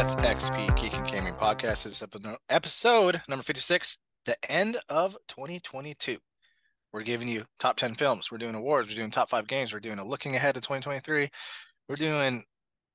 Let's 0.00 0.14
XP 0.14 0.80
Geek 0.80 0.96
and 0.96 1.06
Gaming 1.06 1.34
Podcast. 1.34 1.84
This 1.84 2.00
is 2.00 2.02
epi- 2.02 2.20
episode 2.48 3.20
number 3.28 3.42
56, 3.42 3.98
the 4.24 4.34
end 4.50 4.78
of 4.88 5.14
2022. 5.28 6.16
We're 6.90 7.02
giving 7.02 7.28
you 7.28 7.44
top 7.60 7.76
10 7.76 7.96
films. 7.96 8.32
We're 8.32 8.38
doing 8.38 8.54
awards. 8.54 8.90
We're 8.90 8.96
doing 8.96 9.10
top 9.10 9.28
five 9.28 9.46
games. 9.46 9.74
We're 9.74 9.80
doing 9.80 9.98
a 9.98 10.04
looking 10.06 10.34
ahead 10.36 10.54
to 10.54 10.62
2023. 10.62 11.28
We're 11.86 11.96
doing 11.96 12.42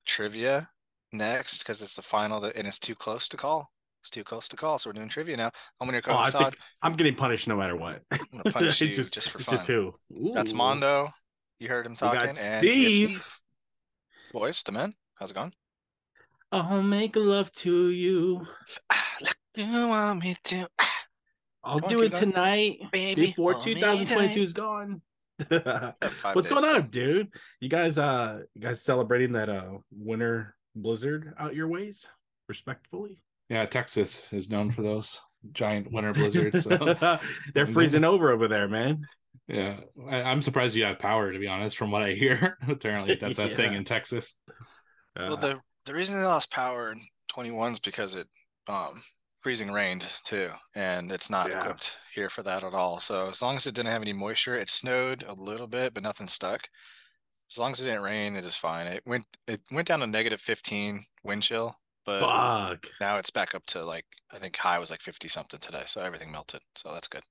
trivia 0.04 0.68
next 1.12 1.58
because 1.58 1.80
it's 1.80 1.94
the 1.94 2.02
final 2.02 2.40
that, 2.40 2.56
and 2.56 2.66
it's 2.66 2.80
too 2.80 2.96
close 2.96 3.28
to 3.28 3.36
call. 3.36 3.70
It's 4.02 4.10
too 4.10 4.24
close 4.24 4.48
to 4.48 4.56
call. 4.56 4.76
So 4.78 4.90
we're 4.90 4.94
doing 4.94 5.08
trivia 5.08 5.36
now. 5.36 5.52
I'm 5.80 5.88
going 5.88 6.02
to 6.02 6.10
Oh, 6.10 6.24
Assad. 6.24 6.40
think 6.42 6.56
I'm 6.82 6.94
getting 6.94 7.14
punished 7.14 7.46
no 7.46 7.56
matter 7.56 7.76
what. 7.76 8.02
I'm 8.10 8.18
going 8.32 8.42
to 8.42 8.50
punish 8.50 8.80
you 8.80 8.88
just, 8.88 9.14
just, 9.14 9.30
for 9.30 9.38
fun. 9.38 9.54
just 9.54 9.68
who? 9.68 9.92
That's 10.34 10.52
Mondo. 10.52 11.10
You 11.60 11.68
heard 11.68 11.86
him 11.86 11.94
talking. 11.94 12.18
and 12.18 12.36
have 12.36 12.58
Steve. 12.58 13.38
Boys, 14.32 14.60
the 14.64 14.72
men. 14.72 14.92
How's 15.14 15.30
it 15.30 15.34
going? 15.34 15.52
I'll 16.62 16.82
make 16.82 17.16
love 17.16 17.50
to 17.52 17.90
you. 17.90 18.46
You 19.58 19.88
want 19.88 20.22
me 20.22 20.36
to, 20.44 20.68
I'll 21.64 21.80
Come 21.80 21.84
on, 21.84 21.90
do 21.90 22.02
it 22.02 22.12
tonight 22.12 22.78
baby? 22.92 23.28
before 23.28 23.54
2022 23.54 24.42
is 24.42 24.52
gone. 24.52 25.00
What's 25.48 26.48
going 26.48 26.62
on, 26.66 26.88
dude? 26.90 27.28
You 27.60 27.70
guys, 27.70 27.96
uh, 27.96 28.40
you 28.54 28.60
guys 28.60 28.84
celebrating 28.84 29.32
that 29.32 29.48
uh 29.48 29.78
winter 29.90 30.54
blizzard 30.74 31.32
out 31.38 31.54
your 31.54 31.68
ways, 31.68 32.06
respectfully? 32.50 33.22
Yeah, 33.48 33.64
Texas 33.64 34.24
is 34.30 34.50
known 34.50 34.70
for 34.72 34.82
those 34.82 35.18
giant 35.52 35.90
winter 35.90 36.12
blizzards. 36.14 36.62
So 36.64 36.76
They're 37.54 37.66
I'm 37.66 37.72
freezing 37.72 38.04
over 38.04 38.30
over 38.32 38.48
there, 38.48 38.68
man. 38.68 39.06
yeah, 39.48 39.80
I, 40.06 40.20
I'm 40.20 40.42
surprised 40.42 40.76
you 40.76 40.84
have 40.84 40.98
power. 40.98 41.32
To 41.32 41.38
be 41.38 41.48
honest, 41.48 41.78
from 41.78 41.90
what 41.90 42.02
I 42.02 42.12
hear, 42.12 42.58
apparently 42.68 43.14
that's 43.14 43.38
a 43.38 43.48
thing 43.48 43.72
in 43.72 43.84
Texas. 43.84 44.36
Well, 45.16 45.32
Uh, 45.32 45.36
the 45.36 45.60
the 45.86 45.94
reason 45.94 46.18
they 46.18 46.24
lost 46.24 46.50
power 46.50 46.92
in 46.92 47.00
21 47.28 47.72
is 47.74 47.80
because 47.80 48.14
it 48.14 48.26
um 48.68 48.92
freezing 49.40 49.70
rained 49.70 50.04
too, 50.24 50.50
and 50.74 51.12
it's 51.12 51.30
not 51.30 51.48
Yeah. 51.48 51.58
equipped 51.60 51.96
here 52.14 52.28
for 52.28 52.42
that 52.42 52.64
at 52.64 52.74
all. 52.74 52.98
So 53.00 53.28
as 53.28 53.40
long 53.42 53.56
as 53.56 53.66
it 53.66 53.74
didn't 53.74 53.92
have 53.92 54.02
any 54.02 54.12
moisture, 54.12 54.56
it 54.56 54.68
snowed 54.68 55.24
a 55.28 55.32
little 55.34 55.68
bit, 55.68 55.94
but 55.94 56.02
nothing 56.02 56.26
stuck. 56.28 56.68
As 57.50 57.58
long 57.58 57.70
as 57.72 57.80
it 57.80 57.84
didn't 57.84 58.02
rain, 58.02 58.34
it 58.34 58.44
is 58.44 58.56
fine. 58.56 58.88
It 58.88 59.02
went 59.06 59.24
it 59.46 59.60
went 59.70 59.86
down 59.88 60.00
to 60.00 60.06
negative 60.06 60.40
15 60.40 61.00
wind 61.22 61.42
chill, 61.44 61.78
but 62.04 62.20
fuck. 62.20 62.86
now 63.00 63.18
it's 63.18 63.30
back 63.30 63.54
up 63.54 63.64
to 63.66 63.84
like 63.84 64.04
I 64.32 64.38
think 64.38 64.56
high 64.56 64.80
was 64.80 64.90
like 64.90 65.00
50 65.00 65.28
something 65.28 65.60
today, 65.60 65.84
so 65.86 66.00
everything 66.00 66.32
melted. 66.32 66.60
So 66.74 66.92
that's 66.92 67.06
good. 67.08 67.22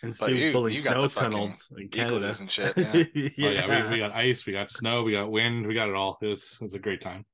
And 0.00 0.12
But 0.18 0.26
Steve's 0.26 0.42
you- 0.44 0.52
building 0.52 0.74
you 0.74 0.80
got 0.82 0.92
snow 0.94 1.08
the 1.08 1.20
tunnels 1.20 1.68
in 1.76 1.88
Canada. 1.88 2.34
and 2.40 2.50
shit, 2.50 2.72
yeah. 2.78 2.92
Oh 2.94 3.50
yeah, 3.52 3.84
we, 3.88 3.94
we 3.94 3.98
got 3.98 4.12
ice, 4.12 4.46
we 4.46 4.52
got 4.54 4.70
snow, 4.70 5.02
we 5.02 5.12
got 5.12 5.30
wind, 5.30 5.66
we 5.66 5.74
got 5.74 5.88
it 5.90 5.94
all. 5.94 6.16
It 6.22 6.26
was 6.28 6.56
it 6.60 6.64
was 6.64 6.74
a 6.74 6.78
great 6.78 7.02
time. 7.02 7.26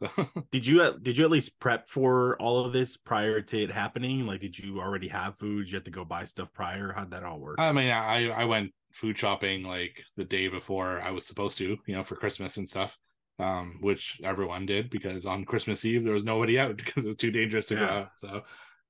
Did 0.50 0.66
you 0.66 0.82
at- 0.82 1.02
did 1.02 1.18
you 1.18 1.24
at 1.24 1.30
least 1.30 1.58
prep 1.60 1.88
for 1.88 2.40
all 2.40 2.64
of 2.64 2.72
this 2.72 2.96
prior 2.96 3.40
to 3.40 3.62
it 3.62 3.70
happening? 3.70 4.26
Like, 4.26 4.40
did 4.40 4.58
you 4.58 4.80
already 4.80 5.08
have 5.08 5.38
food? 5.38 5.64
Did 5.64 5.72
you 5.72 5.76
have 5.76 5.84
to 5.84 5.90
go 5.90 6.04
buy 6.04 6.24
stuff 6.24 6.52
prior? 6.52 6.92
How'd 6.92 7.10
that 7.10 7.22
all 7.22 7.38
work? 7.38 7.58
I 7.58 7.72
mean, 7.72 7.90
I 7.90 8.28
I 8.30 8.44
went 8.44 8.72
food 8.92 9.18
shopping 9.18 9.62
like 9.62 10.02
the 10.16 10.24
day 10.24 10.48
before 10.48 11.00
I 11.00 11.10
was 11.10 11.26
supposed 11.26 11.58
to, 11.58 11.76
you 11.86 11.94
know, 11.94 12.02
for 12.02 12.16
Christmas 12.16 12.56
and 12.56 12.68
stuff. 12.68 12.98
Um, 13.38 13.78
which 13.80 14.20
everyone 14.22 14.66
did 14.66 14.90
because 14.90 15.24
on 15.24 15.46
Christmas 15.46 15.82
Eve 15.86 16.04
there 16.04 16.12
was 16.12 16.24
nobody 16.24 16.58
out 16.58 16.76
because 16.84 17.04
it 17.04 17.08
was 17.08 17.16
too 17.16 17.30
dangerous 17.30 17.64
to 17.66 17.76
go 17.76 17.84
out. 17.84 18.08
So 18.18 18.42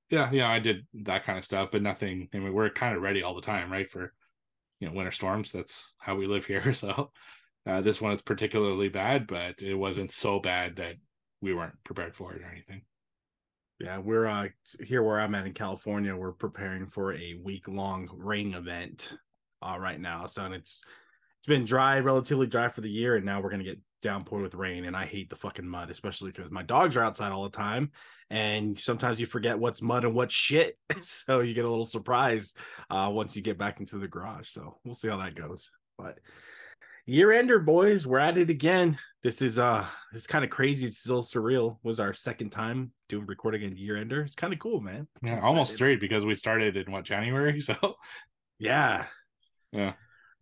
yeah, 0.09 0.29
yeah, 0.31 0.49
I 0.49 0.59
did 0.59 0.85
that 1.05 1.23
kind 1.23 1.37
of 1.37 1.45
stuff, 1.45 1.69
but 1.71 1.81
nothing. 1.81 2.27
I 2.33 2.37
mean, 2.39 2.53
we're 2.53 2.69
kind 2.69 2.95
of 2.95 3.01
ready 3.01 3.23
all 3.23 3.33
the 3.35 3.41
time, 3.41 3.71
right? 3.71 3.89
For 3.89 4.13
you 4.79 4.87
know, 4.87 4.93
winter 4.93 5.11
storms. 5.11 5.51
That's 5.51 5.93
how 5.97 6.15
we 6.15 6.27
live 6.27 6.45
here. 6.45 6.73
So 6.73 7.11
uh, 7.65 7.81
this 7.81 8.01
one 8.01 8.11
is 8.11 8.21
particularly 8.21 8.89
bad, 8.89 9.27
but 9.27 9.61
it 9.61 9.75
wasn't 9.75 10.11
so 10.11 10.39
bad 10.39 10.77
that 10.77 10.95
we 11.41 11.53
weren't 11.53 11.83
prepared 11.83 12.15
for 12.15 12.33
it 12.33 12.41
or 12.41 12.51
anything. 12.51 12.81
Yeah, 13.79 13.97
we're 13.97 14.27
uh 14.27 14.47
here 14.83 15.01
where 15.01 15.19
I'm 15.19 15.33
at 15.33 15.47
in 15.47 15.53
California. 15.53 16.15
We're 16.15 16.33
preparing 16.33 16.85
for 16.85 17.13
a 17.13 17.39
week 17.43 17.67
long 17.67 18.07
rain 18.13 18.53
event 18.53 19.17
uh 19.61 19.77
right 19.79 19.99
now. 19.99 20.27
So 20.27 20.45
and 20.45 20.53
it's 20.53 20.83
it's 21.39 21.47
been 21.47 21.65
dry, 21.65 21.99
relatively 21.99 22.45
dry 22.45 22.69
for 22.69 22.81
the 22.81 22.89
year, 22.89 23.15
and 23.15 23.25
now 23.25 23.41
we're 23.41 23.49
gonna 23.49 23.63
get 23.63 23.79
downpoured 24.03 24.43
with 24.43 24.53
rain. 24.53 24.85
And 24.85 24.95
I 24.95 25.05
hate 25.05 25.31
the 25.31 25.35
fucking 25.35 25.67
mud, 25.67 25.89
especially 25.89 26.31
because 26.31 26.51
my 26.51 26.61
dogs 26.61 26.95
are 26.95 27.03
outside 27.03 27.31
all 27.31 27.43
the 27.43 27.49
time, 27.49 27.91
and 28.29 28.79
sometimes 28.79 29.19
you 29.19 29.25
forget 29.25 29.57
what's 29.57 29.81
mud 29.81 30.05
and 30.05 30.13
what's 30.13 30.35
shit. 30.35 30.77
so 31.01 31.39
you 31.39 31.55
get 31.55 31.65
a 31.65 31.69
little 31.69 31.85
surprised 31.85 32.55
uh 32.91 33.09
once 33.11 33.35
you 33.35 33.41
get 33.41 33.57
back 33.57 33.79
into 33.79 33.97
the 33.97 34.07
garage. 34.07 34.49
So 34.49 34.77
we'll 34.83 34.93
see 34.93 35.07
how 35.07 35.17
that 35.17 35.33
goes. 35.33 35.71
But 35.97 36.19
year 37.11 37.33
ender 37.33 37.59
boys 37.59 38.07
we're 38.07 38.19
at 38.19 38.37
it 38.37 38.49
again. 38.49 38.97
This 39.21 39.41
is 39.41 39.59
uh 39.59 39.85
it's 40.13 40.27
kind 40.27 40.45
of 40.45 40.49
crazy. 40.49 40.87
It's 40.87 40.99
still 40.99 41.21
surreal. 41.21 41.77
Was 41.83 41.99
our 41.99 42.13
second 42.13 42.51
time 42.51 42.93
doing 43.09 43.25
recording 43.25 43.63
a 43.63 43.75
year 43.75 43.97
ender 43.97 44.21
it's 44.21 44.35
kind 44.35 44.53
of 44.53 44.59
cool 44.59 44.79
man. 44.79 45.07
Yeah, 45.21 45.37
I'm 45.37 45.43
almost 45.43 45.73
straight 45.73 45.99
because 45.99 46.23
we 46.23 46.35
started 46.35 46.77
in 46.77 46.91
what 46.91 47.03
January. 47.03 47.59
So 47.61 47.95
yeah. 48.59 49.05
Yeah, 49.73 49.93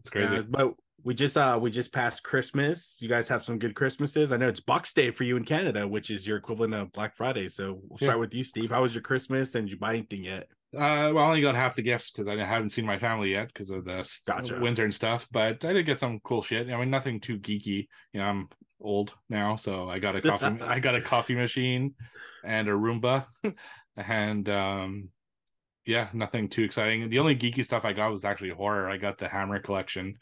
it's 0.01 0.09
crazy. 0.11 0.37
Uh, 0.37 0.43
but 0.47 0.73
we 1.03 1.15
just 1.15 1.37
uh 1.37 1.57
we 1.59 1.71
just 1.71 1.91
passed 1.91 2.23
christmas. 2.23 2.97
You 2.99 3.09
guys 3.09 3.27
have 3.29 3.43
some 3.43 3.57
good 3.57 3.73
christmases. 3.73 4.31
I 4.31 4.37
know 4.37 4.49
it's 4.49 4.59
bucks 4.59 4.93
day 4.93 5.09
for 5.09 5.23
you 5.23 5.37
in 5.37 5.45
canada 5.45 5.87
which 5.87 6.11
is 6.11 6.27
your 6.27 6.37
equivalent 6.37 6.75
of 6.75 6.91
black 6.91 7.15
friday. 7.17 7.47
So 7.47 7.79
we'll 7.87 7.97
Yeah. 7.99 8.09
start 8.09 8.19
with 8.19 8.33
you 8.35 8.43
steve. 8.43 8.69
How 8.69 8.83
was 8.83 8.93
your 8.93 9.01
christmas 9.01 9.55
and 9.55 9.65
did 9.65 9.73
you 9.73 9.79
buy 9.79 9.93
anything 9.93 10.23
yet 10.23 10.47
Uh, 10.75 11.09
well, 11.13 11.19
I 11.19 11.27
only 11.27 11.41
got 11.41 11.55
half 11.55 11.75
the 11.75 11.81
gifts 11.81 12.11
because 12.11 12.27
I 12.27 12.35
haven't 12.35 12.69
seen 12.69 12.85
my 12.85 12.99
family 12.99 13.31
yet 13.31 13.47
because 13.47 13.71
of 13.71 13.85
the 13.85 14.07
Gotcha. 14.27 14.59
winter 14.59 14.83
and 14.83 14.93
stuff. 14.93 15.27
But 15.31 15.65
I 15.65 15.73
did 15.73 15.85
get 15.87 15.99
some 15.99 16.19
cool 16.23 16.43
shit. 16.43 16.69
I 16.69 16.77
mean, 16.79 16.91
nothing 16.91 17.19
too 17.19 17.39
geeky. 17.39 17.87
You 18.13 18.19
know, 18.19 18.25
I'm 18.25 18.49
old 18.79 19.13
now, 19.29 19.55
so 19.55 19.89
I 19.89 19.97
got 19.97 20.15
a 20.15 20.21
coffee. 20.21 20.61
I 20.61 20.79
got 20.79 20.95
a 20.95 21.01
coffee 21.01 21.33
machine 21.35 21.95
and 22.43 22.67
a 22.67 22.71
Roomba, 22.71 23.25
and 23.97 24.47
um, 24.47 25.09
yeah, 25.87 26.09
nothing 26.13 26.49
too 26.49 26.63
exciting. 26.63 27.09
The 27.09 27.19
only 27.19 27.35
geeky 27.35 27.63
stuff 27.63 27.83
I 27.83 27.93
got 27.93 28.11
was 28.11 28.23
actually 28.23 28.51
horror. 28.51 28.87
I 28.89 28.97
got 28.97 29.17
the 29.17 29.27
Hammer 29.27 29.59
collection. 29.59 30.17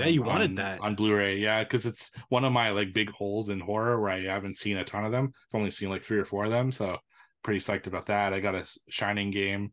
Yeah, 0.00 0.06
you 0.06 0.22
um, 0.22 0.26
wanted 0.26 0.50
on- 0.50 0.54
that. 0.56 0.80
on 0.80 0.96
Blu-ray, 0.96 1.36
yeah, 1.38 1.62
because 1.62 1.86
it's 1.86 2.10
one 2.28 2.44
of 2.44 2.52
my 2.52 2.70
like 2.70 2.92
big 2.92 3.10
holes 3.10 3.50
in 3.50 3.60
horror 3.60 4.00
where 4.00 4.10
I 4.10 4.24
haven't 4.24 4.56
seen 4.56 4.78
a 4.78 4.84
ton 4.84 5.04
of 5.04 5.12
them. 5.12 5.30
I've 5.32 5.58
only 5.58 5.70
seen 5.70 5.90
like 5.90 6.02
three 6.02 6.18
or 6.18 6.24
four 6.24 6.44
of 6.44 6.50
them, 6.50 6.72
so 6.72 6.98
pretty 7.46 7.60
psyched 7.60 7.86
about 7.86 8.06
that. 8.06 8.34
I 8.34 8.40
got 8.40 8.56
a 8.56 8.66
Shining 8.88 9.30
game, 9.30 9.72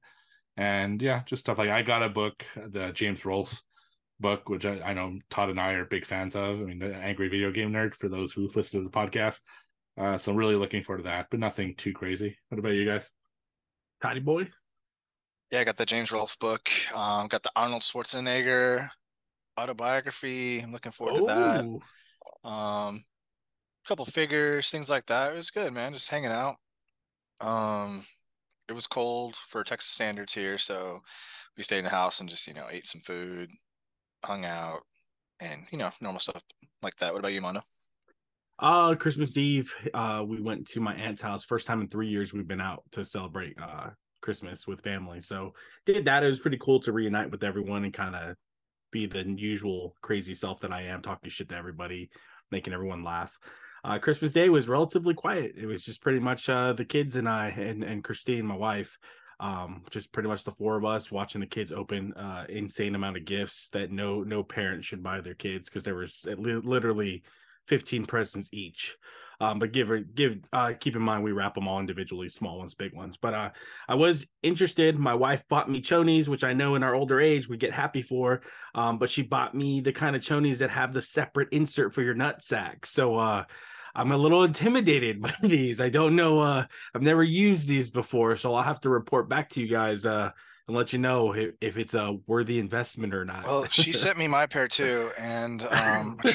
and 0.56 1.02
yeah, 1.02 1.24
just 1.26 1.42
stuff 1.42 1.58
like 1.58 1.70
I 1.70 1.82
got 1.82 2.04
a 2.04 2.10
book, 2.10 2.46
the 2.56 2.92
James 2.92 3.26
Rolfe 3.26 3.62
book, 4.20 4.48
which 4.48 4.64
I, 4.64 4.80
I 4.82 4.94
know 4.94 5.18
Todd 5.32 5.50
and 5.50 5.60
I 5.60 5.74
are 5.74 5.86
big 5.86 6.06
fans 6.06 6.36
of. 6.36 6.62
I 6.62 6.64
mean, 6.64 6.78
the 6.78 6.96
Angry 6.96 7.30
Video 7.30 7.52
Game 7.52 7.72
Nerd 7.72 7.96
for 7.96 8.10
those 8.10 8.32
who 8.32 8.48
listen 8.56 8.80
to 8.80 8.84
the 8.84 8.96
podcast. 8.96 9.40
Uh, 9.98 10.18
so 10.18 10.32
I'm 10.32 10.38
really 10.38 10.56
looking 10.56 10.84
forward 10.84 11.00
to 11.00 11.10
that, 11.10 11.28
but 11.32 11.40
nothing 11.40 11.76
too 11.76 11.94
crazy. 11.94 12.38
What 12.50 12.60
about 12.60 12.70
you 12.70 12.86
guys? 12.86 13.10
Toddy 14.02 14.20
boy 14.20 14.48
Yeah, 15.50 15.62
I 15.62 15.64
got 15.64 15.76
the 15.76 15.86
James 15.86 16.12
Rolfe 16.12 16.38
book. 16.38 16.70
Um, 16.94 17.28
got 17.28 17.42
the 17.42 17.52
Arnold 17.56 17.82
Schwarzenegger 17.82 18.88
autobiography. 19.60 20.60
I'm 20.60 20.72
looking 20.72 20.92
forward 20.92 21.16
to 21.16 21.24
that. 21.24 21.66
Ooh. 21.66 21.82
Um, 22.48 23.04
couple 23.88 24.06
figures, 24.06 24.70
things 24.70 24.90
like 24.90 25.06
that. 25.08 25.34
It 25.34 25.36
was 25.36 25.52
good, 25.52 25.74
man. 25.74 25.94
Just 25.94 26.10
hanging 26.10 26.32
out. 26.32 26.56
Um, 27.44 28.04
it 28.70 28.74
was 28.74 28.88
cold 28.88 29.36
for 29.36 29.64
Texas 29.64 29.92
standards 29.92 30.34
here, 30.34 30.58
so 30.58 31.02
we 31.58 31.64
stayed 31.64 31.80
in 31.80 31.84
the 31.84 31.90
house 31.90 32.22
and 32.22 32.30
just, 32.30 32.48
you 32.48 32.54
know, 32.54 32.68
ate 32.72 32.88
some 32.88 33.02
food, 33.02 33.52
hung 34.24 34.46
out, 34.46 34.82
and 35.40 35.64
you 35.72 35.78
know, 35.78 35.90
normal 36.02 36.22
stuff 36.22 36.42
like 36.82 36.96
that. 36.98 37.14
What 37.14 37.20
about 37.20 37.34
you, 37.34 37.42
Mondo? 37.42 37.62
Uh 38.60 38.96
Christmas 38.96 39.36
Eve, 39.36 39.74
uh 39.94 40.24
we 40.26 40.40
went 40.40 40.68
to 40.68 40.80
my 40.80 40.94
aunt's 40.96 41.22
house. 41.22 41.44
First 41.44 41.68
time 41.68 41.82
in 41.82 41.90
three 41.90 42.08
years 42.08 42.34
we've 42.34 42.48
been 42.48 42.62
out 42.62 42.84
to 42.94 43.04
celebrate 43.04 43.58
uh 43.62 43.90
Christmas 44.22 44.66
with 44.68 44.82
family. 44.82 45.20
So 45.22 45.54
did 45.86 46.06
that. 46.06 46.24
It 46.24 46.28
was 46.28 46.40
pretty 46.40 46.60
cool 46.62 46.80
to 46.82 46.94
reunite 46.94 47.30
with 47.30 47.44
everyone 47.44 47.84
and 47.84 47.94
kind 47.94 48.16
of 48.16 48.36
be 48.92 49.06
the 49.06 49.26
usual 49.38 49.96
crazy 50.02 50.34
self 50.34 50.62
that 50.62 50.72
I 50.72 50.84
am, 50.84 51.02
talking 51.02 51.30
shit 51.30 51.50
to 51.50 51.58
everybody, 51.58 52.10
making 52.52 52.74
everyone 52.74 53.02
laugh. 53.02 53.38
Uh 53.84 54.00
Christmas 54.00 54.32
Day 54.32 54.50
was 54.50 54.68
relatively 54.68 55.14
quiet. 55.14 55.56
It 55.58 55.66
was 55.66 55.82
just 55.82 56.02
pretty 56.02 56.20
much 56.20 56.50
uh 56.50 56.74
the 56.74 56.86
kids 56.86 57.16
and 57.16 57.28
I 57.28 57.50
and, 57.50 57.84
and 57.84 58.04
Christine, 58.04 58.46
my 58.46 58.56
wife. 58.56 58.98
Um, 59.40 59.84
just 59.90 60.14
pretty 60.14 60.30
much 60.30 60.46
the 60.46 60.54
four 60.54 60.78
of 60.78 60.86
us 60.86 61.12
watching 61.12 61.42
the 61.42 61.48
kids 61.48 61.72
open 61.72 62.14
uh 62.14 62.46
insane 62.48 62.96
amount 62.96 63.18
of 63.18 63.26
gifts 63.26 63.70
that 63.70 63.92
no 63.92 64.24
no 64.24 64.44
parent 64.44 64.86
should 64.86 65.04
buy 65.04 65.20
their 65.22 65.34
kids 65.34 65.70
because 65.70 65.84
there 65.84 65.96
was 65.96 66.26
literally 66.26 67.24
15 67.68 68.06
presents 68.06 68.50
each. 68.54 68.96
Um, 69.42 69.60
but 69.60 69.74
give 69.74 69.90
give 70.16 70.38
uh 70.54 70.74
keep 70.80 70.96
in 70.96 71.02
mind 71.02 71.24
we 71.24 71.34
wrap 71.34 71.56
them 71.56 71.68
all 71.68 71.82
individually, 71.82 72.30
small 72.30 72.60
ones, 72.60 72.76
big 72.76 72.94
ones. 72.94 73.18
But 73.18 73.34
uh 73.34 73.50
I 73.90 73.96
was 73.96 74.28
interested. 74.44 74.98
My 74.98 75.16
wife 75.16 75.44
bought 75.50 75.70
me 75.70 75.82
chonies, 75.82 76.30
which 76.30 76.46
I 76.46 76.54
know 76.54 76.76
in 76.76 76.84
our 76.84 76.96
older 76.96 77.20
age 77.20 77.50
we 77.50 77.58
get 77.58 77.74
happy 77.74 78.02
for. 78.02 78.44
Um, 78.76 78.98
but 78.98 79.10
she 79.10 79.24
bought 79.24 79.54
me 79.54 79.82
the 79.82 79.92
kind 79.92 80.16
of 80.16 80.22
chonies 80.22 80.60
that 80.60 80.70
have 80.70 80.94
the 80.94 81.02
separate 81.02 81.50
insert 81.52 81.94
for 81.94 82.02
your 82.02 82.14
nut 82.14 82.42
sack. 82.42 82.86
So 82.86 83.18
uh 83.18 83.44
I'm 83.96 84.12
a 84.12 84.18
little 84.18 84.44
intimidated 84.44 85.22
by 85.22 85.34
these. 85.42 85.80
I 85.80 85.90
don't 85.90 86.16
know. 86.16 86.40
Uh, 86.40 86.66
I've 86.94 87.02
never 87.02 87.24
used 87.24 87.68
these 87.68 87.90
before, 87.90 88.36
so 88.36 88.54
I'll 88.54 88.64
have 88.64 88.82
to 88.82 88.90
report 88.90 89.30
back 89.30 89.50
to 89.50 89.62
you 89.62 89.68
guys 89.68 90.06
uh, 90.06 90.32
and 90.68 90.78
let 90.78 90.94
you 90.94 91.00
know 91.00 91.34
if, 91.34 91.54
if 91.62 91.78
it's 91.78 91.94
a 91.94 92.18
worthy 92.26 92.60
investment 92.60 93.14
or 93.14 93.26
not. 93.26 93.46
Well, 93.46 93.66
she 93.66 93.94
sent 93.94 94.18
me 94.18 94.28
my 94.28 94.46
pair 94.46 94.68
too, 94.68 95.12
and 95.18 95.64
um, 95.64 96.18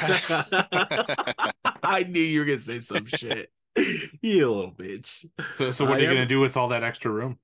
I 1.82 2.05
knew 2.08 2.20
you 2.20 2.40
were 2.40 2.46
gonna 2.46 2.58
say 2.58 2.81
some 2.81 3.06
shit. 3.06 3.50
you 4.22 4.50
little 4.50 4.72
bitch. 4.72 5.25
So, 5.56 5.70
so 5.70 5.84
what 5.84 5.99
are 5.99 6.00
you 6.00 6.08
am- 6.08 6.14
gonna 6.14 6.26
do 6.26 6.40
with 6.40 6.56
all 6.56 6.69
that 6.69 6.82
extra 6.82 7.11
room? 7.11 7.38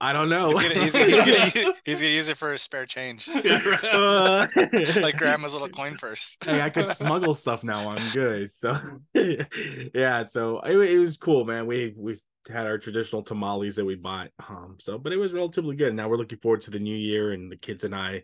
I 0.00 0.12
don't 0.12 0.28
know. 0.28 0.50
He's 0.50 0.68
gonna, 0.68 0.80
he's, 0.84 0.96
he's, 0.96 1.22
gonna, 1.22 1.52
u- 1.54 1.74
he's 1.84 2.00
gonna 2.00 2.12
use 2.12 2.28
it 2.28 2.36
for 2.36 2.52
his 2.52 2.62
spare 2.62 2.84
change, 2.86 3.28
Uh, 3.34 4.46
like 4.96 5.16
grandma's 5.16 5.54
little 5.54 5.68
coin 5.70 5.96
purse. 5.96 6.36
hey, 6.44 6.60
I 6.60 6.68
could 6.70 6.88
smuggle 6.88 7.32
stuff 7.34 7.64
now. 7.64 7.90
I'm 7.90 8.12
good. 8.12 8.52
So 8.52 8.78
yeah, 9.14 10.24
so 10.24 10.60
it, 10.60 10.76
it 10.76 10.98
was 10.98 11.16
cool, 11.16 11.44
man. 11.44 11.66
We 11.66 11.94
we 11.96 12.20
had 12.48 12.66
our 12.66 12.78
traditional 12.78 13.22
tamales 13.22 13.76
that 13.76 13.84
we 13.84 13.94
bought. 13.94 14.28
Um, 14.48 14.76
so 14.78 14.98
but 14.98 15.12
it 15.12 15.16
was 15.16 15.32
relatively 15.32 15.76
good. 15.76 15.94
Now 15.94 16.08
we're 16.08 16.16
looking 16.16 16.38
forward 16.38 16.60
to 16.62 16.70
the 16.70 16.78
new 16.78 16.96
year 16.96 17.32
and 17.32 17.50
the 17.50 17.56
kids 17.56 17.82
and 17.84 17.94
I 17.94 18.22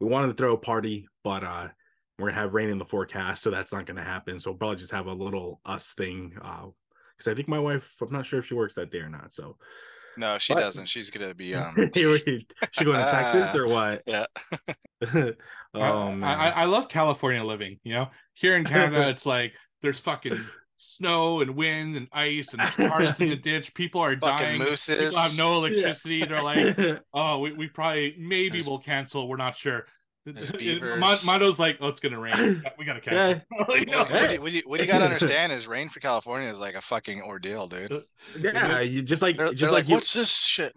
we 0.00 0.08
wanted 0.08 0.28
to 0.28 0.34
throw 0.34 0.54
a 0.54 0.58
party, 0.58 1.06
but 1.22 1.44
uh 1.44 1.68
we're 2.18 2.30
gonna 2.30 2.40
have 2.40 2.54
rain 2.54 2.68
in 2.68 2.78
the 2.78 2.84
forecast, 2.84 3.42
so 3.42 3.50
that's 3.50 3.72
not 3.72 3.86
gonna 3.86 4.04
happen. 4.04 4.40
So 4.40 4.50
we'll 4.50 4.58
probably 4.58 4.76
just 4.76 4.92
have 4.92 5.06
a 5.06 5.12
little 5.12 5.60
us 5.64 5.92
thing. 5.94 6.32
Uh 6.42 6.66
because 7.16 7.30
I 7.30 7.34
think 7.36 7.46
my 7.46 7.58
wife, 7.60 7.94
I'm 8.00 8.10
not 8.10 8.26
sure 8.26 8.40
if 8.40 8.46
she 8.46 8.54
works 8.54 8.74
that 8.74 8.90
day 8.90 8.98
or 8.98 9.08
not. 9.08 9.32
So 9.32 9.56
No, 10.16 10.38
she 10.38 10.52
What? 10.54 10.60
doesn't. 10.60 10.86
She's 10.86 11.10
gonna 11.10 11.34
be 11.34 11.54
um. 11.54 11.74
she 11.94 12.04
going 12.04 12.98
to 12.98 13.08
Texas 13.10 13.54
or 13.56 13.66
what? 13.66 14.02
Yeah. 14.06 14.26
oh 15.14 15.32
I, 15.74 16.14
man. 16.14 16.24
I, 16.24 16.48
I 16.50 16.64
love 16.64 16.88
California 16.88 17.42
living. 17.42 17.78
You 17.84 17.94
know, 17.94 18.08
here 18.34 18.56
in 18.56 18.64
Canada, 18.64 19.08
it's 19.08 19.26
like 19.26 19.52
there's 19.80 19.98
fucking 20.00 20.38
snow 20.76 21.40
and 21.40 21.54
wind 21.54 21.96
and 21.96 22.08
ice 22.12 22.52
and 22.54 22.60
cars 22.62 23.20
in 23.20 23.28
the 23.30 23.36
ditch. 23.36 23.72
People 23.74 24.00
are 24.00 24.16
Fucking 24.18 24.46
dying. 24.46 24.58
mooses. 24.58 24.98
People 24.98 25.18
have 25.18 25.36
no 25.38 25.54
electricity. 25.64 26.24
They're 26.24 26.42
like, 26.42 27.00
oh, 27.14 27.38
we, 27.38 27.52
we 27.52 27.68
probably 27.68 28.14
maybe 28.18 28.50
There's- 28.50 28.66
we'll 28.68 28.78
cancel. 28.78 29.28
We're 29.28 29.36
not 29.36 29.56
sure. 29.56 29.86
There's 30.24 30.52
Mon- 30.52 30.58
beavers. 30.58 31.24
Mondo's 31.24 31.58
like, 31.58 31.78
oh, 31.80 31.88
it's 31.88 32.00
gonna 32.00 32.18
rain. 32.20 32.62
We 32.78 32.84
gotta 32.84 33.00
cancel. 33.00 33.42
You 33.76 33.84
know? 33.86 33.98
What, 34.04 34.10
what, 34.10 34.30
you- 34.32 34.40
what 34.42 34.52
you, 34.52 34.62
what 34.66 34.80
you 34.80 34.86
gotta 34.86 35.04
understand 35.12 35.52
is 35.52 35.66
rain 35.66 35.88
for 35.88 36.00
California 36.00 36.48
is 36.50 36.58
like 36.60 36.74
a 36.74 36.80
fucking 36.80 37.22
ordeal, 37.22 37.66
dude. 37.66 37.92
yeah, 38.38 38.80
you 38.80 39.02
just 39.02 39.22
like 39.22 39.36
They're, 39.36 39.48
just 39.48 39.60
they're 39.60 39.70
like, 39.70 39.84
like, 39.84 39.88
you, 39.88 39.94
what's 39.96 40.12
this 40.12 40.30
shit? 40.32 40.76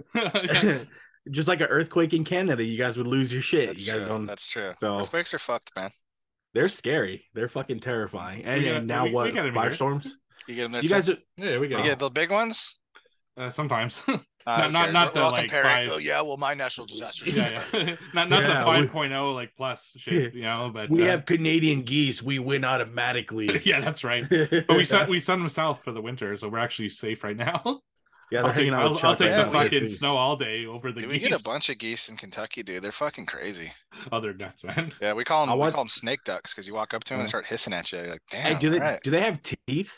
Just 1.31 1.47
like 1.47 1.59
an 1.59 1.67
earthquake 1.67 2.13
in 2.13 2.23
Canada, 2.23 2.63
you 2.63 2.77
guys 2.77 2.97
would 2.97 3.07
lose 3.07 3.33
your 3.33 3.41
shit. 3.41 3.67
That's 3.69 3.87
you 3.87 3.93
guys 3.93 4.03
true. 4.03 4.09
don't. 4.09 4.25
That's 4.25 4.47
true. 4.47 4.71
so- 4.73 4.99
Earthquakes 4.99 5.33
are 5.33 5.39
fucked, 5.39 5.71
man. 5.75 5.89
They're 6.53 6.69
scary. 6.69 7.25
They're 7.33 7.47
fucking 7.49 7.79
terrifying. 7.79 8.43
And, 8.45 8.63
got- 8.63 8.73
and 8.75 8.87
now 8.87 9.03
we- 9.05 9.09
we 9.09 9.15
what? 9.15 9.33
got 9.33 9.45
'em 9.45 9.53
here. 9.53 9.61
Firestorms. 9.63 10.07
You 10.47 10.55
get 10.55 10.61
them 10.63 10.71
there. 10.73 10.81
You 10.83 10.87
too? 10.87 10.93
guys, 10.93 11.09
are, 11.09 11.17
yeah, 11.37 11.57
we 11.57 11.67
you 11.67 11.75
got 11.75 11.83
get 11.83 11.99
the 11.99 12.09
big 12.09 12.31
ones. 12.31 12.81
uh, 13.37 13.49
sometimes. 13.49 14.03
Uh, 14.47 14.57
Not- 14.67 14.71
not- 14.71 14.83
okay. 14.83 14.91
not 14.93 15.05
We're- 15.05 15.13
the, 15.13 15.19
we're 15.25 15.31
like, 15.31 15.49
comparing, 15.49 15.87
five- 15.89 15.95
Oh 15.95 15.97
yeah, 15.97 16.21
well 16.21 16.37
my 16.37 16.53
national 16.53 16.85
disaster. 16.85 17.25
yeah, 17.29 17.63
yeah. 17.73 17.95
not 18.13 18.29
not 18.29 18.41
Yeah, 18.43 18.63
the 18.63 18.81
we- 18.81 18.87
5.0 18.87 19.33
like 19.33 19.55
plus 19.57 19.93
shit, 19.97 20.35
you 20.35 20.43
know, 20.43 20.69
but 20.71 20.89
we 20.89 21.01
uh, 21.03 21.11
have 21.11 21.25
Canadian 21.25 21.81
geese. 21.81 22.21
We 22.21 22.37
win 22.37 22.63
automatically. 22.63 23.59
yeah, 23.65 23.79
that's 23.81 24.03
right. 24.03 24.23
But 24.29 24.69
we 24.77 24.85
sent 24.85 25.09
we 25.09 25.19
sent 25.19 25.39
them 25.41 25.49
south 25.49 25.83
for 25.83 25.91
the 25.91 26.01
winter, 26.01 26.37
so 26.37 26.47
we're 26.47 26.59
actually 26.59 26.89
safe 26.89 27.23
right 27.23 27.35
now. 27.35 27.81
yeah, 28.31 28.41
they're 28.41 28.45
I'll 28.45 28.53
take, 28.53 28.71
out 28.71 28.83
I'll, 29.03 29.09
I'll 29.09 29.15
take 29.15 29.33
the 29.33 29.45
fucking 29.51 29.87
snow 29.87 30.15
all 30.15 30.35
day 30.35 30.65
over 30.67 30.91
the 30.91 31.01
Dude, 31.01 31.09
we 31.09 31.17
get 31.19 31.31
a 31.39 31.43
bunch 31.43 31.69
of 31.69 31.77
geese 31.79 32.09
in 32.09 32.15
Kentucky, 32.15 32.61
dude. 32.61 32.83
They're 32.83 32.91
fucking 32.91 33.25
crazy. 33.25 33.71
Other 34.11 34.33
nuts, 34.33 34.63
man. 34.63 34.91
Yeah, 35.01 35.13
we 35.13 35.23
call 35.23 35.41
them, 35.41 35.49
I 35.49 35.53
we 35.55 35.59
want- 35.61 35.73
call 35.73 35.83
them 35.85 35.89
snake 35.89 36.23
ducks 36.23 36.53
because 36.53 36.67
you 36.67 36.73
walk 36.75 36.93
up 36.93 37.03
to 37.05 37.13
them 37.13 37.21
and 37.21 37.23
Uh. 37.23 37.25
they 37.25 37.29
start 37.29 37.45
hissing 37.47 37.73
at 37.73 37.91
you. 37.91 37.97
You're 37.99 38.09
like, 38.11 38.21
damn. 38.29 38.41
Hey, 38.53 38.59
do 38.59 38.69
they 38.69 38.77
alright." 38.77 39.01
do 39.03 39.09
they 39.09 39.21
have 39.21 39.39
teeth? 39.41 39.91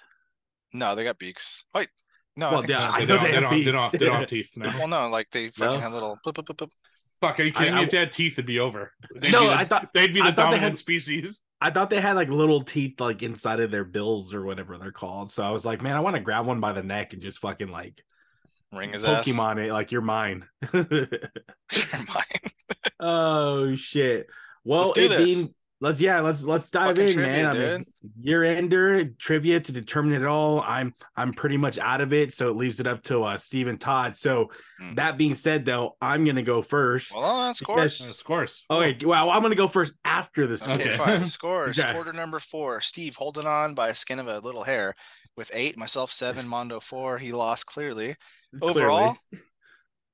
No, 0.73 0.95
they 0.95 1.03
got 1.03 1.17
beaks. 1.19 1.65
Wait, 1.73 1.89
no. 2.37 2.51
Well, 2.51 2.57
I 2.59 2.61
think 2.61 2.69
yeah, 2.69 2.91
I 2.93 2.99
They 2.99 3.05
know 3.05 3.15
don't, 3.15 3.23
they 3.23 3.27
they, 3.29 3.33
have 3.33 3.41
don't, 3.49 3.49
they, 3.65 3.71
don't, 3.71 3.91
they 3.91 3.97
don't 3.97 4.15
have 4.19 4.27
teeth. 4.27 4.51
No. 4.55 4.71
Well, 4.77 4.87
no, 4.87 5.09
like 5.09 5.29
they 5.31 5.49
fucking 5.49 5.73
No? 5.75 5.79
have 5.79 5.93
little. 5.93 6.17
Bloop, 6.25 6.33
bloop, 6.33 6.45
bloop, 6.45 6.55
bloop. 6.57 6.71
Fuck, 7.19 7.39
are 7.39 7.43
you 7.43 7.51
kidding 7.51 7.73
I- 7.73 7.77
me? 7.77 7.81
I- 7.81 7.83
If 7.85 7.91
they 7.91 7.97
had 7.97 8.11
teeth, 8.11 8.33
it'd 8.33 8.45
be 8.45 8.59
over. 8.59 8.93
They'd 9.15 9.31
No, 9.31 9.41
be 9.41 9.47
the, 9.47 9.53
I 9.53 9.65
thought 9.65 9.89
they'd 9.93 10.13
be 10.13 10.19
the 10.21 10.25
thought 10.27 10.35
they 10.35 10.41
dominant 10.43 10.63
had- 10.63 10.77
species. 10.77 11.41
I 11.59 11.71
thought 11.71 11.89
they 11.89 11.99
had 11.99 12.15
like 12.15 12.29
little 12.29 12.61
teeth 12.61 12.99
like 13.01 13.23
inside 13.23 13.59
of 13.59 13.71
their 13.71 13.83
bills 13.83 14.33
or 14.35 14.43
whatever 14.43 14.77
they're 14.77 14.91
called. 14.91 15.31
So 15.31 15.43
I 15.43 15.49
was 15.49 15.65
like, 15.65 15.81
man, 15.81 15.95
I 15.95 15.99
want 16.01 16.15
to 16.15 16.21
grab 16.21 16.45
one 16.45 16.59
by 16.59 16.71
the 16.73 16.83
neck 16.83 17.13
and 17.13 17.21
just 17.21 17.39
fucking 17.39 17.69
like 17.69 18.03
Ring 18.71 18.93
his 18.93 19.03
ass. 19.03 19.25
Pokemon 19.25 19.65
it 19.65 19.73
like 19.73 19.91
you're 19.91 20.01
mine. 20.01 20.45
Mine. 20.73 22.51
oh 22.99 23.75
shit. 23.75 24.27
Well, 24.63 24.81
Let's 24.81 24.91
do 24.93 25.05
it 25.05 25.09
this. 25.09 25.25
being 25.25 25.49
let's 25.79 26.01
yeah, 26.01 26.19
let's 26.21 26.43
let's 26.43 26.69
dive 26.71 26.95
Fucking 26.97 27.09
in, 27.09 27.13
trivia, 27.15 27.31
man. 27.33 27.55
I 27.55 27.77
mean, 27.77 27.85
year 28.21 28.43
ender 28.43 29.05
trivia 29.19 29.59
to 29.59 29.71
determine 29.71 30.13
it 30.13 30.25
all. 30.25 30.61
I'm 30.61 30.93
I'm 31.15 31.33
pretty 31.33 31.57
much 31.57 31.77
out 31.79 32.01
of 32.01 32.13
it, 32.13 32.33
so 32.33 32.49
it 32.49 32.55
leaves 32.55 32.79
it 32.79 32.87
up 32.87 33.03
to 33.03 33.23
uh 33.23 33.37
Steve 33.37 33.67
and 33.67 33.79
Todd. 33.79 34.17
So 34.17 34.49
Mm. 34.81 34.95
that 34.97 35.17
being 35.17 35.33
said, 35.33 35.65
though, 35.65 35.95
I'm 35.99 36.23
gonna 36.23 36.43
go 36.43 36.61
first. 36.61 37.11
Well, 37.15 37.23
on 37.23 37.47
Yes. 37.49 37.57
scores. 37.57 38.01
Uh, 38.01 38.13
scores. 38.13 38.63
Okay, 38.69 38.97
well, 39.03 39.31
I'm 39.31 39.41
gonna 39.41 39.55
go 39.55 39.67
first 39.67 39.93
after 40.05 40.45
the 40.45 40.57
score. 40.59 40.73
Okay, 40.75 40.89
Okay. 40.89 40.97
fine. 40.97 41.25
Scores. 41.25 41.79
Okay. 41.79 41.91
Quarter 41.93 42.13
number 42.13 42.37
four. 42.39 42.79
Steve 42.81 43.15
holding 43.15 43.47
on 43.47 43.73
by 43.73 43.87
a 43.89 43.95
skin 43.95 44.19
of 44.19 44.27
a 44.27 44.39
little 44.39 44.63
hair 44.63 44.93
with 45.35 45.49
eight. 45.53 45.77
Myself 45.77 46.11
seven. 46.11 46.47
Mondo 46.53 46.79
four. 46.79 47.17
He 47.17 47.31
lost 47.31 47.65
clearly. 47.65 48.15
Overall, 48.61 49.17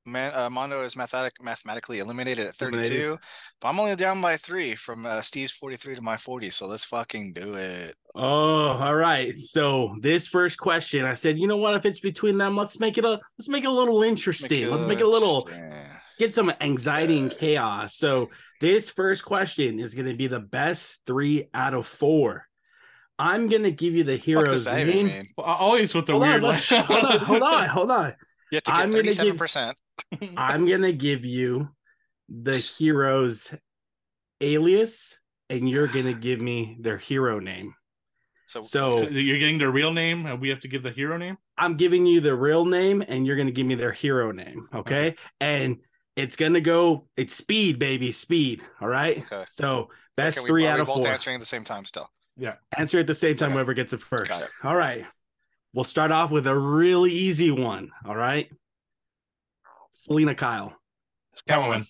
man, 0.06 0.32
uh, 0.36 0.50
Mondo 0.50 0.82
is 0.84 0.96
mathematic, 0.96 1.34
mathematically 1.42 2.00
eliminated 2.00 2.48
at 2.48 2.56
32. 2.56 2.80
Eliminated. 2.82 3.20
But 3.62 3.68
I'm 3.70 3.80
only 3.80 3.96
down 3.96 4.22
by 4.22 4.38
three 4.38 4.76
from 4.76 5.06
uh, 5.06 5.22
Steve's 5.22 5.52
43 5.52 5.96
to 5.96 6.02
my 6.02 6.18
40. 6.18 6.50
So 6.50 6.68
let's 6.68 6.86
fucking 6.86 7.34
do 7.34 7.56
it. 7.56 7.96
Oh, 8.16 8.22
all 8.24 8.96
right. 8.96 9.34
So 9.38 9.96
this 10.02 10.28
first 10.28 10.58
question, 10.60 11.06
I 11.06 11.14
said, 11.16 11.38
you 11.38 11.48
know 11.48 11.58
what? 11.58 11.76
If 11.76 11.86
it's 11.86 12.00
between 12.00 12.38
them, 12.38 12.56
let's 12.56 12.80
make 12.80 12.98
it 12.98 13.06
a 13.06 13.20
let's 13.40 13.50
make 13.50 13.64
it 13.64 13.68
a 13.68 13.72
little 13.72 14.04
interesting. 14.04 14.70
let's 14.70 14.86
make 14.86 15.00
it 15.00 15.06
a 15.06 15.10
little 15.10 15.48
get 16.20 16.32
some 16.34 16.52
anxiety 16.62 17.18
and 17.20 17.32
chaos. 17.32 17.96
So 17.96 18.30
this 18.62 18.90
first 18.90 19.26
question 19.26 19.80
is 19.80 19.94
going 19.96 20.06
to 20.06 20.14
be 20.14 20.28
the 20.28 20.40
best 20.40 21.00
three 21.08 21.50
out 21.54 21.74
of 21.74 21.88
four. 21.88 22.48
I'm 23.20 23.48
going 23.48 23.64
to 23.64 23.72
give 23.72 23.94
you 23.94 24.04
the 24.04 24.14
What 24.14 24.22
hero's 24.22 24.66
name. 24.68 25.08
mean? 25.08 25.26
Well, 25.38 25.48
always 25.48 25.94
with 25.96 26.06
the 26.06 26.14
Hold 26.14 26.24
weird. 26.24 26.44
let's- 26.44 26.70
hold 26.70 27.04
on, 27.06 27.20
hold 27.20 27.44
on, 27.44 27.68
hold 27.70 27.92
on. 27.92 28.14
You 28.52 28.58
have 28.58 28.64
to 28.64 28.72
get 28.72 28.80
I'm 28.80 28.92
gonna 28.92 29.04
give- 29.04 29.36
37%. 29.38 29.74
I'm 30.38 30.66
going 30.68 30.82
to 30.84 30.94
give 30.94 31.26
you 31.26 31.70
the 32.30 32.58
hero's 32.58 33.54
alias, 34.42 35.18
and 35.50 35.70
you're 35.70 35.88
going 35.88 36.06
to 36.06 36.14
give 36.14 36.42
me 36.42 36.78
their 36.80 36.98
hero 36.98 37.40
name. 37.40 37.74
So, 38.48 38.62
So 38.62 39.02
You're 39.10 39.40
getting 39.40 39.58
their 39.58 39.72
real 39.72 39.92
name, 39.94 40.26
and 40.26 40.40
we 40.40 40.50
have 40.50 40.60
to 40.62 40.68
give 40.68 40.84
the 40.84 40.92
hero 40.92 41.18
name. 41.18 41.38
I'm 41.58 41.76
giving 41.78 42.06
you 42.06 42.20
the 42.22 42.36
real 42.36 42.66
name 42.66 43.04
and 43.08 43.26
you're 43.26 43.36
going 43.36 43.48
to 43.48 43.52
give 43.54 43.66
me 43.66 43.76
their 43.76 43.92
hero 43.92 44.32
name. 44.32 44.68
Okay. 44.74 45.16
And 45.40 45.78
it's 46.16 46.36
going 46.36 46.54
to 46.54 46.62
go, 46.62 47.08
it's 47.16 47.34
speed, 47.34 47.80
baby, 47.80 48.12
speed. 48.12 48.62
All 48.82 48.88
right. 48.88 49.20
Okay. 49.20 49.44
So 49.48 49.90
best 50.18 50.38
Okay, 50.40 50.44
we- 50.44 50.50
three 50.50 50.68
out 50.68 50.80
of 50.80 50.88
both 50.88 50.98
four. 50.98 51.08
answering 51.08 51.36
at 51.36 51.40
the 51.40 51.46
same 51.46 51.64
time 51.64 51.86
still. 51.86 52.08
Yeah. 52.38 52.56
Answer 52.78 53.00
at 53.00 53.08
the 53.08 53.16
same 53.16 53.38
time, 53.38 53.48
Okay. 53.50 53.54
whoever 53.56 53.74
gets 53.76 53.94
it 53.94 54.02
first. 54.02 54.32
All 54.64 54.76
right. 54.76 55.06
We'll 55.74 55.84
start 55.84 56.12
off 56.12 56.30
with 56.32 56.46
a 56.48 56.58
really 56.58 57.12
easy 57.12 57.50
one. 57.52 57.90
All 58.06 58.16
right. 58.16 58.52
Selina 59.94 60.36
Kyle. 60.36 60.76
Catwoman. 61.50 61.90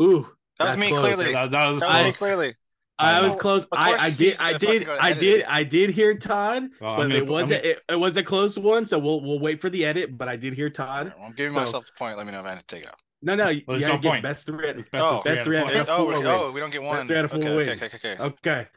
Ooh. 0.00 0.26
That 0.58 0.66
was 0.66 0.76
me 0.76 0.88
close. 0.90 1.00
clearly. 1.00 1.32
That, 1.32 1.50
that 1.50 1.68
was 1.68 1.80
That 1.80 2.04
was 2.04 2.04
me 2.06 2.12
clearly. 2.12 2.54
I 2.98 3.20
was 3.20 3.34
close. 3.34 3.66
I, 3.72 3.94
I 3.94 4.10
did. 4.10 4.40
I 4.40 4.56
did. 4.58 4.88
I 4.88 5.12
did. 5.12 5.44
I 5.48 5.64
did 5.64 5.90
hear 5.90 6.14
Todd, 6.16 6.68
Well, 6.80 6.96
but 6.96 7.02
gonna 7.04 7.14
it 7.16 7.26
wasn't. 7.26 7.64
It, 7.64 7.80
it 7.88 7.96
was 7.96 8.16
a 8.16 8.22
close 8.22 8.56
one. 8.56 8.84
So 8.84 8.98
we'll 8.98 9.20
we'll 9.22 9.40
wait 9.40 9.60
for 9.60 9.70
the 9.70 9.84
edit. 9.84 10.16
But 10.16 10.28
I 10.28 10.36
did 10.36 10.52
hear 10.54 10.70
Todd. 10.70 11.06
Alright, 11.06 11.16
well, 11.18 11.26
I'm 11.26 11.32
giving 11.34 11.52
So- 11.52 11.60
myself 11.60 11.86
the 11.86 11.92
point. 11.98 12.16
Let 12.16 12.26
me 12.26 12.32
know 12.32 12.40
if 12.40 12.46
I 12.46 12.50
have 12.50 12.58
to 12.60 12.66
take 12.66 12.82
it 12.84 12.88
out. 12.88 13.00
No, 13.22 13.34
no. 13.34 13.48
You 13.48 13.62
Well, 13.66 13.78
there's 13.78 13.88
gotta 13.88 13.94
no 13.98 14.02
get 14.02 14.08
point. 14.10 14.22
best 14.22 14.46
three. 14.46 14.68
out- 14.68 14.76
Best 14.76 14.94
Oh, 14.94 15.18
of 15.18 15.24
best 15.24 15.42
three 15.42 15.56
three 15.56 15.58
out 15.58 15.66
out 15.68 15.72
of 15.74 15.80
of 15.80 15.86
four. 15.86 15.96
oh, 15.96 16.06
four 16.06 16.20
we, 16.22 16.28
oh, 16.28 16.52
we 16.52 16.60
don't 16.60 16.72
get 16.72 16.82
one. 16.82 16.90
Best 16.96 16.98
one. 17.00 17.06
three 17.08 17.16
out 17.18 17.24
of 17.24 17.30
four 17.30 17.40
okay, 17.40 17.56
wins. 17.56 17.68
okay, 17.70 17.86
okay, 17.86 17.96
okay, 17.96 18.12
okay. 18.12 18.22
Okay. 18.24 18.68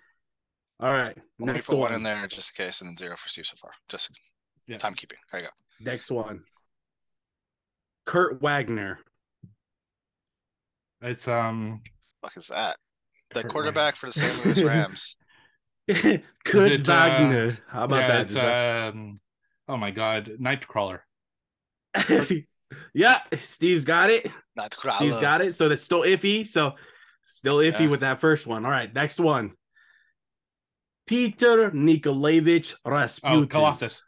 All 0.79 0.91
right. 0.91 1.15
Well, 1.15 1.25
let 1.39 1.47
me 1.47 1.53
Next 1.53 1.67
put 1.67 1.77
one. 1.77 1.91
one 1.91 1.93
in 1.95 2.03
there 2.03 2.27
just 2.27 2.57
in 2.59 2.65
case, 2.65 2.81
and 2.81 2.89
then 2.89 2.97
zero 2.97 3.15
for 3.17 3.27
Steve 3.29 3.45
so 3.45 3.55
far. 3.57 3.71
Just 3.89 4.09
Yeah. 4.67 4.77
timekeeping. 4.77 5.17
There 5.31 5.41
you 5.41 5.47
go. 5.47 5.51
Next 5.91 6.09
one. 6.09 6.43
Kurt 8.05 8.41
Wagner. 8.41 8.99
It's 11.01 11.27
um. 11.27 11.81
Fuck 12.21 12.37
is 12.37 12.47
that? 12.47 12.77
The 13.33 13.41
Kurt 13.41 13.51
quarterback 13.51 13.95
for 13.95 14.07
the 14.07 14.13
St. 14.13 14.45
Louis 14.45 14.63
Rams. 14.63 15.17
Kurt 15.87 16.71
it, 16.71 16.89
uh, 16.89 16.93
Wagner. 16.93 17.51
How 17.67 17.83
about 17.85 18.01
yeah, 18.01 18.07
that? 18.07 18.21
It's 18.21 18.33
that- 18.33 18.93
um. 18.93 19.15
Oh 19.67 19.77
my 19.77 19.91
God, 19.91 20.31
Nightcrawler. 20.39 20.99
yeah, 22.93 23.21
Steve's 23.35 23.85
got 23.85 24.09
it. 24.09 24.29
Not 24.55 24.73
Steve's 24.73 25.19
got 25.19 25.41
it. 25.41 25.55
So 25.55 25.69
that's 25.69 25.83
still 25.83 26.01
iffy. 26.01 26.47
So 26.47 26.75
still 27.23 27.57
iffy 27.57 27.81
Yeah. 27.81 27.89
with 27.89 28.01
that 28.01 28.21
first 28.21 28.45
one. 28.45 28.65
All 28.65 28.71
right, 28.71 28.93
next 28.93 29.19
one. 29.19 29.53
Peter 31.07 31.71
Nikolaevich 31.71 32.75
Rasputin. 32.85 33.43
Oh, 33.43 33.47
Colossus. 33.47 34.01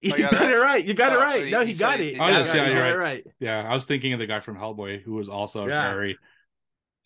You 0.00 0.12
Oh, 0.14 0.18
got, 0.18 0.32
got 0.32 0.42
it 0.50 0.54
it 0.54 0.58
right. 0.58 0.84
You 0.84 0.94
got 0.94 1.12
it 1.12 1.18
Oh, 1.18 1.20
right. 1.20 1.50
No, 1.50 1.60
he 1.64 1.72
he 1.72 1.78
got 1.78 1.98
it. 1.98 2.04
he 2.04 2.10
You 2.12 2.18
got 2.18 2.28
got 2.28 2.40
it. 2.40 2.46
it 2.46 2.46
Yeah, 2.46 2.52
right. 2.52 2.54
you're 2.54 2.74
You 2.76 2.78
got 2.82 2.88
it 2.88 2.96
right. 2.98 3.24
right. 3.24 3.26
Yeah, 3.40 3.68
I 3.68 3.74
was 3.74 3.84
thinking 3.84 4.12
of 4.12 4.20
the 4.20 4.26
guy 4.26 4.38
from 4.40 4.56
Hellboy 4.56 5.02
who 5.02 5.14
was 5.14 5.28
also 5.28 5.66
Yeah. 5.66 5.90
very. 5.92 6.18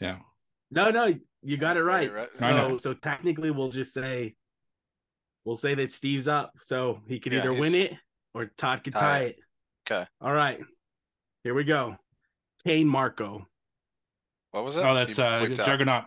Yeah. 0.01 0.19
No, 0.71 0.91
no, 0.91 1.15
you 1.43 1.57
got 1.57 1.77
it 1.77 1.85
right. 1.85 2.13
right. 2.13 2.33
So, 2.33 2.79
so 2.79 2.95
technically, 2.95 3.51
we'll 3.51 3.71
just 3.71 3.95
say, 3.95 4.35
we'll 5.45 5.57
say 5.57 5.75
that 5.75 5.91
Steve's 5.93 6.29
up, 6.29 6.53
so 6.61 7.01
he 7.07 7.19
could 7.19 7.33
Yeah, 7.33 7.41
either 7.41 7.53
win 7.55 7.75
it 7.75 7.95
or 8.35 8.47
Todd 8.57 8.83
could 8.85 8.93
Tie 8.95 9.01
tie 9.01 9.19
it. 9.21 9.39
it. 9.39 9.93
Okay. 9.93 10.07
All 10.21 10.33
right, 10.33 10.61
here 11.45 11.55
we 11.55 11.65
go. 11.65 11.97
Cain 12.65 12.87
Marko. 12.89 13.47
What 14.53 14.65
was 14.65 14.77
it? 14.77 14.85
Oh, 14.85 14.95
that's 14.95 15.17
You 15.17 15.25
uh. 15.25 15.47
Juggernaut. 15.49 16.05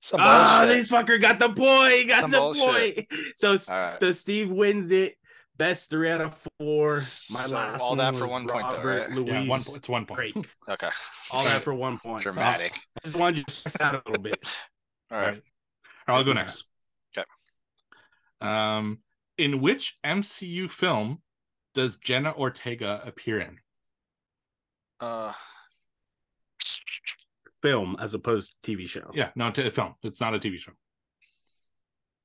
Some 0.00 0.20
Ah, 0.22 0.58
bullshit. 0.60 0.76
this 0.76 0.88
fucker 0.88 1.20
got 1.20 1.38
the 1.38 1.48
point. 1.48 1.92
He 1.94 2.04
got 2.04 2.22
Some 2.22 2.30
the 2.30 2.38
bullshit. 2.38 2.64
point. 3.08 3.08
So, 3.36 3.50
All 3.52 3.56
right. 3.68 3.98
so 3.98 4.12
Steve 4.12 4.50
wins 4.50 4.90
it 4.90 5.15
Best 5.58 5.88
three 5.90 6.10
out 6.10 6.20
of 6.20 6.36
four. 6.58 6.94
My 6.94 7.00
So 7.00 7.54
last 7.54 7.80
all 7.80 7.90
one 7.90 7.98
that 7.98 8.14
for 8.14 8.26
one 8.28 8.46
point, 8.46 8.70
though, 8.70 8.82
right? 8.82 9.10
Louis 9.10 9.26
Yeah, 9.28 9.48
one. 9.48 9.62
po- 9.62 9.74
It's 9.74 9.88
one 9.88 10.04
point. 10.06 10.18
Drake. 10.34 10.46
Okay. 10.68 10.88
All 11.32 11.44
that 11.44 11.62
for 11.62 11.74
one 11.74 11.98
point. 11.98 12.22
Dramatic. 12.22 12.72
I 12.74 13.00
just 13.04 13.16
wanted 13.16 13.38
you 13.38 13.44
to 13.44 13.52
stress 13.52 13.80
out 13.80 13.94
a 13.94 14.02
little 14.10 14.22
bit. 14.22 14.44
All 15.10 15.18
right. 15.18 15.40
I'll 16.06 16.24
go 16.24 16.32
next. 16.34 16.64
Okay. 17.16 17.24
Um, 18.40 18.98
in 19.38 19.60
which 19.60 19.96
MCU 20.04 20.70
film 20.70 21.22
does 21.74 21.96
Jenna 21.96 22.32
Ortega 22.32 23.00
appear 23.04 23.40
in? 23.40 23.58
Uh, 25.00 25.32
Film 27.62 27.96
as 27.98 28.14
opposed 28.14 28.54
to 28.62 28.76
TV 28.76 28.88
show. 28.88 29.10
Yeah, 29.14 29.30
no, 29.34 29.50
t- 29.50 29.68
film. 29.70 29.94
It's 30.02 30.20
not 30.20 30.34
a 30.34 30.38
TV 30.38 30.58
show. 30.58 30.72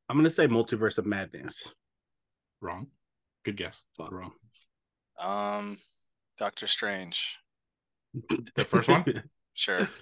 I'm 0.09 0.17
gonna 0.17 0.29
say 0.29 0.47
Multiverse 0.47 0.97
of 0.97 1.05
Madness. 1.05 1.69
Wrong. 2.59 2.87
Good 3.45 3.57
guess. 3.57 3.81
Fuck. 3.97 4.11
Wrong. 4.11 4.31
um, 5.19 5.77
Doctor 6.37 6.67
Strange. 6.67 7.37
The 8.55 8.65
first 8.65 8.87
one? 8.87 9.05
Sure. 9.53 9.87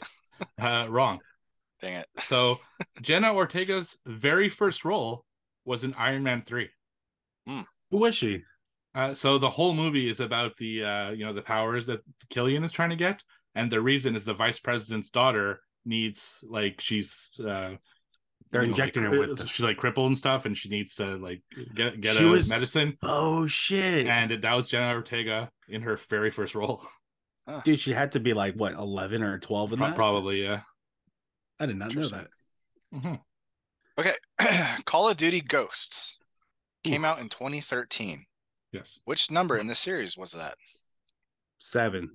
Uh, 0.58 0.86
wrong. 0.90 1.20
Dang 1.82 1.96
it. 1.96 2.08
So 2.20 2.60
Jenna 3.02 3.34
Ortega's 3.34 3.98
very 4.06 4.48
first 4.48 4.86
role 4.86 5.26
was 5.66 5.84
in 5.84 5.94
Iron 5.96 6.24
Man 6.24 6.44
three. 6.44 6.70
Who 7.46 7.64
was 7.98 8.16
she? 8.16 8.44
Uh, 8.96 9.14
so 9.14 9.38
the 9.38 9.50
whole 9.50 9.74
movie 9.74 10.08
is 10.10 10.22
about 10.22 10.56
the 10.56 10.84
uh, 10.86 11.10
you 11.10 11.26
know 11.26 11.34
the 11.34 11.42
powers 11.42 11.86
that 11.88 12.00
Killian 12.30 12.64
is 12.64 12.72
trying 12.72 12.92
to 12.92 12.96
get, 12.96 13.22
and 13.56 13.70
the 13.70 13.82
reason 13.82 14.16
is 14.16 14.24
the 14.24 14.34
vice 14.34 14.60
president's 14.60 15.10
daughter 15.10 15.60
needs 15.84 16.42
like 16.48 16.80
she's 16.80 17.38
uh, 17.46 17.76
They're 18.52 18.62
you 18.62 18.68
know, 18.68 18.72
injecting 18.72 19.04
like, 19.04 19.14
her 19.14 19.20
with 19.20 19.30
uh, 19.32 19.34
the- 19.44 19.48
she's 19.48 19.64
like 19.64 19.78
crippled 19.78 20.08
and 20.08 20.18
stuff, 20.18 20.46
and 20.46 20.58
she 20.58 20.70
needs 20.70 20.96
to 20.96 21.18
like 21.18 21.42
get 21.76 22.02
get 22.02 22.16
She 22.16 22.24
a 22.26 22.28
was- 22.28 22.50
medicine, 22.50 22.98
Oh 23.04 23.46
shit! 23.48 24.08
and 24.08 24.42
that 24.42 24.54
was 24.54 24.68
Jenna 24.68 24.94
Ortega 24.96 25.52
in 25.68 25.82
her 25.84 25.98
very 26.10 26.32
first 26.32 26.56
role. 26.56 26.84
Dude, 27.64 27.80
she 27.80 27.94
had 27.94 28.12
to 28.14 28.20
be 28.20 28.34
like 28.34 28.54
what, 28.56 28.74
eleven 28.74 29.24
or 29.24 29.40
twelve 29.40 29.72
in 29.74 29.80
Pro- 29.80 29.88
that? 29.88 29.96
Probably, 29.96 30.44
yeah. 30.44 30.62
I 31.60 31.66
did 31.66 31.78
not 31.78 31.94
know 31.94 32.02
Interesting. 32.02 32.28
that. 32.92 33.02
Mhm. 33.02 33.20
Okay. 33.98 34.82
Call 34.86 35.10
of 35.10 35.18
Duty 35.18 35.42
Ghosts 35.42 36.18
came 36.84 37.04
out 37.04 37.20
in 37.20 37.28
2013. 37.28 38.26
Yes. 38.72 39.00
Which 39.04 39.30
number 39.30 39.58
in 39.58 39.68
the 39.68 39.76
series 39.76 40.16
was 40.18 40.32
that? 40.32 40.56
Seven. 41.58 42.10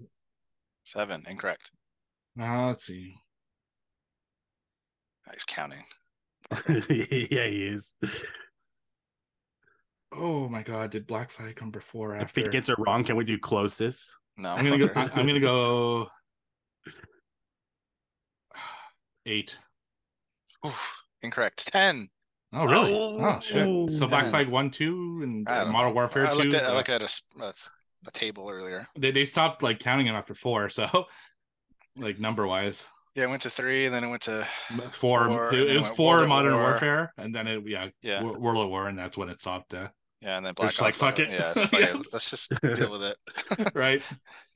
Seven. 0.84 1.24
Incorrect. 1.28 1.70
Uh, 2.40 2.68
let's 2.68 2.84
see. 2.84 3.14
He's 5.32 5.44
counting. 5.44 5.82
yeah, 6.68 7.46
he 7.46 7.66
is. 7.66 7.94
Oh 10.12 10.48
my 10.48 10.62
god, 10.62 10.90
did 10.90 11.06
Black 11.06 11.30
Flag 11.30 11.56
come 11.56 11.70
before 11.70 12.12
or 12.12 12.16
If 12.16 12.22
after? 12.22 12.42
he 12.42 12.48
gets 12.48 12.68
it 12.68 12.76
wrong, 12.78 13.02
can 13.04 13.16
we 13.16 13.24
do 13.24 13.38
closest? 13.38 14.10
No. 14.36 14.50
I'm 14.52 14.64
gonna 14.68 14.86
go. 14.86 14.92
I- 14.94 15.10
I'm 15.14 15.26
gonna 15.26 15.40
go 15.40 16.08
eight. 19.26 19.56
Oof, 20.66 20.92
incorrect. 21.22 21.66
Ten. 21.72 22.08
Oh 22.52 22.64
really? 22.66 22.94
Oh, 22.94 23.18
Oh, 23.20 23.40
shit. 23.40 23.94
So 23.94 24.06
Black 24.06 24.24
man. 24.24 24.30
Flag 24.30 24.48
one, 24.48 24.70
two, 24.70 25.20
and 25.22 25.48
I 25.48 25.60
uh, 25.60 25.64
Modern 25.72 25.90
know. 25.90 25.94
Warfare 25.94 26.26
I 26.28 26.32
two. 26.32 26.38
looked 26.38 26.54
at, 26.54 26.64
I 26.64 26.66
uh, 26.68 26.74
looked 26.74 26.88
at 26.88 27.00
a, 27.02 27.06
s- 27.06 27.22
a 27.40 27.46
s- 27.46 27.70
a 28.06 28.10
table 28.12 28.48
earlier. 28.48 28.86
they 28.98 29.10
they 29.10 29.24
stopped 29.24 29.62
like 29.62 29.78
counting 29.80 30.06
them 30.06 30.14
after 30.14 30.34
four. 30.34 30.68
So, 30.68 31.06
like 31.96 32.20
number 32.20 32.46
wise, 32.46 32.88
Yeah, 33.14 33.24
I 33.24 33.26
went 33.28 33.42
to 33.42 33.50
three, 33.50 33.86
and 33.86 33.94
then 33.94 34.02
it 34.04 34.08
went 34.08 34.22
to 34.22 34.44
four. 34.44 35.28
Four, 35.28 35.54
it, 35.54 35.70
it 35.70 35.76
was 35.78 35.88
four 35.88 36.16
World 36.16 36.28
Modern 36.28 36.54
War. 36.54 36.62
Warfare, 36.62 37.12
and 37.16 37.34
then 37.34 37.46
it 37.46 37.62
yeah, 37.66 37.88
yeah, 38.02 38.22
World 38.22 38.64
at 38.64 38.68
War, 38.70 38.88
and 38.88 38.98
that's 38.98 39.16
when 39.16 39.28
it 39.28 39.40
stopped. 39.40 39.72
Uh, 39.74 39.88
yeah, 40.20 40.36
and 40.36 40.44
then 40.46 40.54
Black 40.54 40.70
just 40.70 40.80
like, 40.80 40.94
Ops 40.94 40.96
fuck 40.96 41.18
Modern- 41.18 41.32
it. 41.32 41.38
Yeah, 41.38 41.52
it's 41.54 41.64
fuck 41.66 41.80
Yeah. 41.80 42.00
it. 42.00 42.06
let's 42.12 42.30
just 42.30 42.52
deal 42.74 42.90
with 42.90 43.02
it. 43.02 43.70
right? 43.74 44.02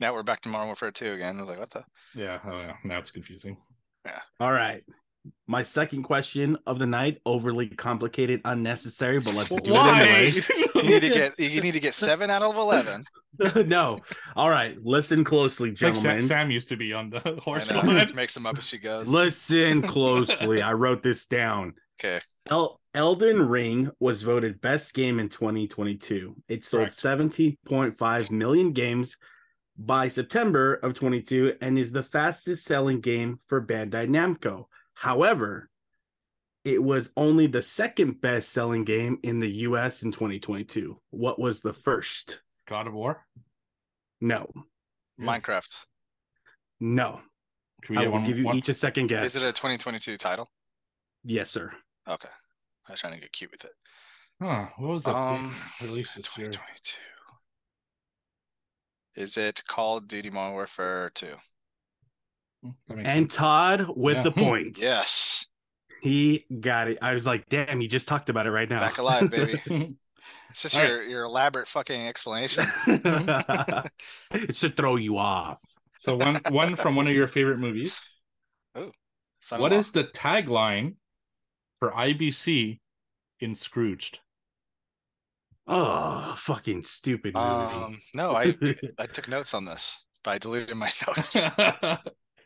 now 0.01 0.13
we're 0.13 0.23
back 0.25 0.41
to 0.41 0.49
Modern 0.49 0.67
Warfare 0.69 0.91
two 0.91 1.13
again. 1.13 1.37
I 1.37 1.41
was 1.41 1.49
like, 1.49 1.61
what 1.61 1.71
the? 1.71 1.85
Yeah. 2.15 2.39
Oh 2.45 2.59
yeah. 2.59 2.75
Now 2.85 2.99
it's 2.99 3.11
confusing. 3.13 3.57
Yeah. 4.05 4.21
All 4.41 4.53
right. 4.53 4.83
My 5.47 5.63
second 5.63 6.03
question 6.05 6.57
of 6.67 6.79
the 6.79 6.87
night, 6.87 7.21
overly 7.27 7.69
complicated, 7.69 8.41
unnecessary, 8.45 9.19
but 9.19 9.35
let's 9.35 9.49
do 9.49 9.73
Why? 9.73 10.33
it 10.35 10.49
You 10.75 10.83
need 10.83 11.03
to 11.03 11.09
get 11.09 11.39
you 11.41 11.61
need 11.61 11.73
to 11.73 11.81
get 11.81 11.95
seven 11.95 12.31
out 12.31 12.43
of 12.43 12.57
eleven. 12.57 13.05
no. 13.67 14.01
All 14.37 14.51
right. 14.51 14.77
Listen 14.83 15.25
closely, 15.25 15.71
It's 15.71 15.83
like 15.83 15.95
Sam, 15.97 16.03
gentlemen. 16.03 16.29
Sam 16.29 16.51
used 16.51 16.69
to 16.71 16.77
be 16.77 16.93
on 16.93 17.11
the 17.11 17.21
horse. 17.43 17.69
know. 17.69 17.81
squad. 17.81 18.15
Makes 18.15 18.35
them 18.35 18.47
up 18.47 18.59
as 18.59 18.67
she 18.69 18.79
goes. 18.79 19.09
Listen 19.09 19.83
closely. 19.95 20.63
I 20.63 20.73
wrote 20.73 21.03
this 21.03 21.27
down. 21.27 21.75
Okay. 22.01 22.21
El- 22.51 22.81
Elden 22.95 23.49
Ring 23.49 23.91
was 24.01 24.23
voted 24.23 24.61
best 24.61 24.95
game 24.95 25.21
in 25.21 25.29
2022. 25.29 26.35
It 26.49 26.65
sold 26.65 26.89
Correct. 26.89 26.95
17.5 27.67 28.31
million 28.33 28.73
games 28.73 29.17
by 29.77 30.09
September 30.09 30.75
of 30.75 30.95
22 30.95 31.55
and 31.61 31.79
is 31.79 31.93
the 31.93 32.03
fastest 32.03 32.65
selling 32.65 33.01
game 33.01 33.39
for 33.47 33.65
Bandai 33.65 34.09
Namco. 34.09 34.65
However, 34.99 35.71
it 36.65 36.83
was 36.83 37.11
only 37.17 37.47
the 37.47 37.63
second 37.63 38.21
best 38.21 38.49
selling 38.51 38.83
game 38.85 39.21
in 39.23 39.39
the 39.39 39.49
US 39.69 40.03
in 40.03 40.11
2022. 40.11 41.01
What 41.11 41.39
was 41.39 41.61
the 41.61 41.73
first? 41.73 42.41
God 42.67 42.89
of 42.89 42.95
War. 42.95 43.25
No. 44.21 44.51
Minecraft. 45.21 45.85
No. 46.81 47.21
Can 47.83 47.95
we 47.95 47.99
I 47.99 48.03
get 48.03 48.07
will 48.09 48.19
one? 48.19 48.25
give 48.27 48.39
you 48.39 48.45
one- 48.47 48.57
each 48.57 48.69
a 48.69 48.75
second 48.75 49.07
guess. 49.07 49.37
Is 49.37 49.43
it 49.43 49.49
a 49.49 49.53
2022 49.53 50.19
title? 50.19 50.51
yes, 51.23 51.49
sir. 51.51 51.73
Okay. 52.09 52.29
I 52.89 52.91
was 52.93 52.99
trying 53.01 53.13
to 53.15 53.21
get 53.21 53.31
cute 53.33 53.53
with 53.53 53.65
it. 53.65 53.73
Huh, 54.43 54.67
what 54.79 54.89
was 54.89 55.03
the 55.05 55.15
Um, 55.15 55.53
release 55.83 56.15
this 56.15 56.37
year? 56.37 56.51
2022. 56.51 56.99
Is 59.15 59.37
it 59.37 59.63
Call 59.69 59.99
of 59.99 60.09
Duty 60.09 60.31
Modern 60.31 60.55
Warfare 60.55 61.11
2? 61.11 61.37
Hmm, 62.63 62.71
that 62.89 62.97
makes 62.97 63.09
And 63.09 63.31
sense. 63.31 63.35
Todd 63.35 63.87
with 63.97 64.17
Yeah. 64.17 64.23
the 64.23 64.33
points. 64.33 64.83
Yes. 64.83 65.47
He 66.03 66.47
got 66.61 66.89
it. 66.89 66.99
I 67.03 67.13
was 67.15 67.27
like, 67.27 67.49
damn, 67.49 67.81
you 67.81 67.89
just 67.89 68.09
talked 68.09 68.29
about 68.29 68.47
it 68.47 68.51
right 68.53 68.69
now. 68.69 68.79
Back 68.81 68.99
alive, 68.99 69.31
baby. 69.31 69.61
It's 70.51 70.63
just 70.63 70.77
All 70.77 70.81
right. 70.83 70.89
your, 70.89 71.03
your 71.03 71.23
elaborate 71.25 71.69
fucking 71.69 72.07
explanation. 72.07 72.65
it's 74.33 74.61
to 74.61 74.71
throw 74.71 74.97
you 74.97 75.19
off. 75.19 75.59
so 75.99 76.17
one 76.17 76.41
one 76.49 76.75
from 76.75 76.97
one 76.97 77.07
of 77.07 77.13
your 77.15 77.29
favorite 77.29 77.59
movies. 77.59 78.03
Son 79.41 79.61
What 79.61 79.73
is 79.75 79.93
the 79.93 80.05
tagline 80.05 80.97
for 81.77 81.91
IBC 81.93 82.81
in 83.41 83.55
Scrooged? 83.55 84.21
Oh, 85.67 86.35
fucking 86.39 86.85
stupid 86.85 87.35
movie. 87.35 87.45
Um, 87.45 87.99
no, 88.15 88.33
I 88.35 88.57
I 88.99 89.07
took 89.07 89.29
notes 89.29 89.53
on 89.53 89.67
this, 89.67 90.03
but 90.25 90.31
I 90.31 90.39
deleted 90.39 90.77
my 90.77 90.91
notes. 91.07 91.47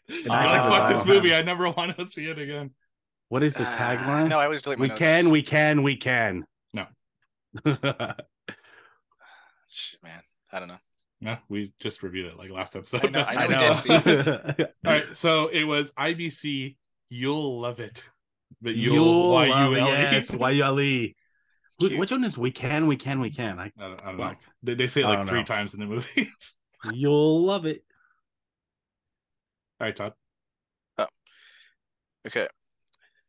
You're 0.09 0.33
I 0.33 0.59
like, 0.61 0.71
fuck 0.71 0.89
this 0.97 1.05
movie. 1.07 1.35
I 1.35 1.43
never 1.43 1.69
want 1.77 1.97
to 1.97 2.09
see 2.09 2.27
it 2.27 2.39
again. 2.39 2.71
what 3.29 3.43
is 3.43 3.55
the 3.55 3.65
Ah, 3.67 3.77
tagline? 3.79 4.29
no, 4.29 4.39
I 4.39 4.49
was 4.49 4.63
delete 4.63 4.79
we 4.79 4.89
notes. 4.89 4.99
can, 4.99 5.31
we 5.31 5.43
can, 5.43 5.83
we 5.83 5.97
can. 5.97 6.45
No. 6.75 6.87
Sh- 9.69 9.95
Man, 10.03 10.21
I 10.53 10.59
don't 10.59 10.69
know. 10.69 10.77
No, 11.21 11.37
we 11.49 11.73
just 11.81 12.03
reviewed 12.03 12.27
it 12.27 12.37
like 12.37 12.51
last 12.51 12.75
episode. 12.77 13.05
I 13.07 13.11
know- 13.11 13.21
I 13.21 13.35
I 13.45 13.47
we 13.47 13.55
know. 13.55 13.61
did, 13.61 13.77
Steve. 13.77 14.07
All 14.07 14.93
right, 14.93 15.05
so 15.17 15.49
it 15.49 15.63
was 15.65 15.93
IBC. 15.93 16.77
You'll 17.11 17.61
love 17.61 17.79
it, 17.81 18.03
but 18.61 18.75
you'll, 18.75 18.95
You'll 18.95 19.33
why 19.33 19.47
love 19.49 19.73
you 19.73 19.77
it, 19.77 19.81
yes, 20.13 20.31
why 20.31 20.51
you 20.51 21.13
Cute. 21.79 21.99
Which 21.99 22.11
one 22.11 22.23
is 22.25 22.37
we 22.39 22.51
can, 22.51 22.87
we 22.87 22.97
can, 22.97 23.19
we 23.21 23.31
can? 23.31 23.59
I, 23.59 23.65
I 23.65 23.71
don't, 23.79 24.03
I 24.03 24.07
don't 24.07 24.17
know. 24.19 24.35
They, 24.63 24.75
they 24.75 24.87
say 24.87 25.01
it 25.03 25.07
like 25.07 25.27
three 25.27 25.41
know. 25.41 25.45
times 25.45 25.75
in 25.75 25.81
the 25.81 25.87
movie. 25.87 26.31
you'll 26.93 27.45
love 27.45 27.67
it. 27.67 27.83
All 29.83 29.89
right, 29.89 29.97
Todd. 29.97 30.13
Oh. 30.99 31.07
Okay. 32.29 32.47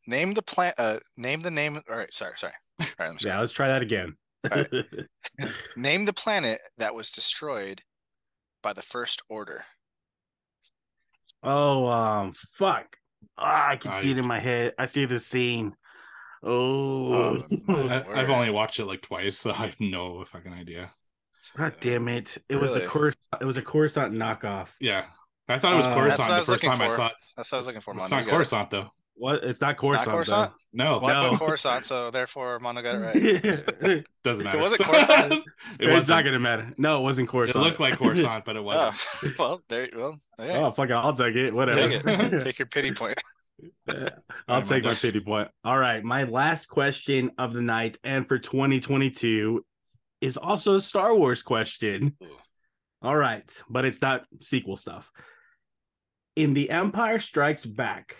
Name 0.05 0.35
the 0.35 0.43
plant. 0.43 0.75
Uh, 0.77 0.99
name 1.17 1.41
the 1.41 1.49
name. 1.49 1.81
All 1.89 1.97
right. 1.97 2.13
Sorry. 2.13 2.33
Sorry. 2.35 2.53
All 2.79 2.85
right. 2.99 3.09
Let 3.11 3.11
me 3.23 3.29
Yeah, 3.29 3.39
let's 3.39 3.53
try 3.53 3.67
that 3.69 3.81
again. 3.81 4.15
All 4.51 4.63
Name 5.75 6.05
the 6.05 6.13
planet 6.13 6.59
that 6.77 6.93
was 6.93 7.09
destroyed 7.09 7.81
by 8.61 8.73
the 8.73 8.83
First 8.83 9.23
Order. 9.29 9.65
oh, 11.41 11.87
um, 11.87 12.33
fuck. 12.33 12.97
Ah, 13.35 13.69
I 13.69 13.77
can 13.77 13.91
I- 13.91 13.95
see 13.95 14.11
it 14.11 14.19
in 14.19 14.27
my 14.27 14.39
head. 14.39 14.73
I 14.77 14.85
see 14.85 15.05
the 15.05 15.17
scene. 15.19 15.73
Oh, 16.43 17.41
Oh, 17.67 17.87
I, 17.87 18.03
I've 18.19 18.29
only 18.29 18.51
watched 18.51 18.79
it 18.79 18.85
like 18.85 19.01
twice, 19.01 19.39
so 19.39 19.51
I 19.51 19.65
have 19.65 19.79
no 19.79 20.23
fucking 20.25 20.53
idea. 20.53 20.91
God 21.57 21.73
damn 21.81 22.07
it! 22.09 22.37
It 22.47 22.57
was 22.57 22.75
a 22.75 22.85
course. 22.85 23.15
It 23.41 23.43
was 23.45 23.57
a 23.57 23.61
Coruscant 23.61 24.13
knockoff. 24.13 24.67
Yeah, 24.79 25.05
I 25.49 25.59
thought 25.59 25.73
it 25.73 25.77
was 25.77 25.85
Uh, 25.87 25.93
Coruscant 25.93 26.17
That's 26.17 26.19
what 26.19 26.29
I 26.29 26.33
the 26.33 26.39
was 26.39 26.47
first 26.47 26.63
looking 26.63 26.69
time 26.69 26.77
for. 26.89 26.93
I 26.93 26.97
saw 26.97 27.05
it. 27.07 27.13
That's 27.35 27.51
what 27.51 27.55
I 27.55 27.59
was 27.59 27.65
looking 27.67 27.81
for. 27.81 27.91
It's 27.91 27.97
Mondo. 27.99 28.15
not 28.15 28.21
You 28.23 28.29
it. 28.29 28.31
Coruscant 28.33 28.69
though. 28.71 28.91
What? 29.15 29.43
It's 29.43 29.61
not 29.61 29.71
It's 29.71 29.79
Coruscant. 29.81 30.07
not 30.07 30.13
Coruscant. 30.15 30.51
No, 30.73 30.99
Well, 30.99 31.15
I 31.15 31.23
No. 31.23 31.29
put 31.37 31.39
Coruscant, 31.45 31.85
so 31.85 32.09
therefore 32.11 32.59
Mondo 32.59 32.81
got 32.81 32.95
it 32.95 32.99
right. 32.99 33.13
doesn't 34.23 34.41
If 34.41 34.43
matter. 34.45 34.57
it 34.57 34.61
wasn't 34.61 34.81
Coruscant- 34.81 35.33
it 35.33 35.43
it's 35.79 35.91
wasn't. 35.93 36.07
not 36.09 36.23
gonna 36.25 36.39
matter. 36.39 36.73
No, 36.77 36.99
it 36.99 37.03
wasn't 37.03 37.29
Coruscant. 37.29 37.63
It 37.63 37.67
looked 37.67 37.79
like 37.79 37.97
Coruscant, 37.97 38.45
but 38.45 38.55
it 38.55 38.59
Oh, 38.61 38.63
wasn't. 38.63 39.37
well, 39.37 39.61
there. 39.69 39.87
Well, 39.95 40.17
there. 40.37 40.57
Oh 40.57 40.71
fuck 40.71 40.89
it! 40.89 40.93
I'll 40.93 41.13
take 41.13 41.35
it. 41.35 41.53
Whatever. 41.53 41.79
Take 41.99 42.05
it. 42.33 42.43
Take 42.43 42.59
your 42.59 42.65
pity 42.67 42.91
point. 42.93 43.19
I'll 43.87 44.07
Alright, 44.49 44.65
take 44.65 44.83
my 44.83 44.95
pity 44.95 45.19
point. 45.19 45.49
All 45.63 45.77
right, 45.77 46.03
my 46.03 46.23
last 46.23 46.65
question 46.67 47.31
of 47.37 47.53
the 47.53 47.61
night 47.61 47.97
and 48.03 48.27
for 48.27 48.39
2022 48.39 49.63
is 50.21 50.37
also 50.37 50.75
a 50.75 50.81
Star 50.81 51.15
Wars 51.15 51.43
question. 51.43 52.15
Ooh. 52.23 52.27
All 53.01 53.15
right, 53.15 53.49
but 53.69 53.85
it's 53.85 54.01
not 54.01 54.23
sequel 54.41 54.75
stuff. 54.75 55.11
In 56.35 56.53
The 56.53 56.69
Empire 56.69 57.19
Strikes 57.19 57.65
Back, 57.65 58.15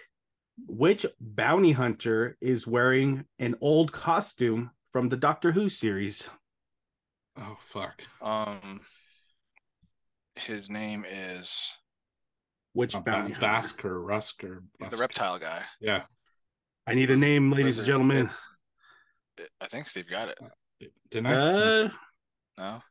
which 0.67 1.05
bounty 1.19 1.71
hunter 1.71 2.37
is 2.41 2.67
wearing 2.67 3.25
an 3.39 3.55
old 3.59 3.91
costume 3.91 4.71
from 4.91 5.09
the 5.09 5.17
Doctor 5.17 5.51
Who 5.51 5.67
series? 5.69 6.29
Oh 7.37 7.57
fuck. 7.59 8.03
Um, 8.21 8.79
his 10.35 10.69
name 10.69 11.05
is 11.09 11.73
Which 12.73 12.93
bounty 12.93 13.03
Ba- 13.05 13.17
hunter? 13.19 13.39
Bask 13.39 13.83
or 13.85 13.99
Rusk 14.01 14.43
or 14.43 14.63
the 14.91 14.97
reptile 14.97 15.39
guy. 15.39 15.63
Yeah. 15.81 16.03
I 16.85 16.93
need 16.93 17.09
a 17.09 17.15
name, 17.15 17.49
ladies 17.51 17.65
was 17.65 17.79
and 17.79 17.87
gentlemen. 17.87 18.29
I 19.59 19.67
think 19.67 19.87
Steve 19.87 20.09
got 20.09 20.29
it. 20.29 20.91
Didn't 21.09 21.27
I? 21.27 21.33
Uh, 21.33 21.89
No, 22.57 22.81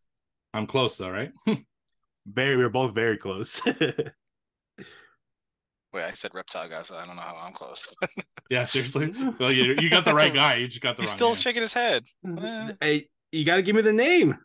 I'm 0.54 0.66
close 0.66 0.96
though, 0.96 1.10
right? 1.10 1.30
very, 2.26 2.56
we're 2.56 2.68
both 2.70 2.94
very 2.94 3.18
close. 3.18 3.60
wait, 5.92 6.04
I 6.04 6.12
said 6.12 6.32
reptile 6.34 6.68
guy, 6.68 6.82
so 6.82 6.96
I 6.96 7.04
don't 7.06 7.16
know 7.16 7.22
how 7.22 7.36
I'm 7.42 7.52
close. 7.52 7.88
yeah, 8.50 8.64
seriously. 8.64 9.12
Well, 9.38 9.52
you, 9.52 9.74
you 9.80 9.90
got 9.90 10.04
the 10.04 10.14
right 10.14 10.32
guy. 10.32 10.56
You 10.56 10.68
just 10.68 10.80
got 10.80 10.96
the 10.96 11.02
He's 11.02 11.10
wrong. 11.10 11.16
still 11.16 11.28
man. 11.30 11.36
shaking 11.36 11.62
his 11.62 11.72
head. 11.74 12.04
Eh. 12.42 12.72
hey, 12.80 13.08
you 13.30 13.44
got 13.44 13.56
to 13.56 13.62
give 13.62 13.76
me 13.76 13.82
the 13.82 13.92
name. 13.92 14.36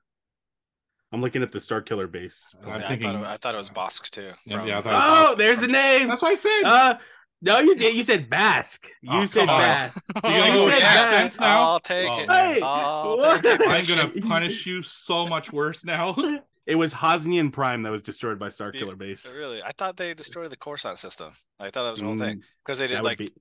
I'm 1.12 1.22
looking 1.22 1.42
up 1.42 1.51
the 1.51 1.62
Star 1.62 1.82
Killer 1.82 2.08
base. 2.08 2.54
I'm 2.63 2.68
Yeah, 2.68 2.75
I, 2.75 2.80
thought 2.82 3.16
it, 3.16 3.22
I 3.25 3.38
thought 3.38 3.56
it 3.56 3.58
was 3.58 3.70
Bossk 3.70 4.10
too. 4.10 4.32
Yeah, 4.46 4.58
from- 4.58 4.68
yeah, 4.68 4.77
I 4.80 4.82
thought- 4.82 5.27
Oh, 5.32 5.36
there's 5.36 5.62
the 5.62 5.68
name. 5.68 6.10
That's 6.10 6.22
what 6.22 6.32
I 6.32 6.36
said. 6.36 6.63
Uh, 6.63 6.98
no, 7.42 7.60
you 7.60 7.75
did. 7.75 7.96
You 7.96 8.04
said 8.04 8.30
Basque. 8.30 8.88
You 9.01 9.12
Oh, 9.22 9.25
said 9.25 9.42
come 9.42 9.50
on. 9.51 9.62
Basque. 9.62 10.04
You're 10.25 10.34
go 10.48 10.70
said 10.70 10.82
accents 10.82 11.38
that. 11.38 11.42
now? 11.44 11.62
I'll 11.62 11.80
take 11.80 12.10
Oh, 12.10 12.20
it. 12.24 12.30
Hey, 12.30 12.60
I'll 12.63 13.18
what? 13.18 13.44
take 13.44 13.62
it. 13.62 13.68
I'm 13.70 13.86
gonna 13.86 14.27
punish 14.27 14.66
you 14.66 14.82
so 14.82 15.25
much 15.27 15.54
worse 15.54 15.86
now. 15.86 16.16
It 16.67 16.75
was 16.75 16.93
Hosnian 16.93 17.51
Prime 17.51 17.81
that 17.83 17.91
was 17.91 18.01
destroyed 18.01 18.38
by 18.38 18.50
Star 18.50 18.71
Killer 18.71 18.97
base. 18.97 19.31
Really, 19.31 19.63
I 19.63 19.71
thought 19.77 19.95
they 19.95 20.13
destroyed 20.13 20.51
the 20.51 20.57
Coruscant 20.57 21.00
system. 21.00 21.31
I 21.59 21.69
thought 21.71 21.86
that 21.86 21.91
was 21.91 22.00
the 22.00 22.05
whole 22.05 22.15
thing 22.17 22.38
Mm, 22.38 22.41
because 22.65 22.79
they 22.79 22.88
did 22.88 23.03
like 23.03 23.19
be- 23.19 23.31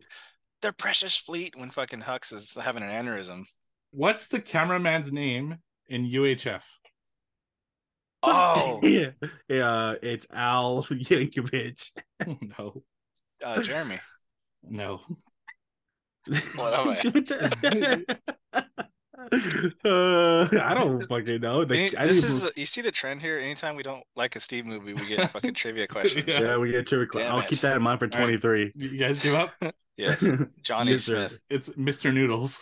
their 0.63 0.73
precious 0.73 1.17
fleet 1.17 1.57
when 1.57 1.69
fucking 1.69 2.03
Hux 2.03 2.33
is 2.33 2.55
having 2.55 2.85
an 2.85 2.91
aneurysm. 2.91 3.45
What's 3.91 4.29
the 4.29 4.41
cameraman's 4.41 5.11
name 5.11 5.59
in 5.89 6.05
UHF? 6.09 6.63
Oh, 8.23 8.81
yeah, 8.85 9.11
yeah. 9.49 9.95
It's 10.01 10.27
Al 10.33 10.83
Yankovic. 10.91 11.91
no, 12.59 12.83
uh, 13.45 13.61
Jeremy. 13.63 13.99
no. 14.63 15.01
What 16.57 16.75
am 16.75 18.05
I? 18.53 18.63
Uh, 19.85 20.49
I 20.63 20.75
don't 20.75 21.01
fucking 21.09 21.41
know. 21.41 21.65
The, 21.65 21.77
Any- 21.77 21.97
I 21.97 22.07
this 22.07 22.21
think- 22.21 22.51
is 22.53 22.57
you 22.57 22.67
see 22.67 22.81
the 22.81 22.91
trend 22.93 23.21
here. 23.21 23.39
Anytime 23.39 23.77
we 23.77 23.83
don't 23.83 24.03
like 24.15 24.37
a 24.37 24.41
Steve 24.41 24.67
movie, 24.67 24.95
we 24.95 25.07
get 25.09 25.19
a 25.21 25.29
fucking 25.29 25.55
trivia 25.55 25.87
question. 25.87 26.25
Yeah. 26.29 26.41
yeah, 26.41 26.57
we 26.57 26.73
get 26.73 26.87
trivia. 26.87 27.07
Damn 27.13 27.33
I'll 27.33 27.41
it. 27.41 27.49
keep 27.49 27.61
that 27.61 27.77
in 27.77 27.83
mind 27.83 27.99
for 27.99 28.07
All 28.07 28.27
right. 28.27 28.41
23. 28.41 28.73
You 28.77 28.99
guys 28.99 29.23
give 29.23 29.35
up? 29.35 29.53
Yes, 29.99 30.23
Johnny 30.63 30.91
Yes, 30.93 31.05
sir. 31.05 31.27
Smith. 31.27 31.41
It's 31.49 31.69
Mr. 31.71 32.13
Noodles. 32.13 32.61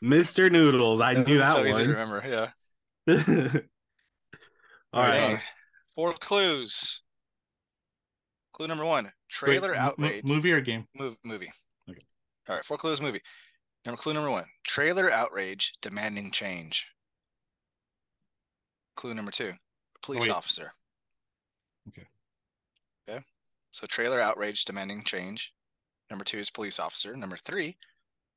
Mr. 0.00 0.52
Noodles. 0.52 1.00
I 1.00 1.14
knew 1.14 1.38
that 1.38 1.52
so 1.52 1.64
easy 1.64 1.82
to 1.84 1.94
one. 1.94 1.98
remember. 1.98 2.22
Yeah. 3.08 3.60
All 4.92 5.02
right. 5.02 5.18
Dang. 5.18 5.38
Four 5.96 6.14
clues. 6.14 7.02
Clue 8.52 8.68
number 8.68 8.84
one: 8.84 9.10
trailer 9.28 9.72
Wait, 9.72 9.78
m- 9.98 10.04
m- 10.04 10.20
movie 10.22 10.52
or 10.52 10.60
game? 10.60 10.86
Move, 10.96 11.16
movie. 11.24 11.50
Okay. 11.90 11.98
All 12.48 12.54
right, 12.54 12.64
four 12.64 12.76
clues 12.76 13.00
movie. 13.00 13.20
Number 13.86 14.00
clue 14.00 14.14
number 14.14 14.30
one: 14.30 14.44
trailer 14.64 15.10
outrage 15.10 15.72
demanding 15.80 16.30
change. 16.30 16.86
Clue 18.96 19.14
number 19.14 19.30
two: 19.30 19.52
police 20.02 20.22
wait. 20.22 20.30
officer. 20.30 20.70
Okay. 21.88 22.06
Okay. 23.08 23.20
So 23.72 23.86
trailer 23.86 24.20
outrage 24.20 24.64
demanding 24.64 25.02
change. 25.04 25.52
Number 26.10 26.24
two 26.24 26.38
is 26.38 26.50
police 26.50 26.78
officer. 26.78 27.16
Number 27.16 27.36
three, 27.36 27.76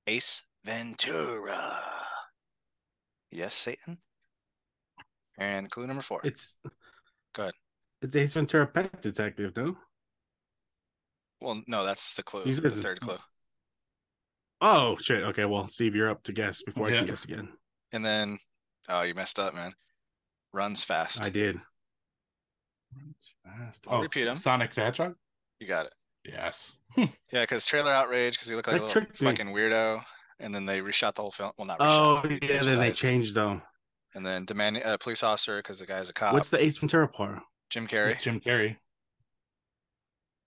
Ace 0.08 0.44
Ventura. 0.64 1.82
Yes, 3.32 3.56
Satan. 3.56 3.98
And 5.40 5.70
clue 5.72 5.88
number 5.88 6.04
four. 6.04 6.22
It's 6.24 6.56
Go 7.34 7.44
ahead. 7.44 7.54
It's 8.04 8.16
Ace 8.16 8.34
Ventura 8.34 8.68
Pet 8.68 9.02
Detective, 9.02 9.54
no? 9.58 9.76
Well, 11.42 11.62
no, 11.68 11.84
that's 11.84 12.14
the 12.14 12.22
clue. 12.24 12.44
You 12.46 12.54
The 12.54 12.70
said- 12.70 12.84
third 12.84 13.02
clue. 13.02 13.18
Oh 14.66 14.96
shit. 15.02 15.24
Okay, 15.24 15.44
well, 15.46 15.68
Steve, 15.68 15.94
you're 15.94 16.10
up 16.10 16.24
to 16.24 16.32
guess 16.32 16.62
before 16.64 16.88
I 16.88 16.92
can 16.96 17.06
guess 17.06 17.26
again. 17.26 17.50
And 17.92 18.04
then, 18.06 18.38
oh, 18.88 19.02
you 19.02 19.14
messed 19.14 19.38
up, 19.38 19.54
man. 19.54 19.74
Runs 20.54 20.84
fast. 20.86 21.26
I 21.26 21.30
did. 21.30 21.60
Fast. 23.46 23.82
I'll 23.88 23.98
Oh, 24.00 24.02
repeat 24.02 24.28
'em. 24.28 24.36
Sonic 24.38 24.74
the 24.74 24.82
Hedgehog? 24.82 25.16
You 25.60 25.68
got 25.68 25.88
it. 25.88 25.94
Yes. 26.26 26.74
Yeah, 27.32 27.42
because 27.44 27.66
trailer 27.66 27.92
outrage 27.92 28.36
because 28.36 28.48
he 28.48 28.56
looked 28.56 28.68
like 28.68 28.76
That 28.76 28.84
a 28.84 28.86
little 28.86 29.02
tricked 29.02 29.20
me. 29.20 29.32
fucking 29.32 29.48
weirdo, 29.54 30.02
and 30.40 30.54
then 30.54 30.66
they 30.68 30.80
reshot 30.80 31.16
the 31.16 31.24
whole 31.24 31.32
film. 31.32 31.52
Well, 31.58 31.66
not 31.68 31.78
Oh 31.80 32.22
reshot. 32.24 32.50
yeah, 32.50 32.62
then 32.62 32.78
they 32.78 32.92
changed 32.92 33.34
though. 33.34 33.60
And 34.16 34.24
then 34.24 34.46
demanding 34.46 34.84
uh, 34.84 34.98
police 34.98 35.24
officer 35.24 35.58
because 35.58 35.80
the 35.80 35.88
guy's 35.88 36.10
a 36.10 36.14
cop. 36.14 36.34
What's 36.34 36.52
the 36.52 36.64
Ace 36.64 36.78
Ventura 36.78 37.08
part? 37.08 37.40
Jim 37.72 37.88
Carrey 37.88 38.12
It's 38.12 38.24
Jim 38.24 38.40
Carrey. 38.40 38.78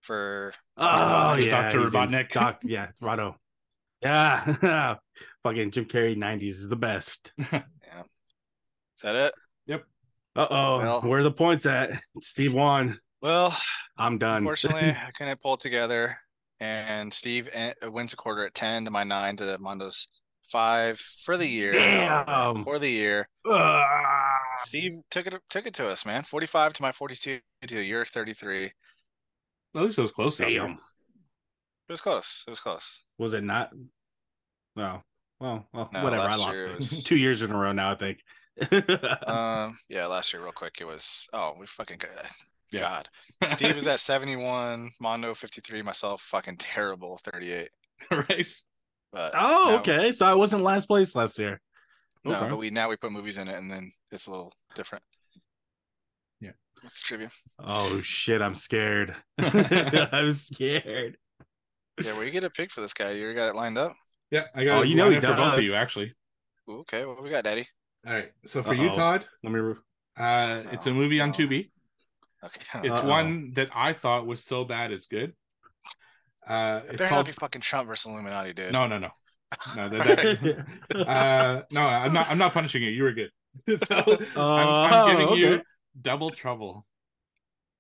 for 0.02 0.52
Oh 0.76 0.85
Robotnik. 0.87 1.44
yeah, 1.46 1.62
Dr. 1.72 1.81
he's 1.81 1.94
in 1.94 2.00
Robotnik. 2.00 2.31
Doc, 2.31 2.61
yeah, 2.62 2.90
Rado. 3.02 3.35
Yeah, 4.02 4.96
fucking 5.42 5.70
Jim 5.70 5.87
Carrey 5.87 6.16
'90s 6.16 6.42
is 6.50 6.68
the 6.68 6.76
best. 6.76 7.32
is 7.38 7.62
that 9.02 9.16
it? 9.16 9.35
Yep. 9.66 9.85
Uh 10.37 10.46
oh, 10.50 10.78
Well- 10.78 11.00
where 11.02 11.20
are 11.20 11.24
the 11.24 11.30
points 11.32 11.66
at? 11.66 11.92
Steve 12.20 12.54
won. 12.54 12.98
Well, 13.22 13.56
I'm 13.96 14.18
done. 14.18 14.38
unfortunately, 14.38 14.90
I 15.06 15.11
couldn't 15.16 15.40
pull 15.40 15.54
it 15.54 15.61
together, 15.61 16.18
and 16.61 17.12
Steve 17.12 17.48
wins 17.85 18.12
a 18.12 18.16
quarter 18.16 18.44
at 18.46 18.54
ten 18.54 18.85
to 18.85 18.90
my 18.90 19.02
nine 19.04 19.37
to 19.37 19.56
Mondo's 19.59 20.06
five 20.50 20.98
for 20.98 21.37
the 21.37 21.46
year. 21.46 21.72
Damn. 21.72 22.62
For 22.62 22.78
the 22.78 22.90
year, 22.90 23.26
Ah. 23.48 24.37
Steve 24.64 24.92
took 25.11 25.26
it 25.26 25.35
took 25.50 25.66
it 25.66 25.74
to 25.74 25.88
us, 25.88 26.04
man. 26.06 26.22
Forty-five 26.22 26.74
to 26.74 26.82
my 26.82 26.92
forty-two 26.92 27.40
to 27.66 27.80
your 27.80 28.04
thirty-three. 28.04 28.70
At 29.74 29.82
least 29.82 29.98
it 29.98 30.02
was 30.02 30.12
close. 30.12 30.38
this 30.38 30.52
Damn. 31.88 31.92
was 31.92 32.01
close. 32.01 32.44
It 32.46 32.51
was 32.51 32.61
close. 32.61 33.03
Was 33.18 33.33
it 33.33 33.44
not? 33.44 33.70
No. 34.75 35.03
Well, 35.40 35.66
well 35.72 35.90
No, 35.92 36.03
whatever. 36.05 36.22
I 36.22 36.37
lost 36.37 36.61
it. 36.61 36.70
it 36.70 36.75
was- 36.75 37.05
Two 37.09 37.18
years 37.18 37.42
in 37.42 37.51
a 37.51 37.57
row 37.57 37.72
now, 37.72 37.92
I 37.92 37.94
think. 37.96 38.18
Um, 39.27 39.77
yeah, 39.90 40.07
last 40.07 40.33
year, 40.33 40.42
real 40.42 40.53
quick, 40.53 40.79
it 40.81 40.87
was 40.87 41.29
oh, 41.33 41.55
we 41.59 41.66
fucking. 41.66 42.01
Yeah. 42.72 42.81
God, 42.81 43.09
Steve 43.53 43.77
was 43.77 43.87
at 43.87 44.01
seventy-one, 44.01 44.90
Mondo 45.01 45.33
fifty-three, 45.35 45.83
myself 45.83 46.20
fucking 46.22 46.57
terrible 46.57 47.16
thirty-eight. 47.18 47.68
right? 48.11 48.46
But 49.12 49.33
oh, 49.35 49.66
now- 49.70 49.79
okay. 49.79 50.11
So 50.11 50.27
I 50.27 50.35
wasn't 50.35 50.64
last 50.64 50.87
place 50.87 51.14
last 51.14 51.38
year. 51.38 51.61
No, 52.25 52.35
Okay. 52.35 52.49
but 52.49 52.59
we 52.59 52.70
now 52.70 52.88
we 52.88 52.96
put 52.96 53.12
movies 53.12 53.38
in 53.38 53.46
it, 53.46 53.55
and 53.57 53.70
then 53.70 53.88
it's 54.11 54.27
a 54.27 54.31
little 54.33 54.53
different. 54.75 55.05
Yeah. 56.40 56.51
What's 56.83 57.01
trivia? 57.01 57.29
Oh 57.61 58.01
shit, 58.01 58.42
I'm 58.42 58.57
scared. 58.57 59.14
I'm 59.38 60.33
scared. 60.33 61.18
Yeah, 62.02 62.14
where 62.16 62.24
you 62.24 62.30
get 62.30 62.44
a 62.44 62.50
pick 62.50 62.70
for 62.70 62.80
this 62.80 62.92
guy? 62.92 63.12
You 63.12 63.22
already 63.24 63.37
got 63.37 63.48
it 63.48 63.54
lined 63.56 63.78
up. 63.78 63.92
Yeah, 64.30 64.44
I 64.54 64.64
got 64.64 64.78
Oh, 64.78 64.82
it 64.82 64.88
you 64.88 64.96
know 64.96 65.11
he 65.11 65.16
up 65.16 65.22
for 65.24 65.35
both 65.35 65.54
of 65.59 65.62
you 65.64 65.74
actually. 65.74 66.14
Okay, 66.68 67.04
what 67.06 67.22
we 67.22 67.30
got, 67.30 67.44
Daddy? 67.44 67.66
All 68.06 68.12
right. 68.12 68.32
So 68.46 68.62
for 68.62 68.74
you, 68.74 68.88
Uh-oh. 68.88 68.96
Todd, 68.96 69.24
Let 69.42 69.52
me. 69.52 69.61
Re- 69.61 69.74
uh, 70.18 70.62
it's 70.72 70.87
a 70.87 70.90
Oh, 70.90 70.94
movie 70.94 71.20
on 71.20 71.30
no. 71.30 71.35
Tubi. 71.35 71.70
Okay. 72.44 72.88
It's 72.88 72.98
Uh-oh. 73.00 73.09
one 73.09 73.52
that 73.54 73.70
I 73.74 73.92
thought 73.92 74.26
was 74.26 74.44
so 74.44 74.64
bad 74.64 74.92
it's 74.92 75.06
good. 75.06 75.32
Uh, 76.46 76.80
It 76.85 76.90
it's 76.90 76.98
better 76.98 77.09
called 77.09 77.18
not 77.20 77.26
be 77.26 77.32
fucking 77.32 77.61
Trump 77.61 77.88
versus 77.88 78.11
Illuminati, 78.11 78.52
dude. 78.52 78.72
no, 78.72 78.87
no, 78.87 78.98
no, 78.98 79.11
no. 79.74 79.88
That, 79.88 80.37
that, 80.90 81.09
uh, 81.09 81.62
no, 81.70 81.80
I'm 81.80 82.12
not. 82.12 82.28
I'm 82.30 82.38
not 82.38 82.52
punishing 82.52 82.82
you. 82.82 82.90
You 82.90 83.02
were 83.04 83.12
good. 83.12 83.30
so 83.87 83.96
I'm, 84.37 84.37
I'm 84.37 84.92
Oh, 84.92 85.06
giving 85.11 85.37
you. 85.52 85.62
Double 86.00 86.30
Trouble. 86.30 86.85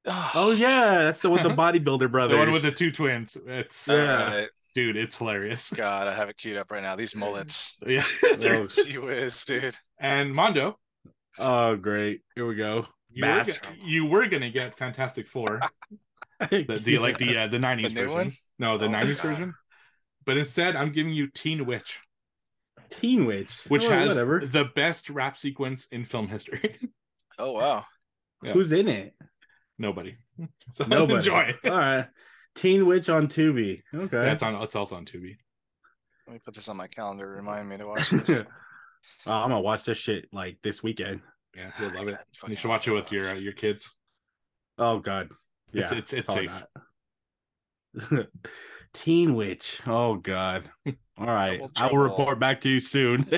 Oh 0.06 0.54
yeah, 0.56 1.04
that's 1.04 1.20
the 1.22 1.30
one 1.30 1.42
with 1.42 1.50
the 1.56 1.62
bodybuilder 1.62 2.10
brothers. 2.10 2.32
The 2.36 2.38
one 2.38 2.52
with 2.52 2.62
the 2.62 2.70
two 2.70 2.90
twins. 2.92 3.36
It's 3.46 3.88
Yeah. 3.88 4.22
Alright. 4.24 4.48
dude, 4.74 4.96
it's 4.96 5.16
hilarious. 5.16 5.70
God, 5.70 6.06
I 6.08 6.14
have 6.14 6.28
it 6.28 6.36
queued 6.36 6.56
up 6.56 6.70
right 6.70 6.82
now. 6.82 6.96
These 6.96 7.14
mullets. 7.14 7.78
Yeah. 7.86 8.04
Oh, 8.24 8.66
Gee 8.66 8.98
whiz, 8.98 9.44
dude. 9.44 9.76
and 9.98 10.34
Mondo, 10.34 10.78
oh 11.38 11.76
great. 11.76 12.20
Here 12.34 12.46
we 12.46 12.54
go. 12.54 12.86
you 13.10 13.24
were, 13.24 13.28
Mask. 13.34 13.62
go- 13.64 13.70
you 13.84 14.06
were 14.06 14.26
gonna 14.26 14.50
get 14.50 14.76
Fantastic 14.78 15.28
Four, 15.28 15.60
the, 16.50 16.80
the 16.84 16.98
like 16.98 17.18
the 17.18 17.36
uh, 17.38 17.46
the 17.48 17.58
'90s 17.58 17.82
new 17.94 18.06
version. 18.06 18.10
one? 18.12 18.30
No, 18.58 18.78
the 18.78 18.86
Oh 18.86 18.90
'90s 18.90 19.16
God. 19.22 19.30
version. 19.30 19.54
But 20.24 20.36
instead, 20.36 20.74
I'm 20.76 20.90
giving 20.92 21.12
you 21.12 21.28
Teen 21.28 21.66
Witch, 21.66 22.00
Teen 22.90 23.26
Witch, 23.26 23.60
which 23.68 23.84
Oh, 23.84 23.90
has 23.90 24.08
whatever. 24.10 24.40
the 24.44 24.64
best 24.74 25.08
rap 25.10 25.38
sequence 25.38 25.86
in 25.92 26.04
film 26.04 26.28
history. 26.28 26.78
Oh 27.38 27.52
wow. 27.52 27.84
Yeah. 28.42 28.52
Who's 28.52 28.72
in 28.72 28.88
it? 28.88 29.14
Nobody. 29.78 30.16
So 30.70 30.84
Nobody. 30.88 31.16
enjoy. 31.18 31.54
All 31.64 31.70
right. 31.70 32.06
Teen 32.54 32.86
Witch 32.86 33.08
on 33.08 33.28
Tubi. 33.28 33.82
Okay. 33.94 34.16
Yeah, 34.40 34.46
on. 34.46 34.62
It's 34.62 34.74
also 34.74 34.96
on 34.96 35.04
Tubi. 35.04 35.36
Let 36.26 36.32
me 36.34 36.40
put 36.44 36.54
this 36.54 36.68
on 36.68 36.76
my 36.76 36.86
calendar. 36.88 37.28
Remind 37.28 37.68
me 37.68 37.76
to 37.78 37.86
watch 37.86 38.10
this. 38.10 38.42
Oh, 39.24 39.30
I'm 39.32 39.50
gonna 39.50 39.60
watch 39.60 39.84
this 39.84 39.98
shit 39.98 40.26
like 40.32 40.58
this 40.62 40.82
weekend. 40.82 41.20
Yeah, 41.56 41.70
you'll 41.78 41.94
love 41.94 42.08
it. 42.08 42.12
Yeah, 42.12 42.16
You 42.32 42.38
fucking 42.40 42.56
should 42.56 42.68
watch 42.68 42.88
it 42.88 42.90
with 42.92 43.12
your 43.12 43.26
uh, 43.30 43.34
your 43.34 43.52
kids. 43.52 43.88
Oh 44.78 44.98
god. 44.98 45.28
Yeah, 45.72 45.82
It's 45.82 45.92
it's 45.92 46.12
it's 46.12 46.32
safe. 46.34 46.64
Teen 48.92 49.34
Witch. 49.34 49.80
Oh 49.86 50.16
god. 50.16 50.68
All 51.18 51.26
right. 51.26 51.60
I 51.76 51.86
will 51.86 51.98
report 51.98 52.40
back 52.40 52.60
to 52.62 52.70
you 52.70 52.80
soon. 52.80 53.28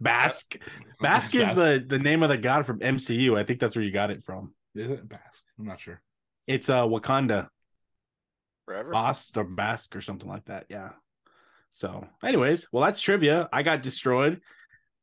Basque. 0.00 0.56
Basque 1.00 1.34
is 1.34 1.54
the 1.54 1.84
the 1.86 1.98
name 1.98 2.22
of 2.24 2.28
the 2.28 2.38
god 2.38 2.66
from 2.66 2.80
MCU. 2.80 3.38
I 3.38 3.44
think 3.44 3.60
that's 3.60 3.76
where 3.76 3.84
you 3.84 3.92
got 3.92 4.10
it 4.10 4.24
from. 4.24 4.54
Is 4.74 4.90
it 4.90 5.08
Basque? 5.08 5.42
I'm 5.58 5.66
not 5.66 5.80
sure. 5.80 6.00
It's 6.46 6.68
uh 6.68 6.84
Wakanda. 6.86 7.48
Forever. 8.64 8.90
Bast 8.90 9.36
or 9.36 9.44
Basque 9.44 9.94
or 9.96 10.00
something 10.00 10.28
like 10.28 10.44
that. 10.46 10.66
Yeah. 10.68 10.90
So, 11.70 12.06
anyways, 12.22 12.68
well, 12.70 12.84
that's 12.84 13.00
trivia. 13.00 13.48
I 13.52 13.62
got 13.62 13.82
destroyed. 13.82 14.40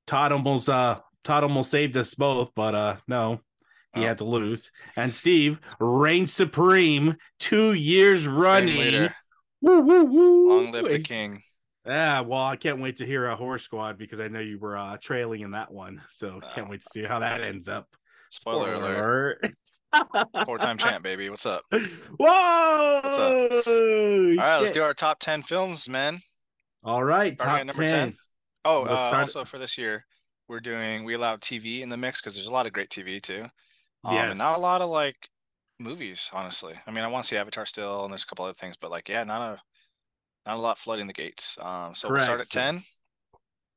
Todd 0.07 0.31
almost 0.31 0.69
uh 0.69 0.99
Todd 1.23 1.43
almost 1.43 1.71
saved 1.71 1.95
us 1.97 2.13
both, 2.15 2.51
but 2.55 2.73
uh 2.75 2.95
no, 3.07 3.41
he 3.93 4.03
Oh. 4.03 4.07
had 4.07 4.17
to 4.19 4.25
lose. 4.25 4.71
And 4.95 5.13
Steve 5.13 5.59
reigned 5.79 6.29
supreme 6.29 7.15
two 7.39 7.73
years 7.73 8.27
running. 8.27 9.09
Woo 9.61 9.81
woo 9.81 10.05
woo. 10.05 10.49
Long 10.49 10.71
live 10.71 10.89
the 10.89 10.99
king. 10.99 11.41
Yeah, 11.85 12.21
well, 12.21 12.43
I 12.43 12.55
can't 12.55 12.79
wait 12.81 12.97
to 12.97 13.05
hear 13.05 13.25
a 13.25 13.35
horror 13.35 13.57
squad 13.57 13.97
because 13.97 14.19
I 14.19 14.27
know 14.27 14.39
you 14.39 14.59
were 14.59 14.77
uh, 14.77 14.97
trailing 15.01 15.41
in 15.41 15.51
that 15.51 15.71
one. 15.71 16.01
So 16.09 16.39
can't 16.53 16.67
Oh. 16.67 16.71
wait 16.71 16.81
to 16.81 16.89
see 16.89 17.03
how 17.03 17.19
that 17.19 17.41
ends 17.41 17.67
up. 17.67 17.87
Spoiler 18.29 18.73
alert. 18.75 19.53
Four 20.45 20.57
time 20.59 20.77
champ, 20.77 21.03
baby. 21.03 21.29
What's 21.29 21.45
up? 21.45 21.63
Whoa! 21.71 22.99
What's 23.03 23.17
up? 23.17 23.67
All 23.67 24.35
right, 24.37 24.59
let's 24.59 24.71
do 24.71 24.83
our 24.83 24.93
top 24.93 25.19
10 25.19 25.41
films, 25.41 25.89
man. 25.89 26.19
All 26.83 27.03
right, 27.03 27.33
Starting 27.39 27.67
top 27.67 27.75
number 27.75 27.89
10. 27.89 28.09
10. 28.09 28.13
Oh, 28.65 28.81
Let's 28.87 29.01
uh, 29.01 29.07
start- 29.07 29.21
also 29.21 29.45
for 29.45 29.57
this 29.57 29.77
year, 29.77 30.05
we're 30.47 30.59
doing, 30.59 31.03
we 31.03 31.15
allow 31.15 31.35
TV 31.37 31.81
in 31.81 31.89
the 31.89 31.97
mix 31.97 32.21
because 32.21 32.35
there's 32.35 32.45
a 32.47 32.51
lot 32.51 32.67
of 32.67 32.73
great 32.73 32.89
TV 32.89 33.21
too. 33.21 33.45
Um, 34.03 34.13
Yes. 34.13 34.29
And 34.31 34.37
not 34.39 34.57
a 34.57 34.61
lot 34.61 34.81
of 34.81 34.89
like 34.89 35.27
movies, 35.79 36.29
honestly. 36.33 36.75
I 36.85 36.91
mean, 36.91 37.03
I 37.03 37.07
want 37.07 37.23
to 37.23 37.27
see 37.27 37.37
Avatar 37.37 37.65
still, 37.65 38.03
and 38.03 38.11
there's 38.11 38.23
a 38.23 38.27
couple 38.27 38.45
other 38.45 38.53
things, 38.53 38.77
but 38.77 38.91
like, 38.91 39.09
yeah, 39.09 39.23
not 39.23 39.41
a, 39.41 39.61
not 40.49 40.57
a 40.57 40.61
lot 40.61 40.77
flooding 40.77 41.07
the 41.07 41.13
gates. 41.13 41.57
Um, 41.61 41.95
so 41.95 42.09
we'll 42.09 42.19
start 42.19 42.41
at 42.41 42.49
10. 42.49 42.79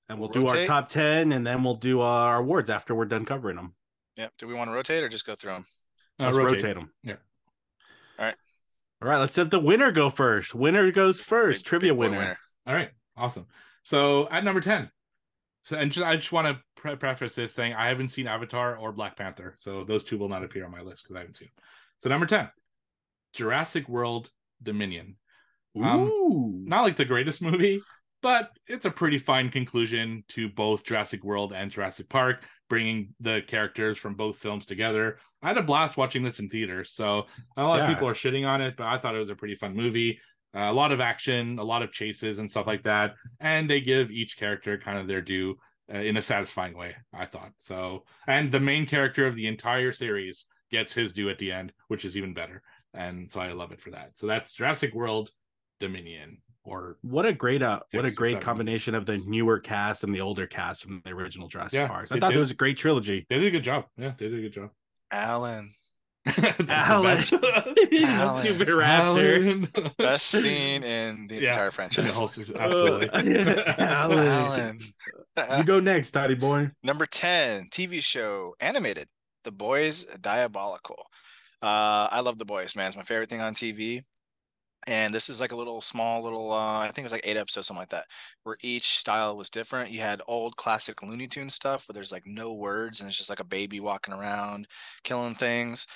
And 0.08 0.18
we'll 0.18 0.28
We'll 0.28 0.46
do 0.46 0.48
our 0.48 0.64
top 0.66 0.88
10 0.90 1.32
and 1.32 1.46
then 1.46 1.64
we'll 1.64 1.74
do 1.74 2.00
our 2.02 2.36
awards 2.38 2.68
after 2.70 2.94
we're 2.94 3.06
done 3.06 3.24
covering 3.24 3.56
them. 3.56 3.74
Yeah. 4.16 4.28
Do 4.38 4.46
we 4.46 4.54
want 4.54 4.70
to 4.70 4.74
rotate 4.74 5.02
or 5.02 5.08
just 5.08 5.26
go 5.26 5.34
through 5.34 5.52
them? 5.52 5.64
Uh, 6.20 6.24
Let's 6.24 6.36
rotate. 6.36 6.62
rotate. 6.62 6.74
them. 6.76 6.90
Yeah. 7.02 7.16
All 8.18 8.26
right. 8.26 8.34
All 9.02 9.08
right, 9.08 9.18
let's 9.18 9.36
let 9.36 9.50
the 9.50 9.58
winner 9.58 9.90
go 9.90 10.10
first. 10.10 10.54
Winner 10.54 10.92
goes 10.92 11.18
first. 11.18 11.64
Big- 11.64 11.68
Trivia 11.68 11.92
big 11.92 11.96
boy 11.98 12.10
winner. 12.10 12.36
All 12.66 12.74
right, 12.74 12.90
awesome. 13.16 13.46
So 13.82 14.28
at 14.30 14.44
number 14.44 14.60
ten, 14.60 14.90
so 15.64 15.76
and 15.76 15.90
just, 15.90 16.06
I 16.06 16.14
just 16.14 16.30
want 16.30 16.46
to 16.46 16.62
pre- 16.76 16.94
preface 16.94 17.34
this 17.34 17.52
saying 17.52 17.74
I 17.74 17.88
haven't 17.88 18.08
seen 18.08 18.28
Avatar 18.28 18.76
or 18.76 18.92
Black 18.92 19.16
Panther, 19.16 19.56
so 19.58 19.82
those 19.82 20.04
two 20.04 20.18
will 20.18 20.28
not 20.28 20.44
appear 20.44 20.64
on 20.64 20.70
my 20.70 20.82
list 20.82 21.02
because 21.02 21.16
I 21.16 21.20
haven't 21.20 21.36
seen 21.36 21.48
them. 21.56 21.64
So 21.98 22.10
number 22.10 22.26
ten, 22.26 22.48
Jurassic 23.32 23.88
World 23.88 24.30
Dominion. 24.62 25.16
Um, 25.74 26.02
Ooh. 26.02 26.62
Not 26.64 26.82
like 26.82 26.94
the 26.96 27.04
greatest 27.04 27.42
movie, 27.42 27.82
but 28.22 28.50
it's 28.68 28.84
a 28.84 28.90
pretty 28.90 29.18
fine 29.18 29.50
conclusion 29.50 30.22
to 30.28 30.48
both 30.48 30.84
Jurassic 30.84 31.24
World 31.24 31.52
and 31.52 31.72
Jurassic 31.72 32.08
Park, 32.08 32.44
bringing 32.72 33.14
the 33.20 33.42
characters 33.46 33.98
from 33.98 34.14
both 34.14 34.38
films 34.38 34.64
together. 34.64 35.18
I 35.42 35.48
had 35.48 35.58
a 35.58 35.62
blast 35.62 35.98
watching 35.98 36.22
this 36.22 36.38
in 36.38 36.48
theaters, 36.48 36.90
so 36.90 37.26
a 37.58 37.62
lot 37.62 37.80
of 37.80 37.86
people 37.86 38.08
are 38.08 38.14
shitting 38.14 38.48
on 38.48 38.62
it, 38.62 38.78
but 38.78 38.86
I 38.86 38.96
thought 38.96 39.14
it 39.14 39.18
was 39.18 39.28
a 39.28 39.34
pretty 39.34 39.56
fun 39.56 39.76
movie. 39.76 40.18
Uh, 40.56 40.60
a 40.60 40.72
lot 40.72 40.90
of 40.90 40.98
action, 40.98 41.58
a 41.58 41.62
lot 41.62 41.82
of 41.82 41.92
chases 41.92 42.38
and 42.38 42.50
stuff 42.50 42.66
like 42.66 42.82
that, 42.84 43.12
and 43.40 43.68
they 43.68 43.82
give 43.82 44.10
each 44.10 44.38
character 44.38 44.78
kind 44.78 44.98
of 44.98 45.06
their 45.06 45.20
due 45.20 45.54
uh, 45.92 45.98
in 45.98 46.16
a 46.16 46.22
satisfying 46.22 46.74
way. 46.74 46.96
I 47.12 47.26
thought 47.26 47.52
so, 47.58 48.04
and 48.26 48.50
the 48.50 48.58
main 48.58 48.86
character 48.86 49.26
of 49.26 49.36
the 49.36 49.48
entire 49.48 49.92
series 49.92 50.46
gets 50.70 50.94
his 50.94 51.12
due 51.12 51.28
at 51.28 51.38
the 51.38 51.52
end, 51.52 51.74
which 51.88 52.06
is 52.06 52.16
even 52.16 52.32
better, 52.32 52.62
and 52.94 53.30
so 53.30 53.42
I 53.42 53.52
love 53.52 53.72
it 53.72 53.82
for 53.82 53.90
that. 53.90 54.16
So 54.16 54.26
that's 54.26 54.54
Jurassic 54.54 54.94
World 54.94 55.28
Dominion, 55.78 56.38
or 56.64 56.96
What 57.02 57.26
a 57.26 57.32
great 57.32 57.62
uh 57.62 57.80
what 57.92 58.04
a 58.04 58.10
great 58.10 58.40
combination 58.40 58.94
of 58.94 59.06
the 59.06 59.18
newer 59.18 59.58
cast 59.58 60.04
and 60.04 60.14
the 60.14 60.20
older 60.20 60.46
cast 60.46 60.82
from 60.84 61.02
the 61.04 61.10
original 61.10 61.48
Jurassic 61.48 61.76
Yeah, 61.78 61.88
Parks. 61.88 62.12
I 62.12 62.16
they 62.16 62.20
thought 62.20 62.30
did. 62.30 62.36
it 62.36 62.40
was 62.40 62.50
a 62.50 62.54
great 62.54 62.76
trilogy. 62.76 63.26
they 63.28 63.36
did 63.38 63.46
a 63.46 63.50
good 63.50 63.64
job. 63.64 63.86
Yeah, 63.96 64.12
they 64.18 64.28
did 64.28 64.38
a 64.38 64.42
good 64.42 64.52
job. 64.52 64.70
Alan. 65.12 65.68
That's 66.24 66.56
the 66.56 66.66
Alan. 66.72 67.16
best. 67.16 67.32
Alan. 68.04 68.44
Stupid 68.44 68.68
raptor. 68.68 69.68
Alan. 69.74 69.92
Best 69.98 70.26
scene 70.26 70.84
in 70.84 71.26
the 71.26 71.36
Yeah. 71.36 71.48
entire 71.48 71.64
In 71.64 71.66
the 71.70 71.72
franchise. 71.72 72.14
whole 72.14 72.28
series, 72.28 72.50
Absolutely. 72.52 73.08
Alan. 73.78 74.78
Alan. 75.36 75.58
You 75.58 75.64
go 75.64 75.80
next, 75.80 76.12
Toddy 76.12 76.34
boy. 76.36 76.70
Number 76.84 77.06
10, 77.06 77.64
TV 77.70 78.00
show, 78.02 78.54
animated. 78.60 79.08
The 79.44 79.50
Boys 79.50 80.04
Diabolical. 80.20 81.04
Uh, 81.60 82.06
I 82.10 82.20
love 82.20 82.38
The 82.38 82.44
Boys, 82.44 82.76
man. 82.76 82.86
It's 82.88 82.96
my 82.96 83.02
favorite 83.02 83.28
thing 83.28 83.40
on 83.40 83.54
TV. 83.54 84.04
And 84.86 85.14
this 85.14 85.28
is 85.28 85.40
like 85.40 85.52
a 85.52 85.56
little 85.56 85.80
small 85.80 86.22
little 86.22 86.52
uh, 86.52 86.80
I 86.80 86.86
think 86.86 86.98
it 86.98 87.04
was 87.04 87.12
like 87.12 87.26
eight 87.26 87.36
episodes, 87.36 87.68
something 87.68 87.82
like 87.82 87.90
that, 87.90 88.06
where 88.42 88.56
each 88.62 88.98
style 88.98 89.36
was 89.36 89.50
different. 89.50 89.92
You 89.92 90.00
had 90.00 90.22
old 90.26 90.56
classic 90.56 91.02
Looney 91.02 91.28
Tune 91.28 91.48
stuff 91.48 91.88
where 91.88 91.94
there's 91.94 92.12
like 92.12 92.26
no 92.26 92.54
words 92.54 93.00
and 93.00 93.08
it's 93.08 93.16
just 93.16 93.30
like 93.30 93.40
a 93.40 93.44
baby 93.44 93.80
walking 93.80 94.14
around 94.14 94.66
killing 95.04 95.34
things. 95.34 95.86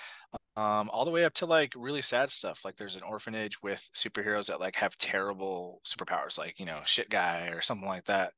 Um, 0.57 0.91
all 0.91 1.05
the 1.05 1.11
way 1.11 1.25
up 1.25 1.35
to 1.35 1.47
like 1.47 1.73
really 1.77 2.03
sad 2.03 2.31
stuff. 2.31 2.65
Like 2.65 2.77
there's 2.77 2.97
an 2.97 3.03
orphanage 3.03 3.63
with 3.63 3.89
superheroes 3.95 4.47
that 4.47 4.61
like 4.61 4.77
have 4.77 4.97
terrible 4.99 5.81
superpowers, 5.85 6.39
like 6.39 6.59
you 6.59 6.67
know, 6.67 6.81
shit 6.85 7.11
guy 7.11 7.49
or 7.49 7.63
something 7.63 7.89
like 7.89 8.05
that. 8.05 8.33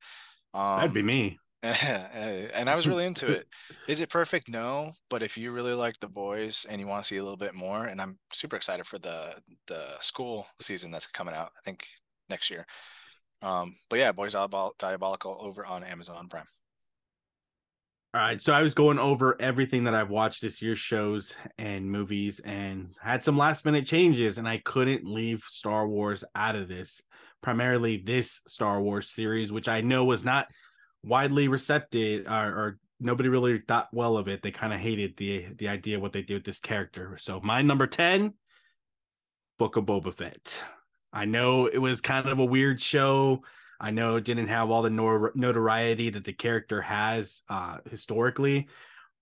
Um, 0.53 0.79
That'd 0.79 0.93
be 0.93 1.03
me. 1.03 1.37
and 1.63 2.69
I 2.69 2.75
was 2.75 2.87
really 2.87 3.05
into 3.05 3.27
it. 3.27 3.47
Is 3.87 4.01
it 4.01 4.09
perfect? 4.09 4.49
No, 4.49 4.93
but 5.09 5.21
if 5.21 5.37
you 5.37 5.51
really 5.51 5.73
like 5.73 5.99
the 5.99 6.07
boys 6.07 6.65
and 6.69 6.79
you 6.79 6.87
want 6.87 7.03
to 7.03 7.07
see 7.07 7.17
a 7.17 7.23
little 7.23 7.37
bit 7.37 7.53
more, 7.53 7.85
and 7.85 7.99
I'm 7.99 8.17
super 8.31 8.55
excited 8.55 8.85
for 8.85 8.97
the 8.97 9.35
the 9.67 9.99
school 9.99 10.47
season 10.61 10.89
that's 10.89 11.07
coming 11.07 11.35
out. 11.35 11.51
I 11.57 11.61
think 11.65 11.85
next 12.29 12.49
year. 12.49 12.65
Um, 13.41 13.73
but 13.89 13.99
yeah, 13.99 14.11
Boys 14.11 14.35
Diabol- 14.35 14.77
Diabolical 14.77 15.37
over 15.39 15.65
on 15.65 15.83
Amazon 15.83 16.27
Prime. 16.29 16.45
All 18.13 18.21
right, 18.21 18.41
so 18.41 18.53
I 18.53 18.61
was 18.61 18.73
going 18.73 18.97
over 18.97 19.39
everything 19.39 19.83
that 19.83 19.93
I've 19.93 20.09
watched 20.09 20.41
this 20.41 20.63
year's 20.63 20.79
shows 20.79 21.35
and 21.59 21.91
movies 21.91 22.39
and 22.39 22.95
had 22.99 23.23
some 23.23 23.37
last 23.37 23.65
minute 23.65 23.85
changes, 23.85 24.39
and 24.39 24.47
I 24.47 24.57
couldn't 24.57 25.05
leave 25.05 25.43
Star 25.47 25.87
Wars 25.87 26.23
out 26.33 26.55
of 26.55 26.67
this. 26.67 27.01
Primarily 27.41 27.97
this 27.97 28.41
Star 28.47 28.81
Wars 28.81 29.11
series, 29.11 29.51
which 29.51 29.67
I 29.69 29.81
know 29.81 30.05
was 30.05 30.25
not 30.25 30.47
widely 31.03 31.47
receptive 31.47 32.25
or, 32.27 32.31
or 32.31 32.79
nobody 32.99 33.29
really 33.29 33.59
thought 33.59 33.89
well 33.93 34.17
of 34.17 34.27
it. 34.27 34.41
They 34.41 34.51
kind 34.51 34.73
of 34.73 34.79
hated 34.79 35.17
the 35.17 35.47
the 35.55 35.67
idea 35.67 35.99
what 35.99 36.13
they 36.13 36.21
did 36.21 36.35
with 36.35 36.45
this 36.45 36.59
character. 36.59 37.17
So 37.19 37.39
my 37.41 37.61
number 37.61 37.87
10, 37.87 38.33
Book 39.57 39.75
of 39.75 39.85
Boba 39.85 40.13
Fett. 40.13 40.63
I 41.11 41.25
know 41.25 41.65
it 41.65 41.79
was 41.79 42.01
kind 42.01 42.27
of 42.27 42.39
a 42.39 42.45
weird 42.45 42.81
show. 42.81 43.43
I 43.79 43.91
know 43.91 44.17
it 44.17 44.25
didn't 44.25 44.49
have 44.49 44.69
all 44.69 44.81
the 44.81 44.89
nor- 44.89 45.31
notoriety 45.35 46.09
that 46.11 46.25
the 46.25 46.33
character 46.33 46.81
has 46.81 47.41
uh, 47.49 47.77
historically, 47.89 48.67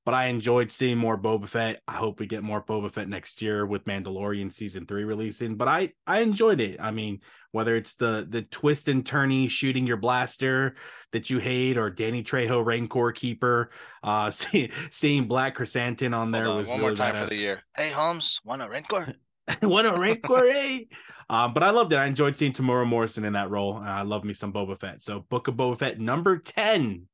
but 0.07 0.13
I 0.13 0.27
enjoyed 0.27 0.71
seeing 0.71 0.97
more 0.97 1.17
Boba 1.17 1.49
Fett. 1.49 1.81
I 1.85 1.91
hope 1.91 2.21
we 2.21 2.27
get 2.27 2.41
more 2.41 2.63
Boba 2.63 2.89
Fett 2.89 3.09
next 3.09 3.41
year 3.41 3.65
with 3.65 3.83
Mandalorian 3.83 4.53
season 4.53 4.85
three 4.85 5.03
releasing. 5.03 5.57
But 5.57 5.67
I 5.67 5.91
I 6.07 6.21
enjoyed 6.21 6.61
it. 6.61 6.77
I 6.79 6.91
mean, 6.91 7.19
whether 7.51 7.75
it's 7.75 7.95
the 7.95 8.25
the 8.29 8.43
twist 8.43 8.87
and 8.87 9.03
turny 9.03 9.49
shooting 9.49 9.85
your 9.85 9.97
blaster 9.97 10.75
that 11.11 11.29
you 11.29 11.39
hate, 11.39 11.77
or 11.77 11.89
Danny 11.89 12.23
Trejo 12.23 12.65
Rancor 12.65 13.11
Keeper, 13.11 13.69
uh, 14.01 14.31
see, 14.31 14.71
seeing 14.91 15.27
Black 15.27 15.57
Krrsantan 15.57 16.15
on 16.15 16.31
there 16.31 16.47
on, 16.47 16.55
was 16.55 16.69
one 16.69 16.79
more 16.79 16.95
time 16.95 17.17
for 17.17 17.25
the 17.25 17.35
year. 17.35 17.61
Hey 17.75 17.89
Holmes, 17.89 18.39
want 18.45 18.61
a 18.61 18.69
Rancor? 18.69 19.13
what 19.59 19.85
a 19.85 19.91
Rancor, 19.91 20.47
eh? 20.47 20.83
Um, 21.29 21.53
but 21.53 21.63
I 21.63 21.71
loved 21.71 21.91
it. 21.91 21.97
I 21.97 22.05
enjoyed 22.05 22.37
seeing 22.37 22.53
Temuera 22.53 22.87
Morrison 22.87 23.25
in 23.25 23.33
that 23.33 23.49
role. 23.49 23.75
I 23.75 24.03
love 24.03 24.23
me 24.23 24.31
some 24.31 24.53
Boba 24.53 24.79
Fett. 24.79 25.03
So 25.03 25.25
Book 25.27 25.49
of 25.49 25.55
Boba 25.55 25.77
Fett 25.77 25.99
number 25.99 26.37
10 26.37 27.09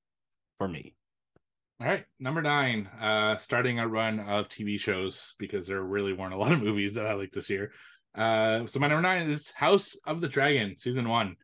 for 0.59 0.67
me. 0.67 0.93
All 1.83 1.89
right, 1.89 2.05
number 2.17 2.41
nine. 2.41 2.87
Uh, 3.01 3.35
starting 3.35 3.79
a 3.79 3.85
run 3.85 4.21
of 4.21 4.47
TV 4.47 4.79
shows 4.79 5.35
because 5.37 5.67
there 5.67 5.81
really 5.81 6.13
weren't 6.13 6.33
a 6.33 6.37
lot 6.37 6.53
of 6.53 6.61
movies 6.61 6.93
that 6.93 7.05
I 7.05 7.13
liked 7.13 7.35
this 7.35 7.49
year. 7.49 7.73
Uh, 8.15 8.65
so 8.67 8.79
my 8.79 8.87
number 8.87 9.01
nine 9.01 9.29
is 9.29 9.51
House 9.51 9.97
of 10.07 10.21
the 10.21 10.29
Dragon, 10.29 10.77
season 10.77 11.09
one. 11.09 11.35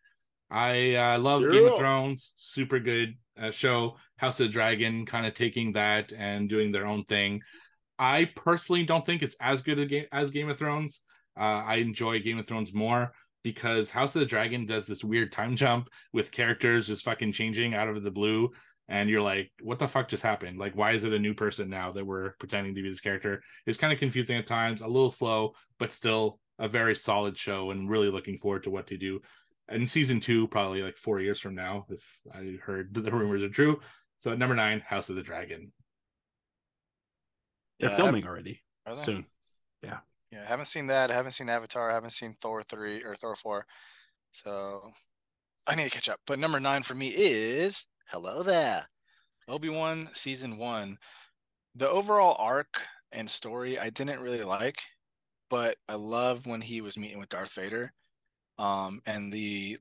I 0.50 0.96
uh, 0.96 1.20
love 1.20 1.42
Game 1.42 1.66
of 1.66 1.78
Thrones, 1.78 2.32
super 2.38 2.80
good 2.80 3.16
uh, 3.38 3.52
show. 3.52 3.98
House 4.16 4.40
of 4.40 4.48
the 4.48 4.54
Dragon, 4.54 5.06
kind 5.06 5.26
of 5.26 5.34
taking 5.34 5.74
that 5.74 6.14
and 6.14 6.48
doing 6.48 6.72
their 6.72 6.88
own 6.88 7.04
thing. 7.04 7.42
I 7.98 8.30
personally 8.38 8.86
don't 8.86 9.06
think 9.06 9.22
it's 9.22 9.36
as 9.42 9.62
good 9.62 9.78
a 9.78 9.86
game 9.86 10.06
as 10.14 10.32
Game 10.32 10.48
of 10.48 10.58
Thrones. 10.58 11.02
Uh, 11.38 11.64
I 11.66 11.76
enjoy 11.76 12.22
Game 12.22 12.40
of 12.40 12.48
Thrones 12.48 12.74
more 12.74 13.12
because 13.44 13.90
House 13.90 14.16
of 14.16 14.22
the 14.22 14.26
Dragon 14.26 14.66
does 14.66 14.88
this 14.88 15.04
weird 15.04 15.34
time 15.34 15.58
jump 15.58 15.90
with 16.14 16.32
characters 16.32 16.88
just 16.88 17.04
fucking 17.04 17.34
changing 17.34 17.74
out 17.74 17.90
of 17.90 18.02
the 18.04 18.12
blue 18.12 18.52
and 18.90 19.10
you're 19.10 19.22
like, 19.22 19.52
what 19.62 19.80
the 19.80 19.88
fuck 19.88 20.10
just 20.10 20.24
happened? 20.24 20.60
Like, 20.60 20.76
why 20.76 20.92
is 20.92 21.06
it 21.06 21.14
a 21.14 21.20
new 21.20 21.34
person 21.34 21.70
now 21.70 21.94
that 21.94 22.06
we're 22.06 22.34
pretending 22.40 22.76
to 22.76 22.82
be 22.82 22.90
this 22.90 23.00
character? 23.00 23.42
It's 23.66 23.78
kind 23.78 23.94
of 23.94 24.00
confusing 24.00 24.38
at 24.38 24.48
times, 24.48 24.82
a 24.82 24.88
little 24.88 25.10
slow, 25.10 25.54
but 25.80 25.94
still 25.94 26.42
a 26.60 26.68
very 26.68 26.96
solid 26.96 27.38
show, 27.38 27.72
and 27.72 27.90
really 27.90 28.10
looking 28.10 28.38
forward 28.38 28.64
to 28.64 28.72
what 28.72 28.88
to 28.88 28.98
do 28.98 29.22
and 29.70 29.90
season 29.90 30.20
two 30.20 30.48
probably 30.48 30.82
like 30.82 30.98
four 30.98 31.22
years 31.22 31.40
from 31.40 31.56
now 31.56 31.86
if 31.90 32.04
I 32.34 32.58
heard 32.64 32.94
the 32.94 33.12
rumors 33.12 33.44
are 33.44 33.50
true. 33.50 33.80
So 34.18 34.32
at 34.32 34.40
number 34.40 34.56
nine, 34.56 34.82
House 34.82 35.10
of 35.10 35.16
the 35.16 35.22
Dragon. 35.22 35.72
They're 37.80 37.90
Yeah, 37.90 37.98
filming 37.98 38.26
already 38.26 38.62
Are 38.86 38.96
they? 38.96 39.06
soon. 39.06 39.26
Yeah, 39.84 40.00
I 40.34 40.46
haven't 40.46 40.66
seen 40.66 40.88
that. 40.88 41.12
I 41.12 41.16
haven't 41.16 41.32
seen 41.32 41.50
Avatar. 41.50 41.90
I 41.90 41.94
haven't 41.94 42.12
seen 42.12 42.36
Thor 42.42 42.64
three 42.64 43.04
or 43.04 43.16
Thor 43.16 43.36
four. 43.36 43.66
So 44.32 44.92
I 45.68 45.76
need 45.76 45.86
to 45.86 45.90
catch 45.90 46.10
up. 46.10 46.20
But 46.28 46.40
number 46.40 46.60
nine 46.60 46.84
for 46.84 46.96
me 46.96 47.10
is 47.16 47.86
Hello 48.10 48.42
There. 48.42 48.88
Obi 49.48 49.70
Wan 49.70 50.10
season 50.14 50.58
one. 50.58 50.98
The 51.76 51.88
overall 51.88 52.36
arc 52.40 52.82
and 53.12 53.30
story 53.30 53.78
I 53.78 53.92
didn't 53.92 54.20
really 54.20 54.44
like, 54.44 54.80
but 55.50 55.78
I 55.88 55.94
loved 55.94 56.48
when 56.48 56.62
he 56.62 56.82
was 56.82 56.98
meeting 56.98 57.20
with 57.20 57.30
Darth 57.30 57.54
Vader. 57.54 57.94
Um, 58.58 59.02
and 59.06 59.32
the 59.32 59.78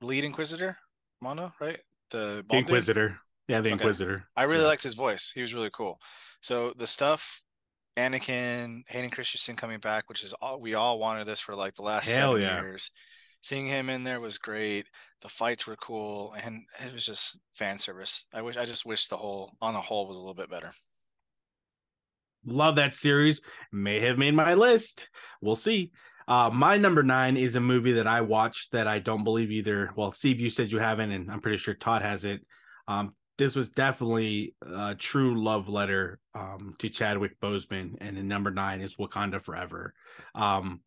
lead 0.00 0.24
Inquisitor, 0.24 0.76
Mono, 1.20 1.52
right? 1.60 1.78
The, 2.10 2.42
The 2.48 2.48
bald 2.48 2.66
dude? 2.66 2.76
Inquisitor. 2.76 3.18
Yeah, 3.46 3.60
the 3.60 3.68
Okay. 3.72 3.72
Inquisitor. 3.72 4.24
I 4.36 4.44
really 4.44 4.62
Yeah. 4.62 4.68
liked 4.68 4.82
his 4.82 4.94
voice. 4.94 5.30
He 5.32 5.40
was 5.40 5.54
really 5.54 5.70
cool. 5.70 6.00
So 6.42 6.72
the 6.76 6.88
stuff, 6.88 7.44
Anakin, 7.96 8.82
Hayden 8.88 9.10
Christensen 9.10 9.54
coming 9.56 9.78
back, 9.78 10.08
which 10.08 10.24
is 10.24 10.32
all 10.34 10.60
we 10.60 10.74
all 10.74 10.98
wanted 10.98 11.24
this 11.26 11.40
for 11.40 11.54
like 11.54 11.74
the 11.74 11.82
last 11.82 12.08
Hell 12.08 12.32
seven 12.32 12.42
yeah. 12.42 12.60
years. 12.62 12.90
Seeing 13.42 13.66
him 13.68 13.88
in 13.88 14.02
there 14.04 14.20
was 14.20 14.38
great. 14.38 14.86
The 15.22 15.28
fights 15.28 15.66
were 15.66 15.76
cool, 15.76 16.34
and 16.42 16.62
it 16.84 16.94
was 16.94 17.04
just 17.04 17.38
fan 17.54 17.78
service. 17.78 18.24
I 18.32 18.42
wish 18.42 18.56
I 18.56 18.64
just 18.64 18.86
wish 18.86 19.08
the 19.08 19.16
whole 19.16 19.52
on 19.60 19.74
the 19.74 19.80
whole 19.80 20.06
was 20.06 20.16
a 20.16 20.20
little 20.20 20.34
bit 20.34 20.50
better. 20.50 20.70
Love 22.46 22.76
that 22.76 22.94
series. 22.94 23.42
May 23.70 24.00
have 24.00 24.16
made 24.16 24.34
my 24.34 24.54
list. 24.54 25.10
We'll 25.42 25.56
see. 25.56 25.90
Uh, 26.26 26.48
my 26.50 26.78
number 26.78 27.02
nine 27.02 27.36
is 27.36 27.54
a 27.56 27.60
movie 27.60 27.92
that 27.92 28.06
I 28.06 28.22
watched 28.22 28.72
that 28.72 28.86
I 28.86 28.98
don't 28.98 29.24
believe 29.24 29.50
either. 29.50 29.90
Well, 29.96 30.12
Steve, 30.12 30.40
you 30.40 30.48
said 30.48 30.72
you 30.72 30.78
haven't, 30.78 31.10
and 31.10 31.30
I'm 31.30 31.40
pretty 31.40 31.58
sure 31.58 31.74
Todd 31.74 32.02
has 32.02 32.24
it 32.24 32.40
Um, 32.88 33.14
this 33.36 33.56
was 33.56 33.70
definitely 33.70 34.54
a 34.60 34.94
true 34.94 35.42
love 35.42 35.68
letter 35.68 36.18
um, 36.34 36.74
to 36.78 36.90
Chadwick 36.90 37.40
Boseman, 37.40 37.94
and 38.00 38.18
in 38.18 38.28
number 38.28 38.50
nine 38.50 38.82
is 38.82 38.96
Wakanda 38.96 39.40
Forever. 39.40 39.94
Um, 40.34 40.82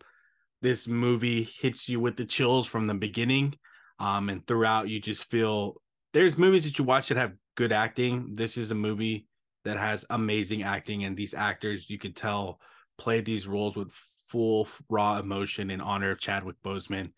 this 0.61 0.87
movie 0.87 1.43
hits 1.43 1.89
you 1.89 1.99
with 1.99 2.15
the 2.15 2.25
chills 2.25 2.67
from 2.67 2.85
the 2.85 2.93
beginning, 2.93 3.55
um, 3.99 4.29
and 4.29 4.45
throughout 4.45 4.89
you 4.89 4.99
just 4.99 5.29
feel. 5.29 5.82
There's 6.13 6.38
movies 6.38 6.63
that 6.65 6.77
you 6.77 6.86
watch 6.86 7.10
that 7.10 7.17
have 7.17 7.34
good 7.56 7.71
acting. 7.71 8.34
This 8.34 8.58
is 8.58 8.71
a 8.71 8.75
movie 8.75 9.27
that 9.65 9.77
has 9.77 10.06
amazing 10.10 10.63
acting 10.63 11.06
and 11.06 11.15
these 11.15 11.34
actors 11.34 11.89
you 11.89 11.97
could 11.97 12.15
tell 12.15 12.60
played 12.97 13.25
these 13.25 13.47
roles 13.47 13.75
with 13.75 13.91
full 14.27 14.67
raw 14.89 15.19
emotion 15.19 15.71
in 15.71 15.82
honor 15.82 16.12
of 16.12 16.19
Chadwick 16.19 16.56
Boseman. 16.63 17.12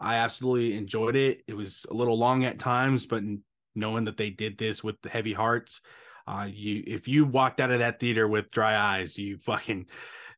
I 0.00 0.16
absolutely 0.16 0.76
enjoyed 0.76 1.16
it. 1.16 1.42
It 1.46 1.54
was 1.54 1.84
a 1.90 1.94
little 1.94 2.18
long 2.18 2.44
at 2.44 2.58
times, 2.58 3.06
but 3.06 3.22
knowing 3.74 4.04
that 4.04 4.16
they 4.16 4.30
did 4.30 4.56
this 4.56 4.84
with 4.84 4.96
heavy 5.04 5.32
hearts, 5.32 5.80
uh, 6.26 6.46
you 6.50 6.84
if 6.86 7.08
you 7.08 7.24
walked 7.24 7.60
out 7.60 7.70
of 7.70 7.78
that 7.78 7.98
theater 7.98 8.28
with 8.28 8.50
dry 8.50 8.76
eyes, 8.76 9.18
you 9.18 9.38
fucking 9.38 9.86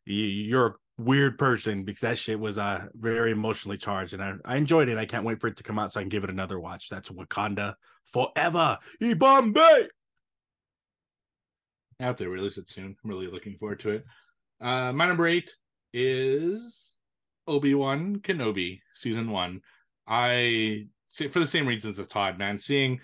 you, 0.06 0.24
you're 0.24 0.76
weird 1.00 1.38
person 1.38 1.84
because 1.84 2.00
that 2.00 2.18
shit 2.18 2.38
was 2.38 2.58
uh 2.58 2.86
very 2.94 3.32
emotionally 3.32 3.78
charged, 3.78 4.14
and 4.14 4.22
I, 4.22 4.34
I 4.44 4.56
enjoyed 4.56 4.88
it. 4.88 4.98
I 4.98 5.06
can't 5.06 5.24
wait 5.24 5.40
for 5.40 5.48
it 5.48 5.56
to 5.56 5.62
come 5.62 5.78
out 5.78 5.92
so 5.92 6.00
I 6.00 6.02
can 6.02 6.08
give 6.08 6.24
it 6.24 6.30
another 6.30 6.60
watch. 6.60 6.88
That's 6.88 7.10
Wakanda 7.10 7.74
forever. 8.06 8.78
Ibambe. 9.00 9.86
I 11.98 12.04
hope 12.04 12.16
they 12.16 12.26
release 12.26 12.56
it 12.56 12.68
soon. 12.68 12.96
I'm 13.04 13.10
really 13.10 13.26
looking 13.26 13.56
forward 13.58 13.80
to 13.80 13.90
it. 13.90 14.04
Uh, 14.60 14.92
my 14.92 15.06
number 15.06 15.26
eight 15.26 15.54
is 15.92 16.94
Obi 17.46 17.74
Wan 17.74 18.16
Kenobi 18.16 18.80
season 18.94 19.30
one. 19.30 19.60
I 20.06 20.86
for 21.30 21.40
the 21.40 21.46
same 21.46 21.66
reasons 21.66 21.98
as 21.98 22.08
Todd, 22.08 22.38
man. 22.38 22.58
Seeing 22.58 23.00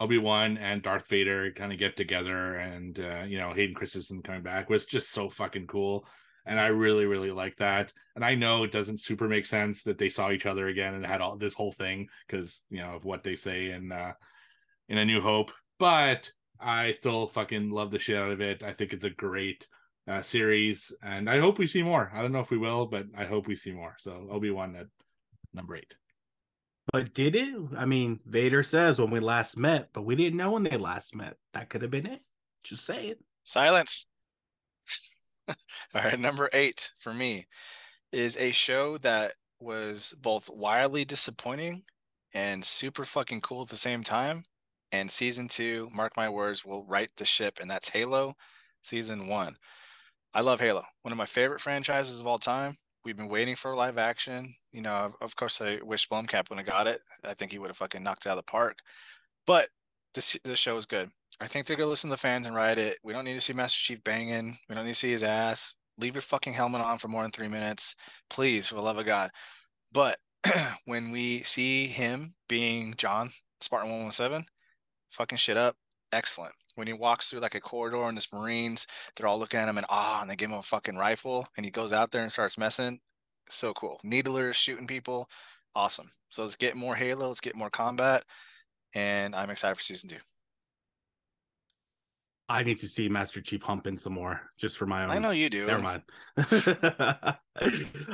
Obi 0.00 0.18
Wan 0.18 0.56
and 0.58 0.82
Darth 0.82 1.08
Vader 1.08 1.52
kind 1.52 1.72
of 1.72 1.78
get 1.78 1.96
together, 1.96 2.56
and 2.56 2.98
uh, 3.00 3.24
you 3.26 3.38
know 3.38 3.52
Hayden 3.52 3.74
Christensen 3.74 4.22
coming 4.22 4.42
back 4.42 4.70
was 4.70 4.86
just 4.86 5.10
so 5.10 5.28
fucking 5.28 5.66
cool. 5.66 6.06
And 6.48 6.58
I 6.58 6.68
really, 6.68 7.04
really 7.04 7.30
like 7.30 7.56
that. 7.58 7.92
And 8.16 8.24
I 8.24 8.34
know 8.34 8.64
it 8.64 8.72
doesn't 8.72 9.02
super 9.02 9.28
make 9.28 9.46
sense 9.46 9.82
that 9.82 9.98
they 9.98 10.08
saw 10.08 10.30
each 10.30 10.46
other 10.46 10.68
again 10.68 10.94
and 10.94 11.04
had 11.04 11.20
all 11.20 11.36
this 11.36 11.54
whole 11.54 11.72
thing 11.72 12.08
because 12.26 12.60
you 12.70 12.78
know 12.78 12.96
of 12.96 13.04
what 13.04 13.22
they 13.22 13.36
say 13.36 13.70
in 13.70 13.92
uh, 13.92 14.14
in 14.88 14.98
A 14.98 15.04
New 15.04 15.20
Hope, 15.20 15.52
but 15.78 16.30
I 16.58 16.92
still 16.92 17.26
fucking 17.28 17.70
love 17.70 17.90
the 17.90 17.98
shit 17.98 18.16
out 18.16 18.32
of 18.32 18.40
it. 18.40 18.62
I 18.62 18.72
think 18.72 18.92
it's 18.92 19.04
a 19.04 19.10
great 19.10 19.68
uh, 20.08 20.22
series, 20.22 20.92
and 21.02 21.28
I 21.28 21.38
hope 21.38 21.58
we 21.58 21.66
see 21.66 21.82
more. 21.82 22.10
I 22.14 22.22
don't 22.22 22.32
know 22.32 22.40
if 22.40 22.50
we 22.50 22.58
will, 22.58 22.86
but 22.86 23.06
I 23.16 23.26
hope 23.26 23.46
we 23.46 23.54
see 23.54 23.72
more. 23.72 23.94
So 23.98 24.26
Obi 24.30 24.50
Wan 24.50 24.74
at 24.74 24.86
number 25.52 25.76
eight. 25.76 25.94
But 26.92 27.12
did 27.12 27.36
it? 27.36 27.54
I 27.76 27.84
mean, 27.84 28.20
Vader 28.24 28.62
says 28.62 28.98
when 28.98 29.10
we 29.10 29.20
last 29.20 29.58
met, 29.58 29.90
but 29.92 30.06
we 30.06 30.16
didn't 30.16 30.38
know 30.38 30.52
when 30.52 30.62
they 30.62 30.78
last 30.78 31.14
met. 31.14 31.36
That 31.52 31.68
could 31.68 31.82
have 31.82 31.90
been 31.90 32.06
it. 32.06 32.20
Just 32.64 32.86
saying. 32.86 33.16
Silence. 33.44 34.06
All 35.94 36.02
right, 36.02 36.18
number 36.18 36.48
eight 36.52 36.92
for 36.98 37.12
me 37.12 37.46
is 38.12 38.36
a 38.36 38.50
show 38.50 38.98
that 38.98 39.32
was 39.60 40.14
both 40.20 40.48
wildly 40.50 41.04
disappointing 41.04 41.82
and 42.34 42.64
super 42.64 43.04
fucking 43.04 43.40
cool 43.40 43.62
at 43.62 43.68
the 43.68 43.76
same 43.76 44.02
time. 44.02 44.44
And 44.92 45.10
season 45.10 45.48
two, 45.48 45.90
mark 45.94 46.16
my 46.16 46.28
words, 46.28 46.64
will 46.64 46.84
right 46.86 47.10
the 47.16 47.24
ship, 47.24 47.58
and 47.60 47.70
that's 47.70 47.90
Halo 47.90 48.34
season 48.84 49.26
one. 49.26 49.56
I 50.32 50.40
love 50.40 50.60
Halo, 50.60 50.84
one 51.02 51.12
of 51.12 51.18
my 51.18 51.26
favorite 51.26 51.60
franchises 51.60 52.20
of 52.20 52.26
all 52.26 52.38
time. 52.38 52.76
We've 53.04 53.16
been 53.16 53.28
waiting 53.28 53.54
for 53.54 53.74
live 53.74 53.98
action. 53.98 54.54
You 54.72 54.82
know, 54.82 55.10
of, 55.20 55.36
course, 55.36 55.60
I 55.60 55.78
wish 55.82 56.08
Blomkamp 56.08 56.50
would 56.50 56.58
have 56.58 56.66
got 56.66 56.86
it. 56.86 57.00
I 57.24 57.34
think 57.34 57.52
he 57.52 57.58
would 57.58 57.68
have 57.68 57.76
fucking 57.76 58.02
knocked 58.02 58.26
it 58.26 58.28
out 58.28 58.38
of 58.38 58.44
the 58.44 58.50
park. 58.50 58.78
But 59.46 59.68
this 60.14 60.36
this 60.44 60.58
show 60.58 60.76
is 60.76 60.86
good. 60.86 61.10
I 61.40 61.46
think 61.46 61.66
they're 61.66 61.76
gonna 61.76 61.88
listen 61.88 62.10
to 62.10 62.14
the 62.14 62.20
fans 62.20 62.46
and 62.46 62.56
write 62.56 62.78
it. 62.78 62.98
We 63.04 63.12
don't 63.12 63.24
need 63.24 63.34
to 63.34 63.40
see 63.40 63.52
Master 63.52 63.78
Chief 63.84 64.02
banging. 64.02 64.56
We 64.68 64.74
don't 64.74 64.84
need 64.84 64.92
to 64.92 64.98
see 64.98 65.12
his 65.12 65.22
ass. 65.22 65.74
Leave 65.98 66.14
your 66.14 66.22
fucking 66.22 66.52
helmet 66.52 66.80
on 66.80 66.98
for 66.98 67.08
more 67.08 67.22
than 67.22 67.30
three 67.30 67.48
minutes, 67.48 67.94
please, 68.30 68.66
for 68.68 68.74
the 68.74 68.82
love 68.82 68.98
of 68.98 69.06
God. 69.06 69.30
But 69.92 70.18
when 70.84 71.10
we 71.10 71.42
see 71.42 71.86
him 71.86 72.34
being 72.48 72.94
John 72.96 73.30
Spartan 73.60 73.90
One 73.90 74.02
One 74.02 74.12
Seven, 74.12 74.46
fucking 75.10 75.38
shit 75.38 75.56
up, 75.56 75.76
excellent. 76.12 76.54
When 76.74 76.86
he 76.86 76.92
walks 76.92 77.30
through 77.30 77.40
like 77.40 77.54
a 77.54 77.60
corridor 77.60 78.02
and 78.02 78.16
this 78.16 78.32
Marines, 78.32 78.86
they're 79.16 79.26
all 79.26 79.38
looking 79.38 79.60
at 79.60 79.68
him 79.68 79.78
and 79.78 79.86
ah, 79.90 80.20
and 80.22 80.30
they 80.30 80.36
give 80.36 80.50
him 80.50 80.58
a 80.58 80.62
fucking 80.62 80.96
rifle, 80.96 81.46
and 81.56 81.64
he 81.64 81.70
goes 81.70 81.92
out 81.92 82.10
there 82.10 82.22
and 82.22 82.32
starts 82.32 82.58
messing. 82.58 82.98
So 83.50 83.72
cool. 83.74 84.00
Needlers 84.04 84.56
shooting 84.56 84.86
people, 84.86 85.28
awesome. 85.74 86.10
So 86.30 86.42
let's 86.42 86.56
get 86.56 86.76
more 86.76 86.94
Halo. 86.96 87.28
Let's 87.28 87.40
get 87.40 87.56
more 87.56 87.70
combat, 87.70 88.24
and 88.94 89.34
I'm 89.34 89.50
excited 89.50 89.76
for 89.76 89.82
season 89.82 90.10
two. 90.10 90.18
I 92.50 92.62
need 92.62 92.78
to 92.78 92.88
see 92.88 93.08
Master 93.10 93.42
Chief 93.42 93.62
humping 93.62 93.98
some 93.98 94.14
more 94.14 94.40
just 94.56 94.78
for 94.78 94.86
my 94.86 95.04
own. 95.04 95.10
I 95.10 95.18
know 95.18 95.30
you 95.30 95.50
do. 95.50 95.66
Never 95.66 95.82
mind. 95.82 96.02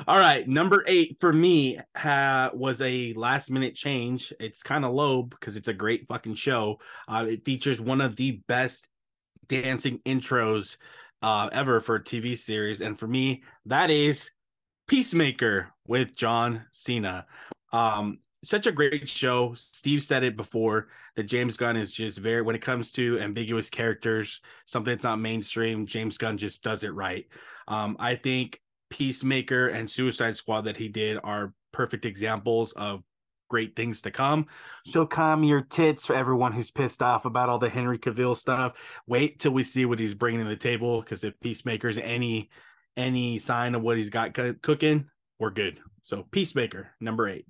All 0.09 0.19
right, 0.19 0.47
number 0.49 0.83
eight 0.89 1.19
for 1.21 1.33
me 1.33 1.79
ha- 1.97 2.51
was 2.53 2.81
a 2.81 3.13
last 3.15 3.51
minute 3.51 3.77
change. 3.77 4.33
It's 4.41 4.63
kind 4.63 4.85
of 4.85 4.93
low 4.93 5.23
because 5.23 5.57
it's 5.57 5.69
a 5.69 5.75
great 5.75 6.09
fucking 6.09 6.35
show. 6.35 6.81
Uh, 7.07 7.27
it 7.29 7.45
features 7.45 7.81
one 7.81 8.01
of 8.01 8.17
the 8.17 8.41
best 8.49 8.89
dancing 9.47 10.01
intros 10.01 10.79
uh, 11.23 11.49
ever 11.53 11.81
for 11.81 11.97
a 11.97 12.03
TV 12.03 12.37
series, 12.37 12.81
and 12.81 12.99
for 12.99 13.07
me, 13.07 13.45
that 13.67 13.91
is 13.91 14.31
Peacemaker 14.89 15.69
with 15.87 16.17
John 16.17 16.65
Cena. 16.73 17.27
Um, 17.73 18.19
such 18.45 18.67
a 18.67 18.73
great 18.73 19.09
show. 19.09 19.55
Steve 19.55 20.03
said 20.03 20.23
it 20.23 20.37
before 20.37 20.89
that 21.17 21.25
James 21.25 21.57
Gunn 21.57 21.77
is 21.77 21.91
just 21.91 22.19
very 22.19 22.43
when 22.43 22.55
it 22.55 22.63
comes 22.63 22.91
to 22.93 23.19
ambiguous 23.21 23.71
characters, 23.71 24.41
something 24.67 24.93
that's 24.93 25.05
not 25.05 25.19
mainstream. 25.19 25.87
James 25.87 26.19
Gunn 26.19 26.39
just 26.39 26.63
does 26.63 26.85
it 26.85 26.95
right. 26.95 27.27
Um, 27.69 27.97
I 27.99 28.17
think 28.17 28.61
Peacemaker 28.91 29.69
and 29.69 29.91
Suicide 29.91 30.37
Squad 30.37 30.63
that 30.63 30.77
he 30.77 30.89
did 30.89 31.19
are 31.25 31.53
perfect 31.73 32.05
examples 32.05 32.73
of 32.73 33.03
great 33.49 33.77
things 33.77 34.03
to 34.03 34.11
come. 34.11 34.47
So 34.85 35.07
calm 35.07 35.45
your 35.45 35.63
tits 35.63 36.07
for 36.07 36.15
everyone 36.15 36.53
who's 36.53 36.71
pissed 36.71 37.03
off 37.03 37.25
about 37.25 37.49
all 37.49 37.59
the 37.59 37.69
Henry 37.69 37.99
Cavill 37.99 38.37
stuff. 38.37 38.73
Wait 39.07 39.39
till 39.39 39.53
we 39.53 39.63
see 39.63 39.85
what 39.85 39.99
he's 39.99 40.15
bringing 40.15 40.43
to 40.43 40.49
the 40.49 40.57
table 40.57 41.01
because 41.01 41.25
if 41.25 41.39
Peacemaker's 41.41 41.99
any 41.99 42.51
any 42.97 43.39
sign 43.39 43.75
of 43.75 43.83
what 43.83 43.97
he's 43.97 44.11
got 44.11 44.35
co- 44.35 44.55
cooking, 44.63 45.09
we're 45.39 45.51
good. 45.51 45.81
So 46.03 46.25
Peacemaker 46.31 46.91
number 47.01 47.29
eight. 47.29 47.47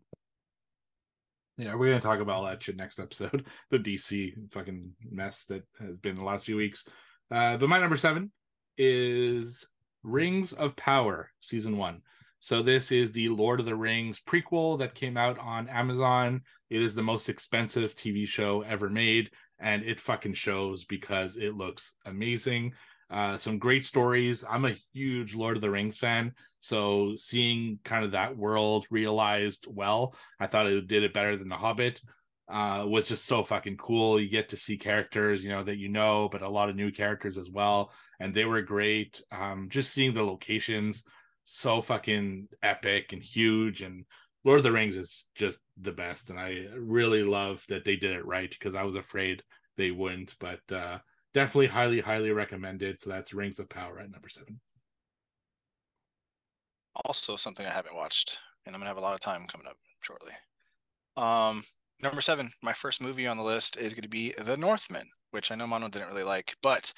Yeah, 1.57 1.75
we're 1.77 1.89
gonna 1.89 2.01
talk 2.01 2.21
about 2.21 2.37
all 2.37 2.45
that 2.47 2.63
shit 2.63 2.77
next 2.77 2.99
episode. 2.99 3.47
The 3.71 3.79
DC 3.79 4.53
fucking 4.53 4.93
mess 5.11 5.45
that 5.45 5.63
has 5.81 5.97
been 5.97 6.17
the 6.17 6.25
last 6.25 6.45
few 6.45 6.57
weeks. 6.57 6.85
Uh, 7.31 7.57
but 7.57 7.69
my 7.69 7.79
number 7.79 7.97
seven 7.97 8.33
is 8.77 9.67
Rings 10.03 10.53
of 10.53 10.77
Power 10.77 11.31
season 11.41 11.77
one. 11.77 12.03
So 12.41 12.63
this 12.63 12.93
is 12.93 13.13
the 13.13 13.29
Lord 13.29 13.61
of 13.61 13.67
the 13.67 13.77
Rings 13.77 14.21
prequel 14.21 14.79
that 14.81 14.95
came 14.95 15.17
out 15.17 15.39
on 15.39 15.69
Amazon. 15.69 16.43
It 16.71 16.83
is 16.83 16.95
the 16.95 17.03
most 17.03 17.29
expensive 17.29 17.95
TV 17.95 18.27
show 18.27 18.63
ever 18.63 18.91
made, 18.91 19.31
and 19.59 19.83
it 19.83 20.01
fucking 20.01 20.35
shows 20.35 20.85
because 20.85 21.37
it 21.37 21.55
looks 21.55 21.95
amazing. 22.05 22.75
Uh, 23.15 23.39
some 23.39 23.61
great 23.61 23.85
stories. 23.85 24.45
I'm 24.51 24.65
a 24.65 24.75
huge 24.93 25.37
Lord 25.37 25.55
of 25.55 25.61
the 25.61 25.71
Rings 25.71 25.99
fan, 25.99 26.33
so 26.59 27.15
seeing 27.15 27.79
kind 27.85 28.05
of 28.05 28.11
that 28.11 28.37
world 28.37 28.87
realized 28.91 29.67
well, 29.69 30.17
I 30.41 30.49
thought 30.49 30.67
it 30.67 30.89
did 30.89 31.05
it 31.05 31.15
better 31.15 31.37
than 31.37 31.49
The 31.49 31.55
Hobbit. 31.55 32.01
Uh, 32.49 32.85
was 32.89 33.07
just 33.07 33.27
so 33.27 33.45
fucking 33.45 33.77
cool. 33.77 34.21
You 34.21 34.29
get 34.29 34.49
to 34.49 34.57
see 34.57 34.77
characters, 34.77 35.45
you 35.45 35.51
know, 35.51 35.63
that 35.63 35.79
you 35.79 35.89
know, 35.89 36.29
but 36.29 36.43
a 36.43 36.49
lot 36.49 36.69
of 36.69 36.75
new 36.75 36.91
characters 36.91 37.39
as 37.39 37.49
well, 37.49 37.93
and 38.19 38.35
they 38.35 38.47
were 38.47 38.63
great. 38.63 39.23
Um, 39.31 39.69
just 39.71 39.93
seeing 39.93 40.13
the 40.13 40.25
locations, 40.25 41.05
so 41.45 41.81
fucking 41.81 42.49
epic 42.65 43.13
and 43.13 43.23
huge, 43.23 43.83
and 43.83 44.07
Lord 44.43 44.59
of 44.59 44.65
the 44.65 44.73
Rings 44.73 44.97
is 44.97 45.29
just 45.37 45.61
the 45.81 45.93
best, 45.93 46.31
and 46.31 46.41
I 46.41 46.67
really 46.77 47.23
love 47.23 47.65
that 47.69 47.85
they 47.85 47.95
did 47.95 48.11
it 48.11 48.27
right 48.27 48.51
because 48.51 48.75
I 48.75 48.83
was 48.83 48.97
afraid 48.97 49.45
they 49.77 49.93
wouldn't, 49.93 50.35
but 50.41 50.61
uh, 50.73 50.99
definitely 51.35 51.67
highly, 51.67 52.01
highly 52.01 52.31
recommended. 52.31 53.03
So 53.03 53.11
that's 53.11 53.35
Rings 53.35 53.59
of 53.59 53.69
Power 53.69 53.99
at 53.99 54.11
number 54.11 54.29
seven. 54.29 54.61
Also, 57.05 57.37
something 57.37 57.67
I 57.67 57.73
haven't 57.73 57.97
watched, 57.97 58.39
and 58.65 58.75
I'm 58.75 58.81
gonna 58.81 58.89
have 58.89 58.99
a 58.99 59.03
lot 59.03 59.15
of 59.15 59.21
time 59.21 59.47
coming 59.47 59.67
up 59.67 59.77
shortly. 60.01 60.33
Um, 61.17 61.63
number 62.01 62.21
seven, 62.21 62.49
my 62.63 62.73
first 62.73 63.03
movie 63.03 63.27
on 63.27 63.37
the 63.37 63.43
list 63.43 63.77
is 63.77 63.95
gonna 63.95 64.09
be 64.09 64.33
The 64.39 64.57
Northman, 64.57 65.09
which 65.33 65.51
I 65.51 65.57
know 65.57 65.67
Mono 65.67 65.89
didn't 65.89 66.09
really 66.09 66.23
like, 66.23 66.57
but 66.63 66.93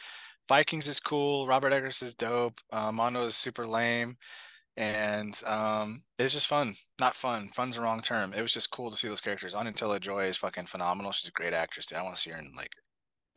Vikings 0.49 0.87
is 0.87 1.01
cool. 1.01 1.46
Robert 1.46 1.72
Eggers 1.72 2.03
is 2.03 2.14
dope. 2.14 2.61
Uh, 2.70 2.92
Mono 2.92 3.25
is 3.25 3.37
super 3.37 3.66
lame 3.66 4.16
and 4.77 5.40
um, 5.46 6.03
it 6.18 6.25
was 6.25 6.35
just 6.35 6.49
fun. 6.49 6.75
Not 7.01 7.14
fun. 7.14 7.49
Fun's 7.49 7.77
the 7.77 7.83
wrong 7.83 8.01
term. 8.01 8.35
It 8.35 8.42
was 8.42 8.53
just 8.53 8.70
cool 8.70 8.90
to 8.90 8.96
see 8.96 9.09
those 9.09 9.20
characters. 9.22 9.55
Anya 9.55 9.72
Taylor-Joy 9.72 10.25
is 10.27 10.37
fucking 10.37 10.66
phenomenal. 10.66 11.12
She's 11.12 11.29
a 11.29 11.33
great 11.33 11.55
actress. 11.55 11.87
Dude. 11.87 11.99
I 11.99 12.03
want 12.03 12.14
to 12.16 12.20
see 12.20 12.31
her 12.31 12.38
in 12.38 12.53
like. 12.55 12.72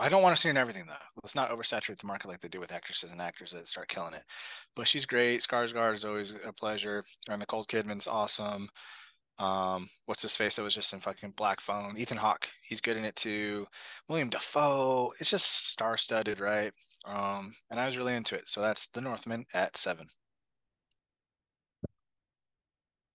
I 0.02 0.08
don't 0.08 0.24
want 0.24 0.34
to 0.36 0.42
see 0.42 0.48
her 0.48 0.52
in 0.52 0.58
everything 0.58 0.86
though. 0.88 0.94
Let's 1.22 1.36
not 1.36 1.52
oversaturate 1.52 1.98
the 1.98 2.08
market 2.08 2.30
like 2.30 2.40
they 2.40 2.48
do 2.48 2.60
with 2.62 2.72
actresses 2.72 3.12
and 3.12 3.22
actors 3.22 3.52
that 3.52 3.68
start 3.68 3.90
killing 3.90 4.14
it. 4.14 4.24
But 4.76 4.88
she's 4.88 5.06
great. 5.06 5.42
Skarsgård 5.42 5.94
is 5.94 6.06
always 6.06 6.34
a 6.46 6.54
pleasure. 6.54 7.04
And 7.30 7.40
Nicole 7.40 7.66
Kidman's 7.66 8.08
awesome. 8.08 8.70
Um, 9.40 9.88
what's 10.06 10.22
his 10.22 10.36
face 10.36 10.56
that 10.56 10.64
was 10.64 10.76
just 10.76 10.94
in 10.94 11.00
fucking 11.00 11.34
Black 11.36 11.60
Phone? 11.60 11.98
Ethan 11.98 12.18
Hawke. 12.18 12.48
He's 12.62 12.82
good 12.82 12.96
in 12.98 13.04
it 13.06 13.16
too. 13.18 13.68
William 14.08 14.30
Dafoe, 14.30 15.14
It's 15.20 15.30
just 15.30 15.70
star 15.70 15.98
studded, 15.98 16.40
right? 16.40 16.72
Um, 17.06 17.52
and 17.70 17.80
I 17.80 17.86
was 17.86 17.98
really 17.98 18.16
into 18.16 18.36
it. 18.36 18.50
So 18.50 18.62
that's 18.62 18.88
The 18.88 19.02
Northman 19.02 19.46
at 19.54 19.76
seven. 19.76 20.08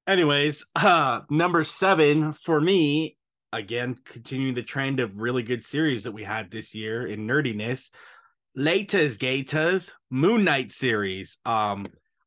Anyways, 0.07 0.66
uh, 0.77 1.23
number 1.31 1.64
seven 1.64 2.35
for 2.35 2.61
me, 2.61 3.16
again, 3.54 3.96
continuing 4.04 4.54
the 4.54 4.62
trend 4.62 5.00
of 5.00 5.20
really 5.20 5.42
good 5.42 5.64
series 5.64 6.04
that 6.04 6.12
we 6.12 6.24
had 6.24 6.50
this 6.50 6.74
year 6.74 7.06
in 7.06 7.26
nerdiness. 7.26 7.90
Latest 8.56 9.18
Gators 9.18 9.92
Moon 10.10 10.44
Knight 10.44 10.72
series. 10.72 11.38
Um, 11.44 11.86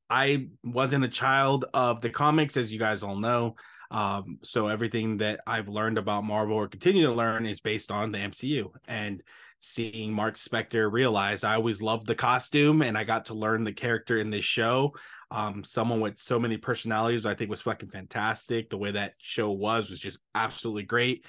I 0.10 0.50
wasn't 0.64 1.06
a 1.06 1.10
child 1.10 1.66
of 1.74 2.02
the 2.02 2.10
comics, 2.10 2.58
as 2.58 2.72
you 2.72 2.80
guys 2.80 3.04
all 3.04 3.18
know. 3.18 3.56
Um, 3.92 4.40
so 4.44 4.68
everything 4.68 5.18
that 5.18 5.40
I've 5.48 5.70
learned 5.70 5.98
about 5.98 6.26
Marvel 6.26 6.58
or 6.58 6.68
continue 6.68 7.08
to 7.08 7.14
learn 7.14 7.46
is 7.46 7.62
based 7.62 7.92
on 7.92 8.12
the 8.12 8.18
MCU. 8.18 8.72
And 8.88 9.22
seeing 9.60 10.14
Marc 10.14 10.36
Spector 10.36 10.92
realize 10.92 11.44
I 11.44 11.56
always 11.56 11.82
loved 11.82 12.08
the 12.08 12.16
costume 12.16 12.82
and 12.82 12.98
I 12.98 13.04
got 13.04 13.26
to 13.26 13.34
learn 13.34 13.64
the 13.64 13.74
character 13.74 14.18
in 14.18 14.30
this 14.30 14.46
show. 14.46 14.94
Um, 15.30 15.64
someone 15.64 16.00
with 16.00 16.20
so 16.20 16.40
many 16.40 16.58
personalities, 16.58 17.26
I 17.26 17.36
think 17.36 17.50
was 17.50 17.62
fucking 17.62 17.90
fantastic. 17.90 18.70
The 18.70 18.78
way 18.78 18.92
that 18.92 19.14
show 19.18 19.52
was 19.52 19.90
was 19.90 20.00
just 20.00 20.20
absolutely 20.34 20.84
great. 20.84 21.26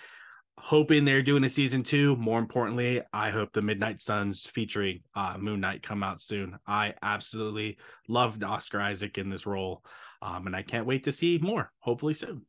Hoping 0.56 1.04
they're 1.04 1.22
doing 1.22 1.44
a 1.44 1.50
season 1.50 1.82
two. 1.82 2.16
More 2.16 2.38
importantly, 2.38 3.02
I 3.12 3.30
hope 3.30 3.52
the 3.52 3.62
Midnight 3.62 4.00
Suns 4.00 4.44
featuring 4.46 5.00
uh, 5.14 5.36
Moon 5.38 5.60
Knight 5.60 5.82
come 5.82 6.02
out 6.02 6.20
soon. 6.20 6.58
I 6.66 6.94
absolutely 7.02 7.78
loved 8.08 8.42
Oscar 8.42 8.80
Isaac 8.80 9.18
in 9.18 9.30
this 9.30 9.46
role, 9.46 9.84
um, 10.22 10.46
and 10.46 10.56
I 10.56 10.62
can't 10.62 10.86
wait 10.86 11.04
to 11.04 11.12
see 11.12 11.38
more. 11.38 11.70
Hopefully 11.78 12.14
soon. 12.14 12.42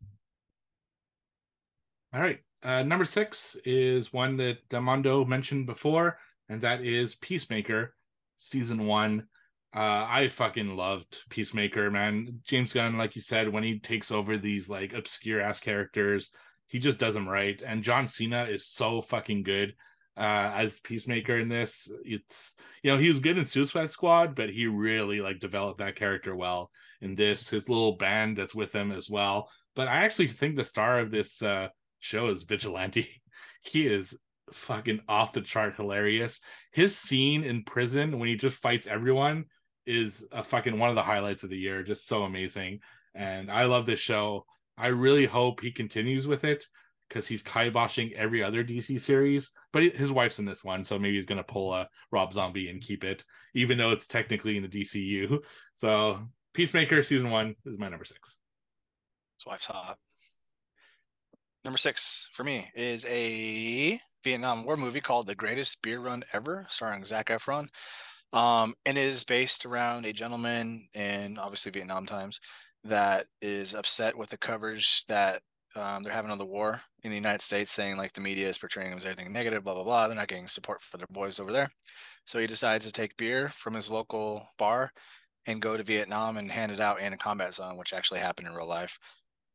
All 2.13 2.21
right, 2.21 2.39
uh, 2.63 2.81
number 2.81 3.05
six 3.05 3.55
is 3.63 4.11
one 4.11 4.37
that 4.37 4.67
Damondo 4.69 5.27
mentioned 5.27 5.67
before, 5.67 6.17
and 6.47 6.61
that 6.61 6.81
is 6.81 7.13
Peacemaker, 7.15 7.93
season 8.37 8.87
one. 8.87 9.27
Uh, 9.75 10.07
I 10.09 10.29
fucking 10.29 10.75
loved 10.75 11.19
Peacemaker, 11.29 11.91
man. 11.91 12.39
James 12.43 12.73
Gunn, 12.73 12.97
like 12.97 13.15
you 13.15 13.21
said, 13.21 13.49
when 13.49 13.63
he 13.63 13.79
takes 13.79 14.11
over 14.11 14.37
these 14.37 14.67
like 14.67 14.93
obscure 14.93 15.41
ass 15.41 15.59
characters, 15.59 16.31
he 16.67 16.79
just 16.79 16.97
does 16.97 17.13
them 17.13 17.29
right. 17.29 17.61
And 17.65 17.83
John 17.83 18.07
Cena 18.07 18.45
is 18.45 18.67
so 18.67 19.01
fucking 19.01 19.43
good 19.43 19.75
uh, 20.17 20.51
as 20.55 20.79
Peacemaker 20.79 21.37
in 21.37 21.49
this. 21.49 21.89
It's 22.03 22.55
you 22.83 22.91
know 22.91 22.97
he 22.97 23.07
was 23.07 23.19
good 23.19 23.37
in 23.37 23.45
Suicide 23.45 23.91
Squad, 23.91 24.35
but 24.35 24.49
he 24.49 24.65
really 24.65 25.21
like 25.21 25.39
developed 25.39 25.79
that 25.79 25.95
character 25.95 26.35
well 26.35 26.71
in 27.01 27.13
this. 27.13 27.49
His 27.49 27.69
little 27.69 27.95
band 27.95 28.37
that's 28.37 28.55
with 28.55 28.73
him 28.73 28.91
as 28.91 29.07
well. 29.07 29.49
But 29.75 29.87
I 29.87 29.97
actually 29.97 30.29
think 30.29 30.55
the 30.55 30.63
star 30.63 30.99
of 30.99 31.11
this 31.11 31.43
uh, 31.43 31.67
show 31.99 32.29
is 32.29 32.43
Vigilante. 32.43 33.07
he 33.63 33.85
is 33.85 34.17
fucking 34.51 34.99
off 35.07 35.33
the 35.33 35.41
chart 35.41 35.75
hilarious. 35.75 36.39
His 36.71 36.97
scene 36.97 37.43
in 37.43 37.63
prison 37.63 38.17
when 38.17 38.29
he 38.29 38.35
just 38.35 38.57
fights 38.57 38.87
everyone 38.87 39.45
is 39.89 40.23
a 40.31 40.43
fucking 40.43 40.77
one 40.77 40.89
of 40.89 40.95
the 40.95 41.03
highlights 41.03 41.43
of 41.43 41.49
the 41.49 41.57
year. 41.57 41.83
Just 41.83 42.07
so 42.07 42.23
amazing. 42.23 42.79
And 43.15 43.51
I 43.51 43.65
love 43.65 43.85
this 43.85 43.99
show. 43.99 44.45
I 44.77 44.87
really 44.87 45.25
hope 45.25 45.61
he 45.61 45.71
continues 45.71 46.27
with 46.27 46.43
it 46.43 46.65
because 47.09 47.27
he's 47.27 47.41
kiboshing 47.41 48.13
every 48.13 48.43
other 48.43 48.63
DC 48.63 49.01
series. 49.01 49.51
But 49.73 49.83
his 49.95 50.11
wife's 50.11 50.39
in 50.39 50.45
this 50.45 50.63
one, 50.63 50.85
so 50.85 50.99
maybe 50.99 51.15
he's 51.15 51.25
gonna 51.25 51.43
pull 51.43 51.73
a 51.73 51.89
Rob 52.11 52.33
Zombie 52.33 52.69
and 52.69 52.81
keep 52.81 53.03
it, 53.03 53.23
even 53.55 53.77
though 53.77 53.91
it's 53.91 54.07
technically 54.07 54.57
in 54.57 54.63
the 54.63 54.69
DCU. 54.69 55.39
So 55.75 56.19
Peacemaker 56.53 57.03
season 57.03 57.29
one 57.29 57.55
is 57.65 57.79
my 57.79 57.89
number 57.89 58.05
six. 58.05 58.37
His 59.37 59.45
wife's 59.47 59.65
hot. 59.65 59.97
Number 61.65 61.77
six 61.77 62.29
for 62.33 62.43
me 62.43 62.69
is 62.75 63.05
a 63.05 63.99
Vietnam 64.23 64.63
War 64.63 64.77
movie 64.77 65.01
called 65.01 65.27
The 65.27 65.35
Greatest 65.35 65.81
Beer 65.81 65.99
Run 65.99 66.23
Ever, 66.33 66.65
starring 66.69 67.05
Zac 67.05 67.27
Efron. 67.27 67.67
Um, 68.31 68.73
and 68.85 68.97
it 68.97 69.05
is 69.05 69.23
based 69.23 69.65
around 69.65 70.05
a 70.05 70.13
gentleman 70.13 70.87
in 70.93 71.37
obviously 71.39 71.71
Vietnam 71.71 72.05
times 72.05 72.39
that 72.83 73.25
is 73.41 73.75
upset 73.75 74.17
with 74.17 74.29
the 74.29 74.37
coverage 74.37 75.03
that 75.05 75.41
um, 75.75 76.03
they're 76.03 76.13
having 76.13 76.31
on 76.31 76.37
the 76.37 76.45
war 76.45 76.81
in 77.03 77.09
the 77.09 77.15
United 77.15 77.41
States, 77.41 77.71
saying 77.71 77.97
like 77.97 78.13
the 78.13 78.21
media 78.21 78.47
is 78.47 78.57
portraying 78.57 78.91
him 78.91 78.97
as 78.97 79.05
everything 79.05 79.31
negative, 79.31 79.63
blah 79.63 79.73
blah 79.73 79.83
blah. 79.83 80.07
They're 80.07 80.15
not 80.15 80.27
getting 80.27 80.47
support 80.47 80.81
for 80.81 80.97
their 80.97 81.07
boys 81.09 81.39
over 81.39 81.51
there, 81.51 81.69
so 82.25 82.39
he 82.39 82.47
decides 82.47 82.85
to 82.85 82.91
take 82.91 83.17
beer 83.17 83.49
from 83.49 83.73
his 83.73 83.89
local 83.89 84.47
bar 84.57 84.91
and 85.45 85.61
go 85.61 85.77
to 85.77 85.83
Vietnam 85.83 86.37
and 86.37 86.51
hand 86.51 86.71
it 86.71 86.79
out 86.79 86.99
in 86.99 87.13
a 87.13 87.17
combat 87.17 87.53
zone, 87.53 87.77
which 87.77 87.93
actually 87.93 88.19
happened 88.19 88.47
in 88.47 88.53
real 88.53 88.67
life. 88.67 88.97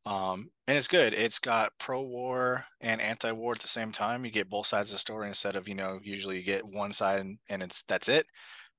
Um, 0.05 0.49
and 0.67 0.77
it's 0.77 0.87
good. 0.87 1.13
It's 1.13 1.39
got 1.39 1.71
pro-war 1.79 2.63
and 2.81 3.01
anti-war 3.01 3.53
at 3.53 3.59
the 3.59 3.67
same 3.67 3.91
time. 3.91 4.23
You 4.23 4.31
get 4.31 4.49
both 4.49 4.67
sides 4.67 4.91
of 4.91 4.95
the 4.95 4.99
story 4.99 5.27
instead 5.27 5.55
of 5.55 5.67
you 5.67 5.75
know 5.75 5.99
usually 6.03 6.37
you 6.37 6.43
get 6.43 6.63
one 6.65 6.93
side 6.93 7.19
and, 7.19 7.37
and 7.49 7.63
it's 7.63 7.83
that's 7.83 8.09
it 8.09 8.25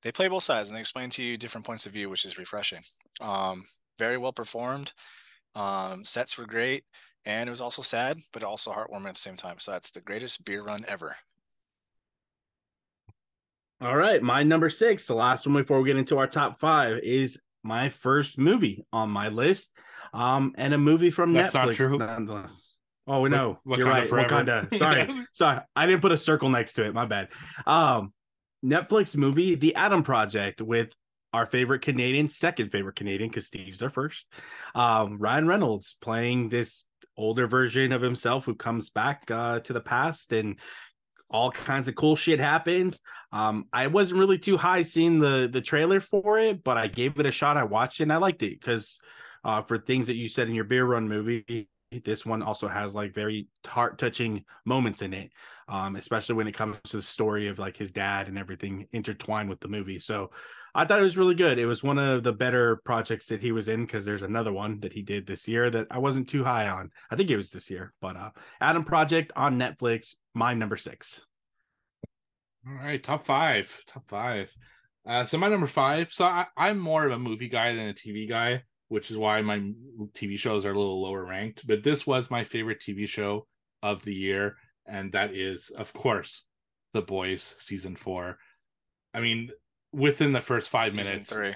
they 0.07 0.12
play 0.12 0.29
both 0.29 0.45
sides 0.45 0.69
and 0.69 0.77
they 0.77 0.81
explain 0.81 1.11
to 1.11 1.21
you 1.21 1.37
different 1.37 1.66
points 1.66 1.85
of 1.85 1.90
view, 1.90 2.09
which 2.09 2.25
is 2.25 2.38
refreshing. 2.38 2.79
Um, 3.21 3.64
very 3.99 4.16
well 4.19 4.33
performed. 4.33 4.92
Um, 5.57 6.05
sets 6.05 6.38
were 6.38 6.47
great, 6.47 6.85
and 7.25 7.49
it 7.49 7.51
was 7.51 7.61
also 7.61 7.83
sad, 7.83 8.16
but 8.33 8.45
also 8.45 8.71
heartwarming 8.71 9.09
at 9.09 9.14
the 9.14 9.19
same 9.21 9.35
time. 9.35 9.57
So 9.59 9.73
that's 9.73 9.90
the 9.90 10.01
greatest 10.01 10.45
beer 10.45 10.62
run 10.62 10.85
ever. 10.87 11.16
All 13.81 13.97
right, 13.97 14.23
my 14.23 14.45
number 14.45 14.71
six, 14.71 15.09
the 15.09 15.16
last 15.16 15.45
one 15.45 15.57
before 15.57 15.81
we 15.81 15.88
get 15.88 15.97
into 15.97 16.19
our 16.19 16.29
top 16.29 16.57
five, 16.61 17.01
is 17.03 17.40
my 17.64 17.88
first 17.88 18.38
movie 18.38 18.87
on 18.92 19.11
my 19.11 19.29
list, 19.29 19.73
um, 20.14 20.55
and 20.57 20.73
a 20.73 20.79
movie 20.79 21.11
from 21.11 21.33
That's 21.33 21.53
Netflix. 21.53 21.66
not 21.66 21.75
true. 21.75 21.99
Nonetheless. 21.99 22.79
Oh, 23.09 23.23
we 23.23 23.29
know. 23.29 23.59
Wak- 23.65 23.79
You're 23.81 23.88
Wakanda 23.88 23.90
right. 23.90 24.09
forever. 24.09 24.44
Wakanda. 24.44 24.79
Sorry. 24.79 25.27
Sorry. 25.33 25.61
I 25.75 25.87
didn't 25.87 26.00
put 26.00 26.13
a 26.13 26.17
circle 26.17 26.48
next 26.48 26.75
to 26.75 26.85
it. 26.85 26.94
My 26.94 27.07
bad. 27.07 27.29
Um, 27.67 28.13
Netflix 28.67 29.17
movie, 29.17 29.54
The 29.54 29.75
Adam 29.75 30.02
Project, 30.02 30.60
with 30.60 30.92
our 31.33 31.46
favorite 31.46 31.83
Canadian, 31.83 32.29
second 32.29 32.71
favorite 32.71 32.96
Canadian, 32.96 33.31
because 33.31 33.46
Steve's 33.46 33.83
our 33.83 33.90
first. 33.90 34.27
Um, 34.75 35.19
Ryan 35.19 35.46
Reynolds 35.46 35.96
playing 36.00 36.48
this 36.48 36.87
older 37.17 37.46
version 37.46 37.92
of 37.92 38.02
himself 38.02 38.44
who 38.44 38.54
comes 38.54 38.90
back 38.90 39.31
uh, 39.31 39.60
to 39.60 39.73
the 39.73 39.81
past 39.81 40.33
and 40.33 40.56
all 41.31 41.50
kinds 41.50 41.88
of 41.88 41.94
cool 41.94 42.17
shit 42.17 42.40
happens. 42.40 42.98
Um, 43.33 43.67
I 43.73 43.88
wasn't 43.88 44.21
really 44.21 44.38
too 44.38 44.56
high 44.56 44.83
seeing 44.83 45.19
the 45.19 45.48
the 45.50 45.60
trailer 45.60 46.00
for 46.00 46.38
it, 46.38 46.62
but 46.62 46.77
I 46.77 46.87
gave 46.87 47.19
it 47.19 47.27
a 47.27 47.33
shot. 47.33 47.56
I 47.56 47.64
watched 47.64 48.00
it 48.00 48.04
and 48.04 48.12
I 48.12 48.17
liked 48.19 48.42
it 48.42 48.60
because 48.60 48.98
uh, 49.44 49.62
for 49.62 49.79
things 49.79 50.06
that 50.06 50.17
you 50.17 50.29
said 50.29 50.48
in 50.48 50.54
your 50.54 50.64
beer 50.64 50.85
run 50.85 51.08
movie, 51.08 51.69
this 52.05 52.27
one 52.27 52.42
also 52.42 52.69
has 52.69 52.94
like 52.94 53.15
very 53.15 53.49
heart 53.67 53.99
touching 53.99 54.44
moments 54.65 55.03
in 55.03 55.13
it, 55.13 55.31
um, 55.69 55.97
especially 55.97 56.35
when 56.35 56.47
it 56.47 56.57
comes 56.57 56.77
to 56.85 56.97
the 56.97 57.03
story 57.03 57.49
of 57.49 57.59
like 57.59 57.77
his 57.77 57.92
dad 57.92 58.29
and 58.29 58.38
everything 58.38 58.87
intertwined 58.92 59.49
with 59.49 59.61
the 59.61 59.69
movie. 59.69 59.99
So 59.99 60.31
I 60.75 60.85
thought 60.85 61.01
it 61.01 61.05
was 61.05 61.17
really 61.17 61.35
good. 61.35 61.59
It 61.59 61.67
was 61.67 61.83
one 61.83 61.99
of 61.99 62.23
the 62.23 62.33
better 62.33 62.77
projects 62.85 63.27
that 63.29 63.40
he 63.40 63.51
was 63.51 63.69
in 63.69 63.87
because 63.87 64.05
there's 64.05 64.23
another 64.23 64.53
one 64.53 64.81
that 64.81 64.92
he 64.92 65.01
did 65.01 65.27
this 65.27 65.49
year 65.49 65.71
that 65.71 65.87
I 65.90 65.99
wasn't 65.99 66.29
too 66.29 66.44
high 66.44 66.69
on. 66.69 66.90
I 67.11 67.17
think 67.17 67.31
it 67.31 67.37
was 67.37 67.51
this 67.51 67.71
year, 67.71 67.94
but 68.03 68.17
uh, 68.17 68.31
Adam 68.61 68.85
Project 68.85 69.33
on 69.37 69.59
Netflix, 69.59 70.15
my 70.35 70.53
number 70.53 70.77
six. 70.77 71.23
All 72.69 72.75
right, 72.75 73.03
top 73.03 73.25
five. 73.25 73.81
Top 73.87 74.09
five. 74.09 74.53
Uh, 75.09 75.25
so 75.25 75.38
my 75.38 75.49
number 75.49 75.67
five. 75.69 76.13
So 76.13 76.25
I, 76.25 76.47
I'm 76.57 76.79
more 76.79 77.07
of 77.07 77.13
a 77.13 77.19
movie 77.19 77.49
guy 77.49 77.75
than 77.75 77.88
a 77.88 77.94
TV 77.94 78.29
guy, 78.29 78.63
which 78.89 79.11
is 79.11 79.17
why 79.17 79.41
my 79.43 79.59
TV 80.15 80.39
shows 80.39 80.65
are 80.65 80.73
a 80.73 80.79
little 80.79 81.03
lower 81.03 81.25
ranked. 81.25 81.67
But 81.67 81.83
this 81.83 82.07
was 82.07 82.31
my 82.31 82.45
favorite 82.45 82.83
TV 82.87 83.07
show 83.09 83.47
of 83.83 84.03
the 84.05 84.15
year, 84.15 84.57
and 84.87 85.13
that 85.13 85.35
is, 85.35 85.71
of 85.71 85.93
course, 85.93 86.45
The 86.93 87.03
Boys 87.03 87.55
season 87.59 87.97
four. 87.97 88.39
I 89.15 89.21
mean, 89.21 89.51
within 89.93 90.33
the 90.33 90.41
first 90.41 90.69
five 90.71 90.93
Season 90.93 90.97
minutes, 90.97 91.31
three. 91.31 91.55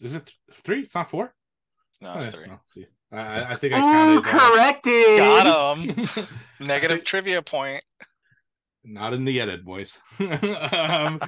is 0.00 0.14
it 0.14 0.26
th- 0.26 0.60
three? 0.62 0.80
It's 0.80 0.94
not 0.94 1.10
four. 1.10 1.34
No, 2.00 2.14
it's 2.14 2.26
Eh, 2.26 2.30
three. 2.30 2.46
no, 2.46 2.60
see, 2.66 2.86
I, 3.12 3.52
I 3.52 3.56
think 3.56 3.74
I 3.74 3.78
Ooh, 3.78 4.20
counted. 4.22 4.26
uh, 4.26 4.50
corrected. 4.50 5.18
Got 5.18 5.78
him. 5.78 6.08
Negative 6.66 7.04
trivia 7.04 7.42
point. 7.42 7.82
not 8.84 9.12
in 9.14 9.24
the 9.24 9.40
edit, 9.40 9.64
boys. 9.64 9.98
um, 10.20 11.20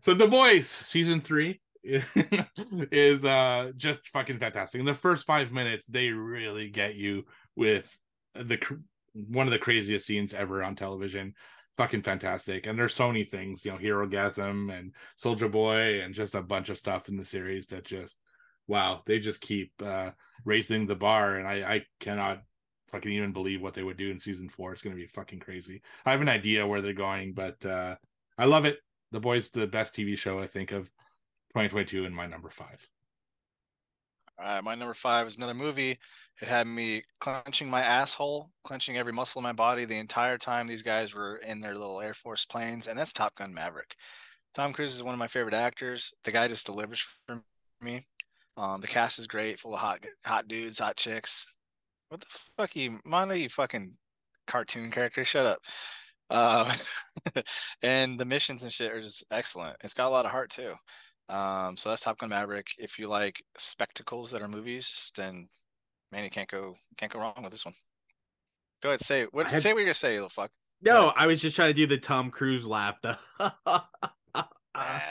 so 0.00 0.14
the 0.14 0.26
boys 0.28 0.68
season 0.68 1.20
three 1.20 1.60
is 2.92 3.24
uh 3.24 3.72
just 3.76 4.08
fucking 4.08 4.38
fantastic. 4.38 4.78
In 4.78 4.86
the 4.86 4.94
first 4.94 5.26
five 5.26 5.52
minutes, 5.52 5.86
they 5.86 6.08
really 6.08 6.68
get 6.68 6.94
you 6.94 7.24
with 7.56 7.98
the 8.34 8.58
one 9.14 9.46
of 9.46 9.52
the 9.52 9.58
craziest 9.58 10.06
scenes 10.06 10.34
ever 10.34 10.62
on 10.62 10.76
television. 10.76 11.34
Fucking 11.76 12.02
fantastic. 12.02 12.66
And 12.66 12.78
there's 12.78 12.94
so 12.94 13.06
many 13.06 13.24
things, 13.24 13.64
you 13.64 13.70
know, 13.70 13.78
Herogasm 13.78 14.76
and 14.76 14.92
Soldier 15.16 15.48
Boy 15.48 16.00
and 16.02 16.14
just 16.14 16.34
a 16.34 16.42
bunch 16.42 16.68
of 16.68 16.78
stuff 16.78 17.08
in 17.08 17.16
the 17.16 17.24
series 17.24 17.68
that 17.68 17.84
just 17.84 18.18
wow, 18.66 19.02
they 19.06 19.18
just 19.18 19.40
keep 19.40 19.72
uh 19.82 20.10
raising 20.44 20.86
the 20.86 20.94
bar 20.94 21.36
and 21.36 21.48
I 21.48 21.74
I 21.74 21.82
cannot 22.00 22.42
fucking 22.88 23.12
even 23.12 23.32
believe 23.32 23.62
what 23.62 23.74
they 23.74 23.82
would 23.82 23.96
do 23.96 24.10
in 24.10 24.18
season 24.18 24.48
four. 24.48 24.72
It's 24.72 24.82
gonna 24.82 24.96
be 24.96 25.06
fucking 25.06 25.40
crazy. 25.40 25.80
I 26.04 26.10
have 26.10 26.20
an 26.20 26.28
idea 26.28 26.66
where 26.66 26.82
they're 26.82 26.92
going, 26.92 27.32
but 27.32 27.64
uh 27.64 27.96
I 28.36 28.44
love 28.44 28.66
it. 28.66 28.78
The 29.10 29.20
Boys, 29.20 29.48
the 29.50 29.66
best 29.66 29.94
TV 29.94 30.18
show 30.18 30.38
I 30.38 30.46
think 30.46 30.72
of 30.72 30.90
2022, 31.58 32.04
and 32.04 32.14
my 32.14 32.26
number 32.26 32.50
five. 32.50 32.88
All 34.38 34.46
right, 34.46 34.62
my 34.62 34.76
number 34.76 34.94
five 34.94 35.26
is 35.26 35.36
another 35.36 35.54
movie. 35.54 35.98
It 36.40 36.46
had 36.46 36.68
me 36.68 37.02
clenching 37.18 37.68
my 37.68 37.82
asshole, 37.82 38.50
clenching 38.62 38.96
every 38.96 39.12
muscle 39.12 39.40
in 39.40 39.42
my 39.42 39.52
body 39.52 39.84
the 39.84 39.98
entire 39.98 40.38
time 40.38 40.68
these 40.68 40.84
guys 40.84 41.12
were 41.12 41.38
in 41.38 41.60
their 41.60 41.74
little 41.74 42.00
Air 42.00 42.14
Force 42.14 42.46
planes, 42.46 42.86
and 42.86 42.96
that's 42.96 43.12
Top 43.12 43.34
Gun 43.34 43.52
Maverick. 43.52 43.96
Tom 44.54 44.72
Cruise 44.72 44.94
is 44.94 45.02
one 45.02 45.14
of 45.14 45.18
my 45.18 45.26
favorite 45.26 45.54
actors. 45.54 46.12
The 46.22 46.30
guy 46.30 46.46
just 46.46 46.66
delivers 46.66 47.04
for 47.26 47.42
me. 47.82 48.02
Um, 48.56 48.80
the 48.80 48.86
cast 48.86 49.18
is 49.18 49.26
great, 49.26 49.58
full 49.58 49.74
of 49.74 49.80
hot, 49.80 49.98
hot 50.24 50.46
dudes, 50.46 50.78
hot 50.78 50.96
chicks. 50.96 51.58
What 52.08 52.20
the 52.20 52.26
fuck, 52.56 52.76
you, 52.76 53.00
Mono, 53.04 53.34
you 53.34 53.48
fucking 53.48 53.96
cartoon 54.46 54.92
character? 54.92 55.24
Shut 55.24 55.46
up. 55.46 55.60
Um, 56.30 57.42
and 57.82 58.18
the 58.18 58.24
missions 58.24 58.62
and 58.62 58.70
shit 58.70 58.92
are 58.92 59.00
just 59.00 59.24
excellent. 59.32 59.76
It's 59.82 59.94
got 59.94 60.06
a 60.06 60.10
lot 60.10 60.24
of 60.24 60.30
heart 60.30 60.50
too. 60.50 60.74
Um, 61.28 61.76
so 61.76 61.90
that's 61.90 62.02
Top 62.02 62.18
Gun 62.18 62.30
Maverick. 62.30 62.68
If 62.78 62.98
you 62.98 63.08
like 63.08 63.42
spectacles 63.56 64.30
that 64.30 64.42
are 64.42 64.48
movies, 64.48 65.12
then 65.16 65.48
man, 66.10 66.24
you 66.24 66.30
can't 66.30 66.48
go 66.48 66.74
can't 66.96 67.12
go 67.12 67.20
wrong 67.20 67.34
with 67.42 67.52
this 67.52 67.64
one. 67.64 67.74
Go 68.82 68.90
ahead, 68.90 69.00
say 69.00 69.26
what 69.32 69.46
had- 69.46 69.60
say 69.60 69.72
what 69.72 69.80
you're 69.80 69.86
gonna 69.86 69.94
say, 69.94 70.10
you 70.10 70.16
little 70.16 70.28
fuck. 70.30 70.50
No, 70.80 71.12
I 71.16 71.26
was 71.26 71.40
just 71.42 71.56
trying 71.56 71.70
to 71.70 71.74
do 71.74 71.86
the 71.86 71.98
Tom 71.98 72.30
Cruise 72.30 72.66
laugh. 72.66 72.96
though. 73.02 73.16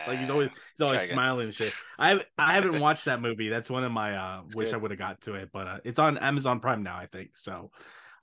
like 0.07 0.19
he's 0.19 0.29
always 0.29 0.51
he's 0.53 0.81
always 0.81 1.09
smiling 1.09 1.47
and 1.47 1.53
shit. 1.53 1.73
I 1.99 2.21
I 2.37 2.53
haven't 2.53 2.79
watched 2.81 3.05
that 3.05 3.21
movie. 3.21 3.49
That's 3.49 3.69
one 3.69 3.83
of 3.83 3.91
my 3.91 4.15
uh 4.15 4.41
wish 4.55 4.73
I 4.73 4.77
would 4.77 4.91
have 4.91 4.99
got 4.99 5.21
to 5.21 5.35
it, 5.35 5.49
but 5.51 5.67
uh, 5.67 5.77
it's 5.83 5.99
on 5.99 6.17
Amazon 6.17 6.59
Prime 6.59 6.83
now, 6.83 6.95
I 6.95 7.05
think. 7.05 7.37
So 7.37 7.71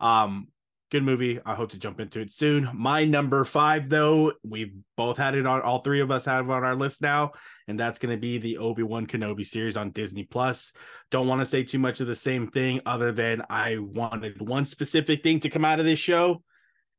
um 0.01 0.49
good 0.95 1.03
movie. 1.03 1.41
I 1.45 1.57
hope 1.57 1.73
to 1.73 1.79
jump 1.79 1.99
into 1.99 2.21
it 2.21 2.33
soon. 2.33 2.71
My 2.73 3.05
number 3.05 3.45
five, 3.45 3.89
though, 3.89 4.33
we've 4.45 4.73
both 4.97 5.17
had 5.17 5.35
it 5.35 5.45
on 5.45 5.61
all 5.61 5.81
three 5.81 5.99
of 5.99 6.13
us 6.13 6.25
have 6.27 6.49
it 6.49 6.53
on 6.53 6.63
our 6.63 6.77
list 6.77 7.03
now, 7.03 7.33
and 7.67 7.81
that's 7.81 7.99
gonna 7.99 8.17
be 8.17 8.39
the 8.39 8.59
Obi-Wan 8.59 9.09
Kenobi 9.09 9.45
series 9.45 9.77
on 9.77 9.91
Disney 9.91 10.23
Plus. 10.23 10.73
Don't 11.11 11.27
want 11.27 11.41
to 11.41 11.47
say 11.47 11.65
too 11.65 11.81
much 11.81 11.99
of 11.99 12.07
the 12.07 12.15
same 12.15 12.47
thing, 12.47 12.81
other 12.87 13.11
than 13.11 13.43
I 13.51 13.79
wanted 13.79 14.41
one 14.41 14.65
specific 14.65 15.25
thing 15.25 15.41
to 15.41 15.51
come 15.51 15.65
out 15.65 15.81
of 15.81 15.85
this 15.85 15.99
show 15.99 16.45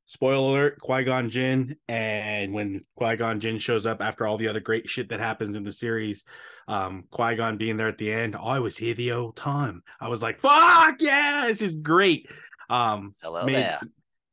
spoiler 0.08 0.36
alert 0.36 0.80
qui-gon 0.82 1.30
jinn 1.30 1.76
and 1.88 2.54
when 2.54 2.86
qui-gon 2.96 3.40
jinn 3.40 3.58
shows 3.58 3.88
up 3.88 4.02
after 4.02 4.28
all 4.28 4.38
the 4.38 4.48
other 4.48 4.60
great 4.60 4.88
shit 4.88 5.10
that 5.10 5.20
happens 5.20 5.56
in 5.56 5.64
the 5.64 5.72
series 5.72 6.24
um 6.68 7.06
qui-gon 7.10 7.58
being 7.58 7.76
there 7.76 7.88
at 7.88 7.98
the 7.98 8.12
end 8.12 8.36
i 8.40 8.60
was 8.60 8.78
here 8.78 8.94
the 8.94 9.10
whole 9.10 9.32
time 9.32 9.82
i 10.00 10.08
was 10.08 10.22
like 10.22 10.40
fuck 10.40 10.96
yeah 11.00 11.46
this 11.48 11.62
is 11.62 11.76
great 11.76 12.30
um 12.70 13.14
Hello 13.22 13.46
made- 13.46 13.56
there. 13.56 13.80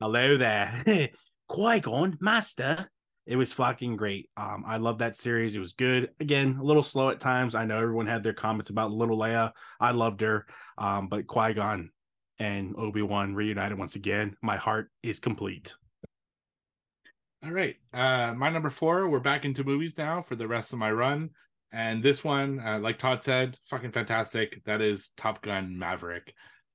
hello 0.01 0.37
there 0.37 1.09
qui-gon 1.49 2.17
master 2.21 2.89
it 3.27 3.37
was 3.37 3.53
fucking 3.53 3.97
great 3.97 4.29
um 4.37 4.65
i 4.67 4.77
love 4.77 4.99
that 4.99 5.17
series 5.17 5.55
it 5.55 5.59
was 5.61 5.73
good 5.75 6.11
again 6.21 6.57
a 6.61 6.63
little 6.63 6.83
slow 6.83 7.11
at 7.11 7.21
times 7.21 7.55
i 7.55 7.65
know 7.65 7.79
everyone 7.79 8.07
had 8.07 8.23
their 8.23 8.33
comments 8.33 8.71
about 8.71 8.91
little 8.93 9.19
leia 9.19 9.53
i 9.81 9.91
loved 9.91 10.21
her 10.21 10.47
um 10.79 11.09
but 11.09 11.27
qui-gon 11.27 11.91
and 12.39 12.75
Obi-Wan 12.77 13.37
reunited 13.37 13.79
once 13.79 13.95
again. 13.95 14.35
My 14.43 14.57
heart 14.57 14.91
is 15.05 15.21
complete. 15.21 15.75
All 17.45 17.53
right. 17.53 17.77
Uh 17.93 18.35
my 18.37 18.51
number 18.51 18.71
four, 18.71 19.09
we're 19.09 19.21
back 19.21 19.45
into 19.45 19.63
movies 19.63 19.95
now 19.97 20.23
for 20.23 20.35
the 20.35 20.49
rest 20.49 20.73
of 20.73 20.79
my 20.81 20.91
run. 20.91 21.31
And 21.73 22.03
this 22.03 22.25
one, 22.25 22.59
uh, 22.59 22.81
like 22.81 22.99
Todd 22.99 23.23
said, 23.23 23.57
fucking 23.65 23.93
fantastic. 23.93 24.63
That 24.65 24.81
is 24.81 25.11
Top 25.17 25.41
Gun 25.43 25.79
Maverick. 25.79 26.35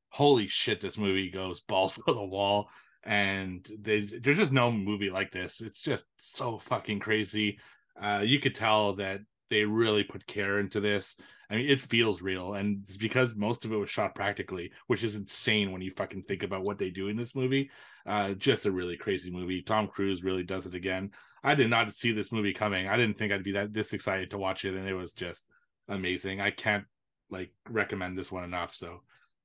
Holy 0.10 0.48
shit, 0.48 0.82
this 0.82 0.98
movie 0.98 1.30
goes 1.30 1.62
balls 1.62 1.94
to 1.96 2.02
the 2.06 2.24
wall. 2.24 2.70
And 3.04 3.68
they, 3.80 4.02
there's 4.02 4.38
just 4.38 4.52
no 4.52 4.72
movie 4.72 5.10
like 5.10 5.32
this. 5.32 5.62
It's 5.62 5.82
just 5.82 6.04
so 6.18 6.58
fucking 6.58 7.00
crazy. 7.00 7.60
Uh, 8.02 8.22
you 8.24 8.40
could 8.40 8.54
tell 8.54 8.94
that 8.96 9.22
they 9.50 9.64
really 9.64 10.04
put 10.04 10.28
care 10.28 10.60
into 10.60 10.80
this. 10.80 11.16
I 11.50 11.56
mean, 11.56 11.70
it 11.70 11.80
feels 11.80 12.22
real, 12.22 12.56
and 12.56 12.86
because 13.00 13.34
most 13.34 13.64
of 13.64 13.72
it 13.72 13.78
was 13.78 13.90
shot 13.90 14.16
practically, 14.16 14.72
which 14.88 15.04
is 15.04 15.16
insane 15.16 15.72
when 15.72 15.82
you 15.82 15.92
fucking 15.92 16.24
think 16.24 16.44
about 16.44 16.64
what 16.64 16.78
they 16.78 16.90
do 16.90 17.08
in 17.08 17.16
this 17.16 17.36
movie. 17.36 17.72
Uh, 18.06 18.34
just 18.34 18.66
a 18.66 18.72
really 18.72 18.98
crazy 18.98 19.32
movie. 19.32 19.62
Tom 19.62 19.88
Cruise 19.88 20.24
really 20.24 20.44
does 20.44 20.66
it 20.66 20.76
again. 20.76 21.12
I 21.44 21.56
did 21.56 21.70
not 21.70 21.96
see 21.96 22.12
this 22.12 22.34
movie 22.34 22.54
coming. 22.54 22.88
I 22.88 22.98
didn't 22.98 23.18
think 23.18 23.32
I'd 23.32 23.44
be 23.44 23.54
that 23.54 23.74
this 23.74 23.94
excited 23.94 24.32
to 24.32 24.38
watch 24.38 24.66
it, 24.66 24.76
and 24.76 24.88
it 24.88 24.94
was 24.94 25.14
just 25.14 25.46
amazing. 25.88 26.42
I 26.42 26.52
can't 26.52 26.84
like 27.30 27.52
recommend 27.70 28.18
this 28.18 28.32
one 28.32 28.44
enough. 28.44 28.76
So, 28.76 29.02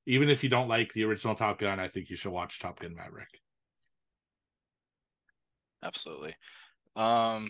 even 0.06 0.28
if 0.28 0.42
you 0.42 0.48
don't 0.48 0.68
like 0.68 0.92
the 0.92 1.04
original 1.04 1.34
Top 1.34 1.58
Gun, 1.58 1.78
I 1.78 1.88
think 1.88 2.10
you 2.10 2.16
should 2.16 2.32
watch 2.32 2.58
Top 2.58 2.80
Gun 2.80 2.94
Maverick. 2.94 3.28
Absolutely. 5.82 6.34
Um, 6.96 7.48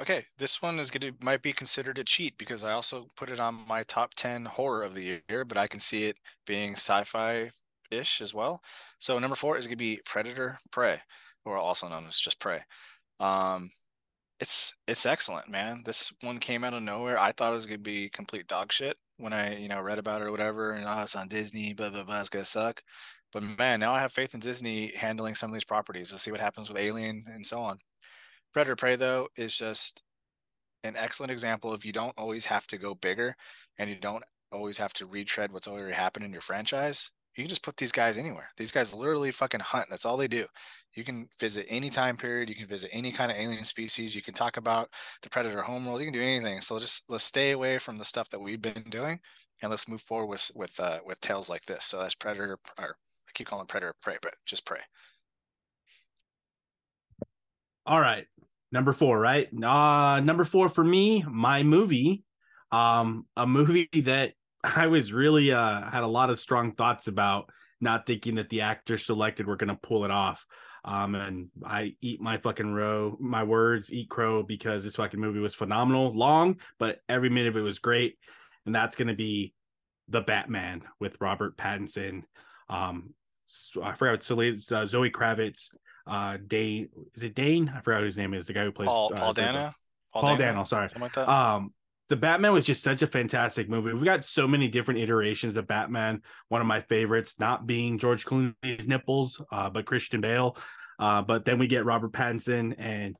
okay, 0.00 0.24
this 0.38 0.62
one 0.62 0.78
is 0.78 0.90
gonna 0.90 1.12
might 1.22 1.42
be 1.42 1.52
considered 1.52 1.98
a 1.98 2.04
cheat 2.04 2.36
because 2.38 2.64
I 2.64 2.72
also 2.72 3.08
put 3.16 3.30
it 3.30 3.40
on 3.40 3.66
my 3.68 3.82
top 3.84 4.14
ten 4.14 4.44
horror 4.44 4.82
of 4.82 4.94
the 4.94 5.22
year, 5.28 5.44
but 5.44 5.58
I 5.58 5.66
can 5.66 5.80
see 5.80 6.04
it 6.04 6.18
being 6.46 6.72
sci-fi 6.72 7.50
ish 7.90 8.20
as 8.20 8.34
well. 8.34 8.62
So 8.98 9.18
number 9.18 9.36
four 9.36 9.56
is 9.58 9.66
gonna 9.66 9.76
be 9.76 10.00
Predator 10.04 10.58
Prey, 10.70 11.00
or 11.44 11.56
also 11.56 11.88
known 11.88 12.06
as 12.06 12.18
just 12.18 12.40
Prey. 12.40 12.60
Um, 13.20 13.68
it's 14.40 14.74
it's 14.88 15.06
excellent, 15.06 15.48
man. 15.48 15.82
This 15.84 16.12
one 16.22 16.38
came 16.38 16.64
out 16.64 16.74
of 16.74 16.82
nowhere. 16.82 17.18
I 17.18 17.32
thought 17.32 17.52
it 17.52 17.56
was 17.56 17.66
gonna 17.66 17.78
be 17.78 18.08
complete 18.10 18.46
dog 18.48 18.72
shit 18.72 18.96
when 19.18 19.32
I 19.32 19.56
you 19.58 19.68
know 19.68 19.80
read 19.80 19.98
about 19.98 20.22
it 20.22 20.26
or 20.26 20.30
whatever, 20.30 20.72
and 20.72 20.84
oh, 20.86 21.02
it's 21.02 21.16
on 21.16 21.28
Disney, 21.28 21.72
blah 21.74 21.90
blah 21.90 22.04
blah. 22.04 22.20
It's 22.20 22.28
gonna 22.28 22.44
suck. 22.44 22.82
But 23.32 23.42
man, 23.58 23.80
now 23.80 23.92
I 23.94 24.00
have 24.00 24.12
faith 24.12 24.34
in 24.34 24.40
Disney 24.40 24.92
handling 24.94 25.34
some 25.34 25.50
of 25.50 25.54
these 25.54 25.64
properties. 25.64 26.12
Let's 26.12 26.24
see 26.24 26.30
what 26.30 26.40
happens 26.40 26.68
with 26.68 26.78
Alien 26.78 27.24
and 27.26 27.44
so 27.44 27.60
on. 27.60 27.78
Predator 28.52 28.76
Prey 28.76 28.96
though 28.96 29.28
is 29.36 29.56
just 29.56 30.02
an 30.84 30.94
excellent 30.96 31.32
example 31.32 31.72
of 31.72 31.84
you 31.84 31.92
don't 31.92 32.14
always 32.16 32.46
have 32.46 32.66
to 32.68 32.78
go 32.78 32.94
bigger 32.94 33.34
and 33.78 33.90
you 33.90 33.96
don't 33.96 34.22
always 34.52 34.78
have 34.78 34.92
to 34.94 35.06
retread 35.06 35.50
what's 35.50 35.66
already 35.66 35.94
happened 35.94 36.24
in 36.24 36.32
your 36.32 36.40
franchise. 36.40 37.10
You 37.36 37.42
can 37.42 37.48
just 37.48 37.62
put 37.64 37.76
these 37.76 37.92
guys 37.92 38.16
anywhere. 38.16 38.48
These 38.56 38.70
guys 38.70 38.94
literally 38.94 39.32
fucking 39.32 39.60
hunt. 39.60 39.86
That's 39.90 40.04
all 40.04 40.16
they 40.16 40.28
do. 40.28 40.46
You 40.94 41.02
can 41.02 41.28
visit 41.40 41.66
any 41.68 41.90
time 41.90 42.16
period. 42.16 42.48
You 42.48 42.54
can 42.54 42.68
visit 42.68 42.90
any 42.92 43.10
kind 43.10 43.32
of 43.32 43.36
alien 43.36 43.64
species. 43.64 44.14
You 44.14 44.22
can 44.22 44.34
talk 44.34 44.56
about 44.56 44.88
the 45.22 45.30
predator 45.30 45.60
homeworld. 45.60 46.00
You 46.00 46.06
can 46.06 46.14
do 46.14 46.22
anything. 46.22 46.60
So 46.60 46.78
just 46.78 47.04
let's 47.08 47.24
stay 47.24 47.50
away 47.50 47.78
from 47.78 47.98
the 47.98 48.04
stuff 48.04 48.28
that 48.28 48.38
we've 48.38 48.62
been 48.62 48.84
doing, 48.88 49.18
and 49.62 49.70
let's 49.70 49.88
move 49.88 50.00
forward 50.00 50.26
with 50.26 50.50
with 50.54 50.78
uh, 50.78 51.00
with 51.04 51.20
tales 51.20 51.50
like 51.50 51.64
this. 51.66 51.86
So 51.86 51.98
that's 51.98 52.14
predator. 52.14 52.58
Or 52.78 52.96
I 53.28 53.30
keep 53.34 53.48
calling 53.48 53.66
predator 53.66 53.94
prey, 54.00 54.16
but 54.22 54.34
just 54.46 54.64
prey. 54.64 54.80
All 57.86 58.00
right. 58.00 58.26
Number 58.70 58.92
four, 58.92 59.18
right? 59.18 59.48
Uh 59.52 60.20
number 60.20 60.44
four 60.44 60.68
for 60.68 60.84
me, 60.84 61.24
my 61.28 61.62
movie. 61.62 62.22
Um, 62.72 63.26
a 63.36 63.46
movie 63.46 63.88
that 64.02 64.32
I 64.64 64.86
was 64.86 65.12
really 65.12 65.52
uh 65.52 65.82
had 65.90 66.02
a 66.04 66.08
lot 66.08 66.30
of 66.30 66.40
strong 66.40 66.72
thoughts 66.72 67.06
about, 67.06 67.50
not 67.80 68.06
thinking 68.06 68.36
that 68.36 68.48
the 68.48 68.62
actors 68.62 69.06
selected 69.06 69.46
were 69.46 69.56
gonna 69.56 69.78
pull 69.82 70.04
it 70.04 70.10
off. 70.10 70.46
Um, 70.86 71.14
and 71.14 71.48
I 71.64 71.94
eat 72.02 72.20
my 72.20 72.36
fucking 72.36 72.72
row, 72.74 73.16
my 73.18 73.42
words, 73.42 73.92
eat 73.92 74.10
crow, 74.10 74.42
because 74.42 74.84
this 74.84 74.96
fucking 74.96 75.20
movie 75.20 75.40
was 75.40 75.54
phenomenal, 75.54 76.14
long, 76.14 76.60
but 76.78 77.00
every 77.08 77.30
minute 77.30 77.48
of 77.48 77.56
it 77.56 77.62
was 77.62 77.78
great. 77.78 78.18
And 78.66 78.74
that's 78.74 78.96
gonna 78.96 79.14
be 79.14 79.54
the 80.08 80.20
Batman 80.20 80.82
with 81.00 81.20
Robert 81.20 81.56
Pattinson. 81.56 82.24
Um, 82.68 83.14
I 83.82 83.92
forgot 83.92 84.14
it's 84.30 84.72
uh, 84.72 84.86
Zoe 84.86 85.10
Kravitz, 85.10 85.68
uh, 86.06 86.38
Dane. 86.46 86.88
Is 87.14 87.22
it 87.22 87.34
Dane? 87.34 87.72
I 87.74 87.80
forgot 87.80 88.02
his 88.02 88.16
name 88.16 88.34
is. 88.34 88.46
The 88.46 88.52
guy 88.52 88.64
who 88.64 88.72
plays 88.72 88.88
Paul 88.88 89.12
uh, 89.14 89.16
Paul 89.16 89.34
the- 89.34 89.42
Dano. 89.42 89.74
Paul 90.12 90.36
Dano, 90.36 90.62
sorry. 90.62 90.88
something 90.88 91.02
like 91.02 91.12
that. 91.14 91.28
Um, 91.28 91.72
the 92.08 92.16
Batman 92.16 92.52
was 92.52 92.66
just 92.66 92.82
such 92.82 93.02
a 93.02 93.06
fantastic 93.06 93.68
movie. 93.68 93.92
We've 93.92 94.04
got 94.04 94.24
so 94.24 94.46
many 94.46 94.68
different 94.68 95.00
iterations 95.00 95.56
of 95.56 95.66
Batman. 95.66 96.20
One 96.48 96.60
of 96.60 96.66
my 96.66 96.80
favorites, 96.82 97.36
not 97.38 97.66
being 97.66 97.98
George 97.98 98.26
Clooney's 98.26 98.86
nipples, 98.86 99.42
uh, 99.50 99.70
but 99.70 99.86
Christian 99.86 100.20
Bale. 100.20 100.56
Uh, 100.98 101.22
but 101.22 101.44
then 101.44 101.58
we 101.58 101.66
get 101.66 101.84
Robert 101.84 102.12
Pattinson, 102.12 102.74
and 102.78 103.16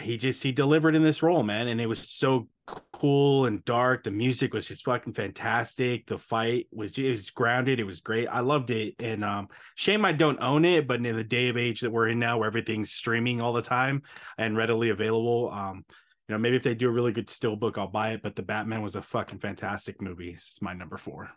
he 0.00 0.16
just 0.16 0.42
he 0.42 0.50
delivered 0.50 0.96
in 0.96 1.02
this 1.02 1.22
role, 1.22 1.42
man. 1.42 1.68
And 1.68 1.80
it 1.80 1.86
was 1.86 2.08
so 2.08 2.48
cool 2.92 3.46
and 3.46 3.64
dark. 3.64 4.02
The 4.02 4.10
music 4.10 4.54
was 4.54 4.66
just 4.66 4.84
fucking 4.84 5.12
fantastic. 5.12 6.06
The 6.06 6.18
fight 6.18 6.66
was 6.72 6.98
it 6.98 7.10
was 7.10 7.30
grounded. 7.30 7.78
It 7.78 7.84
was 7.84 8.00
great. 8.00 8.26
I 8.26 8.40
loved 8.40 8.70
it. 8.70 8.94
And 8.98 9.22
um, 9.24 9.48
shame 9.76 10.04
I 10.04 10.12
don't 10.12 10.42
own 10.42 10.64
it, 10.64 10.88
but 10.88 11.04
in 11.04 11.16
the 11.16 11.24
day 11.24 11.48
of 11.48 11.56
age 11.56 11.80
that 11.80 11.92
we're 11.92 12.08
in 12.08 12.18
now, 12.18 12.38
where 12.38 12.48
everything's 12.48 12.90
streaming 12.90 13.40
all 13.40 13.52
the 13.52 13.62
time 13.62 14.02
and 14.36 14.56
readily 14.56 14.90
available, 14.90 15.50
um, 15.52 15.84
you 16.28 16.34
know, 16.34 16.38
maybe 16.38 16.56
if 16.56 16.62
they 16.62 16.74
do 16.74 16.88
a 16.88 16.92
really 16.92 17.12
good 17.12 17.28
still 17.28 17.56
book, 17.56 17.76
I'll 17.76 17.86
buy 17.86 18.12
it. 18.12 18.22
But 18.22 18.34
the 18.34 18.42
Batman 18.42 18.82
was 18.82 18.94
a 18.94 19.02
fucking 19.02 19.40
fantastic 19.40 20.00
movie. 20.00 20.30
It's 20.30 20.62
my 20.62 20.72
number 20.72 20.96
four. 20.96 21.30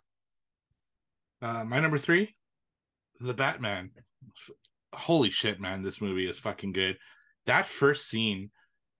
Uh, 1.42 1.64
my 1.64 1.80
number 1.80 1.98
three, 1.98 2.36
The 3.20 3.34
Batman. 3.34 3.92
Holy 4.94 5.30
shit, 5.30 5.60
man! 5.60 5.84
This 5.84 6.02
movie 6.02 6.28
is 6.28 6.40
fucking 6.40 6.72
good. 6.72 6.98
That 7.46 7.68
first 7.68 8.08
scene 8.08 8.50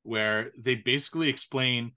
where 0.04 0.52
they 0.58 0.76
basically 0.76 1.30
explain, 1.30 1.94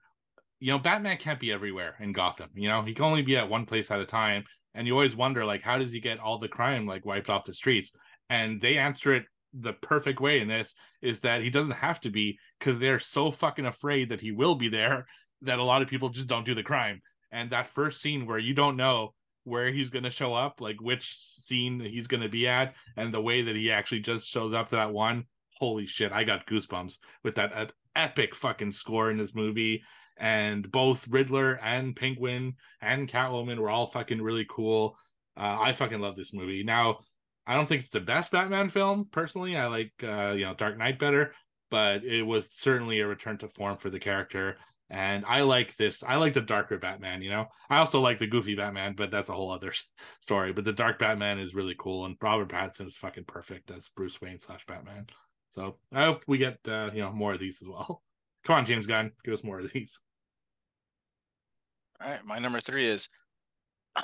you 0.59 0.71
know, 0.71 0.79
Batman 0.79 1.17
can't 1.17 1.39
be 1.39 1.51
everywhere 1.51 1.95
in 1.99 2.13
Gotham. 2.13 2.49
You 2.55 2.69
know, 2.69 2.81
he 2.81 2.93
can 2.93 3.05
only 3.05 3.21
be 3.21 3.37
at 3.37 3.49
one 3.49 3.65
place 3.65 3.91
at 3.91 3.99
a 3.99 4.05
time, 4.05 4.45
and 4.73 4.87
you 4.87 4.93
always 4.93 5.15
wonder, 5.15 5.45
like, 5.45 5.61
how 5.61 5.77
does 5.77 5.91
he 5.91 5.99
get 5.99 6.19
all 6.19 6.39
the 6.39 6.47
crime 6.47 6.87
like 6.87 7.05
wiped 7.05 7.29
off 7.29 7.45
the 7.45 7.53
streets? 7.53 7.91
And 8.29 8.61
they 8.61 8.77
answer 8.77 9.13
it 9.13 9.25
the 9.53 9.73
perfect 9.73 10.19
way 10.19 10.39
in 10.39 10.47
this 10.47 10.73
is 11.01 11.19
that 11.21 11.41
he 11.41 11.49
doesn't 11.49 11.73
have 11.73 11.99
to 12.01 12.09
be 12.09 12.37
because 12.59 12.79
they're 12.79 12.99
so 12.99 13.31
fucking 13.31 13.65
afraid 13.65 14.09
that 14.09 14.21
he 14.21 14.31
will 14.31 14.55
be 14.55 14.69
there 14.69 15.07
that 15.41 15.59
a 15.59 15.63
lot 15.63 15.81
of 15.81 15.87
people 15.87 16.09
just 16.09 16.27
don't 16.27 16.45
do 16.45 16.55
the 16.55 16.63
crime. 16.63 17.01
And 17.31 17.49
that 17.49 17.67
first 17.67 18.01
scene 18.01 18.25
where 18.25 18.37
you 18.37 18.53
don't 18.53 18.77
know 18.77 19.13
where 19.43 19.71
he's 19.71 19.89
going 19.89 20.03
to 20.03 20.11
show 20.11 20.33
up, 20.33 20.61
like 20.61 20.79
which 20.81 21.17
scene 21.19 21.79
he's 21.79 22.07
going 22.07 22.21
to 22.21 22.29
be 22.29 22.47
at, 22.47 22.75
and 22.95 23.13
the 23.13 23.21
way 23.21 23.41
that 23.41 23.55
he 23.55 23.71
actually 23.71 24.01
just 24.01 24.27
shows 24.27 24.53
up 24.53 24.69
to 24.69 24.75
that 24.75 24.91
one. 24.91 25.25
Holy 25.57 25.85
shit, 25.85 26.11
I 26.11 26.23
got 26.23 26.47
goosebumps 26.47 26.97
with 27.23 27.35
that 27.35 27.71
epic 27.95 28.35
fucking 28.35 28.71
score 28.71 29.09
in 29.09 29.17
this 29.17 29.33
movie. 29.33 29.83
And 30.17 30.69
both 30.71 31.07
Riddler 31.07 31.59
and 31.63 31.95
Penguin 31.95 32.55
and 32.81 33.09
Catwoman 33.09 33.57
were 33.57 33.69
all 33.69 33.87
fucking 33.87 34.21
really 34.21 34.45
cool. 34.49 34.97
Uh, 35.35 35.57
I 35.59 35.73
fucking 35.73 35.99
love 35.99 36.15
this 36.15 36.33
movie. 36.33 36.63
Now, 36.63 36.99
I 37.47 37.55
don't 37.55 37.67
think 37.67 37.81
it's 37.83 37.91
the 37.91 37.99
best 37.99 38.31
Batman 38.31 38.69
film 38.69 39.07
personally. 39.11 39.57
I 39.57 39.67
like 39.67 39.93
uh, 40.03 40.31
you 40.31 40.45
know 40.45 40.53
Dark 40.53 40.77
Knight 40.77 40.99
better, 40.99 41.33
but 41.69 42.03
it 42.03 42.23
was 42.23 42.49
certainly 42.51 42.99
a 42.99 43.07
return 43.07 43.37
to 43.39 43.47
form 43.47 43.77
for 43.77 43.89
the 43.89 43.99
character. 43.99 44.57
And 44.89 45.23
I 45.25 45.41
like 45.41 45.77
this. 45.77 46.03
I 46.05 46.17
like 46.17 46.33
the 46.33 46.41
darker 46.41 46.77
Batman. 46.77 47.21
You 47.21 47.29
know, 47.29 47.45
I 47.69 47.77
also 47.77 48.01
like 48.01 48.19
the 48.19 48.27
goofy 48.27 48.55
Batman, 48.55 48.93
but 48.93 49.09
that's 49.09 49.29
a 49.29 49.33
whole 49.33 49.49
other 49.49 49.71
story. 50.19 50.51
But 50.51 50.65
the 50.65 50.73
dark 50.73 50.99
Batman 50.99 51.39
is 51.39 51.55
really 51.55 51.75
cool, 51.79 52.05
and 52.05 52.17
Robert 52.21 52.49
Pattinson 52.49 52.87
is 52.87 52.97
fucking 52.97 53.23
perfect 53.23 53.71
as 53.71 53.89
Bruce 53.95 54.19
Wayne 54.19 54.39
slash 54.41 54.65
Batman. 54.65 55.07
So 55.51 55.77
I 55.93 56.03
hope 56.03 56.23
we 56.27 56.37
get 56.37 56.59
uh, 56.67 56.89
you 56.93 57.01
know 57.01 57.11
more 57.11 57.33
of 57.33 57.39
these 57.39 57.59
as 57.61 57.69
well. 57.69 58.03
Come 58.45 58.57
on, 58.57 58.65
James 58.65 58.87
Gunn, 58.87 59.11
give 59.23 59.33
us 59.33 59.43
more 59.43 59.59
of 59.59 59.71
these. 59.71 59.97
All 62.01 62.09
right, 62.09 62.25
my 62.25 62.39
number 62.39 62.59
three 62.59 62.87
is 62.87 63.07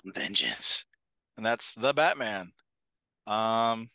Vengeance, 0.06 0.86
and 1.36 1.46
that's 1.46 1.74
the 1.74 1.94
Batman. 1.94 2.52
Um, 3.28 3.90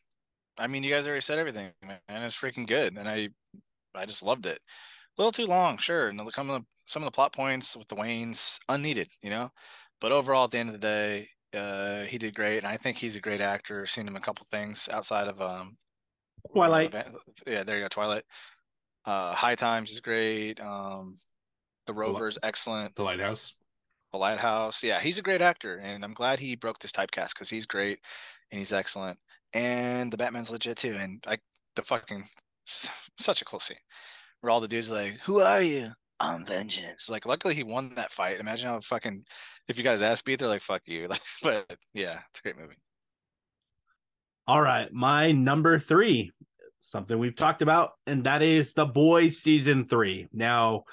I 0.59 0.66
mean, 0.66 0.85
you 0.85 0.91
guys 0.91 1.07
already 1.07 1.22
said 1.22 1.39
everything, 1.39 1.70
man. 1.87 1.99
It's 2.09 2.37
freaking 2.37 2.66
good, 2.66 2.97
and 2.97 3.09
I, 3.09 3.30
I 3.95 4.05
just 4.05 4.22
loved 4.22 4.47
it. 4.47 4.61
A 5.18 5.20
little 5.20 5.33
too 5.33 5.47
long, 5.47 5.78
sure, 5.78 6.09
and 6.09 6.20
some 6.33 6.51
of 6.51 6.61
the 6.61 6.66
some 6.87 7.03
of 7.03 7.07
the 7.07 7.14
plot 7.14 7.33
points 7.33 7.76
with 7.76 7.89
the 7.89 7.97
Waynes 7.97 8.59
unneeded, 8.68 9.09
you 9.22 9.30
know. 9.30 9.51
But 10.01 10.12
overall, 10.12 10.45
at 10.45 10.51
the 10.51 10.59
end 10.59 10.68
of 10.68 10.74
the 10.74 10.78
day, 10.78 11.28
uh, 11.55 12.03
he 12.03 12.18
did 12.18 12.35
great, 12.35 12.59
and 12.59 12.66
I 12.66 12.76
think 12.76 12.97
he's 12.97 13.16
a 13.16 13.20
great 13.20 13.41
actor. 13.41 13.87
Seen 13.87 14.07
him 14.07 14.16
a 14.16 14.20
couple 14.20 14.47
things 14.51 14.89
outside 14.93 15.28
of 15.28 15.41
um, 15.41 15.76
Twilight. 16.53 16.95
uh, 16.95 17.03
yeah, 17.47 17.62
there 17.62 17.76
you 17.76 17.83
go, 17.83 17.89
Twilight. 17.89 18.24
Uh, 19.05 19.33
High 19.35 19.55
Times 19.55 19.91
is 19.91 20.01
great. 20.01 20.61
Um, 20.61 21.14
the 21.87 21.95
Rover's 21.95 22.39
excellent. 22.43 22.95
The 22.95 23.03
Lighthouse. 23.03 23.55
The 24.12 24.18
Lighthouse. 24.18 24.83
Yeah, 24.83 25.01
he's 25.01 25.18
a 25.18 25.22
great 25.22 25.43
actor, 25.43 25.80
and 25.83 26.05
I'm 26.05 26.14
glad 26.14 26.39
he 26.39 26.57
broke 26.57 26.78
this 26.78 26.93
typecast 26.93 27.30
because 27.30 27.51
he's 27.51 27.66
great 27.66 27.99
and 28.53 28.59
he's 28.59 28.73
excellent. 28.73 29.19
And 29.55 30.13
the 30.13 30.17
Batman's 30.17 30.51
legit 30.51 30.77
too. 30.77 30.95
And 30.99 31.25
like 31.27 31.41
the 31.75 31.83
fucking 31.83 32.23
such 32.67 33.43
a 33.43 33.45
cool 33.45 33.61
scene 33.61 33.77
where 34.41 34.51
all 34.51 34.61
the 34.61 34.69
dudes 34.69 34.91
like, 34.91 35.19
"Who 35.25 35.41
are 35.41 35.63
you?" 35.63 35.91
I'm 36.21 36.47
vengeance. 36.47 37.09
Like, 37.09 37.27
luckily 37.27 37.55
he 37.55 37.65
won 37.65 37.95
that 37.97 38.13
fight. 38.13 38.39
Imagine 38.39 38.69
how 38.69 38.81
fucking 38.81 39.25
if 39.67 39.77
you 39.77 39.83
guys 39.83 40.01
ass 40.03 40.23
beat, 40.23 40.39
they're 40.39 40.49
like, 40.49 40.63
"Fuck 40.63 40.83
you." 40.87 41.09
Like, 41.11 41.23
but 41.43 41.77
yeah, 41.95 42.21
it's 42.31 42.41
a 42.41 42.43
great 42.43 42.59
movie. 42.59 42.77
All 44.47 44.61
right, 44.61 44.93
my 44.93 45.33
number 45.33 45.79
three, 45.79 46.33
something 46.81 47.19
we've 47.19 47.37
talked 47.37 47.63
about, 47.63 47.91
and 48.07 48.25
that 48.25 48.43
is 48.43 48.75
The 48.75 48.85
Boys 48.85 49.39
season 49.39 49.87
three. 49.87 50.29
Now, 50.33 50.85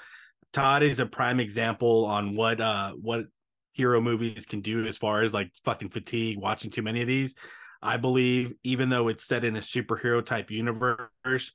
Todd 0.52 0.82
is 0.82 1.00
a 1.00 1.06
prime 1.06 1.40
example 1.40 2.06
on 2.06 2.34
what 2.34 2.60
uh 2.60 2.92
what 2.92 3.26
hero 3.72 4.00
movies 4.00 4.46
can 4.46 4.60
do 4.60 4.86
as 4.86 4.96
far 4.96 5.22
as 5.22 5.32
like 5.32 5.50
fucking 5.64 5.90
fatigue 5.90 6.38
watching 6.38 6.70
too 6.70 6.82
many 6.82 7.02
of 7.02 7.08
these. 7.08 7.34
I 7.82 7.96
believe 7.96 8.52
even 8.62 8.88
though 8.88 9.08
it's 9.08 9.24
set 9.24 9.44
in 9.44 9.56
a 9.56 9.60
superhero 9.60 10.24
type 10.24 10.50
universe, 10.50 11.52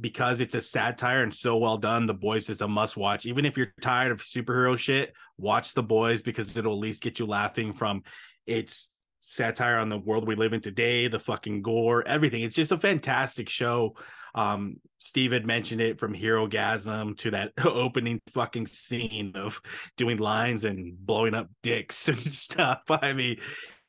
because 0.00 0.40
it's 0.40 0.54
a 0.54 0.60
satire 0.60 1.22
and 1.22 1.34
so 1.34 1.58
well 1.58 1.76
done, 1.76 2.06
The 2.06 2.14
Boys 2.14 2.48
is 2.48 2.62
a 2.62 2.68
must 2.68 2.96
watch. 2.96 3.26
Even 3.26 3.44
if 3.44 3.56
you're 3.56 3.74
tired 3.80 4.12
of 4.12 4.20
superhero 4.20 4.76
shit, 4.76 5.12
watch 5.36 5.74
The 5.74 5.82
Boys 5.82 6.22
because 6.22 6.56
it'll 6.56 6.72
at 6.72 6.78
least 6.78 7.02
get 7.02 7.18
you 7.18 7.26
laughing 7.26 7.72
from 7.72 8.02
its 8.46 8.88
satire 9.20 9.78
on 9.78 9.90
the 9.90 9.98
world 9.98 10.26
we 10.26 10.34
live 10.34 10.54
in 10.54 10.62
today, 10.62 11.06
the 11.06 11.20
fucking 11.20 11.62
gore, 11.62 12.06
everything. 12.08 12.42
It's 12.42 12.56
just 12.56 12.72
a 12.72 12.78
fantastic 12.78 13.48
show. 13.48 13.94
Um, 14.34 14.76
Steve 14.98 15.32
had 15.32 15.46
mentioned 15.46 15.80
it 15.80 15.98
from 15.98 16.14
Herogasm 16.14 17.16
to 17.18 17.30
that 17.32 17.52
opening 17.64 18.20
fucking 18.32 18.66
scene 18.66 19.32
of 19.34 19.60
doing 19.96 20.18
lines 20.18 20.64
and 20.64 20.94
blowing 20.98 21.34
up 21.34 21.48
dicks 21.62 22.08
and 22.08 22.18
stuff. 22.18 22.82
I 22.90 23.12
mean, 23.12 23.38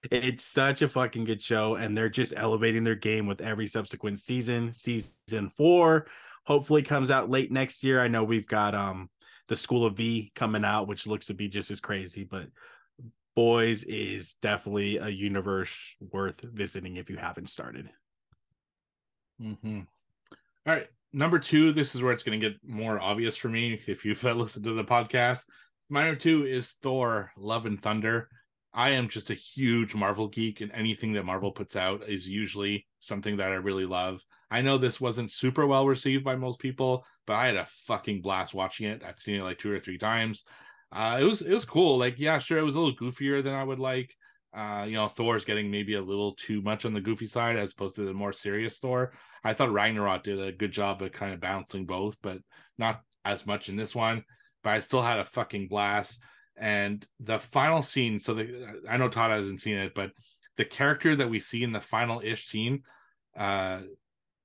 it's 0.09 0.45
such 0.45 0.81
a 0.81 0.89
fucking 0.89 1.25
good 1.25 1.41
show, 1.41 1.75
and 1.75 1.95
they're 1.97 2.09
just 2.09 2.33
elevating 2.35 2.83
their 2.83 2.95
game 2.95 3.27
with 3.27 3.41
every 3.41 3.67
subsequent 3.67 4.19
season. 4.19 4.73
Season 4.73 5.49
four 5.55 6.07
hopefully 6.45 6.81
comes 6.81 7.11
out 7.11 7.29
late 7.29 7.51
next 7.51 7.83
year. 7.83 8.01
I 8.01 8.07
know 8.07 8.23
we've 8.23 8.47
got 8.47 8.73
um 8.73 9.09
the 9.47 9.55
School 9.55 9.85
of 9.85 9.97
V 9.97 10.31
coming 10.35 10.63
out, 10.63 10.87
which 10.87 11.05
looks 11.05 11.27
to 11.27 11.33
be 11.33 11.49
just 11.49 11.71
as 11.71 11.81
crazy, 11.81 12.23
but 12.23 12.47
Boys 13.35 13.85
is 13.85 14.33
definitely 14.41 14.97
a 14.97 15.07
universe 15.07 15.95
worth 16.11 16.41
visiting 16.41 16.97
if 16.97 17.09
you 17.09 17.15
haven't 17.15 17.47
started. 17.47 17.89
Mm-hmm. 19.41 19.81
All 20.67 20.73
right, 20.73 20.85
number 21.11 21.39
two. 21.39 21.73
This 21.73 21.95
is 21.95 22.03
where 22.03 22.13
it's 22.13 22.21
going 22.21 22.39
to 22.39 22.49
get 22.49 22.59
more 22.63 22.99
obvious 22.99 23.35
for 23.35 23.49
me 23.49 23.81
if 23.87 24.05
you've 24.05 24.23
listened 24.23 24.63
to 24.65 24.73
the 24.73 24.83
podcast. 24.83 25.39
My 25.89 26.03
number 26.03 26.19
two 26.19 26.45
is 26.45 26.75
Thor: 26.83 27.31
Love 27.35 27.65
and 27.65 27.81
Thunder. 27.81 28.29
I 28.71 28.91
am 28.91 29.09
just 29.09 29.31
a 29.31 29.33
huge 29.33 29.95
Marvel 29.95 30.27
geek, 30.27 30.61
and 30.61 30.71
anything 30.71 31.13
that 31.13 31.25
Marvel 31.25 31.51
puts 31.51 31.75
out 31.75 32.07
is 32.07 32.27
usually 32.27 32.85
something 32.99 33.37
that 33.37 33.51
I 33.51 33.55
really 33.55 33.87
love. 33.87 34.23
I 34.51 34.61
know 34.61 34.77
this 34.77 35.01
wasn't 35.01 35.31
super 35.31 35.65
well 35.65 35.87
received 35.87 36.23
by 36.23 36.35
most 36.35 36.59
people, 36.59 37.05
but 37.25 37.33
I 37.33 37.47
had 37.47 37.55
a 37.55 37.65
fucking 37.65 38.21
blast 38.21 38.53
watching 38.53 38.85
it. 38.85 39.03
I've 39.03 39.19
seen 39.19 39.37
it 39.37 39.43
like 39.43 39.57
two 39.57 39.71
or 39.71 39.79
three 39.79 39.97
times. 39.97 40.43
Uh, 40.91 41.17
it 41.19 41.23
was 41.23 41.41
it 41.41 41.51
was 41.51 41.65
cool. 41.65 41.97
Like, 41.97 42.19
yeah, 42.19 42.37
sure, 42.37 42.59
it 42.59 42.63
was 42.63 42.75
a 42.75 42.79
little 42.79 42.95
goofier 42.95 43.43
than 43.43 43.55
I 43.55 43.63
would 43.63 43.79
like. 43.79 44.13
Uh, 44.55 44.85
you 44.87 44.93
know, 44.93 45.07
Thor's 45.07 45.45
getting 45.45 45.71
maybe 45.71 45.95
a 45.95 46.01
little 46.01 46.35
too 46.35 46.61
much 46.61 46.85
on 46.85 46.93
the 46.93 47.01
goofy 47.01 47.25
side 47.25 47.57
as 47.57 47.71
opposed 47.71 47.95
to 47.95 48.03
the 48.03 48.13
more 48.13 48.33
serious 48.33 48.77
Thor. 48.77 49.13
I 49.43 49.53
thought 49.53 49.73
Ragnarok 49.73 50.23
did 50.23 50.39
a 50.39 50.51
good 50.51 50.71
job 50.71 51.01
of 51.01 51.11
kind 51.11 51.33
of 51.33 51.39
balancing 51.39 51.85
both, 51.85 52.17
but 52.21 52.37
not 52.77 53.01
as 53.25 53.45
much 53.45 53.69
in 53.69 53.75
this 53.75 53.95
one. 53.95 54.23
But 54.63 54.71
I 54.71 54.79
still 54.79 55.01
had 55.01 55.19
a 55.19 55.25
fucking 55.25 55.67
blast. 55.67 56.19
And 56.57 57.05
the 57.19 57.39
final 57.39 57.81
scene, 57.81 58.19
so 58.19 58.35
the, 58.35 58.81
I 58.87 58.97
know 58.97 59.09
Todd 59.09 59.31
hasn't 59.31 59.61
seen 59.61 59.77
it, 59.77 59.93
but 59.95 60.11
the 60.57 60.65
character 60.65 61.15
that 61.15 61.29
we 61.29 61.39
see 61.39 61.63
in 61.63 61.71
the 61.71 61.81
final 61.81 62.21
ish 62.23 62.47
scene 62.47 62.83
uh, 63.35 63.79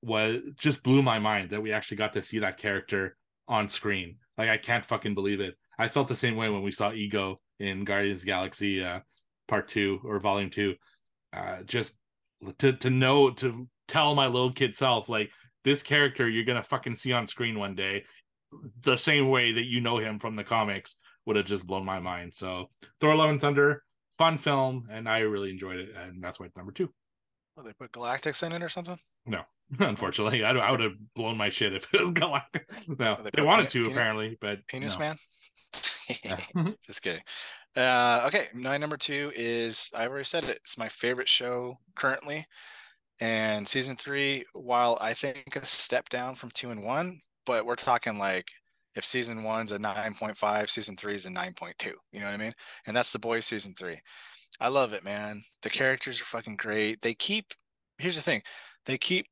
was 0.02 0.40
just 0.56 0.82
blew 0.82 1.02
my 1.02 1.18
mind 1.18 1.50
that 1.50 1.62
we 1.62 1.72
actually 1.72 1.98
got 1.98 2.14
to 2.14 2.22
see 2.22 2.38
that 2.38 2.58
character 2.58 3.16
on 3.48 3.68
screen. 3.68 4.16
Like 4.38 4.48
I 4.48 4.56
can't 4.56 4.84
fucking 4.84 5.14
believe 5.14 5.40
it. 5.40 5.56
I 5.78 5.88
felt 5.88 6.08
the 6.08 6.14
same 6.14 6.36
way 6.36 6.48
when 6.48 6.62
we 6.62 6.70
saw 6.70 6.92
Ego 6.92 7.40
in 7.58 7.84
Guardians 7.84 8.24
Galaxy 8.24 8.82
uh, 8.82 9.00
Part 9.48 9.68
Two 9.68 10.00
or 10.04 10.18
Volume 10.20 10.50
Two. 10.50 10.74
Uh, 11.32 11.62
just 11.64 11.94
to 12.58 12.72
to 12.72 12.90
know 12.90 13.30
to 13.30 13.68
tell 13.88 14.14
my 14.14 14.26
little 14.26 14.52
kid 14.52 14.76
self 14.76 15.08
like 15.08 15.30
this 15.64 15.82
character 15.82 16.28
you're 16.28 16.44
gonna 16.44 16.62
fucking 16.62 16.94
see 16.94 17.12
on 17.12 17.26
screen 17.26 17.58
one 17.58 17.74
day, 17.74 18.04
the 18.82 18.96
same 18.96 19.28
way 19.30 19.52
that 19.52 19.64
you 19.66 19.80
know 19.80 19.98
him 19.98 20.18
from 20.18 20.36
the 20.36 20.44
comics 20.44 20.96
would 21.26 21.36
have 21.36 21.46
just 21.46 21.66
blown 21.66 21.84
my 21.84 21.98
mind. 21.98 22.34
So 22.34 22.66
Thor: 23.00 23.14
Love 23.16 23.30
and 23.30 23.40
Thunder, 23.40 23.82
fun 24.18 24.38
film, 24.38 24.86
and 24.90 25.08
I 25.08 25.18
really 25.20 25.50
enjoyed 25.50 25.78
it, 25.78 25.90
and 25.96 26.22
that's 26.22 26.38
why 26.38 26.46
it's 26.46 26.56
number 26.56 26.72
two. 26.72 26.88
Well, 27.56 27.64
they 27.66 27.72
put 27.72 27.90
Galactus 27.92 28.42
in 28.44 28.52
it 28.52 28.62
or 28.62 28.68
something. 28.68 28.98
No, 29.24 29.40
Unfortunately, 29.80 30.44
I, 30.44 30.50
I 30.52 30.70
would 30.70 30.80
have 30.80 30.92
blown 31.14 31.36
my 31.38 31.48
shit 31.48 31.74
if 31.74 31.88
it 31.92 32.00
was 32.00 32.10
Galactus. 32.12 32.98
No, 32.98 33.16
They 33.24 33.30
they 33.34 33.42
wanted 33.42 33.62
peanut- 33.62 33.70
to 33.70 33.78
peanut- 33.80 33.92
apparently, 33.92 34.38
but 34.40 34.58
Penis 34.68 34.94
no. 34.98 35.00
Man. 35.00 35.16
Just 36.86 37.02
kidding. 37.02 37.22
Uh, 37.74 38.22
okay, 38.26 38.46
my 38.54 38.76
number 38.78 38.96
two 38.96 39.32
is 39.34 39.90
I 39.94 40.06
already 40.06 40.24
said 40.24 40.44
it. 40.44 40.60
It's 40.64 40.78
my 40.78 40.88
favorite 40.88 41.28
show 41.28 41.78
currently, 41.96 42.46
and 43.20 43.66
season 43.66 43.96
three. 43.96 44.44
While 44.52 44.98
I 45.00 45.12
think 45.12 45.56
a 45.56 45.64
step 45.64 46.08
down 46.08 46.34
from 46.34 46.50
two 46.50 46.70
and 46.70 46.82
one, 46.82 47.20
but 47.44 47.66
we're 47.66 47.76
talking 47.76 48.18
like 48.18 48.48
if 48.94 49.04
season 49.04 49.42
one's 49.42 49.72
a 49.72 49.78
nine 49.78 50.14
point 50.14 50.36
five, 50.36 50.70
season 50.70 50.96
three 50.96 51.14
is 51.14 51.26
a 51.26 51.30
nine 51.30 51.52
point 51.54 51.76
two. 51.78 51.94
You 52.12 52.20
know 52.20 52.26
what 52.26 52.34
I 52.34 52.38
mean? 52.38 52.52
And 52.86 52.96
that's 52.96 53.12
the 53.12 53.18
boys 53.18 53.46
season 53.46 53.74
three. 53.74 54.00
I 54.60 54.68
love 54.68 54.92
it, 54.92 55.04
man. 55.04 55.42
The 55.62 55.70
characters 55.70 56.20
are 56.20 56.24
fucking 56.24 56.56
great. 56.56 57.02
They 57.02 57.14
keep. 57.14 57.46
Here's 57.98 58.16
the 58.16 58.22
thing, 58.22 58.42
they 58.84 58.98
keep 58.98 59.26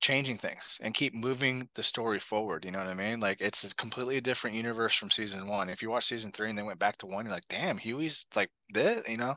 changing 0.00 0.36
things 0.36 0.76
and 0.80 0.94
keep 0.94 1.12
moving 1.14 1.68
the 1.74 1.82
story 1.82 2.20
forward. 2.20 2.64
You 2.64 2.70
know 2.70 2.78
what 2.78 2.88
I 2.88 2.94
mean? 2.94 3.18
Like 3.18 3.40
it's 3.40 3.64
a 3.64 3.74
completely 3.74 4.20
different 4.20 4.54
universe 4.54 4.94
from 4.94 5.10
season 5.10 5.48
one. 5.48 5.68
If 5.68 5.82
you 5.82 5.90
watch 5.90 6.04
season 6.04 6.30
three 6.30 6.48
and 6.48 6.56
they 6.56 6.62
went 6.62 6.78
back 6.78 6.96
to 6.98 7.06
one, 7.06 7.24
you're 7.24 7.34
like, 7.34 7.48
damn, 7.48 7.76
Huey's 7.76 8.26
like 8.36 8.50
this, 8.72 9.02
you 9.08 9.16
know? 9.16 9.34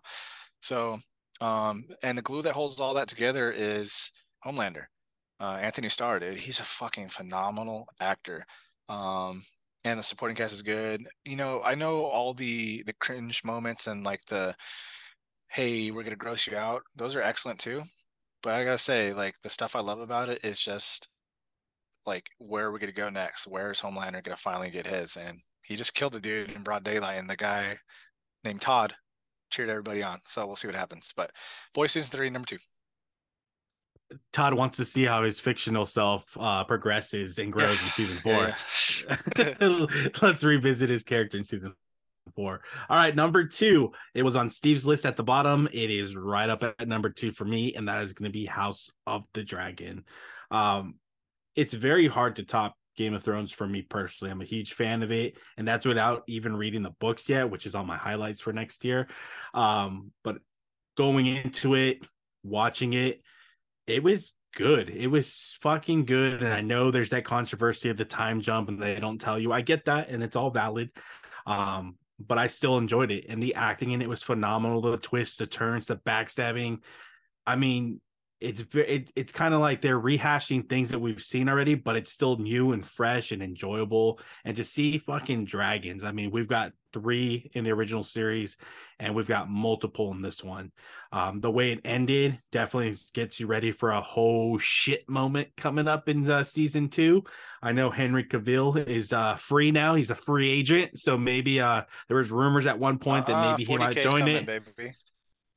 So, 0.62 1.00
um, 1.42 1.86
and 2.04 2.18
the 2.18 2.22
glue 2.22 2.42
that 2.44 2.54
holds 2.54 2.80
all 2.80 2.94
that 2.94 3.08
together 3.08 3.52
is 3.52 4.12
Homelander. 4.46 4.86
Uh, 5.40 5.58
Anthony 5.62 5.90
Starr, 5.90 6.20
dude, 6.20 6.38
he's 6.38 6.60
a 6.60 6.64
fucking 6.64 7.08
phenomenal 7.08 7.88
actor. 8.00 8.46
Um, 8.90 9.44
and 9.84 9.98
the 9.98 10.04
supporting 10.04 10.38
cast 10.38 10.54
is 10.54 10.62
good. 10.62 11.04
You 11.26 11.36
know, 11.36 11.62
I 11.64 11.76
know 11.76 12.06
all 12.06 12.34
the 12.34 12.84
the 12.86 12.94
cringe 13.00 13.44
moments 13.44 13.88
and 13.88 14.04
like 14.04 14.22
the, 14.30 14.56
hey, 15.50 15.92
we're 15.92 16.04
gonna 16.04 16.16
gross 16.16 16.46
you 16.48 16.56
out. 16.56 16.84
Those 16.96 17.16
are 17.16 17.22
excellent 17.22 17.60
too 17.60 17.82
but 18.42 18.56
I 18.56 18.64
gotta 18.64 18.78
say, 18.78 19.14
like 19.14 19.36
the 19.44 19.50
stuff 19.50 19.76
I 19.76 19.82
love 19.82 20.00
about 20.00 20.30
it 20.30 20.44
is 20.44 20.62
just 20.62 21.10
like 22.06 22.30
where 22.40 22.68
are 22.68 22.72
we 22.72 22.80
gonna 22.80 22.92
go 22.92 23.10
next? 23.10 23.48
Where 23.48 23.72
is 23.72 23.82
Homelander 23.82 24.24
gonna 24.24 24.38
finally 24.38 24.70
get 24.72 24.88
his? 24.88 25.16
And 25.16 25.40
he 25.64 25.76
just 25.76 25.94
killed 25.94 26.16
a 26.16 26.20
dude 26.20 26.52
in 26.52 26.64
broad 26.64 26.84
daylight, 26.84 27.20
and 27.20 27.30
the 27.30 27.36
guy 27.38 27.78
named 28.44 28.62
Todd 28.62 28.96
cheered 29.52 29.70
everybody 29.70 30.02
on. 30.02 30.20
So 30.28 30.46
we'll 30.48 30.56
see 30.56 30.68
what 30.68 30.76
happens. 30.76 31.14
But 31.16 31.32
Boys 31.74 31.92
season 31.92 32.18
three, 32.18 32.30
number 32.30 32.48
two. 32.48 32.58
Todd 34.34 34.54
wants 34.54 34.78
to 34.78 34.86
see 34.86 35.04
how 35.04 35.24
his 35.24 35.40
fictional 35.40 35.86
self 35.86 36.36
uh, 36.40 36.64
progresses 36.64 37.38
and 37.38 37.52
grows 37.52 37.82
in 37.82 37.90
season 37.90 38.18
four. 38.24 38.54
Yeah. 39.38 39.86
Let's 40.22 40.44
revisit 40.44 40.90
his 40.90 41.04
character 41.04 41.38
in 41.38 41.44
season 41.44 41.74
four. 42.36 42.62
All 42.90 42.98
right, 42.98 43.16
number 43.16 43.46
two. 43.46 43.92
It 44.14 44.24
was 44.24 44.36
on 44.36 44.50
Steve's 44.50 44.86
list 44.86 45.06
at 45.06 45.16
the 45.16 45.24
bottom. 45.24 45.68
It 45.72 45.92
is 45.92 46.16
right 46.16 46.50
up 46.50 46.64
at 46.64 46.88
number 46.88 47.10
two 47.10 47.32
for 47.32 47.46
me, 47.46 47.74
and 47.74 47.88
that 47.88 48.02
is 48.02 48.14
going 48.14 48.30
to 48.30 48.38
be 48.38 48.46
House 48.46 48.92
of 49.08 49.24
the 49.34 49.44
Dragon. 49.44 50.04
Um, 50.50 50.96
it's 51.56 51.74
very 51.74 52.08
hard 52.08 52.38
to 52.38 52.44
top 52.44 52.76
Game 53.02 53.14
of 53.14 53.24
Thrones 53.24 53.52
for 53.52 53.68
me 53.68 53.82
personally. 53.82 54.32
I'm 54.32 54.42
a 54.42 54.46
huge 54.46 54.74
fan 54.74 55.02
of 55.02 55.12
it, 55.12 55.38
and 55.58 55.68
that's 55.68 55.86
without 55.86 56.24
even 56.28 56.56
reading 56.56 56.84
the 56.84 56.92
books 56.92 57.28
yet, 57.28 57.50
which 57.50 57.66
is 57.66 57.74
on 57.74 57.88
my 57.88 57.98
highlights 57.98 58.42
for 58.42 58.54
next 58.54 58.86
year. 58.86 59.08
Um, 59.54 60.12
but 60.24 60.38
going 60.96 61.26
into 61.26 61.74
it, 61.76 62.06
watching 62.44 62.94
it, 62.94 63.22
it 63.88 64.04
was 64.04 64.34
good. 64.56 64.90
It 64.90 65.08
was 65.08 65.58
fucking 65.62 66.06
good. 66.06 66.44
And 66.44 66.54
I 66.54 66.62
know 66.62 66.92
there's 66.92 67.10
that 67.10 67.26
controversy 67.26 67.90
of 67.90 67.98
the 67.98 68.06
time 68.06 68.42
jump 68.42 68.70
and 68.70 68.82
they 68.82 69.00
don't 69.00 69.20
tell 69.20 69.40
you. 69.40 69.52
I 69.52 69.62
get 69.62 69.86
that, 69.86 70.10
and 70.10 70.22
it's 70.22 70.36
all 70.36 70.52
valid. 70.52 70.92
Um, 71.46 71.96
but 72.20 72.38
I 72.38 72.48
still 72.48 72.78
enjoyed 72.78 73.10
it. 73.10 73.26
And 73.30 73.42
the 73.42 73.56
acting 73.56 73.92
in 73.92 74.02
it 74.02 74.10
was 74.10 74.22
phenomenal. 74.22 74.82
The 74.82 74.98
twists, 74.98 75.38
the 75.38 75.48
turns, 75.48 75.88
the 75.88 75.98
backstabbing. 75.98 76.80
I 77.48 77.56
mean, 77.56 78.00
it's 78.42 78.64
it, 78.74 79.12
it's 79.16 79.32
kind 79.32 79.54
of 79.54 79.62
like 79.62 79.82
they're 79.82 80.00
rehashing 80.00 80.68
things 80.68 80.90
that 80.90 81.00
we've 81.00 81.22
seen 81.24 81.48
already, 81.48 81.76
but 81.76 81.96
it's 81.96 82.12
still 82.12 82.38
new 82.38 82.72
and 82.74 82.86
fresh 82.86 83.32
and 83.32 83.42
enjoyable. 83.44 84.20
And 84.44 84.56
to 84.58 84.64
see 84.64 84.98
fucking 84.98 85.46
dragons, 85.46 86.04
I 86.04 86.12
mean, 86.12 86.32
we've 86.32 86.48
got 86.48 86.74
three 86.92 87.50
in 87.54 87.64
the 87.64 87.72
original 87.72 88.04
series, 88.04 88.58
and 89.00 89.16
we've 89.16 89.28
got 89.28 89.50
multiple 89.50 90.12
in 90.12 90.22
this 90.22 90.44
one. 90.44 90.72
Um, 91.14 91.40
the 91.40 91.52
way 91.52 91.72
it 91.72 91.82
ended 91.86 92.40
definitely 92.52 92.96
gets 93.14 93.40
you 93.40 93.48
ready 93.48 93.72
for 93.72 93.92
a 93.92 94.02
whole 94.02 94.58
shit 94.58 95.08
moment 95.08 95.50
coming 95.56 95.88
up 95.88 96.10
in 96.10 96.30
uh, 96.30 96.44
season 96.44 96.90
two. 96.90 97.24
I 97.62 97.72
know 97.74 97.92
Henry 97.92 98.24
Cavill 98.24 98.88
is 98.88 99.14
uh, 99.14 99.36
free 99.36 99.72
now; 99.72 99.96
he's 99.96 100.10
a 100.10 100.16
free 100.16 100.50
agent, 100.50 100.98
so 101.00 101.18
maybe 101.18 101.60
uh, 101.62 101.84
there 102.08 102.18
was 102.18 102.32
rumors 102.32 102.66
at 102.66 102.80
one 102.80 102.98
point 102.98 103.28
that 103.28 103.36
Uh-uh, 103.36 103.52
maybe 103.52 103.64
he 103.66 103.76
might 103.78 103.96
40K 103.96 104.02
's 104.02 104.04
join 104.04 104.20
coming, 104.20 104.36
it. 104.38 104.46
baby. 104.46 104.94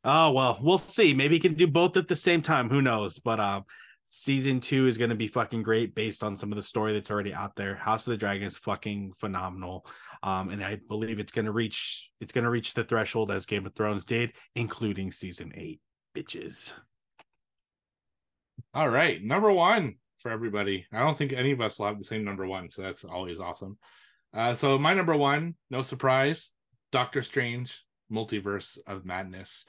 Oh 0.05 0.33
well, 0.33 0.59
we'll 0.61 0.79
see. 0.79 1.15
Maybe 1.15 1.37
he 1.37 1.41
can 1.41 1.55
do 1.55 1.67
both 1.67 1.97
at 1.97 2.09
the 2.09 2.17
same 2.17 2.43
time. 2.43 2.69
Who 2.69 2.83
knows? 2.83 3.19
But 3.19 3.41
um, 3.41 3.65
season 4.07 4.61
two 4.61 4.87
is 4.87 4.99
going 4.99 5.11
to 5.11 5.17
be 5.17 5.29
fucking 5.29 5.63
great 5.63 5.95
based 5.95 6.23
on 6.23 6.37
some 6.37 6.53
of 6.53 6.57
the 6.57 6.63
story 6.63 6.93
that's 6.93 7.11
already 7.11 7.33
out 7.33 7.57
there. 7.57 7.75
House 7.75 8.07
of 8.07 8.11
the 8.11 8.17
Dragon 8.17 8.47
is 8.47 8.57
fucking 8.57 9.13
phenomenal. 9.19 9.87
Um, 10.23 10.51
and 10.51 10.65
I 10.65 10.79
believe 10.89 11.19
it's 11.19 11.33
going 11.33 11.47
to 11.47 11.53
reach 11.53 12.11
it's 12.21 12.33
going 12.33 12.45
to 12.45 12.51
reach 12.51 12.75
the 12.75 12.85
threshold 12.85 13.31
as 13.31 13.47
Game 13.47 13.67
of 13.67 13.75
Thrones 13.75 14.05
did, 14.05 14.33
including 14.55 15.11
season 15.11 15.53
eight. 15.55 15.81
Bitches. 16.15 16.73
All 18.75 18.89
right, 18.89 19.23
number 19.23 19.51
one 19.53 19.97
for 20.19 20.31
everybody. 20.31 20.87
I 20.93 21.01
don't 21.01 21.17
think 21.17 21.33
any 21.33 21.53
of 21.53 21.61
us 21.61 21.79
will 21.79 21.87
have 21.87 21.99
the 21.99 22.05
same 22.05 22.25
number 22.25 22.47
one, 22.47 22.71
so 22.71 22.83
that's 22.83 23.05
always 23.05 23.41
awesome. 23.41 23.79
Uh, 24.33 24.55
so 24.55 24.79
my 24.79 24.95
number 24.95 25.17
one, 25.17 25.55
no 25.71 25.83
surprise, 25.83 26.51
Doctor 26.93 27.23
Strange, 27.23 27.85
Multiverse 28.11 28.79
of 28.87 29.05
Madness. 29.05 29.65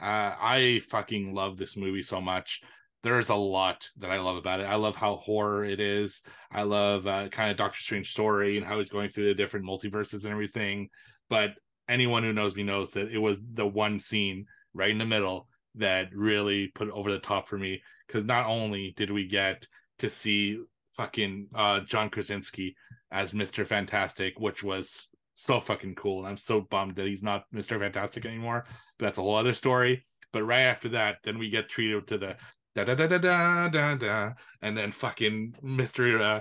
Uh, 0.00 0.34
I 0.40 0.80
fucking 0.88 1.34
love 1.34 1.56
this 1.56 1.76
movie 1.76 2.02
so 2.02 2.20
much. 2.20 2.62
There's 3.02 3.28
a 3.28 3.34
lot 3.34 3.88
that 3.98 4.10
I 4.10 4.18
love 4.18 4.36
about 4.36 4.60
it. 4.60 4.64
I 4.64 4.74
love 4.74 4.96
how 4.96 5.16
horror 5.16 5.64
it 5.64 5.80
is. 5.80 6.22
I 6.50 6.62
love 6.62 7.06
uh, 7.06 7.28
kind 7.28 7.50
of 7.50 7.56
Doctor 7.56 7.78
Strange 7.80 8.10
story 8.10 8.56
and 8.56 8.66
how 8.66 8.78
he's 8.78 8.88
going 8.88 9.08
through 9.08 9.28
the 9.28 9.34
different 9.34 9.66
multiverses 9.66 10.24
and 10.24 10.32
everything. 10.32 10.88
But 11.30 11.50
anyone 11.88 12.22
who 12.22 12.32
knows 12.32 12.56
me 12.56 12.64
knows 12.64 12.90
that 12.92 13.12
it 13.12 13.18
was 13.18 13.38
the 13.54 13.66
one 13.66 14.00
scene 14.00 14.46
right 14.74 14.90
in 14.90 14.98
the 14.98 15.04
middle 15.04 15.48
that 15.76 16.08
really 16.12 16.68
put 16.74 16.88
it 16.88 16.94
over 16.94 17.10
the 17.10 17.18
top 17.18 17.48
for 17.48 17.56
me 17.56 17.80
because 18.06 18.24
not 18.24 18.46
only 18.46 18.92
did 18.96 19.10
we 19.10 19.26
get 19.26 19.66
to 19.98 20.10
see 20.10 20.58
fucking 20.96 21.46
uh 21.54 21.80
John 21.80 22.10
Krasinski 22.10 22.74
as 23.10 23.32
Mr. 23.32 23.66
Fantastic, 23.66 24.38
which 24.38 24.62
was 24.62 25.08
so 25.34 25.60
fucking 25.60 25.94
cool. 25.94 26.20
And 26.20 26.28
I'm 26.28 26.36
so 26.36 26.60
bummed 26.60 26.96
that 26.96 27.06
he's 27.06 27.22
not 27.22 27.44
Mr. 27.54 27.78
Fantastic 27.78 28.26
anymore. 28.26 28.64
That's 28.98 29.18
a 29.18 29.22
whole 29.22 29.36
other 29.36 29.54
story. 29.54 30.04
But 30.32 30.44
right 30.44 30.62
after 30.62 30.90
that, 30.90 31.18
then 31.24 31.38
we 31.38 31.50
get 31.50 31.68
treated 31.68 32.06
to 32.08 32.18
the 32.18 32.36
da 32.74 32.84
da 32.84 32.94
da 32.94 33.06
da 33.06 33.18
da 33.18 33.68
da 33.68 33.94
da, 33.94 34.32
and 34.62 34.76
then 34.76 34.92
fucking 34.92 35.54
Mr. 35.64 36.20
Uh, 36.20 36.40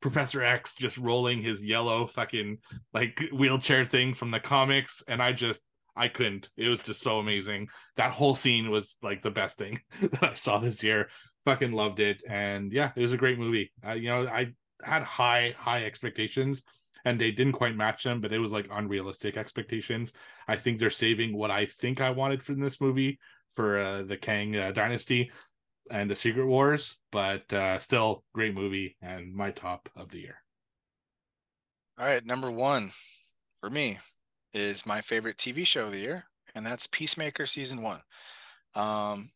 Professor 0.00 0.42
X 0.42 0.74
just 0.74 0.98
rolling 0.98 1.40
his 1.40 1.62
yellow 1.62 2.06
fucking 2.06 2.58
like 2.92 3.20
wheelchair 3.32 3.84
thing 3.84 4.14
from 4.14 4.30
the 4.30 4.40
comics, 4.40 5.02
and 5.08 5.22
I 5.22 5.32
just 5.32 5.60
I 5.96 6.08
couldn't. 6.08 6.50
It 6.56 6.68
was 6.68 6.80
just 6.80 7.02
so 7.02 7.18
amazing. 7.18 7.68
That 7.96 8.12
whole 8.12 8.34
scene 8.34 8.70
was 8.70 8.96
like 9.02 9.22
the 9.22 9.30
best 9.30 9.56
thing 9.56 9.80
that 10.00 10.22
I 10.22 10.34
saw 10.34 10.58
this 10.58 10.82
year. 10.82 11.08
Fucking 11.44 11.72
loved 11.72 12.00
it, 12.00 12.22
and 12.28 12.72
yeah, 12.72 12.92
it 12.94 13.00
was 13.00 13.12
a 13.12 13.18
great 13.18 13.38
movie. 13.38 13.72
Uh, 13.86 13.92
you 13.92 14.08
know, 14.08 14.26
I 14.26 14.52
had 14.82 15.02
high 15.02 15.54
high 15.58 15.84
expectations, 15.84 16.62
and 17.04 17.20
they 17.20 17.30
didn't 17.30 17.52
quite 17.52 17.76
match 17.76 18.04
them, 18.04 18.20
but 18.20 18.32
it 18.32 18.38
was 18.38 18.52
like 18.52 18.66
unrealistic 18.70 19.36
expectations. 19.36 20.12
I 20.48 20.56
think 20.56 20.78
they're 20.78 20.90
saving 20.90 21.36
what 21.36 21.50
I 21.50 21.66
think 21.66 22.00
I 22.00 22.10
wanted 22.10 22.42
from 22.42 22.60
this 22.60 22.80
movie 22.80 23.18
for 23.52 23.78
uh, 23.78 24.02
the 24.02 24.16
Kang 24.16 24.56
uh, 24.56 24.72
Dynasty 24.72 25.30
and 25.90 26.10
the 26.10 26.16
Secret 26.16 26.46
Wars, 26.46 26.96
but 27.12 27.52
uh, 27.52 27.78
still 27.78 28.24
great 28.32 28.54
movie 28.54 28.96
and 29.02 29.34
my 29.34 29.50
top 29.50 29.88
of 29.96 30.10
the 30.10 30.20
year. 30.20 30.36
All 31.98 32.06
right, 32.06 32.24
number 32.24 32.50
one 32.50 32.90
for 33.60 33.70
me 33.70 33.98
is 34.52 34.86
my 34.86 35.00
favorite 35.00 35.36
TV 35.36 35.66
show 35.66 35.86
of 35.86 35.92
the 35.92 35.98
year, 35.98 36.24
and 36.54 36.64
that's 36.64 36.86
Peacemaker 36.86 37.46
season 37.46 37.82
one. 37.82 38.00
Um, 38.74 39.30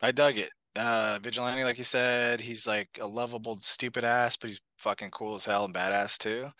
I 0.00 0.12
dug 0.12 0.38
it. 0.38 0.50
Uh, 0.76 1.18
Vigilante, 1.22 1.62
like 1.64 1.78
you 1.78 1.84
said, 1.84 2.40
he's 2.40 2.66
like 2.66 2.98
a 3.00 3.06
lovable, 3.06 3.56
stupid 3.60 4.04
ass, 4.04 4.36
but 4.36 4.50
he's 4.50 4.60
fucking 4.78 5.10
cool 5.10 5.36
as 5.36 5.44
hell 5.44 5.64
and 5.64 5.74
badass 5.74 6.18
too. 6.18 6.50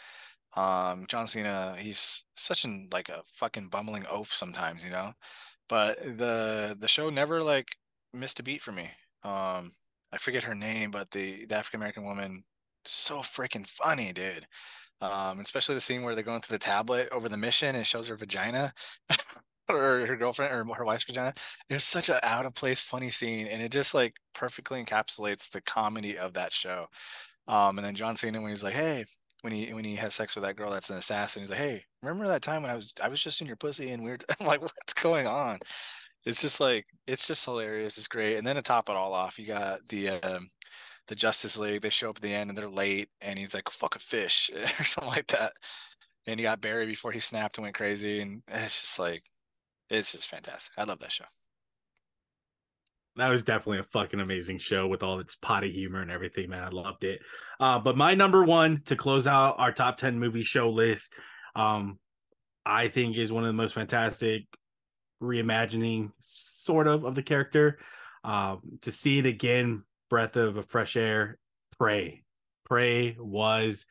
Um, 0.56 1.06
John 1.08 1.26
Cena, 1.26 1.76
he's 1.78 2.24
such 2.36 2.64
an 2.64 2.88
like 2.92 3.08
a 3.10 3.22
fucking 3.34 3.68
bumbling 3.68 4.06
oaf 4.10 4.32
sometimes, 4.32 4.84
you 4.84 4.90
know. 4.90 5.12
But 5.68 6.02
the 6.18 6.76
the 6.80 6.88
show 6.88 7.10
never 7.10 7.42
like 7.42 7.68
missed 8.14 8.40
a 8.40 8.44
beat 8.44 8.62
for 8.62 8.72
me. 8.72 8.90
Um, 9.24 9.72
I 10.12 10.18
forget 10.18 10.44
her 10.44 10.54
name, 10.54 10.90
but 10.92 11.10
the 11.12 11.46
the 11.46 11.56
African 11.56 11.80
American 11.80 12.04
woman, 12.04 12.44
so 12.86 13.18
freaking 13.20 13.68
funny, 13.68 14.12
dude. 14.12 14.46
Um, 15.00 15.40
especially 15.40 15.74
the 15.76 15.80
scene 15.82 16.02
where 16.04 16.14
they're 16.14 16.24
going 16.24 16.40
through 16.42 16.56
the 16.56 16.64
tablet 16.64 17.08
over 17.12 17.28
the 17.28 17.36
mission 17.36 17.76
and 17.76 17.86
shows 17.86 18.08
her 18.08 18.16
vagina 18.16 18.72
or 19.68 20.06
her 20.06 20.16
girlfriend 20.16 20.52
or 20.54 20.74
her 20.74 20.84
wife's 20.84 21.04
vagina. 21.04 21.34
It 21.68 21.74
was 21.74 21.84
such 21.84 22.08
an 22.08 22.18
out 22.22 22.46
of 22.46 22.54
place, 22.54 22.80
funny 22.80 23.10
scene, 23.10 23.46
and 23.46 23.62
it 23.62 23.72
just 23.72 23.94
like 23.94 24.14
perfectly 24.34 24.82
encapsulates 24.82 25.50
the 25.50 25.62
comedy 25.62 26.18
of 26.18 26.34
that 26.34 26.52
show. 26.52 26.86
Um, 27.48 27.78
and 27.78 27.86
then 27.86 27.94
John 27.94 28.16
Cena 28.16 28.40
when 28.40 28.50
he's 28.50 28.64
like, 28.64 28.74
"Hey," 28.74 29.04
when 29.42 29.52
he 29.52 29.72
when 29.74 29.84
he 29.84 29.96
has 29.96 30.14
sex 30.14 30.34
with 30.34 30.44
that 30.44 30.56
girl 30.56 30.70
that's 30.70 30.90
an 30.90 30.96
assassin, 30.96 31.42
he's 31.42 31.50
like, 31.50 31.58
"Hey, 31.58 31.84
remember 32.02 32.26
that 32.28 32.42
time 32.42 32.62
when 32.62 32.70
I 32.70 32.74
was 32.74 32.92
I 33.02 33.08
was 33.08 33.22
just 33.22 33.40
in 33.40 33.46
your 33.46 33.56
pussy 33.56 33.90
and 33.90 34.04
weird?" 34.04 34.24
I'm 34.40 34.46
like, 34.46 34.62
"What's 34.62 34.94
going 34.94 35.26
on?" 35.26 35.58
It's 36.24 36.40
just 36.40 36.60
like 36.60 36.86
it's 37.06 37.26
just 37.26 37.44
hilarious. 37.44 37.98
It's 37.98 38.08
great. 38.08 38.36
And 38.36 38.46
then 38.46 38.56
to 38.56 38.62
top 38.62 38.88
it 38.88 38.96
all 38.96 39.12
off, 39.12 39.38
you 39.38 39.46
got 39.46 39.86
the 39.88 40.10
um, 40.10 40.48
the 41.08 41.14
Justice 41.14 41.58
League. 41.58 41.82
They 41.82 41.90
show 41.90 42.10
up 42.10 42.16
at 42.16 42.22
the 42.22 42.32
end 42.32 42.50
and 42.50 42.58
they're 42.58 42.68
late, 42.68 43.10
and 43.20 43.38
he's 43.38 43.54
like, 43.54 43.68
"Fuck 43.70 43.96
a 43.96 43.98
fish" 43.98 44.50
or 44.80 44.84
something 44.84 45.12
like 45.12 45.28
that. 45.28 45.52
And 46.26 46.40
he 46.40 46.44
got 46.44 46.60
buried 46.62 46.88
before 46.88 47.12
he 47.12 47.20
snapped 47.20 47.58
and 47.58 47.64
went 47.64 47.76
crazy, 47.76 48.20
and 48.20 48.42
it's 48.48 48.80
just 48.80 48.98
like, 48.98 49.24
it's 49.90 50.12
just 50.12 50.28
fantastic. 50.28 50.74
I 50.78 50.84
love 50.84 50.98
that 51.00 51.12
show. 51.12 51.24
That 53.16 53.30
was 53.30 53.44
definitely 53.44 53.78
a 53.78 53.84
fucking 53.84 54.18
amazing 54.18 54.58
show 54.58 54.88
with 54.88 55.02
all 55.04 55.20
its 55.20 55.36
potty 55.36 55.70
humor 55.70 56.00
and 56.00 56.10
everything, 56.10 56.50
man. 56.50 56.64
I 56.64 56.70
loved 56.70 57.04
it. 57.04 57.20
Uh, 57.60 57.78
but 57.78 57.96
my 57.96 58.14
number 58.14 58.42
one 58.42 58.82
to 58.86 58.96
close 58.96 59.26
out 59.26 59.56
our 59.58 59.70
top 59.70 59.96
10 59.98 60.18
movie 60.18 60.42
show 60.42 60.70
list, 60.70 61.12
um, 61.54 62.00
I 62.66 62.88
think 62.88 63.16
is 63.16 63.30
one 63.30 63.44
of 63.44 63.48
the 63.48 63.52
most 63.52 63.74
fantastic 63.74 64.46
reimagining, 65.22 66.10
sort 66.18 66.88
of, 66.88 67.04
of 67.04 67.14
the 67.14 67.22
character. 67.22 67.78
Um, 68.24 68.60
to 68.80 68.90
see 68.90 69.18
it 69.18 69.26
again, 69.26 69.84
breath 70.10 70.36
of 70.36 70.56
a 70.56 70.62
fresh 70.62 70.96
air, 70.96 71.38
Prey. 71.78 72.22
Prey 72.64 73.16
was 73.18 73.86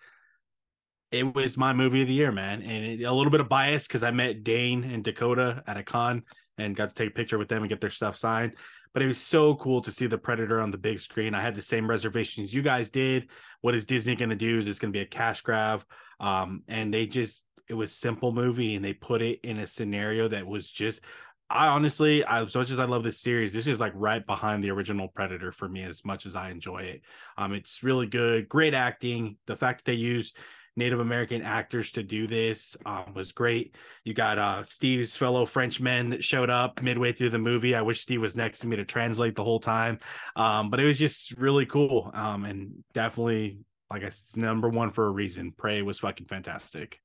it 1.14 1.36
was 1.36 1.58
my 1.58 1.74
movie 1.74 2.02
of 2.02 2.08
the 2.08 2.14
year, 2.14 2.32
man. 2.32 2.62
And 2.62 2.86
it, 2.86 3.04
a 3.04 3.12
little 3.12 3.32
bit 3.32 3.42
of 3.42 3.48
bias 3.48 3.88
because 3.88 4.04
I 4.04 4.12
met 4.12 4.44
Dane 4.44 4.84
and 4.84 5.04
Dakota 5.04 5.64
at 5.68 5.78
a 5.78 5.84
con 5.84 6.24
and 6.58 6.76
got 6.76 6.90
to 6.90 6.96
take 6.96 7.10
a 7.10 7.14
picture 7.14 7.38
with 7.38 7.48
them 7.48 7.64
and 7.64 7.70
get 7.70 7.82
their 7.82 7.90
stuff 7.90 8.16
signed 8.16 8.54
but 8.94 9.02
it 9.02 9.08
was 9.08 9.18
so 9.18 9.56
cool 9.56 9.82
to 9.82 9.92
see 9.92 10.06
the 10.06 10.18
Predator 10.18 10.62
on 10.62 10.72
the 10.72 10.78
big 10.78 11.00
screen. 11.00 11.34
I 11.34 11.42
had 11.42 11.56
the 11.56 11.62
same 11.62 11.90
reservations 11.90 12.54
you 12.54 12.62
guys 12.62 12.92
did. 12.92 13.30
What 13.62 13.76
is 13.76 13.86
Disney 13.86 14.16
going 14.16 14.30
to 14.30 14.36
do? 14.36 14.60
Is 14.60 14.66
this 14.66 14.80
going 14.80 14.94
to 14.94 14.98
be 14.98 15.04
a 15.04 15.08
cash 15.08 15.42
grab? 15.42 15.84
Um, 16.20 16.62
and 16.68 16.94
they 16.94 17.08
just, 17.08 17.46
it 17.68 17.74
was 17.74 17.92
simple 17.92 18.32
movie 18.32 18.76
and 18.76 18.86
they 18.86 18.94
put 18.94 19.22
it 19.22 19.40
in 19.44 19.58
a 19.58 19.68
scenario 19.68 20.28
that 20.28 20.46
was 20.46 20.70
just, 20.70 21.02
I 21.50 21.68
honestly, 21.68 22.24
as 22.24 22.56
much 22.56 22.70
as 22.70 22.80
I 22.80 22.86
love 22.86 23.04
this 23.04 23.20
series, 23.20 23.52
this 23.52 23.68
is 23.68 23.80
like 23.80 23.94
right 23.96 24.26
behind 24.26 24.64
the 24.64 24.72
original 24.72 25.08
Predator 25.08 25.52
for 25.52 25.68
me 25.68 25.84
as 25.84 26.06
much 26.06 26.26
as 26.26 26.36
I 26.36 26.52
enjoy 26.52 26.80
it. 26.80 27.02
Um, 27.38 27.54
it's 27.54 27.84
really 27.84 28.08
good, 28.08 28.48
great 28.48 28.74
acting. 28.76 29.38
The 29.48 29.56
fact 29.56 29.84
that 29.84 29.92
they 29.92 29.98
use 29.98 30.34
Native 30.76 31.00
American 31.00 31.42
actors 31.44 31.92
to 31.92 32.04
do 32.04 32.26
this 32.26 32.76
um, 32.86 33.14
was 33.14 33.32
great. 33.32 33.76
You 34.04 34.14
got 34.14 34.40
uh, 34.40 34.64
Steve's 34.64 35.16
fellow 35.16 35.46
Frenchmen 35.46 36.10
that 36.10 36.24
showed 36.24 36.50
up 36.50 36.82
midway 36.82 37.12
through 37.12 37.30
the 37.30 37.40
movie. 37.40 37.76
I 37.76 37.82
wish 37.82 38.02
Steve 38.02 38.22
was 38.22 38.36
next 38.36 38.60
to 38.60 38.68
me 38.68 38.76
to 38.78 38.86
translate 38.86 39.36
the 39.36 39.44
whole 39.44 39.60
time, 39.60 40.00
um, 40.36 40.70
but 40.70 40.80
it 40.80 40.86
was 40.86 40.98
just 40.98 41.32
really 41.34 41.66
cool 41.66 42.10
um, 42.14 42.46
and 42.46 42.84
definitely, 42.94 43.60
like 43.92 44.04
I 44.04 44.10
said, 44.10 44.42
number 44.42 44.70
one 44.70 44.92
for 44.92 45.06
a 45.06 45.12
reason. 45.12 45.52
Prey 45.52 45.82
was 45.82 46.00
fucking 46.00 46.28
fantastic. 46.28 47.00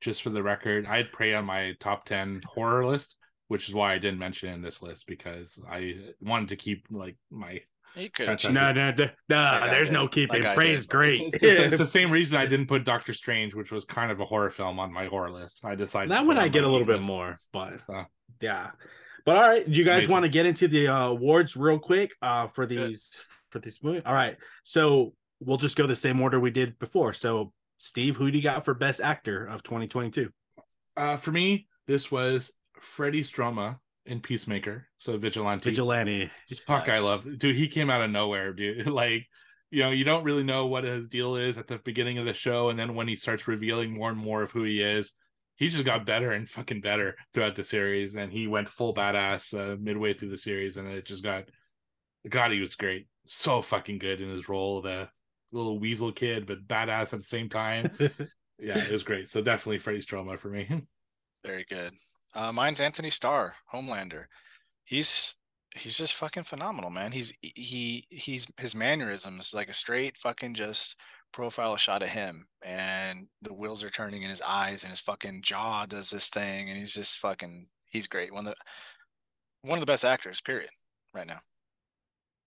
Just 0.00 0.22
for 0.22 0.30
the 0.30 0.42
record, 0.42 0.86
I 0.86 0.98
had 0.98 1.12
Prey 1.12 1.32
on 1.32 1.46
my 1.46 1.74
top 1.80 2.04
ten 2.04 2.42
horror 2.46 2.86
list, 2.86 3.16
which 3.48 3.68
is 3.68 3.74
why 3.74 3.94
I 3.94 3.98
didn't 3.98 4.18
mention 4.18 4.50
in 4.50 4.60
this 4.60 4.82
list 4.82 5.06
because 5.06 5.58
I 5.70 5.94
wanted 6.20 6.50
to 6.50 6.56
keep 6.56 6.86
like 6.90 7.16
my 7.30 7.60
You 7.94 8.10
could 8.10 8.28
That's 8.28 8.42
have 8.44 8.52
No, 8.52 8.72
no, 8.72 8.90
no, 8.92 9.08
no 9.30 9.36
I 9.36 9.68
there's 9.70 9.90
no 9.90 10.06
keeping. 10.08 10.42
Like 10.42 10.50
I 10.52 10.54
Prey 10.54 10.66
did. 10.68 10.76
is 10.76 10.86
great. 10.86 11.20
It's, 11.20 11.42
it's- 11.42 11.58
it's 11.72 11.78
the 11.78 11.86
same 11.98 12.10
reason 12.10 12.36
I 12.36 12.44
didn't 12.46 12.66
put 12.66 12.84
Doctor 12.84 13.12
Strange, 13.12 13.54
which 13.54 13.72
was 13.72 13.84
kind 13.84 14.10
of 14.10 14.20
a 14.20 14.24
horror 14.24 14.50
film, 14.50 14.78
on 14.78 14.92
my 14.92 15.06
horror 15.06 15.30
list. 15.30 15.64
I 15.64 15.74
decided 15.74 16.10
that 16.10 16.20
to 16.20 16.26
one 16.26 16.38
I 16.38 16.48
get 16.48 16.64
a 16.64 16.68
little 16.68 16.86
bit 16.86 17.00
more, 17.00 17.36
but 17.52 17.80
So, 17.86 18.04
yeah. 18.40 18.70
But 19.24 19.36
all 19.38 19.48
right, 19.48 19.64
do 19.68 19.76
you 19.78 19.84
guys 19.84 19.94
Amazing. 20.04 20.12
want 20.12 20.22
to 20.24 20.28
get 20.28 20.46
into 20.46 20.68
the 20.68 20.88
uh, 20.88 21.08
awards 21.08 21.56
real 21.56 21.78
quick 21.78 22.12
uh, 22.22 22.46
for 22.48 22.64
do 22.66 22.82
it. 22.82 22.86
these 22.88 23.20
for 23.50 23.58
this 23.58 23.82
movie? 23.82 24.02
All 24.04 24.14
right, 24.14 24.36
so 24.62 25.14
we'll 25.40 25.56
just 25.56 25.76
go 25.76 25.86
the 25.86 25.96
same 25.96 26.20
order 26.20 26.38
we 26.38 26.50
did 26.50 26.78
before. 26.78 27.12
So, 27.12 27.52
Steve, 27.78 28.16
who 28.16 28.30
do 28.30 28.36
you 28.36 28.42
got 28.44 28.64
for 28.64 28.72
best 28.74 29.00
actor 29.00 29.46
of 29.46 29.62
2022? 29.64 30.30
uh, 30.96 31.16
for 31.16 31.32
me, 31.32 31.66
this 31.86 32.10
was 32.10 32.52
Freddie 32.80 33.22
Stroma 33.22 33.78
in 34.06 34.20
Peacemaker, 34.20 34.86
so 34.98 35.16
Vigilante. 35.18 35.68
Vigilante. 35.70 36.30
Fuck, 36.66 36.88
I 36.88 36.94
Nice. 36.94 37.02
love 37.02 37.38
dude. 37.38 37.56
He 37.56 37.68
came 37.68 37.90
out 37.90 38.02
of 38.02 38.10
nowhere, 38.10 38.52
dude. 38.52 38.86
Like, 38.90 39.26
you 39.70 39.82
know, 39.82 39.90
you 39.90 40.04
don't 40.04 40.24
really 40.24 40.44
know 40.44 40.66
what 40.66 40.84
his 40.84 41.08
deal 41.08 41.36
is 41.36 41.58
at 41.58 41.66
the 41.66 41.78
beginning 41.78 42.18
of 42.18 42.24
the 42.26 42.32
show, 42.34 42.70
and 42.70 42.78
then 42.78 42.94
when 42.94 43.08
he 43.08 43.16
starts 43.16 43.48
revealing 43.48 43.92
more 43.92 44.10
and 44.10 44.18
more 44.18 44.42
of 44.42 44.52
who 44.52 44.62
he 44.62 44.80
is, 44.80 45.12
he 45.56 45.68
just 45.68 45.84
got 45.84 46.06
better 46.06 46.32
and 46.32 46.48
fucking 46.48 46.80
better 46.80 47.16
throughout 47.34 47.56
the 47.56 47.64
series. 47.64 48.14
And 48.14 48.30
he 48.32 48.46
went 48.46 48.68
full 48.68 48.94
badass 48.94 49.52
uh, 49.58 49.76
midway 49.80 50.14
through 50.14 50.30
the 50.30 50.36
series, 50.38 50.76
and 50.76 50.86
it 50.88 51.04
just 51.04 51.22
got, 51.24 51.44
God, 52.28 52.52
he 52.52 52.60
was 52.60 52.76
great, 52.76 53.08
so 53.26 53.60
fucking 53.60 53.98
good 53.98 54.20
in 54.20 54.30
his 54.30 54.48
role, 54.48 54.82
the 54.82 55.08
little 55.52 55.78
weasel 55.78 56.12
kid, 56.12 56.46
but 56.46 56.66
badass 56.66 57.12
at 57.12 57.20
the 57.20 57.22
same 57.22 57.48
time. 57.48 57.90
yeah, 58.58 58.78
it 58.78 58.90
was 58.90 59.02
great. 59.02 59.28
So 59.30 59.42
definitely 59.42 59.78
Freddie 59.78 60.00
Stroma 60.00 60.38
for 60.38 60.48
me. 60.48 60.82
Very 61.44 61.64
good. 61.68 61.94
Uh, 62.36 62.52
mine's 62.52 62.80
Anthony 62.80 63.08
Starr, 63.08 63.54
Homelander. 63.72 64.24
He's 64.84 65.34
he's 65.74 65.96
just 65.96 66.14
fucking 66.14 66.42
phenomenal, 66.42 66.90
man. 66.90 67.10
He's 67.10 67.32
he 67.40 68.06
he's 68.10 68.46
his 68.58 68.76
mannerisms 68.76 69.54
like 69.54 69.68
a 69.68 69.74
straight 69.74 70.18
fucking 70.18 70.52
just 70.52 70.96
profile 71.32 71.76
shot 71.76 72.02
of 72.02 72.10
him, 72.10 72.46
and 72.62 73.26
the 73.40 73.54
wheels 73.54 73.82
are 73.82 73.88
turning 73.88 74.22
in 74.22 74.28
his 74.28 74.42
eyes, 74.42 74.84
and 74.84 74.90
his 74.90 75.00
fucking 75.00 75.40
jaw 75.42 75.86
does 75.86 76.10
this 76.10 76.28
thing, 76.28 76.68
and 76.68 76.78
he's 76.78 76.92
just 76.92 77.18
fucking 77.20 77.68
he's 77.86 78.06
great. 78.06 78.34
One 78.34 78.46
of 78.46 78.52
the 78.52 79.70
one 79.70 79.78
of 79.78 79.80
the 79.80 79.90
best 79.90 80.04
actors, 80.04 80.42
period, 80.42 80.70
right 81.14 81.26
now. 81.26 81.38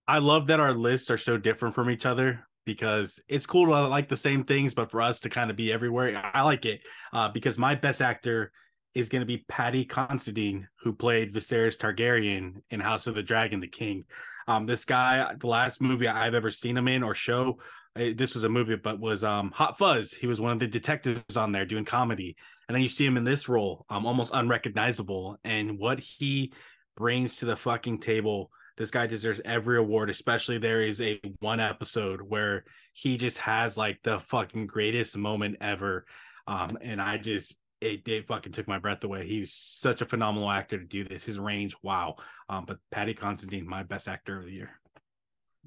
I 0.06 0.18
love 0.18 0.46
that 0.46 0.60
our 0.60 0.72
lists 0.72 1.10
are 1.10 1.18
so 1.18 1.36
different 1.36 1.74
from 1.74 1.90
each 1.90 2.06
other 2.06 2.46
because 2.64 3.18
it's 3.26 3.46
cool 3.46 3.66
to 3.66 3.88
like 3.88 4.08
the 4.08 4.16
same 4.16 4.44
things, 4.44 4.72
but 4.72 4.92
for 4.92 5.02
us 5.02 5.18
to 5.20 5.28
kind 5.28 5.50
of 5.50 5.56
be 5.56 5.72
everywhere, 5.72 6.30
I 6.32 6.42
like 6.42 6.64
it. 6.64 6.80
Uh, 7.12 7.28
because 7.28 7.58
my 7.58 7.74
best 7.74 8.00
actor 8.00 8.52
is 8.94 9.08
going 9.08 9.20
to 9.20 9.26
be 9.26 9.44
Paddy 9.48 9.84
Considine, 9.84 10.68
who 10.82 10.92
played 10.92 11.32
Viserys 11.32 11.76
Targaryen 11.76 12.62
in 12.70 12.80
House 12.80 13.06
of 13.06 13.14
the 13.14 13.22
Dragon, 13.22 13.60
the 13.60 13.68
King. 13.68 14.04
Um, 14.48 14.66
this 14.66 14.84
guy, 14.84 15.34
the 15.38 15.46
last 15.46 15.80
movie 15.80 16.08
I've 16.08 16.34
ever 16.34 16.50
seen 16.50 16.76
him 16.76 16.88
in 16.88 17.02
or 17.02 17.14
show, 17.14 17.58
eh, 17.96 18.12
this 18.16 18.34
was 18.34 18.44
a 18.44 18.48
movie, 18.48 18.76
but 18.76 18.98
was 18.98 19.22
um, 19.22 19.52
Hot 19.52 19.78
Fuzz. 19.78 20.12
He 20.12 20.26
was 20.26 20.40
one 20.40 20.52
of 20.52 20.58
the 20.58 20.66
detectives 20.66 21.36
on 21.36 21.52
there 21.52 21.64
doing 21.64 21.84
comedy, 21.84 22.36
and 22.68 22.74
then 22.74 22.82
you 22.82 22.88
see 22.88 23.06
him 23.06 23.16
in 23.16 23.24
this 23.24 23.48
role, 23.48 23.86
um, 23.90 24.06
almost 24.06 24.32
unrecognizable, 24.34 25.38
and 25.44 25.78
what 25.78 26.00
he 26.00 26.52
brings 26.96 27.36
to 27.36 27.46
the 27.46 27.56
fucking 27.56 27.98
table 27.98 28.50
this 28.76 28.90
guy 28.90 29.06
deserves 29.06 29.40
every 29.44 29.78
award 29.78 30.08
especially 30.08 30.56
there 30.56 30.82
is 30.82 31.02
a 31.02 31.20
one 31.40 31.60
episode 31.60 32.22
where 32.22 32.64
he 32.92 33.18
just 33.18 33.36
has 33.38 33.76
like 33.76 33.98
the 34.02 34.18
fucking 34.20 34.66
greatest 34.66 35.16
moment 35.18 35.56
ever 35.60 36.06
um 36.46 36.78
and 36.80 37.00
i 37.00 37.18
just 37.18 37.56
it, 37.80 38.06
it 38.08 38.26
fucking 38.26 38.52
took 38.52 38.68
my 38.68 38.78
breath 38.78 39.04
away 39.04 39.26
he's 39.26 39.52
such 39.52 40.02
a 40.02 40.06
phenomenal 40.06 40.50
actor 40.50 40.78
to 40.78 40.84
do 40.84 41.04
this 41.04 41.24
his 41.24 41.38
range 41.38 41.74
wow 41.82 42.14
um 42.48 42.64
but 42.66 42.78
paddy 42.90 43.14
considine 43.14 43.66
my 43.66 43.82
best 43.82 44.08
actor 44.08 44.38
of 44.38 44.44
the 44.44 44.52
year 44.52 44.70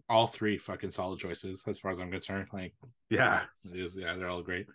All 0.09 0.27
three 0.27 0.57
fucking 0.57 0.91
solid 0.91 1.19
choices 1.19 1.63
as 1.67 1.79
far 1.79 1.91
as 1.91 1.99
I'm 1.99 2.11
concerned. 2.11 2.49
Like, 2.51 2.73
yeah 3.09 3.43
yeah, 3.71 4.15
they're 4.15 4.29
all 4.29 4.43
great. 4.43 4.67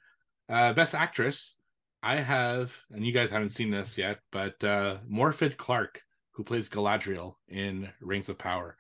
Uh, 0.48 0.72
best 0.72 0.94
actress, 0.94 1.56
I 2.02 2.16
have, 2.16 2.74
and 2.90 3.04
you 3.04 3.12
guys 3.12 3.30
haven't 3.30 3.50
seen 3.50 3.70
this 3.70 3.98
yet, 3.98 4.18
but 4.32 4.62
uh, 4.64 4.98
Morfydd 5.10 5.56
Clark, 5.56 6.00
who 6.32 6.44
plays 6.44 6.68
Galadriel 6.68 7.34
in 7.48 7.88
Rings 8.00 8.28
of 8.28 8.38
Power. 8.38 8.76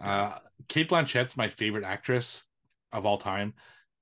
Uh, 0.00 0.38
Cate 0.68 0.88
Blanchett's 0.88 1.36
my 1.36 1.48
favorite 1.48 1.84
actress 1.84 2.44
of 2.92 3.06
all 3.06 3.18
time. 3.18 3.54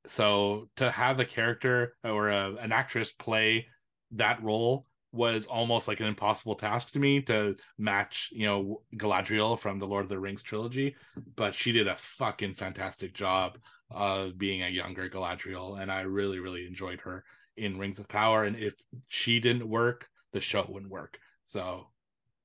So 0.06 0.68
to 0.76 0.90
have 0.90 1.20
a 1.20 1.24
character 1.24 1.94
or 2.02 2.30
a, 2.30 2.54
an 2.56 2.72
actress 2.72 3.12
play 3.12 3.66
that 4.12 4.42
role 4.42 4.86
was 5.12 5.46
almost 5.46 5.88
like 5.88 6.00
an 6.00 6.06
impossible 6.06 6.54
task 6.54 6.92
to 6.92 6.98
me 6.98 7.20
to 7.20 7.54
match, 7.78 8.30
you 8.32 8.46
know, 8.46 8.80
Galadriel 8.96 9.58
from 9.58 9.78
the 9.78 9.86
Lord 9.86 10.04
of 10.04 10.08
the 10.08 10.18
Rings 10.18 10.42
trilogy. 10.42 10.96
But 11.36 11.54
she 11.54 11.70
did 11.72 11.86
a 11.86 11.96
fucking 11.96 12.54
fantastic 12.54 13.12
job 13.14 13.58
of 13.90 14.38
being 14.38 14.62
a 14.62 14.68
younger 14.68 15.10
Galadriel, 15.10 15.80
and 15.80 15.92
I 15.92 16.02
really, 16.02 16.38
really 16.38 16.66
enjoyed 16.66 17.00
her 17.02 17.24
in 17.58 17.78
Rings 17.78 17.98
of 17.98 18.08
Power. 18.08 18.44
And 18.44 18.56
if 18.56 18.74
she 19.08 19.38
didn't 19.38 19.68
work, 19.68 20.08
the 20.32 20.40
show 20.40 20.64
wouldn't 20.66 20.90
work. 20.90 21.18
So 21.44 21.88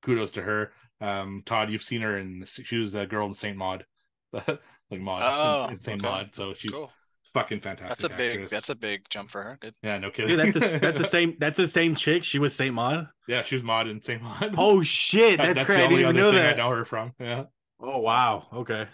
kudos 0.02 0.32
to 0.32 0.42
her. 0.42 0.72
Um, 1.00 1.42
Todd, 1.46 1.70
you've 1.70 1.82
seen 1.82 2.02
her 2.02 2.18
in 2.18 2.44
she 2.46 2.76
was 2.76 2.94
a 2.94 3.06
girl 3.06 3.26
in 3.26 3.34
Saint 3.34 3.56
Maud, 3.56 3.86
like 4.32 4.60
Maud 4.90 5.22
Oh, 5.24 5.64
in, 5.66 5.70
in 5.70 5.76
Saint 5.76 6.00
okay. 6.04 6.10
Maud. 6.10 6.34
So 6.34 6.52
she's 6.54 6.72
Cool. 6.72 6.92
Fucking 7.34 7.60
fantastic. 7.60 7.88
That's 7.88 8.04
a 8.04 8.08
big 8.16 8.32
actress. 8.32 8.50
that's 8.50 8.68
a 8.70 8.74
big 8.74 9.08
jump 9.10 9.30
for 9.30 9.42
her. 9.42 9.58
Good. 9.60 9.74
yeah, 9.82 9.98
no 9.98 10.10
kidding. 10.10 10.36
Dude, 10.36 10.52
that's 10.54 10.72
a, 10.72 10.78
that's 10.78 10.98
the 10.98 11.04
same 11.16 11.36
that's 11.38 11.58
the 11.58 11.68
same 11.68 11.94
chick 11.94 12.24
she 12.24 12.38
was 12.38 12.54
saint 12.54 12.74
maud 12.74 13.08
yeah, 13.28 13.42
she 13.42 13.56
was 13.56 13.62
Maud 13.62 13.88
in 13.88 14.00
Saint 14.00 14.22
Maud. 14.22 14.54
oh 14.56 14.82
shit 14.82 15.36
That- 15.38 15.48
that's, 15.48 15.60
the 15.60 15.64
crazy 15.66 15.82
i 15.82 15.86
didn't 15.88 16.00
even 16.00 16.16
know 16.16 16.32
that 16.32 16.54
I 16.54 16.56
know 16.56 16.70
her 16.70 16.84
from. 16.86 17.12
Yeah, 17.20 17.44
oh 17.80 17.98
wow 17.98 18.46
okay 18.52 18.86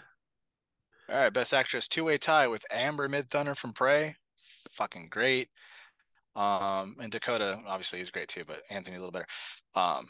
All 1.09 1.17
right, 1.17 1.33
best 1.33 1.55
actress 1.55 1.87
two 1.89 2.05
way 2.05 2.19
tie 2.19 2.49
with 2.49 2.65
Amber 2.71 3.09
Midthunder 3.09 3.57
from 3.57 3.73
Prey. 3.73 4.17
Fucking 4.71 5.09
great. 5.11 5.49
Um, 6.37 6.97
and 7.01 7.13
Dakota 7.13 7.61
obviously 7.67 8.01
is 8.01 8.11
great 8.11 8.27
too, 8.29 8.43
but 8.45 8.61
Anthony 8.71 8.97
a 8.97 8.99
little 8.99 9.13
better. 9.13 9.27
Um, 9.77 10.07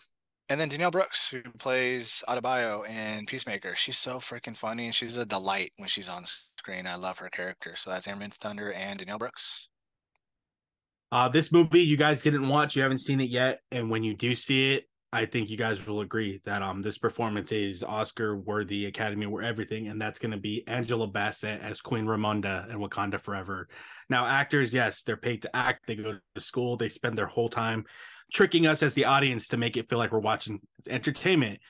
and 0.48 0.60
then 0.60 0.68
Danielle 0.68 0.90
Brooks, 0.90 1.28
who 1.28 1.40
plays 1.58 2.22
Adebayo 2.28 2.88
in 2.88 3.24
Peacemaker. 3.26 3.74
She's 3.74 3.98
so 3.98 4.18
freaking 4.18 4.56
funny 4.56 4.86
and 4.86 4.94
she's 4.94 5.16
a 5.16 5.24
delight 5.24 5.72
when 5.76 5.88
she's 5.88 6.08
on 6.08 6.24
screen. 6.58 6.86
I 6.86 6.96
love 6.96 7.18
her 7.18 7.30
character. 7.30 7.74
So 7.76 7.90
that's 7.90 8.06
Amber 8.06 8.28
Thunder 8.40 8.72
and 8.72 8.98
Danielle 8.98 9.18
Brooks. 9.18 9.68
Uh, 11.10 11.28
this 11.28 11.52
movie 11.52 11.80
you 11.80 11.96
guys 11.96 12.22
didn't 12.22 12.48
watch, 12.48 12.76
you 12.76 12.82
haven't 12.82 12.98
seen 12.98 13.20
it 13.20 13.30
yet, 13.30 13.60
and 13.70 13.88
when 13.88 14.02
you 14.02 14.14
do 14.14 14.34
see 14.34 14.74
it, 14.74 14.84
I 15.12 15.26
think 15.26 15.48
you 15.48 15.56
guys 15.56 15.86
will 15.86 16.00
agree 16.00 16.40
that 16.44 16.60
um 16.60 16.82
this 16.82 16.98
performance 16.98 17.52
is 17.52 17.84
Oscar 17.84 18.36
worthy, 18.36 18.86
Academy 18.86 19.26
worthy, 19.26 19.46
everything, 19.46 19.86
and 19.86 20.00
that's 20.00 20.18
going 20.18 20.32
to 20.32 20.38
be 20.38 20.64
Angela 20.66 21.06
Bassett 21.06 21.60
as 21.60 21.80
Queen 21.80 22.04
Ramonda 22.04 22.68
in 22.68 22.78
Wakanda 22.78 23.20
Forever. 23.20 23.68
Now, 24.10 24.26
actors, 24.26 24.74
yes, 24.74 25.04
they're 25.04 25.16
paid 25.16 25.42
to 25.42 25.54
act. 25.54 25.86
They 25.86 25.94
go 25.94 26.18
to 26.34 26.40
school. 26.40 26.76
They 26.76 26.88
spend 26.88 27.16
their 27.16 27.26
whole 27.26 27.48
time 27.48 27.84
tricking 28.34 28.66
us 28.66 28.82
as 28.82 28.92
the 28.94 29.06
audience 29.06 29.48
to 29.48 29.56
make 29.56 29.76
it 29.76 29.88
feel 29.88 29.98
like 29.98 30.12
we're 30.12 30.18
watching 30.18 30.60
entertainment. 30.88 31.60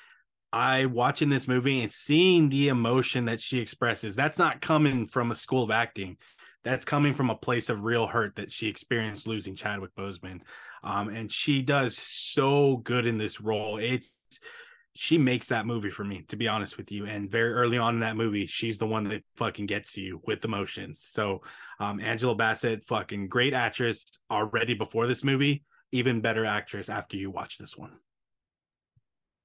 I 0.52 0.86
watching 0.86 1.28
this 1.28 1.46
movie 1.46 1.82
and 1.82 1.92
seeing 1.92 2.48
the 2.48 2.68
emotion 2.68 3.26
that 3.26 3.40
she 3.40 3.58
expresses. 3.58 4.16
That's 4.16 4.38
not 4.38 4.60
coming 4.60 5.06
from 5.06 5.30
a 5.30 5.34
school 5.34 5.62
of 5.62 5.70
acting. 5.70 6.16
That's 6.62 6.86
coming 6.86 7.14
from 7.14 7.28
a 7.28 7.36
place 7.36 7.68
of 7.68 7.84
real 7.84 8.06
hurt 8.06 8.36
that 8.36 8.50
she 8.50 8.68
experienced 8.68 9.26
losing 9.26 9.54
Chadwick 9.54 9.94
Boseman. 9.94 10.40
Um, 10.82 11.08
and 11.10 11.30
she 11.30 11.60
does 11.60 11.98
so 11.98 12.78
good 12.78 13.06
in 13.06 13.18
this 13.18 13.40
role. 13.40 13.76
It's 13.76 14.16
she 14.96 15.18
makes 15.18 15.48
that 15.48 15.66
movie 15.66 15.90
for 15.90 16.04
me, 16.04 16.24
to 16.28 16.36
be 16.36 16.46
honest 16.46 16.76
with 16.76 16.92
you. 16.92 17.04
And 17.04 17.28
very 17.28 17.52
early 17.52 17.78
on 17.78 17.94
in 17.94 18.00
that 18.00 18.16
movie, 18.16 18.46
she's 18.46 18.78
the 18.78 18.86
one 18.86 19.04
that 19.04 19.24
fucking 19.36 19.66
gets 19.66 19.96
you 19.96 20.22
with 20.24 20.44
emotions. 20.44 21.04
So, 21.06 21.42
um, 21.80 22.00
Angela 22.00 22.36
Bassett, 22.36 22.84
fucking 22.86 23.26
great 23.26 23.54
actress 23.54 24.06
already 24.30 24.74
before 24.74 25.08
this 25.08 25.24
movie, 25.24 25.64
even 25.94 26.20
better 26.20 26.44
actress 26.44 26.88
after 26.88 27.16
you 27.16 27.30
watch 27.30 27.56
this 27.56 27.76
one. 27.78 27.92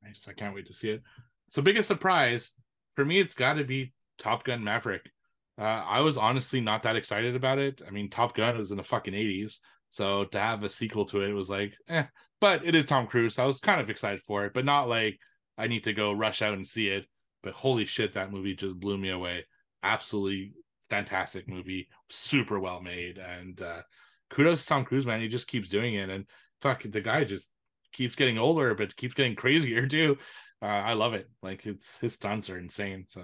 Nice. 0.03 0.21
I 0.27 0.33
can't 0.33 0.55
wait 0.55 0.65
to 0.65 0.73
see 0.73 0.89
it. 0.89 1.03
So, 1.47 1.61
biggest 1.61 1.87
surprise 1.87 2.53
for 2.95 3.05
me, 3.05 3.19
it's 3.19 3.35
got 3.35 3.53
to 3.53 3.63
be 3.63 3.93
Top 4.17 4.43
Gun 4.43 4.63
Maverick. 4.63 5.11
Uh, 5.59 5.83
I 5.87 5.99
was 5.99 6.17
honestly 6.17 6.59
not 6.59 6.83
that 6.83 6.95
excited 6.95 7.35
about 7.35 7.59
it. 7.59 7.83
I 7.87 7.91
mean, 7.91 8.09
Top 8.09 8.35
Gun 8.35 8.57
was 8.57 8.71
in 8.71 8.77
the 8.77 8.83
fucking 8.83 9.13
80s. 9.13 9.57
So 9.89 10.25
to 10.25 10.39
have 10.39 10.63
a 10.63 10.69
sequel 10.69 11.05
to 11.05 11.21
it 11.21 11.33
was 11.33 11.49
like, 11.49 11.73
eh. 11.87 12.05
But 12.41 12.65
it 12.65 12.73
is 12.73 12.85
Tom 12.85 13.05
Cruise. 13.05 13.35
So 13.35 13.43
I 13.43 13.45
was 13.45 13.59
kind 13.59 13.79
of 13.79 13.89
excited 13.89 14.21
for 14.23 14.45
it, 14.45 14.53
but 14.53 14.65
not 14.65 14.89
like 14.89 15.19
I 15.57 15.67
need 15.67 15.83
to 15.83 15.93
go 15.93 16.13
rush 16.13 16.41
out 16.41 16.55
and 16.55 16.65
see 16.65 16.87
it. 16.87 17.05
But 17.43 17.53
holy 17.53 17.85
shit, 17.85 18.15
that 18.15 18.31
movie 18.31 18.55
just 18.55 18.79
blew 18.79 18.97
me 18.97 19.11
away. 19.11 19.45
Absolutely 19.83 20.53
fantastic 20.89 21.47
movie, 21.47 21.89
super 22.09 22.59
well 22.59 22.81
made. 22.81 23.19
And 23.19 23.61
uh, 23.61 23.81
kudos 24.29 24.61
to 24.61 24.67
Tom 24.67 24.85
Cruise, 24.85 25.05
man. 25.05 25.21
He 25.21 25.27
just 25.27 25.47
keeps 25.47 25.69
doing 25.69 25.95
it. 25.95 26.09
And 26.09 26.25
fuck, 26.61 26.83
the 26.83 27.01
guy 27.01 27.23
just 27.23 27.49
keeps 27.93 28.15
getting 28.15 28.37
older, 28.37 28.75
but 28.75 28.95
keeps 28.95 29.13
getting 29.13 29.35
crazier 29.35 29.87
too. 29.87 30.17
Uh, 30.61 30.65
I 30.65 30.93
love 30.93 31.13
it. 31.13 31.29
Like 31.41 31.65
it's 31.65 31.97
his 31.99 32.13
stunts 32.13 32.49
are 32.49 32.57
insane. 32.57 33.05
So 33.07 33.21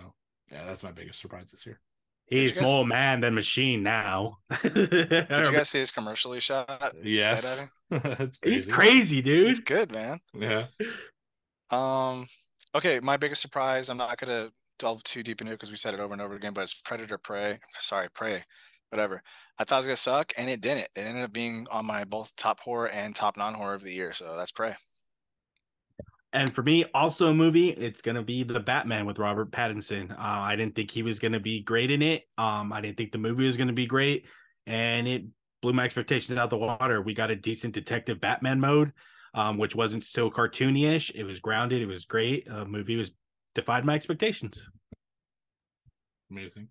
yeah, 0.52 0.66
that's 0.66 0.84
my 0.84 0.92
biggest 0.92 1.20
surprise 1.20 1.48
this 1.52 1.66
year. 1.66 1.80
He's 2.28 2.56
guys... 2.56 2.64
more 2.64 2.86
man 2.86 3.22
than 3.22 3.36
machine 3.36 3.84
now. 3.84 4.38
Did 4.64 5.04
you 5.12 5.26
guys 5.30 5.70
see 5.70 5.80
his 5.80 5.92
commercially 5.92 6.40
shot? 6.40 6.96
Yes. 7.04 7.60
crazy. 7.92 8.32
He's 8.44 8.66
crazy, 8.66 9.22
dude. 9.22 9.48
He's 9.48 9.60
good, 9.60 9.92
man. 9.94 10.20
Yeah. 10.34 10.66
Um. 11.70 12.26
Okay, 12.74 13.00
my 13.00 13.18
biggest 13.18 13.42
surprise. 13.42 13.90
I'm 13.90 13.98
not 13.98 14.18
gonna 14.18 14.50
delve 14.80 15.04
too 15.04 15.24
deep 15.24 15.42
into 15.42 15.54
it 15.54 15.56
because 15.56 15.70
we 15.70 15.78
said 15.78 15.94
it 15.94 16.00
over 16.00 16.14
and 16.14 16.22
over 16.22 16.36
again, 16.36 16.54
but 16.54 16.64
it's 16.64 16.74
Predator 16.74 17.18
Prey. 17.18 17.60
Sorry, 17.80 18.08
Prey. 18.14 18.44
Whatever. 18.90 19.22
I 19.58 19.64
thought 19.64 19.78
it 19.78 19.80
was 19.80 19.86
gonna 19.88 19.98
suck, 19.98 20.34
and 20.38 20.50
it 20.50 20.62
didn't. 20.62 20.88
It 20.96 21.02
ended 21.02 21.24
up 21.24 21.34
being 21.34 21.68
on 21.72 21.86
my 21.86 22.04
both 22.04 22.36
top 22.36 22.60
horror 22.60 22.90
and 22.90 23.16
top 23.16 23.38
non 23.38 23.54
horror 23.54 23.74
of 23.74 23.84
the 23.84 23.94
year. 23.94 24.14
So 24.14 24.36
that's 24.36 24.52
Prey. 24.52 24.76
And 26.34 26.54
for 26.54 26.64
me, 26.64 26.84
also 26.94 27.28
a 27.30 27.34
movie, 27.34 27.70
it's 27.70 28.02
gonna 28.02 28.22
be 28.22 28.44
the 28.44 28.60
Batman 28.60 29.06
with 29.06 29.20
Robert 29.20 29.52
Pattinson. 29.52 30.12
Uh, 30.12 30.16
I 30.20 30.56
didn't 30.56 30.76
think 30.76 30.92
he 30.92 31.02
was 31.02 31.20
gonna 31.20 31.40
be 31.40 31.62
great 31.62 31.92
in 31.92 32.02
it. 32.02 32.24
Um, 32.38 32.74
I 32.74 32.82
didn't 32.82 32.98
think 32.98 33.12
the 33.12 33.18
movie 33.18 33.46
was 33.46 33.58
gonna 33.58 33.74
be 33.74 33.86
great, 33.86 34.26
and 34.68 35.08
it 35.08 35.24
blew 35.62 35.74
my 35.74 35.86
expectations 35.86 36.38
out 36.38 36.50
the 36.50 36.58
water. 36.58 37.02
We 37.02 37.14
got 37.14 37.32
a 37.32 37.36
decent 37.36 37.74
detective 37.74 38.20
Batman 38.20 38.60
mode, 38.60 38.92
um, 39.34 39.58
which 39.58 39.76
wasn't 39.76 40.04
so 40.04 40.30
cartoony-ish. 40.30 41.12
It 41.16 41.24
was 41.24 41.40
grounded. 41.40 41.82
It 41.82 41.88
was 41.88 42.06
great. 42.06 42.48
The 42.48 42.66
movie 42.66 42.98
was 42.98 43.12
defied 43.56 43.86
my 43.86 43.96
expectations. 43.96 44.68
Amazing. 46.30 46.68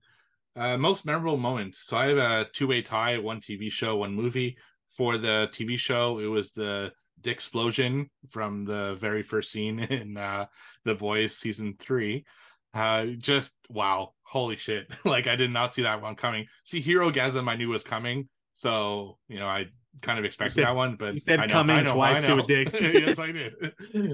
Uh, 0.56 0.76
most 0.76 1.04
memorable 1.04 1.36
moment. 1.36 1.74
So 1.74 1.96
I 1.96 2.06
have 2.06 2.18
a 2.18 2.46
two-way 2.52 2.82
tie: 2.82 3.18
one 3.18 3.40
TV 3.40 3.70
show, 3.70 3.96
one 3.96 4.14
movie. 4.14 4.56
For 4.90 5.18
the 5.18 5.48
TV 5.52 5.76
show, 5.76 6.20
it 6.20 6.26
was 6.26 6.52
the 6.52 6.92
Dick 7.20 7.34
explosion 7.34 8.08
from 8.30 8.64
the 8.64 8.96
very 9.00 9.24
first 9.24 9.50
scene 9.50 9.78
in 9.90 10.16
uh, 10.16 10.46
The 10.84 10.94
Boys 10.94 11.36
season 11.36 11.74
three. 11.80 12.24
Uh, 12.72 13.06
just 13.18 13.56
wow, 13.68 14.12
holy 14.22 14.56
shit! 14.56 14.86
like 15.04 15.26
I 15.26 15.36
did 15.36 15.50
not 15.50 15.74
see 15.74 15.82
that 15.82 16.02
one 16.02 16.14
coming. 16.14 16.46
See, 16.64 16.82
Herogasm 16.82 17.48
I 17.48 17.56
knew 17.56 17.68
was 17.68 17.84
coming, 17.84 18.28
so 18.54 19.18
you 19.28 19.38
know 19.38 19.46
I 19.46 19.66
kind 20.02 20.18
of 20.18 20.24
expected 20.24 20.56
said, 20.56 20.64
that 20.66 20.76
one, 20.76 20.96
but 20.96 21.14
you 21.14 21.20
said 21.20 21.40
I 21.40 21.46
know, 21.46 21.52
coming 21.52 21.76
I 21.76 21.82
know, 21.82 21.94
twice 21.94 22.24
I 22.24 22.28
know. 22.28 22.36
to 22.38 22.42
a 22.42 22.46
dick. 22.64 22.72
yes, 22.72 23.18
I 23.18 23.32
did. 23.32 23.54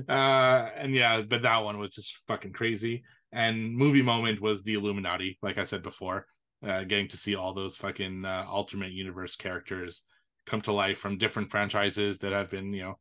Uh, 0.08 0.68
and 0.76 0.94
yeah, 0.94 1.22
but 1.22 1.42
that 1.42 1.58
one 1.58 1.78
was 1.78 1.90
just 1.90 2.18
fucking 2.28 2.52
crazy. 2.52 3.02
And 3.32 3.76
movie 3.76 4.02
moment 4.02 4.40
was 4.40 4.62
the 4.62 4.74
Illuminati, 4.74 5.38
like 5.42 5.58
I 5.58 5.64
said 5.64 5.82
before, 5.82 6.26
uh, 6.66 6.84
getting 6.84 7.08
to 7.08 7.16
see 7.16 7.36
all 7.36 7.54
those 7.54 7.76
fucking 7.76 8.24
uh, 8.24 8.44
alternate 8.48 8.92
universe 8.92 9.36
characters 9.36 10.02
come 10.46 10.60
to 10.62 10.72
life 10.72 10.98
from 10.98 11.18
different 11.18 11.50
franchises 11.50 12.18
that 12.18 12.32
have 12.32 12.50
been, 12.50 12.72
you 12.72 12.82
know, 12.82 12.98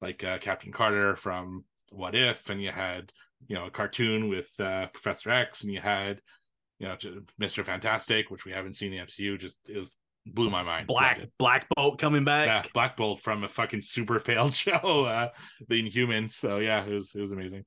like 0.00 0.22
uh, 0.22 0.38
Captain 0.38 0.72
Carter 0.72 1.16
from 1.16 1.64
What 1.90 2.14
If, 2.14 2.48
and 2.48 2.62
you 2.62 2.70
had, 2.70 3.12
you 3.48 3.56
know, 3.56 3.66
a 3.66 3.70
cartoon 3.70 4.28
with 4.28 4.48
uh, 4.60 4.86
Professor 4.92 5.30
X, 5.30 5.62
and 5.62 5.72
you 5.72 5.80
had, 5.80 6.20
you 6.78 6.86
know, 6.86 6.96
Mister 7.38 7.64
Fantastic, 7.64 8.30
which 8.30 8.44
we 8.44 8.52
haven't 8.52 8.76
seen 8.76 8.92
in 8.92 8.98
the 9.00 9.04
MCU. 9.04 9.38
Just 9.38 9.56
is 9.66 9.92
blew 10.26 10.50
my 10.50 10.62
mind. 10.62 10.86
Black 10.86 11.22
Black 11.38 11.66
Bolt 11.74 11.98
coming 11.98 12.24
back. 12.24 12.46
Yeah, 12.46 12.70
Black 12.72 12.96
Bolt 12.96 13.20
from 13.20 13.44
a 13.44 13.48
fucking 13.48 13.82
super 13.82 14.18
failed 14.20 14.54
show, 14.54 15.04
uh, 15.04 15.30
The 15.68 15.82
Inhumans. 15.82 16.32
So 16.32 16.58
yeah, 16.58 16.84
it 16.84 16.92
was 16.92 17.12
it 17.14 17.20
was 17.20 17.32
amazing. 17.32 17.64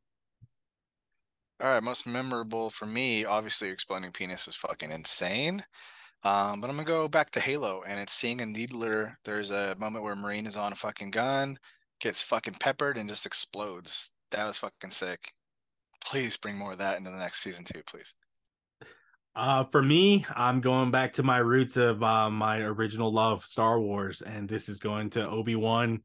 All 1.61 1.67
right, 1.69 1.83
most 1.83 2.07
memorable 2.07 2.69
for 2.69 2.85
me, 2.85 3.25
obviously, 3.25 3.67
exploding 3.67 4.11
penis 4.11 4.45
was 4.45 4.55
fucking 4.55 4.91
insane. 4.91 5.61
Um, 6.23 6.61
but 6.61 6.69
I'm 6.69 6.75
gonna 6.77 6.85
go 6.85 7.09
back 7.09 7.31
to 7.31 7.39
Halo, 7.41 7.83
and 7.85 7.99
it's 7.99 8.13
seeing 8.13 8.39
a 8.39 8.45
needler. 8.45 9.17
There's 9.25 9.51
a 9.51 9.75
moment 9.77 10.03
where 10.03 10.15
Marine 10.15 10.47
is 10.47 10.55
on 10.55 10.71
a 10.71 10.75
fucking 10.75 11.11
gun, 11.11 11.57
gets 11.99 12.23
fucking 12.23 12.55
peppered, 12.61 12.97
and 12.97 13.09
just 13.09 13.25
explodes. 13.25 14.11
That 14.31 14.47
was 14.47 14.57
fucking 14.57 14.91
sick. 14.91 15.33
Please 16.03 16.37
bring 16.37 16.55
more 16.55 16.73
of 16.73 16.77
that 16.77 16.97
into 16.97 17.11
the 17.11 17.17
next 17.17 17.41
season 17.41 17.65
too, 17.65 17.81
please. 17.85 18.13
Uh, 19.35 19.65
for 19.65 19.81
me, 19.81 20.25
I'm 20.35 20.61
going 20.61 20.91
back 20.91 21.13
to 21.13 21.23
my 21.23 21.39
roots 21.39 21.77
of 21.77 22.01
uh, 22.03 22.29
my 22.29 22.59
original 22.59 23.11
love, 23.11 23.45
Star 23.45 23.79
Wars, 23.79 24.21
and 24.21 24.47
this 24.47 24.69
is 24.69 24.79
going 24.79 25.09
to 25.11 25.27
Obi 25.27 25.55
Wan 25.55 26.01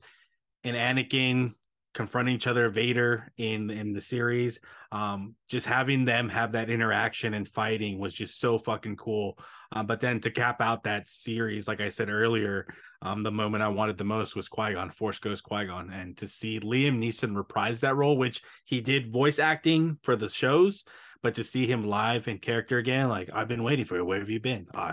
and 0.65 0.77
Anakin 0.77 1.55
confronting 1.95 2.35
each 2.35 2.49
other, 2.49 2.69
Vader 2.69 3.33
in 3.39 3.71
in 3.71 3.93
the 3.93 4.01
series. 4.01 4.59
Um, 4.93 5.35
just 5.49 5.67
having 5.67 6.05
them 6.05 6.29
have 6.29 6.53
that 6.53 6.69
interaction 6.69 7.35
and 7.35 7.49
fighting 7.49 7.99
was 7.99 8.13
just 8.13 8.39
so 8.39 8.59
fucking 8.59 8.97
cool. 8.97 9.39
Uh, 9.73 9.83
but 9.83 10.01
then 10.01 10.21
to 10.21 10.31
cap 10.31 10.61
out 10.61 10.85
that 10.85 11.09
series, 11.09 11.67
like 11.67 11.81
I 11.81 11.89
said 11.89 12.11
earlier, 12.11 12.67
um, 13.01 13.23
the 13.23 13.31
moment 13.31 13.63
I 13.63 13.69
wanted 13.69 13.97
the 13.97 14.05
most 14.05 14.37
was 14.37 14.49
Qui 14.49 14.75
Gon, 14.75 14.91
Force 14.91 15.19
Ghost 15.19 15.45
Qui 15.45 15.67
Gon, 15.67 15.91
and 15.91 16.17
to 16.19 16.29
see 16.29 16.61
Liam 16.61 16.99
Neeson 16.99 17.37
reprise 17.37 17.81
that 17.81 17.97
role, 17.97 18.17
which 18.17 18.43
he 18.65 18.81
did 18.81 19.13
voice 19.13 19.39
acting 19.39 19.99
for 20.03 20.17
the 20.17 20.29
shows, 20.29 20.85
but 21.23 21.35
to 21.35 21.45
see 21.45 21.67
him 21.67 21.87
live 21.87 22.29
in 22.29 22.39
character 22.39 22.79
again, 22.79 23.09
like 23.09 23.31
I've 23.33 23.49
been 23.49 23.65
waiting 23.65 23.85
for 23.85 23.97
it. 23.97 24.05
Where 24.05 24.19
have 24.19 24.31
you 24.31 24.41
been? 24.41 24.67
Uh, 24.75 24.93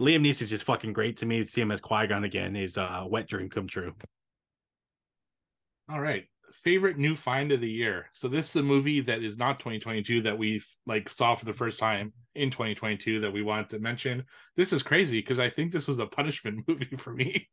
Liam 0.00 0.28
is 0.28 0.38
just 0.38 0.64
fucking 0.64 0.92
great 0.92 1.18
to 1.18 1.26
me. 1.26 1.40
To 1.40 1.46
see 1.46 1.60
him 1.60 1.72
as 1.72 1.80
Qui 1.80 2.06
Gon 2.06 2.24
again 2.24 2.56
is 2.56 2.76
a 2.76 3.06
wet 3.08 3.26
dream 3.26 3.48
come 3.48 3.68
true. 3.68 3.94
All 5.88 6.00
right 6.00 6.26
favorite 6.52 6.98
new 6.98 7.14
find 7.14 7.52
of 7.52 7.60
the 7.60 7.70
year. 7.70 8.06
So 8.12 8.28
this 8.28 8.50
is 8.50 8.56
a 8.56 8.62
movie 8.62 9.00
that 9.00 9.22
is 9.22 9.36
not 9.36 9.58
2022 9.58 10.22
that 10.22 10.38
we 10.38 10.62
like 10.86 11.08
saw 11.08 11.34
for 11.34 11.44
the 11.44 11.52
first 11.52 11.78
time 11.78 12.12
in 12.34 12.50
2022 12.50 13.20
that 13.20 13.32
we 13.32 13.42
wanted 13.42 13.70
to 13.70 13.78
mention. 13.78 14.24
This 14.56 14.72
is 14.72 14.82
crazy 14.82 15.20
because 15.20 15.38
I 15.38 15.50
think 15.50 15.72
this 15.72 15.86
was 15.86 15.98
a 15.98 16.06
punishment 16.06 16.64
movie 16.68 16.96
for 16.96 17.12
me. 17.12 17.48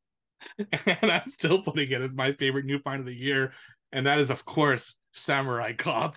and 0.86 1.12
I'm 1.12 1.30
still 1.30 1.62
putting 1.62 1.92
it 1.92 2.02
as 2.02 2.16
my 2.16 2.34
favorite 2.34 2.66
new 2.66 2.80
find 2.80 3.02
of 3.02 3.06
the 3.06 3.16
year. 3.16 3.54
And 3.92 4.06
that 4.06 4.20
is, 4.20 4.30
of 4.30 4.46
course, 4.46 4.96
Samurai 5.14 5.74
Cop. 5.74 6.16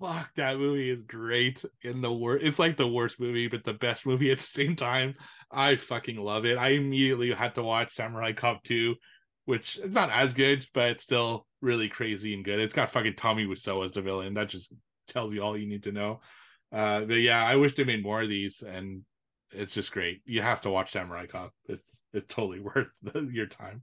Fuck, 0.00 0.34
that 0.34 0.58
movie 0.58 0.90
is 0.90 1.02
great. 1.06 1.64
In 1.82 2.00
the 2.00 2.12
worst, 2.12 2.44
it's 2.44 2.58
like 2.58 2.76
the 2.76 2.86
worst 2.86 3.20
movie, 3.20 3.46
but 3.46 3.64
the 3.64 3.72
best 3.72 4.04
movie 4.04 4.32
at 4.32 4.38
the 4.38 4.44
same 4.44 4.76
time. 4.76 5.14
I 5.50 5.76
fucking 5.76 6.16
love 6.16 6.44
it. 6.44 6.58
I 6.58 6.70
immediately 6.70 7.32
had 7.32 7.54
to 7.54 7.62
watch 7.62 7.94
Samurai 7.94 8.32
Cop 8.32 8.64
2 8.64 8.96
which 9.44 9.78
it's 9.82 9.94
not 9.94 10.10
as 10.10 10.32
good, 10.32 10.66
but 10.72 10.90
it's 10.90 11.04
still 11.04 11.46
really 11.60 11.88
crazy 11.88 12.34
and 12.34 12.44
good. 12.44 12.60
It's 12.60 12.74
got 12.74 12.90
fucking 12.90 13.16
Tommy 13.16 13.46
Wiseau 13.46 13.84
as 13.84 13.92
the 13.92 14.02
villain. 14.02 14.34
That 14.34 14.48
just 14.48 14.72
tells 15.08 15.32
you 15.32 15.42
all 15.42 15.56
you 15.56 15.68
need 15.68 15.84
to 15.84 15.92
know. 15.92 16.20
Uh, 16.72 17.00
but 17.00 17.14
yeah, 17.14 17.44
I 17.44 17.56
wish 17.56 17.74
they 17.74 17.84
made 17.84 18.02
more 18.02 18.22
of 18.22 18.28
these, 18.28 18.62
and 18.62 19.02
it's 19.50 19.74
just 19.74 19.92
great. 19.92 20.22
You 20.24 20.42
have 20.42 20.62
to 20.62 20.70
watch 20.70 20.92
Samurai 20.92 21.26
Cop. 21.26 21.52
It's 21.66 22.00
it's 22.12 22.32
totally 22.32 22.60
worth 22.74 22.88
the, 23.02 23.28
your 23.32 23.46
time. 23.46 23.82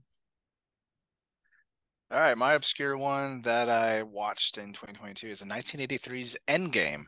All 2.10 2.18
right, 2.18 2.36
my 2.36 2.52
obscure 2.52 2.98
one 2.98 3.40
that 3.42 3.70
I 3.70 4.02
watched 4.02 4.58
in 4.58 4.74
2022 4.74 5.28
is 5.28 5.38
the 5.38 5.46
1983's 5.46 6.36
Endgame. 6.46 7.04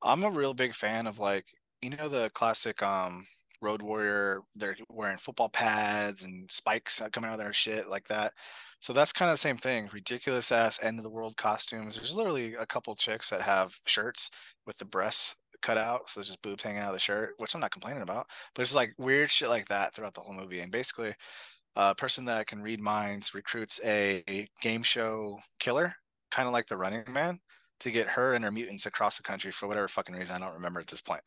I'm 0.00 0.22
a 0.22 0.30
real 0.30 0.54
big 0.54 0.74
fan 0.74 1.08
of 1.08 1.18
like 1.18 1.46
you 1.82 1.90
know 1.90 2.08
the 2.08 2.30
classic 2.30 2.82
um 2.82 3.24
Road 3.60 3.82
Warrior. 3.82 4.42
They're 4.56 4.76
wearing 4.88 5.18
football 5.18 5.48
pads 5.48 6.24
and 6.24 6.50
spikes 6.50 7.02
coming 7.12 7.28
out 7.28 7.34
of 7.34 7.40
their 7.40 7.52
shit 7.52 7.88
like 7.88 8.06
that. 8.08 8.32
So 8.80 8.92
that's 8.92 9.12
kind 9.12 9.30
of 9.30 9.34
the 9.34 9.38
same 9.38 9.56
thing. 9.56 9.88
Ridiculous 9.92 10.52
ass 10.52 10.82
end 10.82 10.98
of 10.98 11.04
the 11.04 11.10
world 11.10 11.36
costumes. 11.36 11.96
There's 11.96 12.16
literally 12.16 12.54
a 12.54 12.66
couple 12.66 12.94
chicks 12.94 13.30
that 13.30 13.42
have 13.42 13.74
shirts 13.86 14.30
with 14.66 14.76
the 14.78 14.84
breasts 14.84 15.36
cut 15.62 15.78
out, 15.78 16.10
so 16.10 16.20
just 16.20 16.42
boobs 16.42 16.62
hanging 16.62 16.80
out 16.80 16.88
of 16.88 16.92
the 16.94 16.98
shirt, 16.98 17.34
which 17.38 17.54
I'm 17.54 17.60
not 17.60 17.70
complaining 17.70 18.02
about. 18.02 18.26
But 18.54 18.62
it's 18.62 18.74
like 18.74 18.92
weird 18.98 19.30
shit 19.30 19.48
like 19.48 19.66
that 19.68 19.94
throughout 19.94 20.12
the 20.12 20.20
whole 20.20 20.34
movie. 20.34 20.60
And 20.60 20.70
basically, 20.70 21.14
a 21.76 21.94
person 21.94 22.26
that 22.26 22.46
can 22.46 22.62
read 22.62 22.80
minds 22.80 23.34
recruits 23.34 23.80
a 23.84 24.46
game 24.60 24.82
show 24.82 25.38
killer, 25.58 25.94
kind 26.30 26.46
of 26.46 26.52
like 26.52 26.66
the 26.66 26.76
Running 26.76 27.04
Man, 27.10 27.40
to 27.80 27.90
get 27.90 28.08
her 28.08 28.34
and 28.34 28.44
her 28.44 28.52
mutants 28.52 28.84
across 28.86 29.16
the 29.16 29.22
country 29.22 29.50
for 29.50 29.66
whatever 29.66 29.88
fucking 29.88 30.14
reason. 30.14 30.36
I 30.36 30.38
don't 30.38 30.54
remember 30.54 30.80
at 30.80 30.86
this 30.86 31.02
point. 31.02 31.22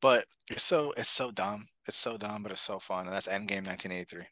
But 0.00 0.24
it's 0.50 0.62
so 0.62 0.92
it's 0.96 1.08
so 1.08 1.30
dumb. 1.30 1.64
It's 1.86 1.96
so 1.96 2.16
dumb, 2.16 2.42
but 2.42 2.52
it's 2.52 2.60
so 2.60 2.78
fun. 2.78 3.06
And 3.06 3.14
that's 3.14 3.28
Endgame 3.28 3.66
1983. 3.66 4.24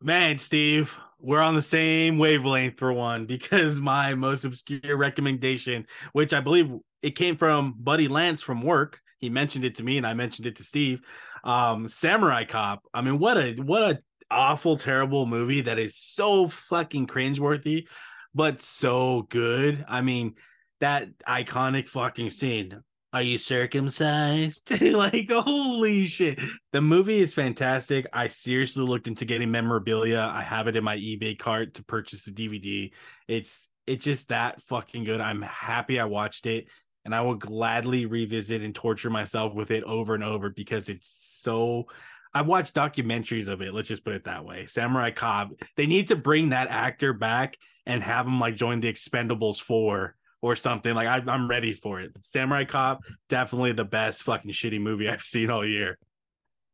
Man, 0.00 0.38
Steve, 0.38 0.94
we're 1.18 1.40
on 1.40 1.56
the 1.56 1.62
same 1.62 2.18
wavelength 2.18 2.78
for 2.78 2.92
one 2.92 3.26
because 3.26 3.80
my 3.80 4.14
most 4.14 4.44
obscure 4.44 4.96
recommendation, 4.96 5.86
which 6.12 6.32
I 6.32 6.40
believe 6.40 6.70
it 7.02 7.12
came 7.12 7.36
from 7.36 7.74
Buddy 7.78 8.08
Lance 8.08 8.40
from 8.40 8.62
work, 8.62 9.00
he 9.18 9.28
mentioned 9.28 9.64
it 9.64 9.74
to 9.76 9.82
me 9.82 9.96
and 9.96 10.06
I 10.06 10.14
mentioned 10.14 10.46
it 10.46 10.56
to 10.56 10.64
Steve. 10.64 11.00
Um, 11.44 11.88
Samurai 11.88 12.44
Cop. 12.44 12.82
I 12.94 13.00
mean, 13.00 13.18
what 13.18 13.36
a 13.36 13.54
what 13.54 13.82
a 13.82 13.98
awful, 14.30 14.76
terrible 14.76 15.26
movie 15.26 15.62
that 15.62 15.78
is 15.78 15.96
so 15.96 16.48
fucking 16.48 17.06
cringeworthy, 17.06 17.88
but 18.34 18.60
so 18.60 19.22
good. 19.30 19.84
I 19.88 20.02
mean, 20.02 20.34
that 20.80 21.08
iconic 21.26 21.88
fucking 21.88 22.30
scene 22.30 22.82
are 23.12 23.22
you 23.22 23.38
circumcised? 23.38 24.82
like, 24.92 25.30
holy 25.30 26.06
shit. 26.06 26.40
The 26.72 26.80
movie 26.80 27.20
is 27.20 27.32
fantastic. 27.32 28.06
I 28.12 28.28
seriously 28.28 28.84
looked 28.84 29.08
into 29.08 29.24
getting 29.24 29.50
memorabilia. 29.50 30.20
I 30.20 30.42
have 30.42 30.68
it 30.68 30.76
in 30.76 30.84
my 30.84 30.96
eBay 30.96 31.38
cart 31.38 31.74
to 31.74 31.84
purchase 31.84 32.24
the 32.24 32.32
DVD. 32.32 32.90
It's 33.26 33.68
it's 33.86 34.04
just 34.04 34.28
that 34.28 34.60
fucking 34.62 35.04
good. 35.04 35.20
I'm 35.20 35.40
happy 35.40 35.98
I 35.98 36.04
watched 36.04 36.44
it 36.44 36.66
and 37.06 37.14
I 37.14 37.22
will 37.22 37.36
gladly 37.36 38.04
revisit 38.04 38.60
and 38.60 38.74
torture 38.74 39.08
myself 39.08 39.54
with 39.54 39.70
it 39.70 39.82
over 39.84 40.14
and 40.14 40.22
over 40.22 40.50
because 40.50 40.90
it's 40.90 41.08
so 41.08 41.86
I 42.34 42.42
watched 42.42 42.74
documentaries 42.74 43.48
of 43.48 43.62
it. 43.62 43.72
Let's 43.72 43.88
just 43.88 44.04
put 44.04 44.12
it 44.12 44.24
that 44.24 44.44
way. 44.44 44.66
Samurai 44.66 45.12
Cop. 45.12 45.52
They 45.76 45.86
need 45.86 46.08
to 46.08 46.16
bring 46.16 46.50
that 46.50 46.68
actor 46.68 47.14
back 47.14 47.56
and 47.86 48.02
have 48.02 48.26
him 48.26 48.38
like 48.38 48.56
join 48.56 48.80
the 48.80 48.92
Expendables 48.92 49.58
4 49.58 50.14
or 50.40 50.56
something. 50.56 50.94
Like 50.94 51.08
I, 51.08 51.34
am 51.34 51.48
ready 51.48 51.72
for 51.72 52.00
it. 52.00 52.12
Samurai 52.22 52.64
Cop, 52.64 53.02
definitely 53.28 53.72
the 53.72 53.84
best 53.84 54.22
fucking 54.22 54.50
shitty 54.50 54.80
movie 54.80 55.08
I've 55.08 55.22
seen 55.22 55.50
all 55.50 55.66
year. 55.66 55.98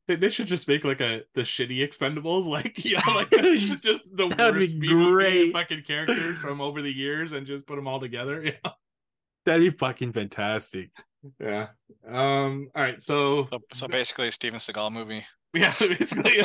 They 0.06 0.28
should 0.28 0.48
just 0.48 0.68
make 0.68 0.84
like 0.84 1.00
a 1.00 1.22
the 1.34 1.42
shitty 1.42 1.78
Expendables, 1.78 2.46
like 2.46 2.84
yeah, 2.84 3.00
like 3.14 3.30
just 3.30 4.02
the 4.12 4.34
worst 4.38 4.78
be 4.78 4.88
great. 4.88 5.52
fucking 5.52 5.84
characters 5.86 6.38
from 6.38 6.60
over 6.60 6.82
the 6.82 6.92
years, 6.92 7.32
and 7.32 7.46
just 7.46 7.66
put 7.66 7.76
them 7.76 7.88
all 7.88 8.00
together. 8.00 8.42
Yeah, 8.44 8.70
that'd 9.46 9.62
be 9.62 9.70
fucking 9.70 10.12
fantastic. 10.12 10.90
Yeah. 11.40 11.68
Um. 12.06 12.68
All 12.74 12.82
right. 12.82 13.02
So. 13.02 13.48
So, 13.50 13.60
so 13.72 13.88
basically, 13.88 14.28
a 14.28 14.32
Steven 14.32 14.60
Seagal 14.60 14.92
movie. 14.92 15.24
Yeah. 15.54 15.72
Basically. 15.78 16.44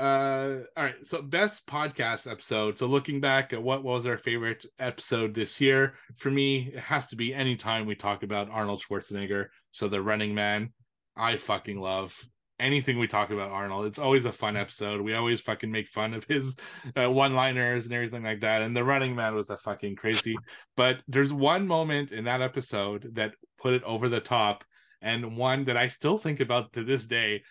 Uh 0.00 0.60
all 0.76 0.84
right 0.84 1.06
so 1.06 1.22
best 1.22 1.66
podcast 1.66 2.30
episode. 2.30 2.78
So 2.78 2.86
looking 2.86 3.20
back 3.20 3.52
at 3.52 3.62
what 3.62 3.84
was 3.84 4.06
our 4.06 4.18
favorite 4.18 4.64
episode 4.78 5.34
this 5.34 5.60
year 5.60 5.94
for 6.16 6.30
me 6.30 6.72
it 6.74 6.80
has 6.80 7.08
to 7.08 7.16
be 7.16 7.34
anytime 7.34 7.86
we 7.86 7.94
talk 7.94 8.22
about 8.22 8.50
arnold 8.50 8.82
schwarzenegger. 8.82 9.46
So 9.70 9.88
the 9.88 10.02
running 10.02 10.34
man 10.34 10.72
i 11.16 11.36
fucking 11.36 11.80
love 11.80 12.16
anything 12.58 12.98
we 12.98 13.06
talk 13.06 13.30
about 13.30 13.50
arnold. 13.50 13.86
It's 13.86 13.98
always 13.98 14.26
a 14.26 14.32
fun 14.32 14.54
episode. 14.54 15.00
We 15.00 15.14
always 15.14 15.40
fucking 15.40 15.70
make 15.70 15.88
fun 15.88 16.12
of 16.12 16.24
his 16.24 16.56
uh, 16.94 17.10
one 17.10 17.34
liners 17.34 17.86
and 17.86 17.94
everything 17.94 18.22
like 18.22 18.40
that. 18.40 18.60
And 18.60 18.76
the 18.76 18.84
running 18.84 19.14
man 19.16 19.34
was 19.34 19.48
a 19.48 19.56
fucking 19.56 19.96
crazy 19.96 20.36
but 20.76 21.02
there's 21.08 21.32
one 21.32 21.66
moment 21.66 22.12
in 22.12 22.24
that 22.24 22.40
episode 22.42 23.10
that 23.14 23.34
put 23.58 23.74
it 23.74 23.82
over 23.84 24.08
the 24.08 24.20
top 24.20 24.64
and 25.02 25.36
one 25.36 25.64
that 25.64 25.76
i 25.76 25.86
still 25.86 26.18
think 26.18 26.40
about 26.40 26.72
to 26.72 26.84
this 26.84 27.04
day 27.04 27.42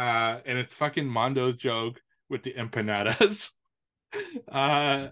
uh, 0.00 0.40
and 0.46 0.56
it's 0.56 0.72
fucking 0.72 1.06
Mondo's 1.06 1.56
joke 1.56 2.00
with 2.30 2.42
the 2.42 2.54
empanadas. 2.54 3.50
uh, 4.50 5.08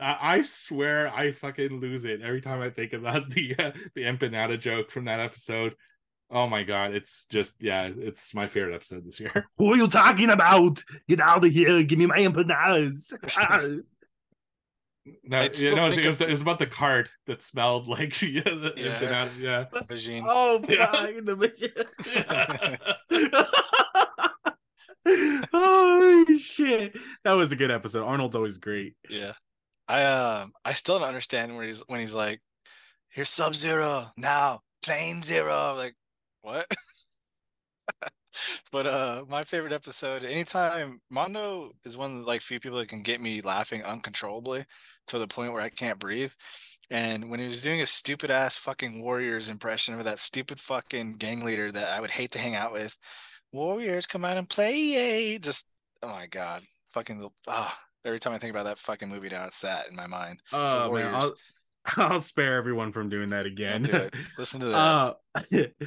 I 0.00 0.42
swear 0.42 1.14
I 1.14 1.32
fucking 1.32 1.78
lose 1.78 2.06
it 2.06 2.22
every 2.22 2.40
time 2.40 2.62
I 2.62 2.70
think 2.70 2.94
about 2.94 3.28
the 3.34 3.54
uh, 3.58 3.72
the 3.94 4.04
empanada 4.04 4.58
joke 4.58 4.90
from 4.90 5.04
that 5.04 5.20
episode. 5.20 5.74
Oh 6.30 6.48
my 6.48 6.62
god, 6.62 6.94
it's 6.94 7.26
just 7.28 7.52
yeah, 7.60 7.90
it's 7.94 8.34
my 8.34 8.46
favorite 8.46 8.74
episode 8.74 9.04
this 9.04 9.20
year. 9.20 9.46
What 9.56 9.74
are 9.74 9.82
you 9.82 9.88
talking 9.88 10.30
about? 10.30 10.82
Get 11.06 11.20
out 11.20 11.44
of 11.44 11.52
here! 11.52 11.82
Give 11.82 11.98
me 11.98 12.06
my 12.06 12.18
empanadas. 12.18 13.12
No, 15.24 15.40
yeah, 15.40 15.74
no, 15.74 15.86
it 15.86 16.06
was, 16.06 16.20
it 16.20 16.30
was, 16.30 16.42
about 16.42 16.60
the 16.60 16.66
cart 16.66 17.10
that 17.26 17.42
smelled 17.42 17.88
like 17.88 18.22
yeah, 18.22 18.42
the, 18.44 18.72
yeah. 18.76 19.28
yeah. 19.36 19.66
Oh, 20.24 20.60
yeah. 20.68 21.20
the 21.24 21.36
oh 25.52 26.24
shit, 26.38 26.96
that 27.24 27.32
was 27.32 27.52
a 27.52 27.56
good 27.56 27.70
episode. 27.70 28.04
Arnold's 28.04 28.36
always 28.36 28.58
great. 28.58 28.94
Yeah, 29.08 29.32
I 29.88 30.04
um, 30.04 30.52
uh, 30.54 30.68
I 30.68 30.72
still 30.72 30.98
don't 30.98 31.08
understand 31.08 31.56
where 31.56 31.66
he's 31.66 31.80
when 31.88 32.00
he's 32.00 32.14
like, 32.14 32.40
"Here's 33.10 33.30
Sub 33.30 33.54
Zero 33.54 34.10
now, 34.16 34.60
Plain 34.84 35.22
Zero. 35.22 35.74
Like, 35.76 35.94
what? 36.42 36.66
but 38.72 38.86
uh, 38.86 39.24
my 39.28 39.44
favorite 39.44 39.72
episode. 39.72 40.24
Anytime 40.24 41.00
Mondo 41.10 41.72
is 41.84 41.96
one 41.96 42.12
of 42.12 42.20
the 42.20 42.26
like 42.26 42.40
few 42.40 42.60
people 42.60 42.78
that 42.78 42.88
can 42.88 43.02
get 43.02 43.20
me 43.20 43.40
laughing 43.40 43.82
uncontrollably 43.82 44.64
to 45.08 45.18
the 45.18 45.28
point 45.28 45.52
where 45.52 45.62
I 45.62 45.68
can't 45.68 45.98
breathe. 45.98 46.32
And 46.90 47.30
when 47.30 47.40
he 47.40 47.46
was 47.46 47.62
doing 47.62 47.82
a 47.82 47.86
stupid 47.86 48.30
ass 48.30 48.56
fucking 48.56 49.02
Warriors 49.02 49.50
impression 49.50 49.94
of 49.94 50.04
that 50.04 50.18
stupid 50.18 50.60
fucking 50.60 51.14
gang 51.14 51.44
leader 51.44 51.72
that 51.72 51.88
I 51.88 52.00
would 52.00 52.10
hate 52.10 52.32
to 52.32 52.38
hang 52.38 52.54
out 52.54 52.72
with, 52.72 52.96
Warriors 53.52 54.06
come 54.06 54.24
out 54.24 54.38
and 54.38 54.48
play. 54.48 55.38
Just 55.38 55.66
oh 56.02 56.08
my 56.08 56.26
god, 56.26 56.62
fucking 56.94 57.28
ah. 57.46 57.78
every 58.04 58.18
time 58.18 58.32
I 58.32 58.38
think 58.38 58.50
about 58.50 58.64
that 58.64 58.78
fucking 58.78 59.08
movie 59.08 59.28
now, 59.28 59.44
it's 59.44 59.60
that 59.60 59.88
in 59.88 59.94
my 59.94 60.06
mind. 60.06 60.40
Oh 60.52 60.88
so 60.88 60.92
man, 60.94 61.14
I'll, 61.14 61.34
I'll 61.96 62.20
spare 62.20 62.56
everyone 62.56 62.92
from 62.92 63.08
doing 63.08 63.28
that 63.30 63.46
again. 63.46 63.82
Do 63.82 64.08
Listen 64.38 64.60
to 64.60 64.66
that. 64.70 64.76
Uh, 64.76 65.14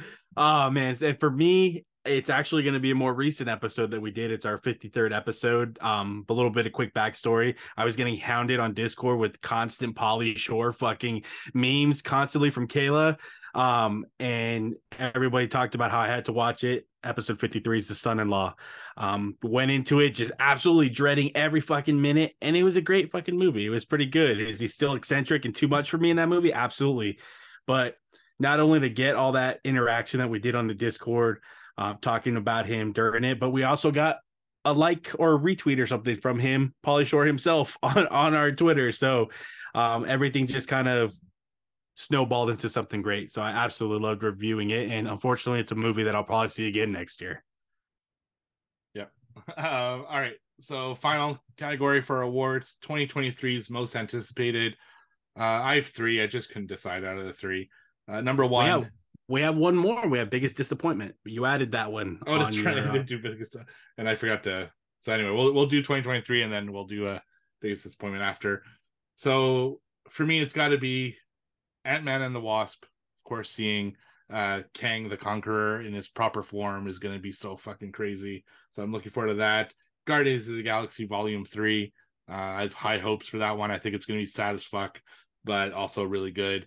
oh 0.36 0.70
man, 0.70 0.96
and 1.02 1.18
for 1.18 1.30
me, 1.30 1.84
it's 2.06 2.30
actually 2.30 2.62
going 2.62 2.74
to 2.74 2.80
be 2.80 2.90
a 2.90 2.94
more 2.94 3.12
recent 3.12 3.48
episode 3.48 3.90
that 3.90 4.00
we 4.00 4.10
did. 4.10 4.30
It's 4.30 4.46
our 4.46 4.58
53rd 4.58 5.14
episode. 5.14 5.78
Um, 5.80 6.24
a 6.28 6.32
little 6.32 6.50
bit 6.50 6.66
of 6.66 6.72
quick 6.72 6.94
backstory. 6.94 7.56
I 7.76 7.84
was 7.84 7.96
getting 7.96 8.16
hounded 8.16 8.60
on 8.60 8.74
Discord 8.74 9.18
with 9.18 9.40
constant 9.40 9.96
Pauly 9.96 10.36
Shore 10.36 10.72
fucking 10.72 11.22
memes 11.54 12.02
constantly 12.02 12.50
from 12.50 12.68
Kayla. 12.68 13.18
Um, 13.54 14.06
and 14.20 14.74
everybody 14.98 15.48
talked 15.48 15.74
about 15.74 15.90
how 15.90 16.00
I 16.00 16.08
had 16.08 16.26
to 16.26 16.32
watch 16.32 16.64
it. 16.64 16.86
Episode 17.02 17.40
53 17.40 17.78
is 17.78 17.88
the 17.88 17.94
son-in-law. 17.94 18.54
Um, 18.96 19.36
went 19.42 19.70
into 19.70 20.00
it 20.00 20.10
just 20.10 20.32
absolutely 20.38 20.88
dreading 20.88 21.30
every 21.34 21.60
fucking 21.60 22.00
minute, 22.00 22.34
and 22.40 22.56
it 22.56 22.62
was 22.64 22.76
a 22.76 22.82
great 22.82 23.12
fucking 23.12 23.36
movie. 23.36 23.66
It 23.66 23.70
was 23.70 23.84
pretty 23.84 24.06
good. 24.06 24.40
Is 24.40 24.60
he 24.60 24.68
still 24.68 24.94
eccentric 24.94 25.44
and 25.44 25.54
too 25.54 25.68
much 25.68 25.90
for 25.90 25.98
me 25.98 26.10
in 26.10 26.16
that 26.16 26.28
movie? 26.28 26.52
Absolutely. 26.52 27.18
But 27.66 27.96
not 28.38 28.60
only 28.60 28.80
to 28.80 28.90
get 28.90 29.16
all 29.16 29.32
that 29.32 29.60
interaction 29.64 30.20
that 30.20 30.28
we 30.28 30.38
did 30.38 30.54
on 30.54 30.66
the 30.66 30.74
Discord, 30.74 31.40
uh, 31.78 31.94
talking 32.00 32.36
about 32.36 32.66
him 32.66 32.92
during 32.92 33.24
it, 33.24 33.38
but 33.38 33.50
we 33.50 33.62
also 33.62 33.90
got 33.90 34.18
a 34.64 34.72
like 34.72 35.12
or 35.18 35.34
a 35.34 35.38
retweet 35.38 35.78
or 35.78 35.86
something 35.86 36.16
from 36.16 36.38
him, 36.38 36.74
Pauly 36.84 37.06
Shore 37.06 37.24
himself 37.24 37.76
on, 37.82 38.06
on 38.08 38.34
our 38.34 38.52
Twitter. 38.52 38.92
So 38.92 39.30
um, 39.74 40.04
everything 40.06 40.46
just 40.46 40.68
kind 40.68 40.88
of 40.88 41.14
snowballed 41.94 42.50
into 42.50 42.68
something 42.68 43.00
great. 43.00 43.30
So 43.30 43.40
I 43.40 43.50
absolutely 43.50 44.06
loved 44.06 44.22
reviewing 44.22 44.70
it. 44.70 44.90
And 44.90 45.08
unfortunately, 45.08 45.60
it's 45.60 45.72
a 45.72 45.76
movie 45.76 46.04
that 46.04 46.14
I'll 46.14 46.24
probably 46.24 46.48
see 46.48 46.68
again 46.68 46.92
next 46.92 47.20
year. 47.20 47.42
Yep. 48.94 49.10
Uh, 49.56 49.60
all 50.08 50.20
right. 50.20 50.34
So 50.60 50.94
final 50.94 51.38
category 51.58 52.02
for 52.02 52.22
awards 52.22 52.76
2023's 52.84 53.70
most 53.70 53.94
anticipated. 53.94 54.76
Uh, 55.38 55.42
I 55.42 55.76
have 55.76 55.86
three. 55.88 56.22
I 56.22 56.26
just 56.26 56.48
couldn't 56.48 56.68
decide 56.68 57.04
out 57.04 57.18
of 57.18 57.26
the 57.26 57.32
three. 57.32 57.68
Uh, 58.08 58.20
number 58.20 58.46
one, 58.46 58.90
we 59.28 59.42
have 59.42 59.56
one 59.56 59.76
more. 59.76 60.06
We 60.06 60.18
have 60.18 60.30
biggest 60.30 60.56
disappointment. 60.56 61.14
You 61.24 61.46
added 61.46 61.72
that 61.72 61.90
one. 61.90 62.20
Oh, 62.26 62.38
that's 62.38 62.58
right. 62.58 62.76
Your, 62.76 62.88
I 62.88 62.92
did 62.92 63.02
uh, 63.02 63.04
do 63.04 63.18
biggest, 63.18 63.56
and 63.98 64.08
I 64.08 64.14
forgot 64.14 64.44
to. 64.44 64.70
So 65.00 65.12
anyway, 65.12 65.30
we'll 65.30 65.52
we'll 65.52 65.66
do 65.66 65.80
2023, 65.80 66.42
and 66.42 66.52
then 66.52 66.72
we'll 66.72 66.86
do 66.86 67.08
a 67.08 67.22
biggest 67.60 67.84
disappointment 67.84 68.22
after. 68.22 68.62
So 69.16 69.80
for 70.10 70.24
me, 70.24 70.40
it's 70.40 70.52
got 70.52 70.68
to 70.68 70.78
be 70.78 71.16
Ant 71.84 72.04
Man 72.04 72.22
and 72.22 72.34
the 72.34 72.40
Wasp. 72.40 72.84
Of 72.84 73.28
course, 73.28 73.50
seeing 73.50 73.96
uh 74.32 74.62
Kang 74.74 75.08
the 75.08 75.16
Conqueror 75.16 75.80
in 75.80 75.92
his 75.92 76.08
proper 76.08 76.42
form 76.42 76.88
is 76.88 76.98
going 76.98 77.14
to 77.14 77.20
be 77.20 77.32
so 77.32 77.56
fucking 77.56 77.92
crazy. 77.92 78.44
So 78.70 78.82
I'm 78.82 78.92
looking 78.92 79.12
forward 79.12 79.30
to 79.30 79.34
that. 79.34 79.72
Guardians 80.06 80.46
of 80.48 80.54
the 80.54 80.62
Galaxy 80.62 81.04
Volume 81.04 81.44
Three. 81.44 81.92
Uh, 82.28 82.34
I 82.34 82.62
have 82.62 82.72
high 82.72 82.98
hopes 82.98 83.28
for 83.28 83.38
that 83.38 83.56
one. 83.56 83.70
I 83.70 83.78
think 83.78 83.94
it's 83.94 84.06
going 84.06 84.18
to 84.18 84.24
be 84.24 84.30
sad 84.30 84.56
as 84.56 84.64
fuck, 84.64 85.00
but 85.44 85.72
also 85.72 86.02
really 86.02 86.32
good. 86.32 86.66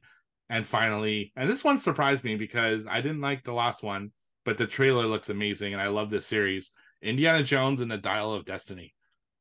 And 0.49 0.65
finally, 0.65 1.31
and 1.35 1.49
this 1.49 1.63
one 1.63 1.79
surprised 1.79 2.23
me 2.23 2.35
because 2.35 2.87
I 2.87 3.01
didn't 3.01 3.21
like 3.21 3.43
the 3.43 3.53
last 3.53 3.83
one, 3.83 4.11
but 4.45 4.57
the 4.57 4.65
trailer 4.65 5.05
looks 5.05 5.29
amazing, 5.29 5.73
and 5.73 5.81
I 5.81 5.87
love 5.87 6.09
this 6.09 6.25
series. 6.25 6.71
Indiana 7.01 7.43
Jones 7.43 7.81
and 7.81 7.91
the 7.91 7.97
Dial 7.97 8.33
of 8.33 8.45
Destiny. 8.45 8.95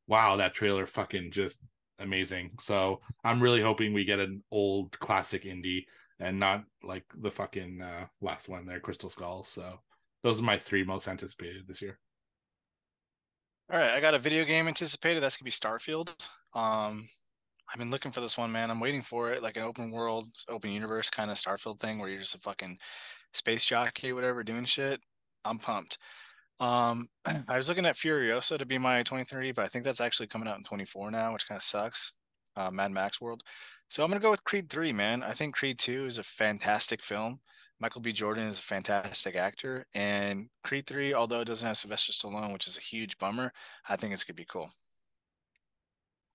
Wow, 0.06 0.36
that 0.36 0.54
trailer 0.54 0.86
fucking 0.86 1.30
just 1.32 1.59
amazing. 1.98 2.50
So 2.61 3.00
I'm 3.24 3.42
really 3.42 3.62
hoping 3.62 3.92
we 3.92 4.04
get 4.04 4.18
an 4.18 4.42
old 4.50 4.98
classic 4.98 5.44
indie 5.44 5.84
and 6.20 6.38
not 6.38 6.64
like 6.82 7.04
the 7.16 7.30
fucking 7.30 7.80
uh, 7.82 8.06
last 8.20 8.48
one 8.48 8.66
there, 8.66 8.80
Crystal 8.80 9.09
Skull. 9.09 9.44
So 9.44 9.80
those 10.22 10.40
are 10.40 10.44
my 10.44 10.59
three 10.59 10.84
most 10.84 11.09
anticipated 11.09 11.66
this 11.66 11.82
year. 11.82 11.98
All 13.70 13.78
right, 13.78 13.90
I 13.90 14.00
got 14.00 14.14
a 14.14 14.18
video 14.18 14.44
game 14.44 14.66
anticipated. 14.66 15.20
That's 15.22 15.36
gonna 15.36 15.44
be 15.44 15.50
Starfield. 15.50 16.14
Um, 16.54 17.04
I've 17.71 17.79
been 17.79 17.91
looking 17.91 18.12
for 18.12 18.21
this 18.21 18.39
one, 18.39 18.51
man. 18.51 18.71
I'm 18.71 18.81
waiting 18.81 19.03
for 19.03 19.33
it, 19.33 19.43
like 19.43 19.57
an 19.57 19.62
open 19.62 19.91
world, 19.91 20.29
open 20.49 20.71
universe 20.71 21.11
kind 21.11 21.31
of 21.31 21.37
Starfield 21.37 21.79
thing, 21.79 21.99
where 21.99 22.09
you're 22.09 22.21
just 22.21 22.35
a 22.35 22.39
fucking 22.39 22.79
space 23.35 23.64
jockey, 23.64 24.12
whatever, 24.12 24.43
doing 24.43 24.64
shit. 24.64 25.01
I'm 25.45 25.59
pumped. 25.59 25.99
Um, 26.61 27.09
I 27.49 27.57
was 27.57 27.69
looking 27.69 27.87
at 27.87 27.97
Furiosa 27.97 28.59
to 28.59 28.66
be 28.66 28.79
my 28.79 29.03
2030, 29.03 29.53
but 29.53 29.64
I 29.64 29.69
think 29.69 29.85
that's 29.85 30.01
actually 30.01 30.29
coming 30.29 30.49
out 30.49 30.57
in 30.57 30.64
24 30.64 31.11
now, 31.11 31.33
which 31.33 31.47
kind 31.47 31.59
of 31.59 31.62
sucks. 31.62 32.12
Uh, 32.57 32.71
Mad 32.71 32.91
Max 32.91 33.21
World. 33.21 33.43
So 33.89 34.03
I'm 34.03 34.11
gonna 34.11 34.21
go 34.21 34.31
with 34.31 34.45
Creed 34.45 34.69
3, 34.69 34.93
man. 34.93 35.23
I 35.23 35.33
think 35.33 35.55
Creed 35.55 35.79
2 35.79 36.07
is 36.07 36.19
a 36.19 36.25
fantastic 36.25 37.03
film. 37.03 37.41
Michael 37.81 38.01
B. 38.01 38.12
Jordan 38.12 38.49
is 38.49 38.59
a 38.59 38.62
fantastic 38.62 39.37
actor, 39.37 39.87
and 39.95 40.49
Creed 40.64 40.87
3, 40.89 41.14
although 41.14 41.41
it 41.41 41.45
doesn't 41.45 41.66
have 41.66 41.77
Sylvester 41.77 42.12
Stallone, 42.12 42.53
which 42.53 42.66
is 42.66 42.77
a 42.77 42.81
huge 42.81 43.16
bummer, 43.19 43.53
I 43.89 43.95
think 43.95 44.12
it's 44.12 44.25
gonna 44.25 44.35
be 44.35 44.45
cool. 44.45 44.69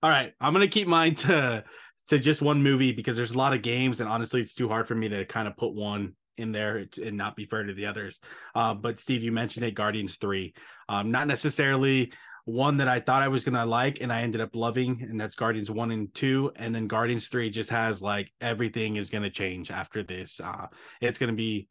All 0.04 0.10
right, 0.10 0.34
I'm 0.38 0.52
gonna 0.52 0.68
keep 0.68 0.86
mine 0.86 1.14
to 1.14 1.64
to 2.08 2.18
just 2.18 2.42
one 2.42 2.62
movie 2.62 2.92
because 2.92 3.16
there's 3.16 3.32
a 3.32 3.38
lot 3.38 3.54
of 3.54 3.62
games, 3.62 4.00
and 4.00 4.08
honestly, 4.08 4.42
it's 4.42 4.52
too 4.52 4.68
hard 4.68 4.86
for 4.86 4.94
me 4.94 5.08
to 5.08 5.24
kind 5.24 5.48
of 5.48 5.56
put 5.56 5.72
one 5.72 6.12
in 6.36 6.52
there 6.52 6.84
and 7.02 7.16
not 7.16 7.36
be 7.36 7.46
fair 7.46 7.62
to 7.62 7.72
the 7.72 7.86
others. 7.86 8.18
Uh, 8.54 8.74
but 8.74 9.00
Steve, 9.00 9.22
you 9.22 9.32
mentioned 9.32 9.64
it, 9.64 9.74
Guardians 9.74 10.16
Three, 10.16 10.52
um, 10.90 11.10
not 11.10 11.26
necessarily 11.26 12.12
one 12.44 12.76
that 12.76 12.86
I 12.86 13.00
thought 13.00 13.22
I 13.22 13.28
was 13.28 13.44
gonna 13.44 13.64
like, 13.64 14.02
and 14.02 14.12
I 14.12 14.20
ended 14.20 14.42
up 14.42 14.54
loving, 14.54 15.00
and 15.00 15.18
that's 15.18 15.36
Guardians 15.36 15.70
One 15.70 15.90
and 15.90 16.12
Two, 16.14 16.52
and 16.56 16.74
then 16.74 16.86
Guardians 16.86 17.28
Three 17.28 17.48
just 17.48 17.70
has 17.70 18.02
like 18.02 18.30
everything 18.42 18.96
is 18.96 19.08
gonna 19.08 19.30
change 19.30 19.70
after 19.70 20.02
this. 20.02 20.38
Uh, 20.38 20.66
it's 21.00 21.18
gonna 21.18 21.32
be 21.32 21.66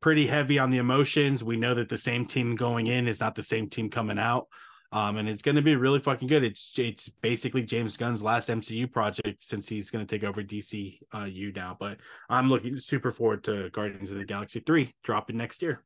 pretty 0.00 0.26
heavy 0.26 0.58
on 0.58 0.70
the 0.70 0.78
emotions. 0.78 1.44
We 1.44 1.56
know 1.56 1.74
that 1.74 1.88
the 1.88 1.98
same 1.98 2.26
team 2.26 2.56
going 2.56 2.88
in 2.88 3.06
is 3.06 3.20
not 3.20 3.36
the 3.36 3.44
same 3.44 3.70
team 3.70 3.90
coming 3.90 4.18
out. 4.18 4.48
Um, 4.96 5.18
and 5.18 5.28
it's 5.28 5.42
going 5.42 5.56
to 5.56 5.62
be 5.62 5.76
really 5.76 5.98
fucking 5.98 6.26
good. 6.26 6.42
It's 6.42 6.72
it's 6.78 7.10
basically 7.20 7.62
James 7.62 7.98
Gunn's 7.98 8.22
last 8.22 8.48
MCU 8.48 8.90
project 8.90 9.42
since 9.42 9.68
he's 9.68 9.90
going 9.90 10.06
to 10.06 10.18
take 10.18 10.26
over 10.26 10.42
DCU 10.42 11.02
uh, 11.12 11.26
now. 11.54 11.76
But 11.78 11.98
I'm 12.30 12.48
looking 12.48 12.78
super 12.78 13.12
forward 13.12 13.44
to 13.44 13.68
Guardians 13.68 14.10
of 14.10 14.16
the 14.16 14.24
Galaxy 14.24 14.60
three 14.60 14.94
dropping 15.04 15.36
next 15.36 15.60
year. 15.60 15.84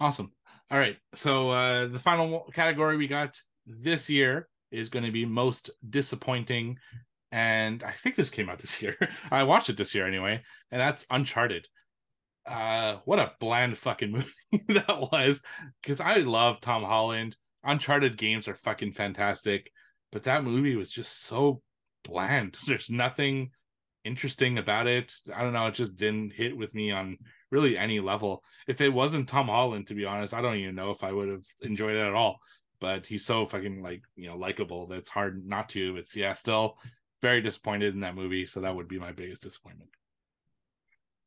Awesome. 0.00 0.32
All 0.70 0.78
right. 0.78 0.96
So 1.14 1.50
uh, 1.50 1.88
the 1.88 1.98
final 1.98 2.48
category 2.54 2.96
we 2.96 3.06
got 3.06 3.38
this 3.66 4.08
year 4.08 4.48
is 4.70 4.88
going 4.88 5.04
to 5.04 5.12
be 5.12 5.26
most 5.26 5.68
disappointing, 5.90 6.78
and 7.32 7.82
I 7.82 7.92
think 7.92 8.16
this 8.16 8.30
came 8.30 8.48
out 8.48 8.60
this 8.60 8.80
year. 8.80 8.96
I 9.30 9.42
watched 9.42 9.68
it 9.68 9.76
this 9.76 9.94
year 9.94 10.06
anyway, 10.06 10.40
and 10.70 10.80
that's 10.80 11.04
Uncharted. 11.10 11.68
Uh, 12.46 12.96
what 13.04 13.18
a 13.18 13.32
bland 13.40 13.76
fucking 13.76 14.10
movie 14.52 14.64
that 14.68 15.12
was. 15.12 15.38
Because 15.82 16.00
I 16.00 16.16
love 16.20 16.62
Tom 16.62 16.82
Holland. 16.82 17.36
Uncharted 17.64 18.16
games 18.16 18.48
are 18.48 18.54
fucking 18.54 18.92
fantastic, 18.92 19.70
but 20.12 20.24
that 20.24 20.44
movie 20.44 20.76
was 20.76 20.90
just 20.90 21.24
so 21.24 21.62
bland. 22.04 22.56
There's 22.66 22.90
nothing 22.90 23.50
interesting 24.04 24.58
about 24.58 24.86
it. 24.86 25.14
I 25.34 25.42
don't 25.42 25.52
know. 25.52 25.66
It 25.66 25.74
just 25.74 25.96
didn't 25.96 26.32
hit 26.32 26.56
with 26.56 26.74
me 26.74 26.90
on 26.90 27.18
really 27.50 27.76
any 27.76 28.00
level. 28.00 28.42
If 28.66 28.80
it 28.80 28.88
wasn't 28.88 29.28
Tom 29.28 29.48
Holland, 29.48 29.88
to 29.88 29.94
be 29.94 30.04
honest, 30.04 30.34
I 30.34 30.40
don't 30.40 30.56
even 30.56 30.74
know 30.74 30.90
if 30.90 31.04
I 31.04 31.12
would 31.12 31.28
have 31.28 31.44
enjoyed 31.60 31.96
it 31.96 32.06
at 32.06 32.14
all. 32.14 32.38
But 32.80 33.06
he's 33.06 33.26
so 33.26 33.44
fucking 33.44 33.82
like 33.82 34.02
you 34.14 34.28
know 34.28 34.36
likable 34.36 34.86
that 34.86 34.98
it's 34.98 35.08
hard 35.08 35.44
not 35.44 35.68
to. 35.70 35.96
It's 35.96 36.14
yeah, 36.14 36.32
still 36.34 36.78
very 37.20 37.42
disappointed 37.42 37.94
in 37.94 38.00
that 38.00 38.14
movie. 38.14 38.46
So 38.46 38.60
that 38.60 38.74
would 38.74 38.86
be 38.86 39.00
my 39.00 39.10
biggest 39.10 39.42
disappointment. 39.42 39.90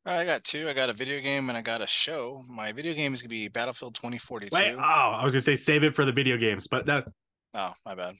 I 0.06 0.26
got 0.26 0.44
two. 0.44 0.68
I 0.68 0.74
got 0.74 0.90
a 0.90 0.94
video 0.94 1.20
game 1.22 1.50
and 1.50 1.58
I 1.58 1.62
got 1.62 1.82
a 1.82 1.88
show. 1.88 2.42
My 2.50 2.72
video 2.72 2.94
game 2.94 3.14
is 3.14 3.22
gonna 3.22 3.30
be 3.30 3.48
Battlefield 3.48 3.96
2042. 3.96 4.56
Wait, 4.56 4.76
oh, 4.76 4.80
I 4.80 5.24
was 5.24 5.34
gonna 5.34 5.42
say 5.42 5.56
save 5.56 5.84
it 5.84 5.96
for 5.96 6.06
the 6.06 6.12
video 6.12 6.38
games, 6.38 6.68
but 6.68 6.86
that. 6.88 7.06
Oh, 7.54 7.74
my 7.86 7.96
bad. 7.96 8.16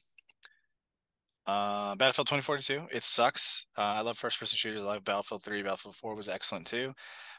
Uh, 1.48 1.96
Battlefield 1.96 2.28
2042. 2.28 2.96
It 2.96 3.04
sucks. 3.04 3.66
Uh, 3.78 3.82
I 3.82 4.02
love 4.02 4.18
first-person 4.18 4.58
shooters. 4.58 4.82
I 4.82 4.86
love 4.86 5.04
Battlefield 5.04 5.44
3. 5.44 5.64
Battlefield 5.64 5.96
4 5.96 6.16
was 6.16 6.30
excellent 6.30 6.68
too. 6.68 6.94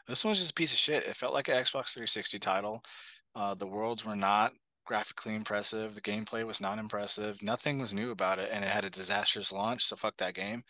This 0.07 0.25
one's 0.25 0.39
just 0.39 0.51
a 0.51 0.55
piece 0.55 0.73
of 0.73 0.79
shit. 0.79 1.07
It 1.07 1.15
felt 1.15 1.33
like 1.33 1.47
an 1.47 1.55
Xbox 1.55 1.93
360 1.93 2.39
title. 2.39 2.83
Uh, 3.35 3.55
the 3.55 3.67
worlds 3.67 4.05
were 4.05 4.15
not 4.15 4.51
graphically 4.85 5.35
impressive. 5.35 5.95
The 5.95 6.01
gameplay 6.01 6.45
was 6.45 6.59
not 6.59 6.79
impressive. 6.79 7.41
Nothing 7.41 7.79
was 7.79 7.93
new 7.93 8.11
about 8.11 8.39
it, 8.39 8.49
and 8.51 8.65
it 8.65 8.69
had 8.69 8.83
a 8.83 8.89
disastrous 8.89 9.53
launch. 9.53 9.85
So 9.85 9.95
fuck 9.95 10.17
that 10.17 10.33
game. 10.33 10.63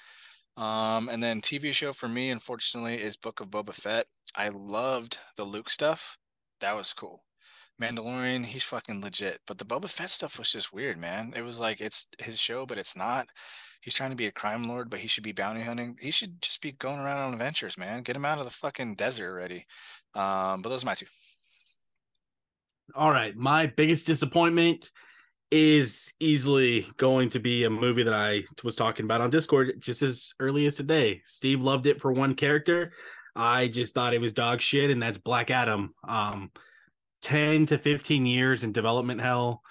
Um, 0.55 1.09
and 1.09 1.21
then 1.21 1.41
TV 1.41 1.73
show 1.73 1.93
for 1.93 2.07
me, 2.07 2.29
unfortunately, 2.29 3.01
is 3.01 3.17
Book 3.17 3.39
of 3.39 3.49
Boba 3.49 3.73
Fett. 3.73 4.05
I 4.35 4.49
loved 4.49 5.17
the 5.35 5.43
Luke 5.43 5.69
stuff. 5.69 6.17
That 6.61 6.75
was 6.75 6.93
cool. 6.93 7.23
Mandalorian, 7.81 8.45
he's 8.45 8.63
fucking 8.63 9.01
legit. 9.01 9.39
But 9.47 9.57
the 9.57 9.65
Boba 9.65 9.89
Fett 9.89 10.09
stuff 10.09 10.37
was 10.37 10.51
just 10.51 10.73
weird, 10.73 10.97
man. 10.97 11.33
It 11.35 11.41
was 11.41 11.59
like 11.59 11.81
it's 11.81 12.07
his 12.19 12.39
show, 12.39 12.65
but 12.65 12.77
it's 12.77 12.95
not. 12.95 13.27
He's 13.81 13.93
trying 13.93 14.11
to 14.11 14.15
be 14.15 14.27
a 14.27 14.31
crime 14.31 14.63
lord, 14.63 14.89
but 14.89 14.99
he 14.99 15.07
should 15.07 15.23
be 15.23 15.33
bounty 15.33 15.61
hunting. 15.61 15.97
He 15.99 16.11
should 16.11 16.41
just 16.41 16.61
be 16.61 16.71
going 16.71 16.99
around 16.99 17.19
on 17.19 17.33
adventures, 17.33 17.77
man. 17.77 18.03
Get 18.03 18.15
him 18.15 18.25
out 18.25 18.39
of 18.39 18.45
the 18.45 18.51
fucking 18.51 18.95
desert 18.95 19.29
already. 19.29 19.65
Um, 20.13 20.61
but 20.61 20.69
those 20.69 20.83
are 20.83 20.85
my 20.85 20.93
two. 20.93 21.07
All 22.95 23.11
right. 23.11 23.35
My 23.35 23.67
biggest 23.67 24.05
disappointment 24.05 24.89
is 25.53 26.11
easily 26.19 26.87
going 26.97 27.29
to 27.29 27.39
be 27.39 27.63
a 27.63 27.69
movie 27.69 28.01
that 28.01 28.13
I 28.13 28.43
was 28.63 28.75
talking 28.75 29.05
about 29.05 29.21
on 29.21 29.29
Discord 29.29 29.75
just 29.79 30.01
as 30.01 30.33
early 30.39 30.65
as 30.65 30.77
today. 30.77 31.21
Steve 31.25 31.61
loved 31.61 31.85
it 31.85 32.01
for 32.01 32.11
one 32.11 32.33
character. 32.33 32.91
I 33.35 33.67
just 33.67 33.93
thought 33.93 34.15
it 34.15 34.21
was 34.21 34.31
dog 34.31 34.61
shit, 34.61 34.89
and 34.89 35.01
that's 35.01 35.19
Black 35.19 35.51
Adam. 35.51 35.93
Um, 36.07 36.49
10 37.21 37.67
to 37.67 37.77
15 37.77 38.25
years 38.25 38.63
in 38.63 38.71
development 38.71 39.21
hell, 39.21 39.61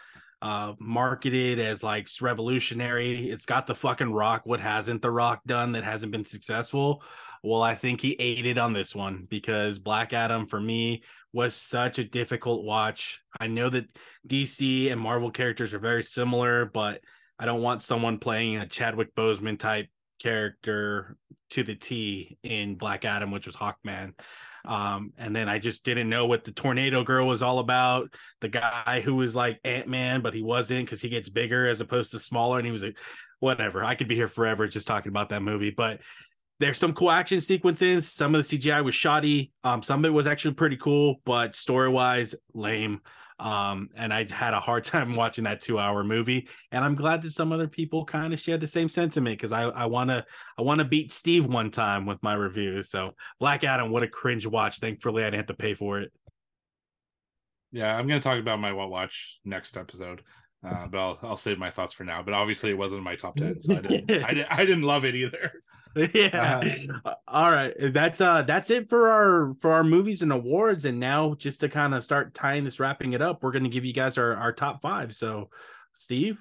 uh, 0.40 0.74
marketed 0.78 1.58
as 1.58 1.82
like 1.82 2.08
revolutionary. 2.20 3.28
It's 3.28 3.46
got 3.46 3.66
the 3.66 3.74
fucking 3.74 4.12
rock. 4.12 4.42
What 4.44 4.60
hasn't 4.60 5.02
the 5.02 5.10
rock 5.10 5.40
done 5.48 5.72
that 5.72 5.82
hasn't 5.82 6.12
been 6.12 6.24
successful? 6.24 7.02
Well, 7.42 7.62
I 7.62 7.74
think 7.74 8.00
he 8.00 8.12
aided 8.12 8.56
on 8.58 8.72
this 8.72 8.94
one 8.94 9.26
because 9.28 9.78
Black 9.78 10.12
Adam 10.12 10.46
for 10.46 10.60
me 10.60 11.02
was 11.32 11.54
such 11.54 11.98
a 11.98 12.04
difficult 12.04 12.64
watch. 12.64 13.20
I 13.40 13.48
know 13.48 13.68
that 13.70 13.90
DC 14.28 14.92
and 14.92 15.00
Marvel 15.00 15.30
characters 15.30 15.74
are 15.74 15.80
very 15.80 16.02
similar, 16.02 16.66
but 16.66 17.00
I 17.38 17.46
don't 17.46 17.62
want 17.62 17.82
someone 17.82 18.18
playing 18.18 18.58
a 18.58 18.66
Chadwick 18.66 19.14
Boseman 19.14 19.58
type 19.58 19.88
character 20.20 21.16
to 21.50 21.62
the 21.64 21.74
T 21.74 22.38
in 22.42 22.76
Black 22.76 23.04
Adam, 23.04 23.30
which 23.30 23.46
was 23.46 23.56
Hawkman. 23.56 24.12
Um, 24.64 25.12
and 25.18 25.34
then 25.34 25.48
I 25.48 25.58
just 25.58 25.84
didn't 25.84 26.08
know 26.08 26.26
what 26.26 26.44
the 26.44 26.52
tornado 26.52 27.02
girl 27.02 27.26
was 27.26 27.42
all 27.42 27.58
about. 27.58 28.14
The 28.40 28.48
guy 28.48 29.02
who 29.04 29.16
was 29.16 29.34
like 29.34 29.58
Ant 29.64 29.88
Man, 29.88 30.20
but 30.20 30.34
he 30.34 30.42
wasn't 30.42 30.86
because 30.86 31.00
he 31.00 31.08
gets 31.08 31.28
bigger 31.28 31.66
as 31.66 31.80
opposed 31.80 32.12
to 32.12 32.20
smaller, 32.20 32.58
and 32.58 32.66
he 32.66 32.72
was 32.72 32.82
like, 32.82 32.98
whatever. 33.40 33.82
I 33.82 33.96
could 33.96 34.06
be 34.06 34.14
here 34.14 34.28
forever 34.28 34.68
just 34.68 34.86
talking 34.86 35.10
about 35.10 35.30
that 35.30 35.42
movie, 35.42 35.70
but 35.70 36.00
there's 36.60 36.78
some 36.78 36.92
cool 36.94 37.10
action 37.10 37.40
sequences. 37.40 38.08
Some 38.08 38.34
of 38.34 38.46
the 38.46 38.58
CGI 38.58 38.84
was 38.84 38.94
shoddy. 38.94 39.52
Um, 39.64 39.82
some 39.82 40.04
of 40.04 40.08
it 40.08 40.14
was 40.14 40.26
actually 40.26 40.54
pretty 40.54 40.76
cool, 40.76 41.20
but 41.24 41.56
story 41.56 41.88
wise, 41.88 42.34
lame. 42.54 43.00
Um, 43.38 43.88
and 43.96 44.14
I 44.14 44.24
had 44.30 44.54
a 44.54 44.60
hard 44.60 44.84
time 44.84 45.14
watching 45.14 45.44
that 45.44 45.60
two 45.60 45.78
hour 45.78 46.04
movie. 46.04 46.48
And 46.70 46.84
I'm 46.84 46.94
glad 46.94 47.22
that 47.22 47.32
some 47.32 47.52
other 47.52 47.66
people 47.66 48.04
kind 48.04 48.32
of 48.32 48.38
shared 48.38 48.60
the 48.60 48.68
same 48.68 48.88
sentiment 48.88 49.38
because 49.38 49.52
I, 49.52 49.64
I 49.64 49.86
wanna 49.86 50.24
I 50.56 50.62
wanna 50.62 50.84
beat 50.84 51.10
Steve 51.10 51.46
one 51.46 51.70
time 51.70 52.06
with 52.06 52.22
my 52.22 52.34
review. 52.34 52.82
So 52.82 53.12
Black 53.40 53.64
Adam, 53.64 53.90
what 53.90 54.04
a 54.04 54.08
cringe 54.08 54.46
watch. 54.46 54.78
Thankfully 54.78 55.22
I 55.22 55.26
didn't 55.26 55.40
have 55.40 55.46
to 55.46 55.54
pay 55.54 55.74
for 55.74 56.00
it. 56.00 56.12
Yeah, 57.72 57.96
I'm 57.96 58.06
gonna 58.06 58.20
talk 58.20 58.38
about 58.38 58.60
my 58.60 58.72
what 58.72 58.90
watch 58.90 59.40
next 59.44 59.76
episode. 59.76 60.22
Uh, 60.64 60.86
but 60.86 60.98
I'll 60.98 61.18
I'll 61.22 61.36
save 61.36 61.58
my 61.58 61.70
thoughts 61.70 61.92
for 61.92 62.04
now. 62.04 62.22
But 62.22 62.34
obviously, 62.34 62.70
it 62.70 62.78
wasn't 62.78 62.98
in 62.98 63.04
my 63.04 63.16
top 63.16 63.34
ten, 63.36 63.60
so 63.60 63.74
I 63.74 63.80
didn't 63.80 64.10
I, 64.24 64.34
didn't, 64.34 64.52
I 64.52 64.64
didn't 64.64 64.82
love 64.82 65.04
it 65.04 65.16
either. 65.16 65.50
yeah. 66.14 66.60
Uh, 67.04 67.14
All 67.28 67.50
right, 67.50 67.74
that's 67.92 68.20
uh 68.20 68.42
that's 68.42 68.70
it 68.70 68.88
for 68.88 69.08
our 69.08 69.54
for 69.60 69.72
our 69.72 69.84
movies 69.84 70.22
and 70.22 70.32
awards. 70.32 70.84
And 70.84 70.98
now, 70.98 71.34
just 71.34 71.60
to 71.60 71.68
kind 71.68 71.94
of 71.94 72.04
start 72.04 72.34
tying 72.34 72.64
this, 72.64 72.80
wrapping 72.80 73.12
it 73.12 73.22
up, 73.22 73.42
we're 73.42 73.52
going 73.52 73.64
to 73.64 73.70
give 73.70 73.84
you 73.84 73.92
guys 73.92 74.18
our 74.18 74.34
our 74.34 74.52
top 74.52 74.82
five. 74.82 75.14
So, 75.14 75.50
Steve, 75.94 76.38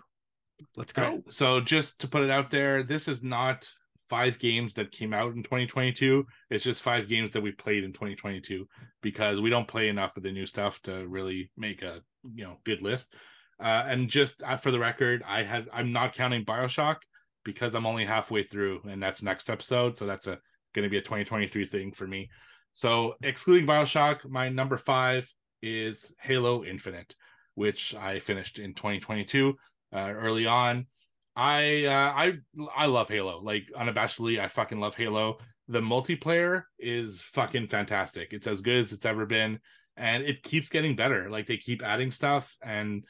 let's 0.75 0.93
go. 0.93 1.01
Right. 1.03 1.23
So, 1.29 1.59
just 1.59 1.99
to 2.01 2.07
put 2.07 2.23
it 2.23 2.29
out 2.29 2.49
there, 2.49 2.83
this 2.83 3.07
is 3.07 3.23
not 3.23 3.69
five 4.09 4.39
games 4.39 4.73
that 4.73 4.91
came 4.91 5.13
out 5.13 5.33
in 5.33 5.43
2022. 5.43 6.25
It's 6.49 6.63
just 6.63 6.81
five 6.81 7.07
games 7.07 7.31
that 7.31 7.41
we 7.41 7.51
played 7.53 7.85
in 7.85 7.93
2022 7.93 8.67
because 9.01 9.39
we 9.39 9.49
don't 9.49 9.67
play 9.67 9.87
enough 9.87 10.17
of 10.17 10.23
the 10.23 10.31
new 10.31 10.45
stuff 10.45 10.81
to 10.83 11.07
really 11.07 11.49
make 11.57 11.81
a 11.81 12.01
you 12.33 12.43
know 12.43 12.57
good 12.65 12.81
list. 12.81 13.13
Uh, 13.61 13.83
and 13.85 14.09
just 14.09 14.41
uh, 14.43 14.57
for 14.57 14.71
the 14.71 14.79
record, 14.79 15.23
I 15.27 15.43
have 15.43 15.67
I'm 15.73 15.91
not 15.91 16.13
counting 16.13 16.45
Bioshock 16.45 16.97
because 17.43 17.75
I'm 17.75 17.85
only 17.85 18.05
halfway 18.05 18.43
through, 18.43 18.81
and 18.89 19.01
that's 19.01 19.21
next 19.21 19.49
episode. 19.49 19.97
So 19.97 20.05
that's 20.05 20.27
a 20.27 20.39
going 20.73 20.83
to 20.83 20.89
be 20.89 20.97
a 20.97 21.01
2023 21.01 21.65
thing 21.65 21.91
for 21.91 22.07
me. 22.07 22.29
So 22.73 23.15
excluding 23.21 23.67
Bioshock, 23.67 24.27
my 24.29 24.49
number 24.49 24.77
five 24.77 25.31
is 25.61 26.13
Halo 26.19 26.63
Infinite, 26.63 27.15
which 27.55 27.93
I 27.95 28.19
finished 28.19 28.59
in 28.59 28.73
2022 28.73 29.55
uh, 29.93 29.97
early 29.97 30.45
on. 30.45 30.87
I 31.35 31.85
uh, 31.85 32.13
I 32.13 32.33
I 32.75 32.85
love 32.87 33.09
Halo. 33.09 33.41
Like 33.41 33.69
unabashedly, 33.77 34.39
I 34.39 34.47
fucking 34.47 34.79
love 34.79 34.95
Halo. 34.95 35.37
The 35.67 35.81
multiplayer 35.81 36.63
is 36.79 37.21
fucking 37.21 37.67
fantastic. 37.67 38.29
It's 38.31 38.47
as 38.47 38.61
good 38.61 38.77
as 38.77 38.91
it's 38.91 39.05
ever 39.05 39.25
been, 39.25 39.59
and 39.95 40.23
it 40.23 40.43
keeps 40.43 40.69
getting 40.69 40.95
better. 40.95 41.29
Like 41.29 41.47
they 41.47 41.57
keep 41.57 41.83
adding 41.83 42.11
stuff, 42.11 42.57
and 42.61 43.05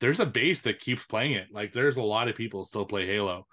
there's 0.00 0.20
a 0.20 0.26
base 0.26 0.62
that 0.62 0.80
keeps 0.80 1.04
playing 1.06 1.32
it. 1.32 1.48
Like 1.50 1.72
there's 1.72 1.96
a 1.96 2.02
lot 2.02 2.28
of 2.28 2.36
people 2.36 2.64
still 2.64 2.84
play 2.84 3.06
Halo. 3.06 3.46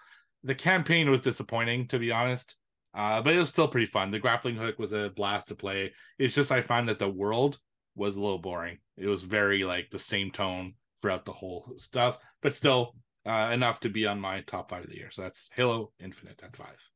The 0.44 0.56
campaign 0.56 1.10
was 1.10 1.22
disappointing, 1.22 1.88
to 1.88 2.00
be 2.00 2.12
honest, 2.12 2.56
uh, 2.94 3.22
but 3.22 3.34
it 3.34 3.40
was 3.40 3.50
still 3.50 3.68
pretty 3.68 3.88
fun. 3.88 4.12
The 4.12 4.20
grappling 4.20 4.56
hook 4.56 4.78
was 4.78 4.94
a 4.94 5.12
blast 5.16 5.48
to 5.48 5.56
play. 5.56 5.94
It's 6.20 6.36
just 6.36 6.52
I 6.52 6.62
find 6.62 6.90
that 6.90 7.00
the 7.00 7.10
world 7.10 7.60
was 7.96 8.16
a 8.16 8.22
little 8.22 8.40
boring. 8.40 8.80
It 8.98 9.08
was 9.08 9.24
very 9.24 9.64
like 9.64 9.90
the 9.90 10.00
same 10.00 10.32
tone 10.32 10.74
throughout 11.02 11.26
the 11.26 11.34
whole 11.34 11.74
stuff, 11.78 12.18
but 12.42 12.56
still 12.56 12.96
uh, 13.26 13.50
enough 13.54 13.80
to 13.82 13.90
be 13.90 14.06
on 14.06 14.20
my 14.20 14.42
top 14.42 14.70
five 14.70 14.84
of 14.84 14.90
the 14.90 14.98
year. 14.98 15.12
So 15.12 15.22
that's 15.22 15.50
Halo 15.56 15.92
Infinite 16.00 16.42
at 16.44 16.56
five. 16.56 16.90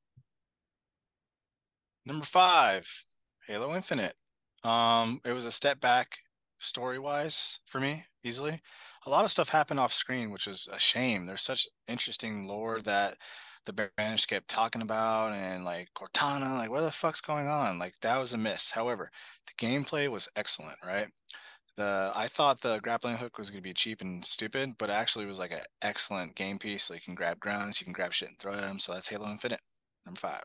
Number 2.05 2.25
five, 2.25 2.87
Halo 3.47 3.75
Infinite. 3.75 4.13
Um, 4.63 5.19
it 5.25 5.33
was 5.33 5.45
a 5.45 5.51
step 5.51 5.79
back 5.79 6.17
story 6.59 6.99
wise 6.99 7.59
for 7.65 7.79
me, 7.79 8.05
easily. 8.23 8.61
A 9.07 9.09
lot 9.09 9.23
of 9.23 9.31
stuff 9.31 9.47
happened 9.47 9.79
off 9.79 9.93
screen, 9.93 10.31
which 10.31 10.47
was 10.47 10.67
a 10.69 10.77
shame. 10.77 11.25
There's 11.25 11.41
such 11.41 11.65
interesting 11.87 12.45
lore 12.45 12.81
that 12.81 13.15
the 13.65 13.89
Banished 13.95 14.27
kept 14.27 14.49
talking 14.49 14.81
about 14.81 15.31
and 15.31 15.63
like 15.63 15.87
Cortana, 15.95 16.57
like 16.57 16.69
where 16.69 16.81
the 16.81 16.91
fuck's 16.91 17.21
going 17.21 17.47
on? 17.47 17.79
Like 17.79 17.93
that 18.01 18.19
was 18.19 18.33
a 18.33 18.37
miss. 18.37 18.69
However, 18.71 19.09
the 19.47 19.65
gameplay 19.65 20.09
was 20.09 20.27
excellent, 20.35 20.77
right? 20.85 21.07
The 21.77 22.11
I 22.15 22.27
thought 22.27 22.59
the 22.59 22.79
grappling 22.79 23.15
hook 23.15 23.37
was 23.37 23.49
gonna 23.49 23.61
be 23.61 23.73
cheap 23.73 24.01
and 24.01 24.25
stupid, 24.25 24.73
but 24.77 24.89
actually 24.89 25.25
was 25.25 25.39
like 25.39 25.53
an 25.53 25.61
excellent 25.81 26.35
game 26.35 26.59
piece. 26.59 26.83
So 26.83 26.93
you 26.93 26.99
can 26.99 27.15
grab 27.15 27.39
grounds, 27.39 27.79
you 27.79 27.85
can 27.85 27.93
grab 27.93 28.11
shit 28.11 28.27
and 28.27 28.37
throw 28.39 28.53
at 28.53 28.61
them. 28.61 28.77
So 28.77 28.91
that's 28.91 29.07
Halo 29.07 29.29
Infinite, 29.29 29.61
number 30.05 30.19
five. 30.19 30.43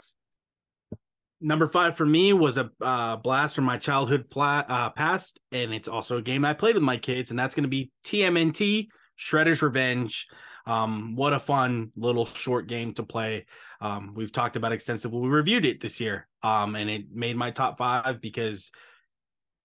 Number 1.42 1.68
five 1.68 1.96
for 1.96 2.06
me 2.06 2.32
was 2.32 2.56
a 2.56 2.70
uh, 2.80 3.16
blast 3.16 3.56
from 3.56 3.64
my 3.64 3.76
childhood 3.76 4.30
pla- 4.30 4.64
uh, 4.68 4.90
past, 4.90 5.40
and 5.50 5.74
it's 5.74 5.88
also 5.88 6.18
a 6.18 6.22
game 6.22 6.44
I 6.44 6.54
played 6.54 6.76
with 6.76 6.84
my 6.84 6.96
kids, 6.96 7.30
and 7.30 7.38
that's 7.38 7.54
going 7.54 7.64
to 7.64 7.68
be 7.68 7.90
TMNT 8.04 8.86
Shredder's 9.18 9.60
Revenge. 9.60 10.28
Um, 10.66 11.16
what 11.16 11.32
a 11.32 11.40
fun 11.40 11.90
little 11.96 12.26
short 12.26 12.68
game 12.68 12.94
to 12.94 13.02
play. 13.02 13.46
Um, 13.80 14.12
we've 14.14 14.30
talked 14.30 14.54
about 14.54 14.70
extensively. 14.70 15.20
We 15.20 15.28
reviewed 15.28 15.64
it 15.64 15.80
this 15.80 16.00
year, 16.00 16.28
um, 16.44 16.76
and 16.76 16.88
it 16.88 17.06
made 17.12 17.36
my 17.36 17.50
top 17.50 17.76
five 17.76 18.20
because 18.20 18.70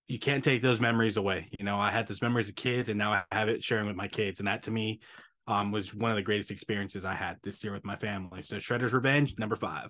you 0.07 0.17
can't 0.17 0.43
take 0.43 0.63
those 0.63 0.79
memories 0.79 1.17
away. 1.17 1.49
You 1.59 1.65
know, 1.65 1.77
I 1.77 1.91
had 1.91 2.07
those 2.07 2.21
memories 2.21 2.47
as 2.47 2.51
a 2.51 2.53
kid, 2.53 2.89
and 2.89 2.97
now 2.97 3.13
I 3.13 3.23
have 3.31 3.49
it 3.49 3.63
sharing 3.63 3.85
with 3.85 3.95
my 3.95 4.07
kids, 4.07 4.39
and 4.39 4.47
that 4.47 4.63
to 4.63 4.71
me 4.71 4.99
um, 5.45 5.71
was 5.71 5.93
one 5.93 6.09
of 6.09 6.17
the 6.17 6.23
greatest 6.23 6.49
experiences 6.49 7.05
I 7.05 7.13
had 7.13 7.37
this 7.43 7.63
year 7.63 7.73
with 7.73 7.85
my 7.85 7.95
family. 7.95 8.41
So, 8.41 8.57
Shredder's 8.57 8.93
Revenge, 8.93 9.35
number 9.37 9.55
five. 9.55 9.89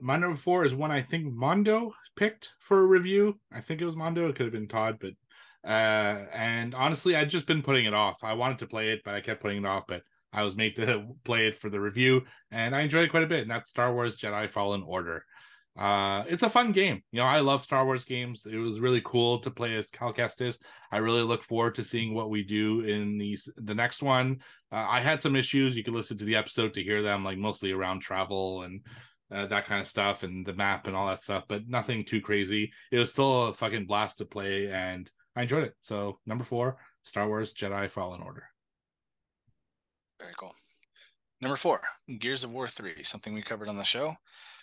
My 0.00 0.16
number 0.16 0.36
four 0.36 0.64
is 0.64 0.74
one 0.74 0.90
I 0.90 1.02
think 1.02 1.32
Mondo 1.32 1.94
picked 2.16 2.52
for 2.58 2.80
a 2.80 2.86
review. 2.86 3.38
I 3.52 3.60
think 3.60 3.80
it 3.80 3.86
was 3.86 3.96
Mondo. 3.96 4.28
It 4.28 4.36
could 4.36 4.46
have 4.46 4.52
been 4.52 4.68
Todd, 4.68 4.98
but 5.00 5.12
uh, 5.68 6.26
and 6.32 6.74
honestly, 6.74 7.16
I'd 7.16 7.30
just 7.30 7.46
been 7.46 7.62
putting 7.62 7.86
it 7.86 7.94
off. 7.94 8.24
I 8.24 8.32
wanted 8.32 8.60
to 8.60 8.66
play 8.66 8.90
it, 8.90 9.02
but 9.04 9.14
I 9.14 9.20
kept 9.20 9.42
putting 9.42 9.58
it 9.58 9.66
off. 9.66 9.84
But 9.86 10.02
I 10.32 10.42
was 10.42 10.56
made 10.56 10.76
to 10.76 11.04
play 11.24 11.46
it 11.46 11.56
for 11.56 11.70
the 11.70 11.80
review, 11.80 12.22
and 12.50 12.74
I 12.74 12.80
enjoyed 12.80 13.04
it 13.04 13.10
quite 13.10 13.24
a 13.24 13.28
bit. 13.28 13.42
And 13.42 13.50
that's 13.50 13.68
Star 13.68 13.92
Wars 13.92 14.16
Jedi 14.16 14.48
Fallen 14.48 14.82
Order. 14.82 15.24
Uh, 15.78 16.24
it's 16.28 16.42
a 16.42 16.50
fun 16.50 16.72
game. 16.72 17.02
You 17.12 17.20
know, 17.20 17.26
I 17.26 17.40
love 17.40 17.62
Star 17.62 17.84
Wars 17.84 18.04
games. 18.04 18.46
It 18.50 18.56
was 18.56 18.80
really 18.80 19.00
cool 19.04 19.38
to 19.38 19.50
play 19.50 19.76
as 19.76 19.86
Cal 19.86 20.12
Kestis. 20.12 20.58
I 20.90 20.98
really 20.98 21.22
look 21.22 21.44
forward 21.44 21.74
to 21.76 21.84
seeing 21.84 22.12
what 22.12 22.28
we 22.28 22.42
do 22.42 22.80
in 22.80 23.18
these 23.18 23.48
the 23.56 23.74
next 23.74 24.02
one. 24.02 24.40
Uh, 24.72 24.86
I 24.88 25.00
had 25.00 25.22
some 25.22 25.36
issues. 25.36 25.76
You 25.76 25.84
can 25.84 25.94
listen 25.94 26.18
to 26.18 26.24
the 26.24 26.36
episode 26.36 26.74
to 26.74 26.82
hear 26.82 27.02
them, 27.02 27.24
like 27.24 27.38
mostly 27.38 27.70
around 27.70 28.00
travel 28.00 28.62
and 28.62 28.80
uh, 29.32 29.46
that 29.46 29.66
kind 29.66 29.80
of 29.80 29.86
stuff 29.86 30.22
and 30.22 30.44
the 30.44 30.52
map 30.52 30.86
and 30.86 30.96
all 30.96 31.08
that 31.08 31.22
stuff, 31.22 31.44
but 31.48 31.68
nothing 31.68 32.04
too 32.04 32.20
crazy. 32.20 32.72
It 32.90 32.98
was 32.98 33.12
still 33.12 33.46
a 33.46 33.54
fucking 33.54 33.86
blast 33.86 34.18
to 34.18 34.24
play, 34.24 34.70
and 34.70 35.10
I 35.36 35.42
enjoyed 35.42 35.64
it. 35.64 35.74
So 35.80 36.18
number 36.26 36.44
four, 36.44 36.78
Star 37.04 37.28
Wars 37.28 37.54
Jedi 37.54 37.90
Fallen 37.90 38.22
Order. 38.22 38.44
Very 40.18 40.34
cool. 40.38 40.52
Number 41.40 41.56
four, 41.56 41.80
Gears 42.18 42.44
of 42.44 42.52
War 42.52 42.68
3, 42.68 43.02
something 43.02 43.32
we 43.32 43.40
covered 43.40 43.68
on 43.68 43.78
the 43.78 43.84
show. 43.84 44.14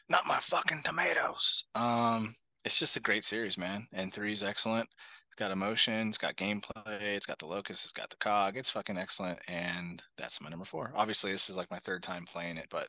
Not 0.10 0.28
my 0.28 0.38
fucking 0.38 0.82
tomatoes. 0.84 1.66
Um, 1.74 2.30
it's 2.64 2.78
just 2.78 2.96
a 2.96 3.02
great 3.02 3.26
series, 3.26 3.58
man. 3.58 3.88
And 3.94 4.14
three 4.14 4.32
is 4.32 4.44
excellent. 4.44 4.88
It's 5.28 5.36
got 5.36 5.52
emotion, 5.52 6.08
it's 6.08 6.20
got 6.20 6.36
gameplay, 6.36 7.02
it's 7.02 7.26
got 7.26 7.40
the 7.40 7.48
locust, 7.48 7.84
it's 7.84 7.94
got 7.94 8.10
the 8.10 8.18
cog. 8.18 8.58
It's 8.58 8.70
fucking 8.70 8.98
excellent. 8.98 9.40
And 9.48 10.02
that's 10.18 10.40
my 10.42 10.50
number 10.50 10.66
four. 10.66 10.92
Obviously, 10.96 11.32
this 11.32 11.50
is 11.50 11.58
like 11.58 11.72
my 11.72 11.80
third 11.80 12.04
time 12.04 12.26
playing 12.26 12.58
it, 12.58 12.68
but 12.70 12.88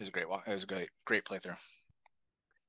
was 0.00 0.08
a 0.08 0.12
great 0.12 0.28
walk. 0.28 0.44
It 0.46 0.52
was 0.52 0.64
a 0.64 0.66
great, 0.66 0.88
great 1.04 1.24
playthrough. 1.24 1.56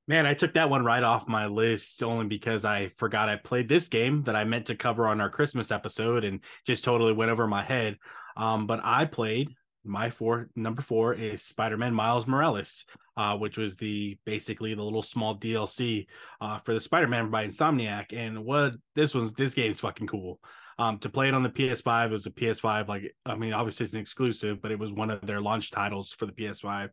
Man, 0.08 0.26
I 0.26 0.34
took 0.34 0.54
that 0.54 0.68
one 0.68 0.84
right 0.84 1.02
off 1.02 1.28
my 1.28 1.46
list 1.46 2.02
only 2.02 2.26
because 2.26 2.64
I 2.64 2.88
forgot 2.96 3.28
I 3.28 3.36
played 3.36 3.68
this 3.68 3.88
game 3.88 4.22
that 4.24 4.36
I 4.36 4.44
meant 4.44 4.66
to 4.66 4.74
cover 4.74 5.06
on 5.06 5.20
our 5.20 5.30
Christmas 5.30 5.70
episode 5.70 6.24
and 6.24 6.40
just 6.66 6.84
totally 6.84 7.12
went 7.12 7.30
over 7.30 7.46
my 7.46 7.62
head. 7.62 7.98
Um, 8.36 8.66
but 8.66 8.80
I 8.82 9.04
played 9.04 9.54
my 9.84 10.10
four 10.10 10.48
number 10.54 10.82
four 10.82 11.14
is 11.14 11.42
Spider-Man 11.42 11.94
Miles 11.94 12.26
Morales, 12.26 12.84
uh, 13.16 13.36
which 13.36 13.58
was 13.58 13.76
the 13.76 14.16
basically 14.24 14.74
the 14.74 14.82
little 14.82 15.02
small 15.02 15.36
DLC 15.36 16.06
uh, 16.40 16.58
for 16.58 16.74
the 16.74 16.80
Spider-Man 16.80 17.30
by 17.30 17.46
Insomniac. 17.46 18.12
And 18.16 18.44
what 18.44 18.74
this 18.94 19.14
was 19.14 19.32
this 19.34 19.54
game's 19.54 19.80
fucking 19.80 20.06
cool. 20.06 20.40
Um, 20.78 20.98
to 20.98 21.08
play 21.08 21.28
it 21.28 21.34
on 21.34 21.42
the 21.42 21.50
PS5 21.50 22.06
it 22.06 22.12
was 22.12 22.26
a 22.26 22.30
PS5, 22.30 22.88
like 22.88 23.14
I 23.26 23.34
mean, 23.36 23.52
obviously 23.52 23.84
it's 23.84 23.92
an 23.92 24.00
exclusive, 24.00 24.62
but 24.62 24.70
it 24.70 24.78
was 24.78 24.92
one 24.92 25.10
of 25.10 25.20
their 25.26 25.40
launch 25.40 25.70
titles 25.70 26.12
for 26.12 26.26
the 26.26 26.32
PS5. 26.32 26.90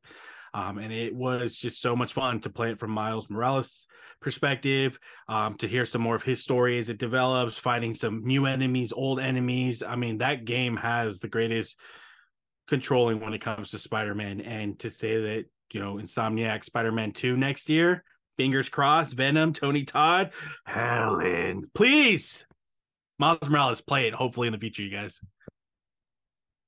Um, 0.53 0.79
and 0.79 0.91
it 0.91 1.13
was 1.15 1.57
just 1.57 1.81
so 1.81 1.95
much 1.95 2.13
fun 2.13 2.39
to 2.41 2.49
play 2.49 2.71
it 2.71 2.79
from 2.79 2.91
Miles 2.91 3.29
Morales' 3.29 3.87
perspective, 4.19 4.99
um, 5.27 5.55
to 5.55 5.67
hear 5.67 5.85
some 5.85 6.01
more 6.01 6.15
of 6.15 6.23
his 6.23 6.41
story 6.41 6.79
as 6.79 6.89
it 6.89 6.97
develops, 6.97 7.57
fighting 7.57 7.93
some 7.93 8.25
new 8.25 8.45
enemies, 8.45 8.91
old 8.91 9.19
enemies. 9.19 9.83
I 9.83 9.95
mean, 9.95 10.17
that 10.19 10.45
game 10.45 10.75
has 10.77 11.19
the 11.19 11.27
greatest 11.27 11.77
controlling 12.67 13.19
when 13.19 13.33
it 13.33 13.41
comes 13.41 13.71
to 13.71 13.79
Spider-Man. 13.79 14.41
And 14.41 14.77
to 14.79 14.89
say 14.89 15.21
that, 15.21 15.45
you 15.71 15.79
know, 15.79 15.95
Insomniac 15.95 16.63
Spider-Man 16.63 17.11
2 17.11 17.37
next 17.37 17.69
year, 17.69 18.03
fingers 18.37 18.69
crossed, 18.69 19.13
Venom, 19.13 19.53
Tony 19.53 19.83
Todd, 19.83 20.31
Helen, 20.65 21.69
please. 21.75 22.45
Miles 23.19 23.49
Morales, 23.49 23.81
play 23.81 24.07
it 24.07 24.13
hopefully 24.13 24.47
in 24.47 24.53
the 24.53 24.59
future, 24.59 24.81
you 24.81 24.89
guys. 24.89 25.19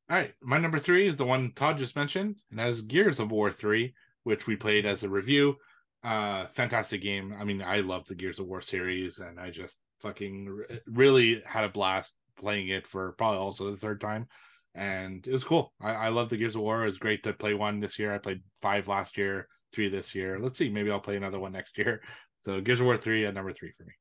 All 0.09 0.17
right, 0.17 0.33
my 0.41 0.57
number 0.57 0.77
three 0.77 1.07
is 1.07 1.15
the 1.15 1.25
one 1.25 1.53
Todd 1.55 1.77
just 1.77 1.95
mentioned, 1.95 2.41
and 2.49 2.59
that 2.59 2.67
is 2.67 2.81
Gears 2.81 3.21
of 3.21 3.31
War 3.31 3.49
three, 3.49 3.93
which 4.23 4.45
we 4.45 4.57
played 4.57 4.85
as 4.85 5.03
a 5.03 5.09
review. 5.09 5.55
Uh, 6.03 6.47
fantastic 6.47 7.01
game. 7.01 7.33
I 7.39 7.45
mean, 7.45 7.61
I 7.61 7.77
love 7.77 8.05
the 8.05 8.15
Gears 8.15 8.39
of 8.39 8.47
War 8.47 8.59
series, 8.59 9.19
and 9.19 9.39
I 9.39 9.49
just 9.49 9.77
fucking 10.01 10.63
really 10.85 11.41
had 11.45 11.63
a 11.63 11.69
blast 11.69 12.17
playing 12.37 12.67
it 12.67 12.85
for 12.85 13.13
probably 13.13 13.39
also 13.39 13.71
the 13.71 13.77
third 13.77 14.01
time, 14.01 14.27
and 14.75 15.25
it 15.25 15.31
was 15.31 15.45
cool. 15.45 15.73
I, 15.79 15.91
I 15.91 16.09
love 16.09 16.29
the 16.29 16.37
Gears 16.37 16.55
of 16.55 16.61
War. 16.61 16.81
It 16.81 16.87
was 16.87 16.97
great 16.97 17.23
to 17.23 17.31
play 17.31 17.53
one 17.53 17.79
this 17.79 17.97
year. 17.97 18.13
I 18.13 18.17
played 18.17 18.41
five 18.61 18.89
last 18.89 19.17
year, 19.17 19.47
three 19.71 19.87
this 19.87 20.13
year. 20.13 20.37
Let's 20.37 20.57
see, 20.57 20.69
maybe 20.69 20.91
I'll 20.91 20.99
play 20.99 21.15
another 21.15 21.39
one 21.39 21.53
next 21.53 21.77
year. 21.77 22.01
So 22.43 22.59
Gears 22.59 22.79
of 22.79 22.87
War 22.87 22.97
three 22.97 23.27
at 23.27 23.35
number 23.35 23.53
three 23.53 23.71
for 23.77 23.83
me. 23.83 23.93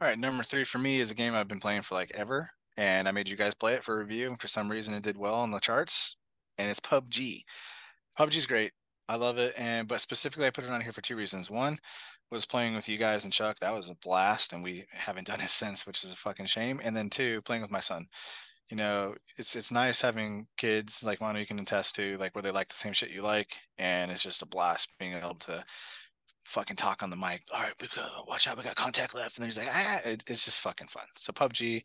All 0.00 0.06
right, 0.06 0.18
number 0.18 0.44
three 0.44 0.62
for 0.62 0.78
me 0.78 1.00
is 1.00 1.10
a 1.10 1.14
game 1.14 1.34
I've 1.34 1.48
been 1.48 1.58
playing 1.58 1.82
for 1.82 1.96
like 1.96 2.12
ever 2.14 2.48
and 2.76 3.08
I 3.08 3.10
made 3.10 3.28
you 3.28 3.36
guys 3.36 3.54
play 3.54 3.74
it 3.74 3.82
for 3.82 3.98
review. 3.98 4.28
And 4.28 4.40
for 4.40 4.46
some 4.46 4.70
reason, 4.70 4.94
it 4.94 5.02
did 5.02 5.16
well 5.16 5.34
on 5.34 5.50
the 5.50 5.58
charts. 5.58 6.16
And 6.56 6.70
it's 6.70 6.78
PUBG. 6.78 7.42
PUBG's 8.16 8.46
great. 8.46 8.70
I 9.08 9.16
love 9.16 9.38
it. 9.38 9.54
And 9.56 9.88
but 9.88 10.00
specifically, 10.00 10.46
I 10.46 10.50
put 10.50 10.62
it 10.62 10.70
on 10.70 10.80
here 10.80 10.92
for 10.92 11.00
two 11.00 11.16
reasons. 11.16 11.50
One 11.50 11.76
was 12.30 12.46
playing 12.46 12.76
with 12.76 12.88
you 12.88 12.96
guys 12.96 13.24
and 13.24 13.32
Chuck. 13.32 13.58
That 13.58 13.74
was 13.74 13.88
a 13.88 13.96
blast, 13.96 14.52
and 14.52 14.62
we 14.62 14.84
haven't 14.92 15.26
done 15.26 15.40
it 15.40 15.48
since, 15.48 15.84
which 15.84 16.04
is 16.04 16.12
a 16.12 16.16
fucking 16.16 16.46
shame. 16.46 16.80
And 16.84 16.96
then 16.96 17.10
two, 17.10 17.42
playing 17.42 17.62
with 17.62 17.72
my 17.72 17.80
son. 17.80 18.06
You 18.70 18.76
know, 18.76 19.16
it's 19.36 19.56
it's 19.56 19.72
nice 19.72 20.00
having 20.00 20.46
kids 20.58 21.02
like 21.02 21.20
Mondo 21.20 21.40
you 21.40 21.46
can 21.46 21.58
attest 21.58 21.96
to, 21.96 22.16
like 22.18 22.36
where 22.36 22.42
they 22.42 22.52
like 22.52 22.68
the 22.68 22.76
same 22.76 22.92
shit 22.92 23.10
you 23.10 23.22
like, 23.22 23.52
and 23.78 24.12
it's 24.12 24.22
just 24.22 24.42
a 24.42 24.46
blast 24.46 24.90
being 25.00 25.14
able 25.14 25.34
to 25.36 25.64
fucking 26.48 26.76
talk 26.76 27.02
on 27.02 27.10
the 27.10 27.16
mic. 27.16 27.42
All 27.54 27.62
right, 27.62 27.72
we 27.80 27.88
got, 27.88 28.26
watch 28.26 28.48
out, 28.48 28.56
we 28.56 28.64
got 28.64 28.74
contact 28.74 29.14
left, 29.14 29.36
and 29.36 29.42
then 29.42 29.48
he's 29.48 29.58
like, 29.58 29.68
ah, 29.70 30.00
it, 30.04 30.24
it's 30.26 30.44
just 30.44 30.60
fucking 30.60 30.88
fun. 30.88 31.04
So 31.12 31.32
PUBG, 31.32 31.82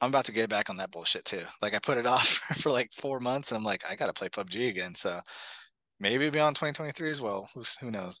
I'm 0.00 0.10
about 0.10 0.26
to 0.26 0.32
get 0.32 0.50
back 0.50 0.70
on 0.70 0.76
that 0.76 0.90
bullshit 0.90 1.24
too. 1.24 1.42
Like 1.60 1.74
I 1.74 1.78
put 1.78 1.98
it 1.98 2.06
off 2.14 2.26
for 2.56 2.70
like 2.70 2.92
four 2.92 3.20
months, 3.20 3.50
and 3.50 3.58
I'm 3.58 3.64
like, 3.64 3.84
I 3.88 3.96
gotta 3.96 4.12
play 4.12 4.28
PUBG 4.28 4.68
again. 4.68 4.94
So 4.94 5.20
maybe 5.98 6.30
beyond 6.30 6.56
2023 6.56 7.10
as 7.10 7.20
well. 7.20 7.48
Who's, 7.54 7.76
who 7.80 7.90
knows? 7.90 8.20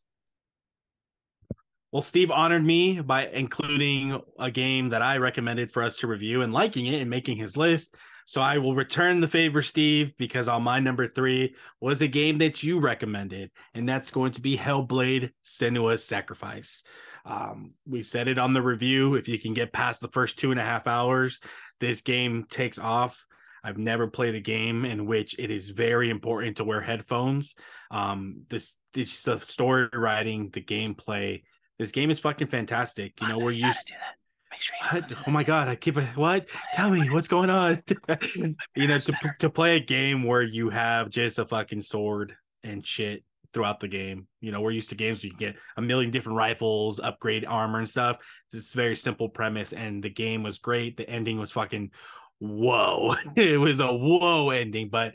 Well, 1.90 2.02
Steve 2.02 2.30
honored 2.30 2.64
me 2.64 3.00
by 3.00 3.28
including 3.28 4.20
a 4.38 4.50
game 4.50 4.90
that 4.90 5.00
I 5.00 5.16
recommended 5.16 5.70
for 5.70 5.82
us 5.82 5.96
to 5.98 6.06
review 6.06 6.42
and 6.42 6.52
liking 6.52 6.84
it 6.84 7.00
and 7.00 7.08
making 7.08 7.38
his 7.38 7.56
list. 7.56 7.94
So 8.28 8.42
I 8.42 8.58
will 8.58 8.74
return 8.74 9.20
the 9.20 9.26
favor, 9.26 9.62
Steve, 9.62 10.14
because 10.18 10.48
on 10.48 10.62
my 10.62 10.80
number 10.80 11.08
three 11.08 11.54
was 11.80 12.02
a 12.02 12.08
game 12.08 12.36
that 12.38 12.62
you 12.62 12.78
recommended, 12.78 13.50
and 13.72 13.88
that's 13.88 14.10
going 14.10 14.32
to 14.32 14.42
be 14.42 14.54
Hellblade 14.54 15.30
Senua's 15.46 16.04
Sacrifice. 16.04 16.82
Um, 17.24 17.72
we 17.86 18.02
said 18.02 18.28
it 18.28 18.36
on 18.36 18.52
the 18.52 18.60
review. 18.60 19.14
If 19.14 19.28
you 19.28 19.38
can 19.38 19.54
get 19.54 19.72
past 19.72 20.02
the 20.02 20.08
first 20.08 20.38
two 20.38 20.50
and 20.50 20.60
a 20.60 20.62
half 20.62 20.86
hours, 20.86 21.40
this 21.80 22.02
game 22.02 22.44
takes 22.50 22.78
off. 22.78 23.24
I've 23.64 23.78
never 23.78 24.06
played 24.06 24.34
a 24.34 24.40
game 24.40 24.84
in 24.84 25.06
which 25.06 25.34
it 25.38 25.50
is 25.50 25.70
very 25.70 26.10
important 26.10 26.58
to 26.58 26.64
wear 26.64 26.82
headphones. 26.82 27.54
Um, 27.90 28.42
this, 28.50 28.76
this 28.92 29.22
the 29.22 29.40
story 29.40 29.88
writing, 29.94 30.50
the 30.52 30.60
gameplay. 30.60 31.44
This 31.78 31.92
game 31.92 32.10
is 32.10 32.18
fucking 32.18 32.48
fantastic. 32.48 33.14
You 33.22 33.28
know, 33.28 33.38
we're 33.38 33.52
used 33.52 33.86
to 33.86 33.94
that. 33.94 34.16
Make 34.50 34.60
sure 34.60 34.76
you? 34.92 35.16
Oh 35.26 35.30
my 35.30 35.44
god, 35.44 35.68
I 35.68 35.76
keep 35.76 35.96
a 35.96 36.02
what? 36.14 36.48
Tell 36.74 36.90
me 36.90 37.10
what's 37.10 37.28
going 37.28 37.50
on. 37.50 37.82
you 38.74 38.86
know, 38.86 38.98
to 38.98 39.12
to 39.40 39.50
play 39.50 39.76
a 39.76 39.80
game 39.80 40.22
where 40.22 40.42
you 40.42 40.70
have 40.70 41.10
just 41.10 41.38
a 41.38 41.44
fucking 41.44 41.82
sword 41.82 42.36
and 42.62 42.84
shit 42.84 43.24
throughout 43.52 43.80
the 43.80 43.88
game. 43.88 44.26
You 44.40 44.52
know, 44.52 44.60
we're 44.60 44.70
used 44.70 44.90
to 44.90 44.94
games 44.94 45.22
where 45.22 45.28
you 45.28 45.36
can 45.36 45.52
get 45.52 45.56
a 45.76 45.82
million 45.82 46.10
different 46.10 46.36
rifles, 46.36 47.00
upgrade 47.00 47.44
armor 47.44 47.78
and 47.78 47.88
stuff. 47.88 48.18
This 48.52 48.66
is 48.66 48.72
very 48.72 48.96
simple 48.96 49.28
premise, 49.28 49.72
and 49.72 50.02
the 50.02 50.10
game 50.10 50.42
was 50.42 50.58
great. 50.58 50.96
The 50.96 51.08
ending 51.08 51.38
was 51.38 51.52
fucking 51.52 51.90
whoa. 52.38 53.14
it 53.36 53.58
was 53.58 53.80
a 53.80 53.92
whoa 53.92 54.50
ending, 54.50 54.88
but 54.88 55.14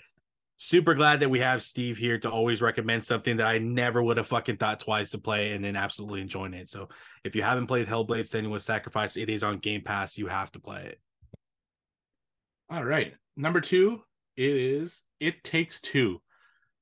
super 0.57 0.93
glad 0.93 1.19
that 1.19 1.29
we 1.29 1.39
have 1.39 1.63
Steve 1.63 1.97
here 1.97 2.17
to 2.19 2.29
always 2.29 2.61
recommend 2.61 3.03
something 3.03 3.37
that 3.37 3.47
I 3.47 3.57
never 3.57 4.01
would 4.01 4.17
have 4.17 4.27
fucking 4.27 4.57
thought 4.57 4.79
twice 4.79 5.11
to 5.11 5.17
play 5.17 5.51
and 5.51 5.63
then 5.63 5.75
absolutely 5.75 6.21
enjoying 6.21 6.53
it. 6.53 6.69
So 6.69 6.89
if 7.23 7.35
you 7.35 7.43
haven't 7.43 7.67
played 7.67 7.87
Hellblade 7.87 8.29
Senua's 8.29 8.63
Sacrifice, 8.63 9.17
it 9.17 9.29
is 9.29 9.43
on 9.43 9.57
Game 9.57 9.81
Pass. 9.81 10.17
You 10.17 10.27
have 10.27 10.51
to 10.53 10.59
play 10.59 10.83
it. 10.85 10.99
All 12.69 12.83
right. 12.83 13.13
Number 13.35 13.61
two, 13.61 14.01
it 14.35 14.55
is 14.55 15.03
It 15.19 15.43
Takes 15.43 15.81
Two, 15.81 16.21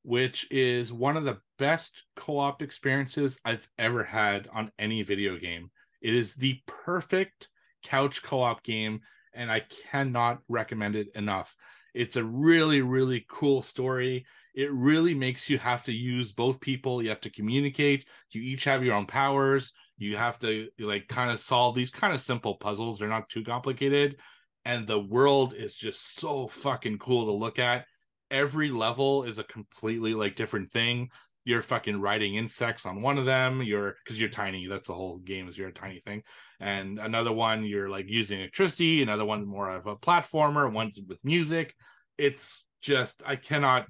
which 0.04 0.48
is 0.52 0.92
one 0.94 1.18
of 1.18 1.24
the 1.24 1.40
best 1.58 2.04
co-op 2.16 2.62
experiences 2.62 3.40
I've 3.46 3.68
ever 3.78 4.04
had 4.04 4.48
on 4.54 4.72
any 4.78 5.04
video 5.04 5.38
game. 5.38 5.72
It 6.02 6.16
is 6.16 6.34
the 6.36 6.60
perfect 6.68 7.50
couch 7.84 8.24
co-op 8.24 8.64
game, 8.64 9.02
and 9.34 9.52
I 9.52 9.64
cannot 9.92 10.40
recommend 10.48 10.96
it 10.96 11.08
enough. 11.16 11.56
It's 11.94 12.16
a 12.16 12.24
really, 12.24 12.82
really 12.82 13.26
cool 13.30 13.62
story. 13.62 14.26
It 14.54 14.72
really 14.72 15.14
makes 15.14 15.50
you 15.50 15.58
have 15.58 15.84
to 15.86 15.94
use 15.94 16.32
both 16.32 16.60
people. 16.60 17.02
You 17.02 17.10
have 17.10 17.22
to 17.22 17.30
communicate. 17.30 18.06
You 18.32 18.42
each 18.42 18.64
have 18.66 18.84
your 18.84 18.96
own 18.96 19.06
powers. 19.06 19.74
You 19.98 20.18
have 20.18 20.40
to 20.40 20.70
like 20.80 21.08
kind 21.08 21.32
of 21.32 21.40
solve 21.40 21.76
these 21.76 21.90
kind 21.90 22.14
of 22.14 22.22
simple 22.22 22.56
puzzles. 22.56 23.00
They're 23.00 23.08
not 23.08 23.30
too 23.30 23.44
complicated. 23.44 24.18
And 24.66 24.86
the 24.88 25.00
world 25.00 25.54
is 25.54 25.76
just 25.76 26.20
so 26.20 26.48
fucking 26.48 27.00
cool 27.00 27.26
to 27.26 27.32
look 27.32 27.60
at. 27.60 27.86
Every 28.30 28.70
level 28.70 29.24
is 29.24 29.40
a 29.40 29.44
completely 29.44 30.14
like 30.14 30.36
different 30.36 30.72
thing 30.72 31.10
you're 31.44 31.62
fucking 31.62 32.00
riding 32.00 32.36
insects 32.36 32.86
on 32.86 33.02
one 33.02 33.18
of 33.18 33.26
them 33.26 33.62
you're 33.64 33.96
because 34.04 34.20
you're 34.20 34.30
tiny 34.30 34.68
that's 34.68 34.88
the 34.88 34.94
whole 34.94 35.18
game 35.20 35.48
is 35.48 35.58
you're 35.58 35.70
a 35.70 35.74
tiny 35.74 36.00
thing. 36.00 36.22
And 36.60 37.00
another 37.00 37.32
one 37.32 37.64
you're 37.64 37.90
like 37.90 38.06
using 38.08 38.40
electricity 38.40 39.02
another 39.02 39.26
one 39.26 39.46
more 39.46 39.72
of 39.72 39.88
a 39.88 39.96
platformer 39.96 40.72
one's 40.72 41.00
with 41.08 41.20
music. 41.24 41.74
It's 42.18 42.64
just 42.82 43.22
i 43.26 43.36
cannot 43.36 43.86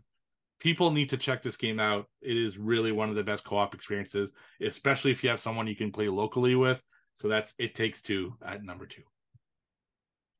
people 0.59 0.91
need 0.91 1.09
to 1.09 1.17
check 1.17 1.41
this 1.41 1.57
game 1.57 1.79
out. 1.79 2.05
It 2.21 2.37
is 2.37 2.57
really 2.57 2.91
one 2.91 3.09
of 3.09 3.15
the 3.15 3.23
best 3.23 3.43
co-op 3.43 3.73
experiences 3.73 4.31
especially 4.61 5.11
if 5.11 5.23
you 5.23 5.29
have 5.29 5.41
someone 5.41 5.67
you 5.67 5.75
can 5.75 5.91
play 5.91 6.07
locally 6.07 6.55
with. 6.55 6.81
So 7.15 7.27
that's 7.27 7.53
it 7.57 7.75
takes 7.75 8.01
two 8.01 8.35
at 8.45 8.63
number 8.63 8.85
two. 8.85 9.03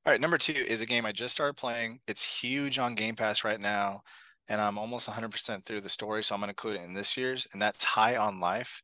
All 0.06 0.14
right 0.14 0.22
number 0.22 0.38
two 0.38 0.54
is 0.54 0.82
a 0.82 0.86
game 0.86 1.06
i 1.06 1.12
just 1.12 1.34
started 1.34 1.58
playing. 1.58 2.00
It's 2.08 2.24
huge 2.24 2.80
on 2.80 2.96
game 2.96 3.16
pass 3.16 3.44
right 3.44 3.60
now 3.60 4.02
and 4.48 4.60
I'm 4.62 4.78
almost 4.78 5.10
100% 5.10 5.64
through 5.64 5.82
the 5.82 5.90
story, 5.90 6.24
so 6.24 6.36
I'm 6.36 6.42
going 6.42 6.48
to 6.48 6.52
include 6.52 6.78
it 6.78 6.86
in 6.86 6.94
this 6.94 7.16
year's, 7.18 7.48
and 7.54 7.62
that's 7.62 7.84
High 7.84 8.18
on 8.18 8.40
Life. 8.40 8.82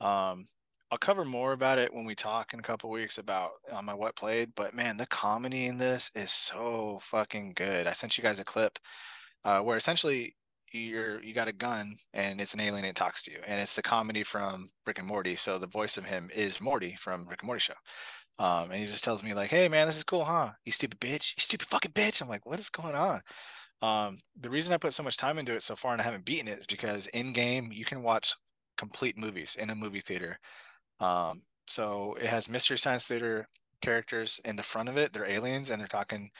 Um, 0.00 0.44
I'll 0.90 0.98
cover 0.98 1.24
more 1.24 1.52
about 1.52 1.78
it 1.78 1.92
when 1.92 2.04
we 2.04 2.14
talk 2.14 2.52
in 2.52 2.60
a 2.60 2.62
couple 2.62 2.90
weeks 2.90 3.18
about 3.18 3.50
my 3.82 3.94
what 3.94 4.14
played. 4.14 4.54
But 4.54 4.72
man, 4.72 4.96
the 4.96 5.06
comedy 5.06 5.66
in 5.66 5.78
this 5.78 6.10
is 6.14 6.30
so 6.30 7.00
fucking 7.02 7.54
good. 7.56 7.86
I 7.86 7.92
sent 7.92 8.16
you 8.16 8.22
guys 8.22 8.38
a 8.38 8.44
clip 8.44 8.78
uh, 9.44 9.60
where 9.62 9.76
essentially 9.76 10.36
you're 10.72 11.22
you 11.22 11.32
got 11.32 11.48
a 11.48 11.52
gun 11.52 11.94
and 12.12 12.40
it's 12.40 12.54
an 12.54 12.60
alien 12.60 12.84
that 12.84 12.94
talks 12.94 13.22
to 13.24 13.32
you, 13.32 13.38
and 13.46 13.60
it's 13.60 13.74
the 13.74 13.82
comedy 13.82 14.22
from 14.22 14.66
Rick 14.86 14.98
and 14.98 15.08
Morty. 15.08 15.34
So 15.36 15.58
the 15.58 15.66
voice 15.66 15.96
of 15.96 16.04
him 16.04 16.30
is 16.34 16.60
Morty 16.60 16.94
from 16.96 17.26
Rick 17.28 17.42
and 17.42 17.48
Morty 17.48 17.60
show. 17.60 17.74
Um, 18.38 18.70
and 18.70 18.74
he 18.80 18.86
just 18.86 19.04
tells 19.04 19.24
me 19.24 19.34
like, 19.34 19.50
"Hey 19.50 19.68
man, 19.68 19.86
this 19.86 19.96
is 19.96 20.04
cool, 20.04 20.24
huh? 20.24 20.52
You 20.64 20.72
stupid 20.72 21.00
bitch, 21.00 21.34
you 21.36 21.40
stupid 21.40 21.68
fucking 21.68 21.92
bitch." 21.92 22.22
I'm 22.22 22.28
like, 22.28 22.46
"What 22.46 22.60
is 22.60 22.70
going 22.70 22.94
on?" 22.94 23.22
Um, 23.82 24.16
the 24.40 24.50
reason 24.50 24.72
I 24.72 24.78
put 24.78 24.94
so 24.94 25.02
much 25.02 25.16
time 25.16 25.38
into 25.38 25.52
it 25.52 25.62
so 25.62 25.76
far 25.76 25.92
and 25.92 26.00
I 26.00 26.04
haven't 26.04 26.24
beaten 26.24 26.48
it 26.48 26.58
is 26.58 26.66
because 26.66 27.06
in 27.08 27.32
game 27.32 27.70
you 27.72 27.84
can 27.84 28.02
watch 28.02 28.34
complete 28.76 29.18
movies 29.18 29.56
in 29.58 29.70
a 29.70 29.74
movie 29.74 30.00
theater. 30.00 30.38
Um, 31.00 31.40
so 31.66 32.16
it 32.20 32.26
has 32.26 32.48
Mystery 32.48 32.78
Science 32.78 33.06
Theater 33.06 33.46
characters 33.82 34.40
in 34.44 34.56
the 34.56 34.62
front 34.62 34.88
of 34.88 34.96
it. 34.96 35.12
They're 35.12 35.28
aliens 35.28 35.70
and 35.70 35.80
they're 35.80 35.88
talking 35.88 36.30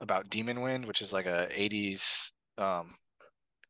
about 0.00 0.30
Demon 0.30 0.60
Wind, 0.60 0.86
which 0.86 1.02
is 1.02 1.12
like 1.12 1.26
a 1.26 1.48
80s 1.52 2.32
um, 2.58 2.88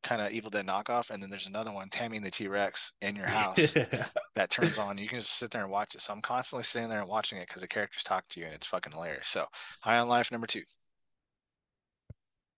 kind 0.03 0.23
of 0.23 0.33
Evil 0.33 0.51
Dead 0.51 0.67
knockoff. 0.67 1.11
And 1.11 1.23
then 1.23 1.31
there's 1.31 1.47
another 1.47 1.73
one, 1.73 1.89
Tammy 1.89 2.17
and 2.17 2.27
the 2.27 2.31
T 2.31 2.49
Rex, 2.49 2.93
in 3.03 3.17
your 3.17 3.27
house 3.27 3.75
that 4.35 4.51
turns 4.51 4.79
on. 4.79 4.99
You 4.99 5.09
can 5.09 5.19
just 5.19 5.39
sit 5.39 5.51
there 5.51 5.63
and 5.63 5.71
watch 5.71 5.95
it. 5.95 6.01
So 6.01 6.13
I'm 6.13 6.23
constantly 6.23 6.65
sitting 6.65 6.89
there 6.89 7.01
and 7.01 7.09
watching 7.09 7.39
it 7.39 7.49
because 7.49 7.63
the 7.63 7.69
characters 7.69 8.05
talk 8.05 8.27
to 8.31 8.41
you 8.41 8.47
and 8.47 8.55
it's 8.55 8.67
fucking 8.67 8.93
hilarious. 8.93 9.29
So 9.29 9.47
High 9.81 9.99
on 9.99 10.09
Life 10.09 10.33
number 10.33 10.47
two. 10.47 10.63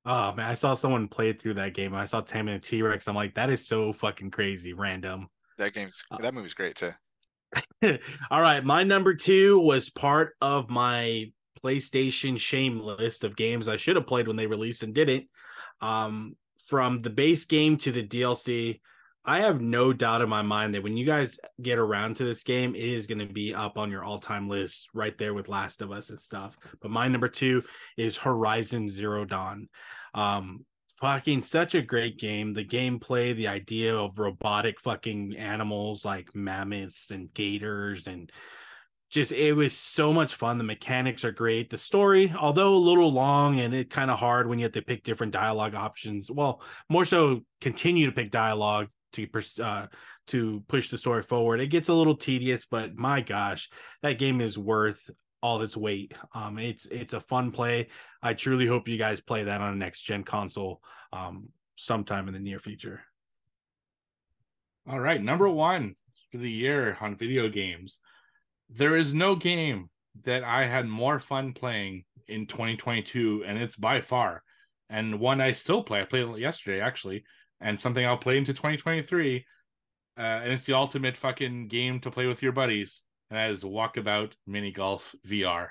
Oh 0.06 0.32
man, 0.32 0.50
I 0.50 0.54
saw 0.54 0.74
someone 0.74 1.08
play 1.08 1.32
through 1.32 1.54
that 1.54 1.74
game. 1.74 1.94
I 1.94 2.04
saw 2.04 2.20
Tammy 2.20 2.52
and 2.52 2.62
T 2.62 2.82
Rex. 2.82 3.08
I'm 3.08 3.14
like, 3.14 3.34
that 3.34 3.50
is 3.50 3.66
so 3.66 3.92
fucking 3.92 4.30
crazy, 4.30 4.74
random. 4.74 5.28
That 5.58 5.72
game's 5.72 6.02
uh, 6.10 6.18
that 6.18 6.34
movie's 6.34 6.54
great 6.54 6.74
too. 6.74 6.92
All 8.30 8.40
right, 8.40 8.64
my 8.64 8.82
number 8.82 9.14
two 9.14 9.58
was 9.60 9.88
part 9.88 10.34
of 10.40 10.68
my 10.68 11.32
PlayStation 11.62 12.38
shame 12.38 12.80
list 12.80 13.24
of 13.24 13.36
games 13.36 13.68
I 13.68 13.76
should 13.76 13.96
have 13.96 14.06
played 14.06 14.26
when 14.26 14.36
they 14.36 14.46
released 14.46 14.82
and 14.82 14.94
didn't. 14.94 15.26
Um, 15.80 16.36
from 16.68 17.02
the 17.02 17.10
base 17.10 17.44
game 17.44 17.76
to 17.78 17.92
the 17.92 18.02
DLC, 18.02 18.80
I 19.26 19.40
have 19.40 19.60
no 19.60 19.92
doubt 19.92 20.20
in 20.20 20.28
my 20.28 20.42
mind 20.42 20.74
that 20.74 20.82
when 20.82 20.96
you 20.96 21.06
guys 21.06 21.38
get 21.62 21.78
around 21.78 22.16
to 22.16 22.24
this 22.24 22.42
game, 22.42 22.74
it 22.74 22.84
is 22.84 23.06
going 23.06 23.26
to 23.26 23.32
be 23.32 23.54
up 23.54 23.78
on 23.78 23.90
your 23.90 24.04
all 24.04 24.18
time 24.18 24.48
list 24.48 24.88
right 24.92 25.16
there 25.16 25.32
with 25.32 25.48
Last 25.48 25.80
of 25.80 25.90
Us 25.90 26.10
and 26.10 26.20
stuff. 26.20 26.58
But 26.82 26.90
my 26.90 27.08
number 27.08 27.28
two 27.28 27.62
is 27.96 28.18
Horizon 28.18 28.88
Zero 28.88 29.24
Dawn. 29.24 29.68
Um, 30.12 30.66
fucking 31.00 31.42
such 31.42 31.74
a 31.74 31.82
great 31.82 32.18
game. 32.18 32.52
The 32.52 32.64
gameplay, 32.64 33.34
the 33.34 33.48
idea 33.48 33.96
of 33.96 34.18
robotic 34.18 34.80
fucking 34.80 35.36
animals 35.36 36.04
like 36.04 36.34
mammoths 36.34 37.10
and 37.10 37.32
gators 37.32 38.06
and 38.06 38.30
just 39.10 39.32
it 39.32 39.52
was 39.52 39.76
so 39.76 40.12
much 40.12 40.34
fun. 40.34 40.58
The 40.58 40.64
mechanics 40.64 41.24
are 41.24 41.30
great. 41.30 41.70
The 41.70 41.78
story, 41.78 42.34
although 42.36 42.74
a 42.74 42.76
little 42.76 43.12
long 43.12 43.60
and 43.60 43.72
it 43.72 43.88
kind 43.88 44.10
of 44.10 44.18
hard 44.18 44.48
when 44.48 44.58
you 44.58 44.64
have 44.64 44.72
to 44.72 44.82
pick 44.82 45.04
different 45.04 45.32
dialogue 45.32 45.74
options. 45.74 46.30
Well, 46.30 46.60
more 46.88 47.04
so 47.04 47.42
continue 47.60 48.06
to 48.06 48.12
pick 48.12 48.30
dialogue 48.30 48.88
to 49.14 49.28
uh, 49.62 49.86
to 50.28 50.62
push 50.68 50.88
the 50.88 50.98
story 50.98 51.22
forward. 51.22 51.60
It 51.60 51.68
gets 51.68 51.88
a 51.88 51.94
little 51.94 52.16
tedious, 52.16 52.66
but 52.66 52.96
my 52.96 53.20
gosh, 53.20 53.70
that 54.02 54.18
game 54.18 54.40
is 54.40 54.58
worth 54.58 55.10
all 55.42 55.60
its 55.62 55.76
weight. 55.76 56.14
Um, 56.34 56.58
it's 56.58 56.86
it's 56.86 57.12
a 57.12 57.20
fun 57.20 57.50
play. 57.50 57.88
I 58.22 58.34
truly 58.34 58.66
hope 58.66 58.88
you 58.88 58.98
guys 58.98 59.20
play 59.20 59.44
that 59.44 59.60
on 59.60 59.72
a 59.72 59.76
next 59.76 60.02
gen 60.02 60.24
console 60.24 60.80
um, 61.12 61.48
sometime 61.76 62.28
in 62.28 62.34
the 62.34 62.40
near 62.40 62.58
future. 62.58 63.02
All 64.88 65.00
right, 65.00 65.22
number 65.22 65.48
one 65.48 65.94
for 66.32 66.38
the 66.38 66.50
year 66.50 66.96
on 67.00 67.16
video 67.16 67.48
games. 67.48 67.98
There 68.70 68.96
is 68.96 69.14
no 69.14 69.36
game 69.36 69.90
that 70.24 70.44
I 70.44 70.66
had 70.66 70.86
more 70.86 71.20
fun 71.20 71.52
playing 71.52 72.04
in 72.26 72.46
2022, 72.46 73.44
and 73.46 73.58
it's 73.58 73.76
by 73.76 74.00
far, 74.00 74.42
and 74.88 75.20
one 75.20 75.40
I 75.40 75.52
still 75.52 75.82
play. 75.82 76.00
I 76.00 76.04
played 76.04 76.26
it 76.26 76.38
yesterday 76.38 76.80
actually 76.80 77.24
and 77.64 77.80
something 77.80 78.06
I'll 78.06 78.18
play 78.18 78.38
into 78.38 78.52
2023. 78.52 79.44
Uh, 80.16 80.20
and 80.20 80.52
it's 80.52 80.64
the 80.64 80.74
ultimate 80.74 81.16
fucking 81.16 81.66
game 81.66 81.98
to 82.00 82.10
play 82.10 82.26
with 82.26 82.42
your 82.42 82.52
buddies, 82.52 83.02
and 83.30 83.36
that 83.36 83.50
is 83.50 83.64
Walkabout 83.64 84.32
Mini 84.46 84.70
Golf 84.70 85.12
VR. 85.26 85.70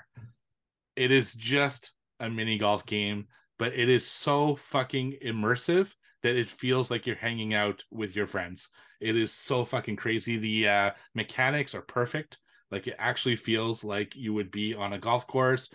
It 0.96 1.10
is 1.10 1.32
just 1.32 1.92
a 2.20 2.28
mini 2.28 2.58
golf 2.58 2.84
game, 2.84 3.26
but 3.58 3.72
it 3.72 3.88
is 3.88 4.06
so 4.06 4.56
fucking 4.56 5.16
immersive 5.24 5.88
that 6.22 6.36
it 6.36 6.48
feels 6.48 6.90
like 6.90 7.06
you're 7.06 7.16
hanging 7.16 7.54
out 7.54 7.82
with 7.90 8.14
your 8.14 8.26
friends. 8.26 8.68
It 9.00 9.16
is 9.16 9.32
so 9.32 9.64
fucking 9.64 9.96
crazy. 9.96 10.36
The 10.36 10.68
uh, 10.68 10.90
mechanics 11.14 11.74
are 11.74 11.82
perfect. 11.82 12.38
Like 12.70 12.86
it 12.86 12.96
actually 12.98 13.36
feels 13.36 13.82
like 13.82 14.14
you 14.14 14.34
would 14.34 14.50
be 14.50 14.74
on 14.74 14.92
a 14.92 14.98
golf 14.98 15.26
course. 15.26 15.70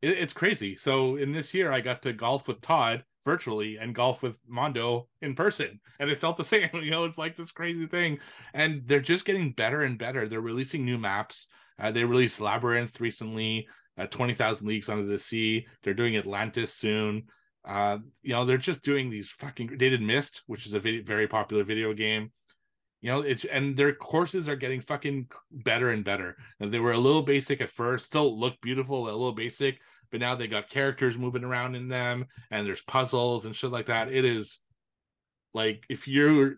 It, 0.00 0.18
it's 0.18 0.32
crazy. 0.32 0.76
So 0.76 1.16
in 1.16 1.32
this 1.32 1.52
year, 1.54 1.70
I 1.70 1.80
got 1.80 2.02
to 2.02 2.12
golf 2.12 2.48
with 2.48 2.60
Todd 2.60 3.04
virtually 3.24 3.76
and 3.76 3.94
golf 3.94 4.22
with 4.22 4.36
Mondo 4.46 5.08
in 5.22 5.34
person. 5.34 5.80
And 5.98 6.10
it 6.10 6.18
felt 6.18 6.36
the 6.36 6.44
same. 6.52 6.70
You 6.74 6.90
know, 6.90 7.04
it's 7.04 7.18
like 7.18 7.36
this 7.36 7.52
crazy 7.52 7.86
thing. 7.86 8.18
And 8.54 8.82
they're 8.86 9.00
just 9.00 9.24
getting 9.24 9.52
better 9.52 9.82
and 9.82 9.98
better. 9.98 10.28
They're 10.28 10.40
releasing 10.40 10.84
new 10.84 10.98
maps. 10.98 11.46
Uh, 11.78 11.90
they 11.90 12.04
released 12.04 12.40
Labyrinth 12.40 13.00
recently, 13.00 13.66
uh, 13.98 14.06
20,000 14.06 14.66
Leagues 14.66 14.88
Under 14.88 15.06
the 15.06 15.18
Sea. 15.18 15.66
They're 15.82 15.94
doing 15.94 16.16
Atlantis 16.16 16.74
soon. 16.74 17.24
Uh, 17.64 17.98
you 18.22 18.32
know, 18.32 18.44
they're 18.44 18.58
just 18.58 18.82
doing 18.82 19.10
these 19.10 19.30
fucking. 19.30 19.76
They 19.78 19.90
did 19.90 20.02
Myst, 20.02 20.42
which 20.46 20.66
is 20.66 20.72
a 20.72 20.80
video, 20.80 21.02
very 21.04 21.26
popular 21.26 21.64
video 21.64 21.92
game. 21.92 22.32
You 23.02 23.10
know, 23.10 23.20
it's 23.20 23.44
and 23.46 23.76
their 23.76 23.94
courses 23.94 24.48
are 24.48 24.56
getting 24.56 24.80
fucking 24.80 25.28
better 25.50 25.90
and 25.90 26.04
better. 26.04 26.36
And 26.58 26.72
they 26.72 26.78
were 26.78 26.92
a 26.92 26.98
little 26.98 27.22
basic 27.22 27.60
at 27.60 27.70
first, 27.70 28.06
still 28.06 28.38
look 28.38 28.60
beautiful, 28.60 29.04
a 29.04 29.10
little 29.10 29.32
basic, 29.32 29.80
but 30.10 30.20
now 30.20 30.34
they 30.34 30.46
got 30.46 30.70
characters 30.70 31.18
moving 31.18 31.44
around 31.44 31.74
in 31.74 31.88
them, 31.88 32.26
and 32.50 32.66
there's 32.66 32.82
puzzles 32.82 33.46
and 33.46 33.54
shit 33.54 33.70
like 33.70 33.86
that. 33.86 34.12
It 34.12 34.24
is 34.24 34.58
like 35.54 35.84
if 35.88 36.08
you're 36.08 36.56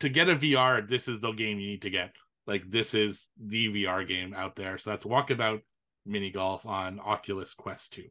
to 0.00 0.08
get 0.08 0.28
a 0.28 0.36
VR, 0.36 0.86
this 0.86 1.08
is 1.08 1.20
the 1.20 1.32
game 1.32 1.58
you 1.58 1.68
need 1.68 1.82
to 1.82 1.90
get. 1.90 2.14
Like 2.46 2.68
this 2.70 2.94
is 2.94 3.28
the 3.38 3.68
VR 3.68 4.06
game 4.06 4.34
out 4.34 4.56
there. 4.56 4.78
So 4.78 4.90
that's 4.90 5.04
Walkabout 5.04 5.60
Mini 6.06 6.30
Golf 6.30 6.66
on 6.66 6.98
Oculus 7.00 7.54
Quest 7.54 7.92
2. 7.92 8.04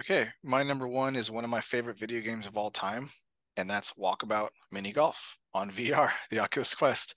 Okay, 0.00 0.28
my 0.42 0.62
number 0.62 0.86
one 0.86 1.16
is 1.16 1.30
one 1.30 1.44
of 1.44 1.50
my 1.50 1.60
favorite 1.60 1.98
video 1.98 2.20
games 2.20 2.46
of 2.46 2.56
all 2.56 2.70
time, 2.70 3.08
and 3.56 3.68
that's 3.68 3.94
Walkabout 3.94 4.50
Mini 4.70 4.92
Golf 4.92 5.38
on 5.54 5.70
VR, 5.72 6.10
the 6.30 6.38
Oculus 6.38 6.74
Quest. 6.74 7.14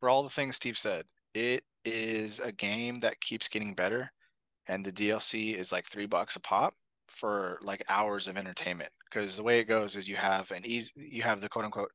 For 0.00 0.08
all 0.08 0.22
the 0.22 0.28
things 0.28 0.56
Steve 0.56 0.76
said, 0.76 1.04
it 1.32 1.62
is 1.84 2.40
a 2.40 2.52
game 2.52 3.00
that 3.00 3.20
keeps 3.20 3.48
getting 3.48 3.74
better, 3.74 4.10
and 4.68 4.84
the 4.84 4.92
DLC 4.92 5.54
is 5.56 5.72
like 5.72 5.86
three 5.86 6.06
bucks 6.06 6.36
a 6.36 6.40
pop 6.40 6.74
for 7.08 7.58
like 7.62 7.84
hours 7.88 8.28
of 8.28 8.36
entertainment. 8.36 8.90
Because 9.10 9.36
the 9.36 9.42
way 9.42 9.60
it 9.60 9.64
goes 9.64 9.96
is 9.96 10.08
you 10.08 10.16
have 10.16 10.50
an 10.50 10.62
easy, 10.64 10.92
you 10.96 11.22
have 11.22 11.40
the 11.40 11.48
quote 11.48 11.64
unquote 11.64 11.92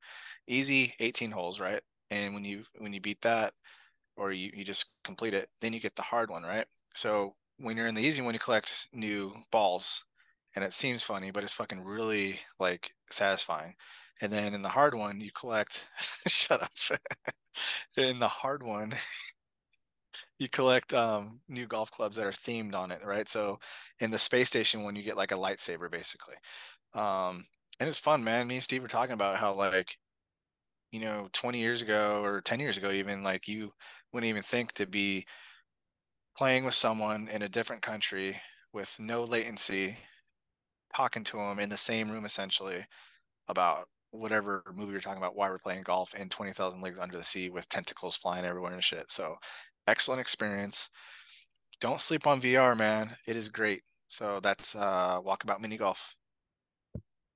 easy 0.47 0.93
18 0.99 1.31
holes, 1.31 1.59
right? 1.59 1.81
And 2.11 2.33
when 2.33 2.45
you 2.45 2.63
when 2.79 2.93
you 2.93 3.01
beat 3.01 3.21
that, 3.21 3.53
or 4.17 4.31
you, 4.31 4.51
you 4.53 4.63
just 4.63 4.85
complete 5.03 5.33
it, 5.33 5.49
then 5.61 5.73
you 5.73 5.79
get 5.79 5.95
the 5.95 6.01
hard 6.01 6.29
one, 6.29 6.43
right? 6.43 6.65
So 6.95 7.35
when 7.57 7.77
you're 7.77 7.87
in 7.87 7.95
the 7.95 8.01
easy 8.03 8.21
one, 8.21 8.33
you 8.33 8.39
collect 8.39 8.87
new 8.93 9.33
balls 9.51 10.03
and 10.55 10.63
it 10.63 10.73
seems 10.73 11.03
funny, 11.03 11.31
but 11.31 11.43
it's 11.43 11.53
fucking 11.53 11.83
really 11.83 12.39
like 12.59 12.91
satisfying. 13.09 13.73
And 14.21 14.31
then 14.31 14.53
in 14.53 14.61
the 14.61 14.69
hard 14.69 14.93
one, 14.95 15.21
you 15.21 15.31
collect. 15.31 15.87
shut 16.27 16.61
up. 16.61 16.71
in 17.97 18.19
the 18.19 18.27
hard 18.27 18.63
one, 18.63 18.93
you 20.39 20.47
collect 20.49 20.93
um, 20.93 21.41
new 21.49 21.67
golf 21.67 21.91
clubs 21.91 22.15
that 22.15 22.25
are 22.25 22.31
themed 22.31 22.73
on 22.73 22.91
it, 22.91 23.01
right? 23.05 23.27
So 23.27 23.59
in 23.99 24.09
the 24.09 24.17
space 24.17 24.47
station 24.47 24.83
one, 24.83 24.95
you 24.95 25.03
get 25.03 25.17
like 25.17 25.33
a 25.33 25.35
lightsaber, 25.35 25.91
basically. 25.91 26.35
Um, 26.93 27.43
and 27.79 27.87
it's 27.87 27.99
fun, 27.99 28.23
man. 28.23 28.47
Me 28.47 28.55
and 28.55 28.63
Steve 28.63 28.81
were 28.81 28.87
talking 28.87 29.13
about 29.13 29.37
how 29.37 29.53
like, 29.53 29.95
you 30.91 31.01
know, 31.01 31.27
20 31.33 31.59
years 31.59 31.81
ago 31.81 32.21
or 32.23 32.41
10 32.41 32.59
years 32.59 32.77
ago, 32.77 32.89
even 32.91 33.21
like 33.21 33.47
you 33.47 33.71
wouldn't 34.11 34.29
even 34.29 34.41
think 34.41 34.71
to 34.73 34.87
be 34.87 35.25
playing 36.37 36.63
with 36.63 36.73
someone 36.73 37.27
in 37.27 37.41
a 37.41 37.49
different 37.49 37.81
country 37.81 38.39
with 38.73 38.95
no 38.99 39.23
latency 39.23 39.97
talking 40.95 41.23
to 41.23 41.37
them 41.37 41.59
in 41.59 41.69
the 41.69 41.77
same 41.77 42.09
room 42.09 42.25
essentially 42.25 42.85
about 43.49 43.85
whatever 44.11 44.63
movie 44.73 44.91
you're 44.91 45.01
talking 45.01 45.21
about 45.21 45.35
why 45.35 45.49
we're 45.49 45.59
playing 45.59 45.83
golf 45.83 46.15
in 46.15 46.29
20,000 46.29 46.81
leagues 46.81 46.97
under 46.97 47.17
the 47.17 47.23
sea 47.23 47.49
with 47.49 47.69
tentacles 47.69 48.17
flying 48.17 48.45
everywhere 48.45 48.73
and 48.73 48.83
shit. 48.83 49.11
So 49.11 49.35
excellent 49.89 50.21
experience. 50.21 50.89
Don't 51.81 51.99
sleep 51.99 52.27
on 52.27 52.41
VR, 52.41 52.77
man. 52.77 53.09
It 53.27 53.35
is 53.35 53.49
great. 53.49 53.81
So 54.09 54.39
that's 54.41 54.75
uh 54.75 55.21
walkabout 55.21 55.59
mini 55.59 55.77
golf. 55.77 56.15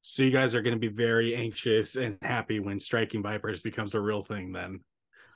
So 0.01 0.23
you 0.23 0.31
guys 0.31 0.53
are 0.53 0.61
going 0.61 0.75
to 0.75 0.79
be 0.79 0.89
very 0.89 1.33
anxious 1.33 1.95
and 1.95 2.17
happy 2.21 2.59
when 2.59 2.81
striking 2.81 3.23
vipers 3.23 3.61
becomes 3.61 3.95
a 3.95 4.01
real 4.01 4.21
thing 4.21 4.51
then. 4.51 4.81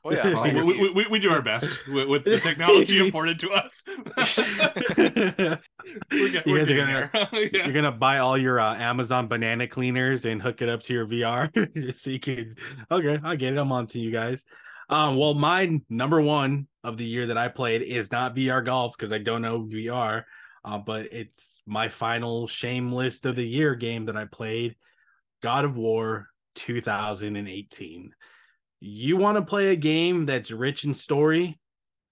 Oh 0.03 0.11
yeah, 0.11 0.53
we, 0.63 0.73
we, 0.73 0.89
we, 0.91 1.07
we, 1.07 1.19
do 1.19 1.29
our 1.29 1.41
best 1.41 1.67
with, 1.87 2.07
with 2.07 2.23
the 2.25 2.39
technology 2.39 2.99
afforded 3.07 3.39
to 3.39 3.49
us. 3.49 3.83
we 6.11 6.31
get, 6.31 6.47
you 6.47 6.57
guys 6.57 6.71
are 6.71 6.77
gonna 6.77 7.09
yeah. 7.33 7.63
you're 7.65 7.73
gonna 7.73 7.91
buy 7.91 8.19
all 8.19 8.37
your 8.37 8.59
uh, 8.59 8.75
Amazon 8.75 9.27
banana 9.27 9.67
cleaners 9.67 10.25
and 10.25 10.41
hook 10.41 10.61
it 10.61 10.69
up 10.69 10.83
to 10.83 10.93
your 10.93 11.07
VR 11.07 11.95
so 11.97 12.09
you 12.09 12.19
can. 12.19 12.55
Okay, 12.91 13.19
I 13.23 13.35
get 13.35 13.53
it. 13.53 13.57
I'm 13.57 13.71
on 13.71 13.87
to 13.87 13.99
you 13.99 14.11
guys. 14.11 14.45
Um, 14.89 15.17
well, 15.17 15.33
my 15.33 15.79
number 15.89 16.21
one 16.21 16.67
of 16.83 16.97
the 16.97 17.05
year 17.05 17.27
that 17.27 17.37
I 17.37 17.49
played 17.49 17.81
is 17.81 18.11
not 18.11 18.35
VR 18.35 18.63
golf 18.63 18.95
because 18.97 19.11
I 19.11 19.17
don't 19.17 19.41
know 19.41 19.63
VR, 19.63 20.23
uh, 20.63 20.77
but 20.77 21.11
it's 21.11 21.61
my 21.65 21.89
final 21.89 22.47
shame 22.47 22.91
list 22.91 23.25
of 23.25 23.35
the 23.35 23.45
year 23.45 23.75
game 23.75 24.05
that 24.05 24.15
I 24.15 24.25
played. 24.25 24.75
God 25.41 25.65
of 25.65 25.75
War 25.75 26.29
2018 26.55 28.13
you 28.79 29.17
want 29.17 29.37
to 29.37 29.41
play 29.41 29.69
a 29.69 29.75
game 29.75 30.25
that's 30.25 30.51
rich 30.51 30.83
in 30.83 30.93
story? 30.93 31.59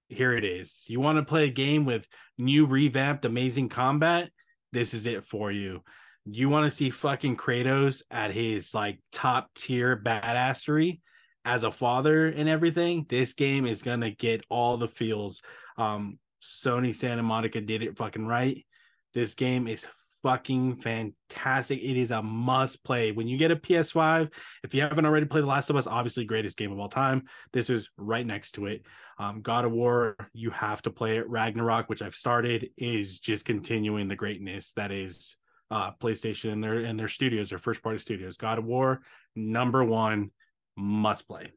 Here 0.10 0.34
it 0.34 0.44
is. 0.44 0.84
You 0.88 1.00
want 1.00 1.18
to 1.18 1.26
play 1.26 1.46
a 1.46 1.52
game 1.52 1.86
with 1.86 2.08
new 2.38 2.66
revamped 2.66 3.26
amazing 3.26 3.70
combat? 3.70 4.30
This 4.72 4.94
is 4.94 5.06
it 5.06 5.24
for 5.24 5.52
you. 5.52 5.82
You 6.26 6.50
want 6.50 6.66
to 6.66 6.76
see 6.76 6.90
fucking 6.90 7.38
kratos 7.38 8.02
at 8.10 8.32
his 8.32 8.74
like 8.74 9.00
top 9.12 9.50
tier 9.56 10.02
badassery 10.04 11.02
as 11.46 11.64
a 11.64 11.72
father 11.72 12.28
and 12.28 12.50
everything 12.50 13.06
this 13.10 13.34
game 13.34 13.66
is 13.66 13.82
gonna 13.82 14.12
get 14.12 14.46
all 14.50 14.78
the 14.78 14.88
feels 14.88 15.42
um 15.78 16.18
sony 16.42 16.94
santa 16.94 17.24
monica 17.24 17.62
did 17.62 17.82
it 17.82 17.98
fucking 17.98 18.26
right 18.26 18.66
this 19.14 19.34
game 19.34 19.68
is 19.68 19.86
fucking 20.26 20.76
fantastic. 20.78 21.80
It 21.84 21.98
is 21.98 22.10
a 22.10 22.20
must 22.20 22.84
play. 22.84 23.12
When 23.12 23.28
you 23.28 23.38
get 23.38 23.52
a 23.52 23.56
PS5, 23.56 24.34
if 24.64 24.74
you 24.74 24.82
haven't 24.82 25.06
already 25.06 25.28
played 25.28 25.44
The 25.44 25.48
Last 25.48 25.70
of 25.70 25.76
Us, 25.76 25.86
obviously 25.86 26.26
greatest 26.26 26.58
game 26.58 26.72
of 26.72 26.80
all 26.80 26.90
time. 26.90 27.26
This 27.54 27.70
is 27.70 27.92
right 27.96 28.26
next 28.26 28.54
to 28.54 28.66
it. 28.66 28.88
Um, 29.20 29.44
God 29.44 29.66
of 29.66 29.72
War, 29.72 30.18
you 30.34 30.50
have 30.50 30.82
to 30.82 30.90
play 30.90 31.18
it. 31.18 31.30
Ragnarok, 31.30 31.90
which 31.90 32.02
I've 32.02 32.16
started, 32.16 32.72
is 32.76 33.20
just 33.20 33.46
continuing 33.46 34.08
the 34.08 34.16
greatness 34.16 34.74
that 34.74 34.92
is 34.92 35.38
uh, 35.70 35.92
PlayStation 36.02 36.54
and 36.54 36.64
their 36.64 36.80
and 36.80 37.00
their 37.00 37.08
studios, 37.08 37.52
their 37.52 37.60
first 37.60 37.84
party 37.84 38.00
studios. 38.00 38.36
God 38.36 38.58
of 38.58 38.66
War, 38.66 39.02
number 39.36 39.84
one, 39.84 40.32
must 40.76 41.28
play. 41.28 41.52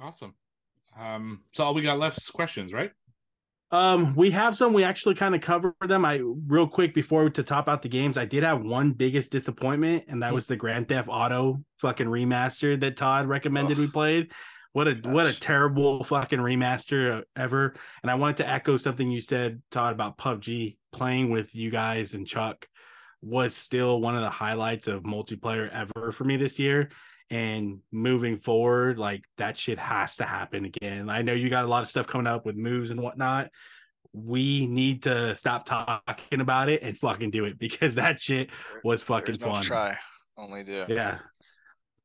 Awesome. 0.00 0.34
Um, 0.98 1.42
so 1.52 1.64
all 1.64 1.74
we 1.74 1.82
got 1.82 1.98
left 1.98 2.18
is 2.18 2.28
questions, 2.28 2.72
right? 2.72 2.90
Um, 3.70 4.14
we 4.16 4.30
have 4.30 4.56
some. 4.56 4.72
We 4.72 4.82
actually 4.82 5.14
kind 5.14 5.34
of 5.34 5.42
covered 5.42 5.74
them. 5.86 6.04
I 6.04 6.22
real 6.22 6.66
quick 6.66 6.94
before 6.94 7.28
to 7.28 7.42
top 7.42 7.68
out 7.68 7.82
the 7.82 7.88
games. 7.88 8.16
I 8.16 8.24
did 8.24 8.42
have 8.42 8.62
one 8.62 8.92
biggest 8.92 9.30
disappointment, 9.30 10.04
and 10.08 10.22
that 10.22 10.32
was 10.32 10.46
the 10.46 10.56
Grand 10.56 10.88
Theft 10.88 11.08
Auto 11.10 11.62
fucking 11.78 12.06
remaster 12.06 12.80
that 12.80 12.96
Todd 12.96 13.26
recommended 13.26 13.76
we 13.78 13.86
played. 13.86 14.32
What 14.72 14.88
a 14.88 14.94
Gosh. 14.94 15.12
what 15.12 15.26
a 15.26 15.38
terrible 15.38 16.02
fucking 16.04 16.38
remaster 16.38 17.24
ever. 17.36 17.74
And 18.02 18.10
I 18.10 18.14
wanted 18.14 18.38
to 18.38 18.48
echo 18.48 18.76
something 18.78 19.10
you 19.10 19.20
said, 19.20 19.62
Todd, 19.70 19.92
about 19.92 20.18
PUBG. 20.18 20.76
Playing 20.90 21.30
with 21.30 21.54
you 21.54 21.70
guys 21.70 22.14
and 22.14 22.26
Chuck 22.26 22.66
was 23.22 23.54
still 23.54 24.00
one 24.00 24.16
of 24.16 24.22
the 24.22 24.30
highlights 24.30 24.86
of 24.86 25.02
multiplayer 25.02 25.70
ever 25.72 26.12
for 26.12 26.24
me 26.24 26.36
this 26.36 26.58
year 26.58 26.88
and 27.30 27.80
moving 27.92 28.38
forward, 28.38 28.98
like 28.98 29.24
that 29.36 29.56
shit 29.56 29.78
has 29.78 30.16
to 30.16 30.24
happen 30.24 30.64
again. 30.64 31.10
I 31.10 31.22
know 31.22 31.34
you 31.34 31.50
got 31.50 31.64
a 31.64 31.68
lot 31.68 31.82
of 31.82 31.88
stuff 31.88 32.06
coming 32.06 32.26
up 32.26 32.46
with 32.46 32.56
moves 32.56 32.90
and 32.90 33.00
whatnot. 33.00 33.50
We 34.12 34.66
need 34.66 35.02
to 35.02 35.34
stop 35.34 35.66
talking 35.66 36.40
about 36.40 36.68
it 36.70 36.82
and 36.82 36.96
fucking 36.96 37.30
do 37.30 37.44
it 37.44 37.58
because 37.58 37.96
that 37.96 38.20
shit 38.20 38.50
was 38.82 39.02
fucking 39.02 39.36
There's 39.38 39.52
fun. 39.52 39.62
try, 39.62 39.98
only 40.36 40.64
do. 40.64 40.86
Yeah, 40.88 41.18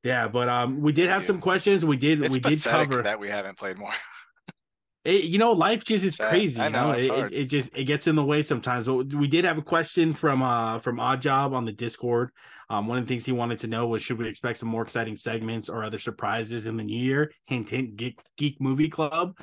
yeah. 0.04 0.28
But 0.28 0.50
um, 0.50 0.82
we 0.82 0.92
did 0.92 1.10
have 1.10 1.24
some 1.24 1.40
questions. 1.40 1.86
We 1.86 1.98
did. 1.98 2.24
It's 2.24 2.34
we 2.34 2.40
did 2.40 2.62
cover 2.62 3.02
that 3.02 3.20
we 3.20 3.30
haven't 3.30 3.58
played 3.58 3.78
more. 3.78 3.92
It, 5.06 5.26
you 5.26 5.38
know, 5.38 5.52
life 5.52 5.84
just 5.84 6.06
is 6.06 6.16
crazy. 6.16 6.62
I 6.62 6.70
know, 6.70 6.96
you 6.96 7.08
know? 7.10 7.16
It, 7.26 7.34
it, 7.34 7.46
just 7.50 7.76
it 7.76 7.84
gets 7.84 8.08
in 8.08 8.16
the 8.16 8.24
way 8.24 8.42
sometimes. 8.42 8.86
But 8.86 9.14
we 9.14 9.28
did 9.28 9.44
have 9.44 9.58
a 9.58 9.62
question 9.62 10.14
from 10.14 10.42
uh 10.42 10.80
from 10.80 11.00
Odd 11.00 11.22
Job 11.22 11.54
on 11.54 11.66
the 11.66 11.74
Discord. 11.74 12.32
Um, 12.70 12.88
one 12.88 12.98
of 12.98 13.06
the 13.06 13.08
things 13.10 13.26
he 13.26 13.34
wanted 13.34 13.60
to 13.60 13.68
know 13.68 13.88
was 13.88 14.02
should 14.02 14.18
we 14.18 14.28
expect 14.28 14.60
some 14.60 14.70
more 14.70 14.82
exciting 14.82 15.16
segments 15.16 15.68
or 15.68 15.84
other 15.84 16.00
surprises 16.00 16.66
in 16.66 16.78
the 16.78 16.84
new 16.84 16.98
year? 16.98 17.32
Hint, 17.46 17.70
hint, 17.70 17.98
Geek, 17.98 18.20
Geek 18.38 18.62
Movie 18.62 18.90
Club. 18.90 19.38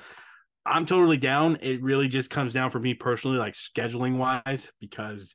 I'm 0.64 0.86
totally 0.86 1.16
down. 1.16 1.58
It 1.60 1.82
really 1.82 2.08
just 2.08 2.30
comes 2.30 2.52
down 2.52 2.70
for 2.70 2.80
me 2.80 2.94
personally, 2.94 3.38
like 3.38 3.54
scheduling 3.54 4.16
wise, 4.16 4.72
because 4.80 5.34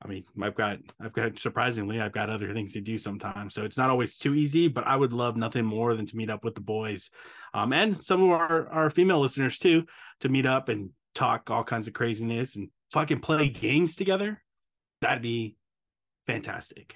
I 0.00 0.06
mean, 0.06 0.24
I've 0.40 0.54
got, 0.54 0.78
I've 1.00 1.12
got 1.12 1.38
surprisingly, 1.38 2.00
I've 2.00 2.12
got 2.12 2.30
other 2.30 2.54
things 2.54 2.72
to 2.74 2.80
do 2.80 2.98
sometimes. 2.98 3.54
So 3.54 3.64
it's 3.64 3.76
not 3.76 3.90
always 3.90 4.16
too 4.16 4.34
easy, 4.34 4.68
but 4.68 4.86
I 4.86 4.94
would 4.94 5.12
love 5.12 5.36
nothing 5.36 5.64
more 5.64 5.94
than 5.94 6.06
to 6.06 6.16
meet 6.16 6.30
up 6.30 6.44
with 6.44 6.54
the 6.54 6.60
boys 6.60 7.10
um, 7.52 7.72
and 7.72 7.98
some 7.98 8.22
of 8.22 8.30
our, 8.30 8.68
our 8.68 8.90
female 8.90 9.20
listeners 9.20 9.58
too, 9.58 9.86
to 10.20 10.28
meet 10.28 10.46
up 10.46 10.68
and 10.68 10.90
talk 11.14 11.50
all 11.50 11.64
kinds 11.64 11.88
of 11.88 11.94
craziness 11.94 12.54
and 12.54 12.68
fucking 12.92 13.20
play 13.20 13.48
games 13.48 13.96
together. 13.96 14.40
That'd 15.00 15.22
be 15.22 15.56
fantastic. 16.26 16.94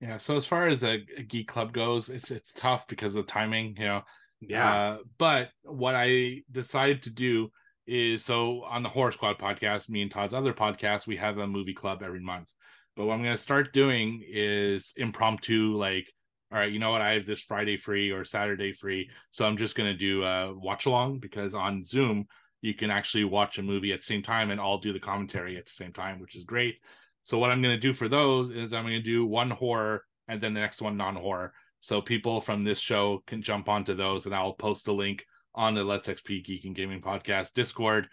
Yeah. 0.00 0.18
So 0.18 0.36
as 0.36 0.46
far 0.46 0.68
as 0.68 0.80
the 0.80 0.98
geek 1.26 1.48
club 1.48 1.72
goes, 1.72 2.08
it's, 2.08 2.30
it's 2.30 2.52
tough 2.52 2.86
because 2.86 3.16
of 3.16 3.26
timing, 3.26 3.76
you 3.78 3.86
know? 3.86 4.02
Yeah. 4.40 4.74
Uh, 4.74 4.98
but 5.18 5.50
what 5.62 5.94
I 5.96 6.42
decided 6.50 7.02
to 7.04 7.10
do 7.10 7.50
is 7.86 8.24
so 8.24 8.62
on 8.62 8.82
the 8.82 8.88
Horror 8.88 9.12
Squad 9.12 9.38
podcast, 9.38 9.88
me 9.88 10.02
and 10.02 10.10
Todd's 10.10 10.34
other 10.34 10.52
podcast, 10.52 11.06
we 11.06 11.16
have 11.16 11.38
a 11.38 11.46
movie 11.46 11.74
club 11.74 12.02
every 12.02 12.20
month. 12.20 12.48
But 12.96 13.06
what 13.06 13.14
I'm 13.14 13.22
going 13.22 13.36
to 13.36 13.42
start 13.42 13.72
doing 13.72 14.22
is 14.26 14.92
impromptu, 14.96 15.76
like, 15.76 16.06
all 16.52 16.58
right, 16.58 16.70
you 16.70 16.78
know 16.78 16.90
what? 16.90 17.00
I 17.00 17.12
have 17.12 17.26
this 17.26 17.42
Friday 17.42 17.76
free 17.76 18.10
or 18.10 18.24
Saturday 18.24 18.72
free. 18.72 19.08
So 19.30 19.46
I'm 19.46 19.56
just 19.56 19.74
going 19.74 19.90
to 19.90 19.96
do 19.96 20.22
a 20.24 20.54
watch 20.54 20.86
along 20.86 21.20
because 21.20 21.54
on 21.54 21.84
Zoom, 21.84 22.26
you 22.60 22.74
can 22.74 22.90
actually 22.90 23.24
watch 23.24 23.58
a 23.58 23.62
movie 23.62 23.92
at 23.92 24.00
the 24.00 24.06
same 24.06 24.22
time 24.22 24.50
and 24.50 24.60
all 24.60 24.78
do 24.78 24.92
the 24.92 25.00
commentary 25.00 25.56
at 25.56 25.64
the 25.64 25.72
same 25.72 25.92
time, 25.92 26.20
which 26.20 26.36
is 26.36 26.44
great. 26.44 26.76
So 27.22 27.38
what 27.38 27.50
I'm 27.50 27.62
going 27.62 27.74
to 27.74 27.80
do 27.80 27.92
for 27.92 28.08
those 28.08 28.50
is 28.50 28.72
I'm 28.72 28.84
going 28.84 28.94
to 28.94 29.02
do 29.02 29.24
one 29.26 29.50
horror 29.50 30.04
and 30.28 30.40
then 30.40 30.54
the 30.54 30.60
next 30.60 30.82
one 30.82 30.96
non 30.96 31.16
horror. 31.16 31.52
So 31.80 32.00
people 32.00 32.40
from 32.40 32.62
this 32.62 32.78
show 32.78 33.22
can 33.26 33.42
jump 33.42 33.68
onto 33.68 33.94
those, 33.94 34.26
and 34.26 34.34
I'll 34.34 34.52
post 34.52 34.86
a 34.86 34.92
link 34.92 35.24
on 35.54 35.74
the 35.74 35.84
Let's 35.84 36.08
XP 36.08 36.44
Geek 36.44 36.64
and 36.64 36.74
Gaming 36.74 37.00
Podcast 37.00 37.52
Discord. 37.52 38.08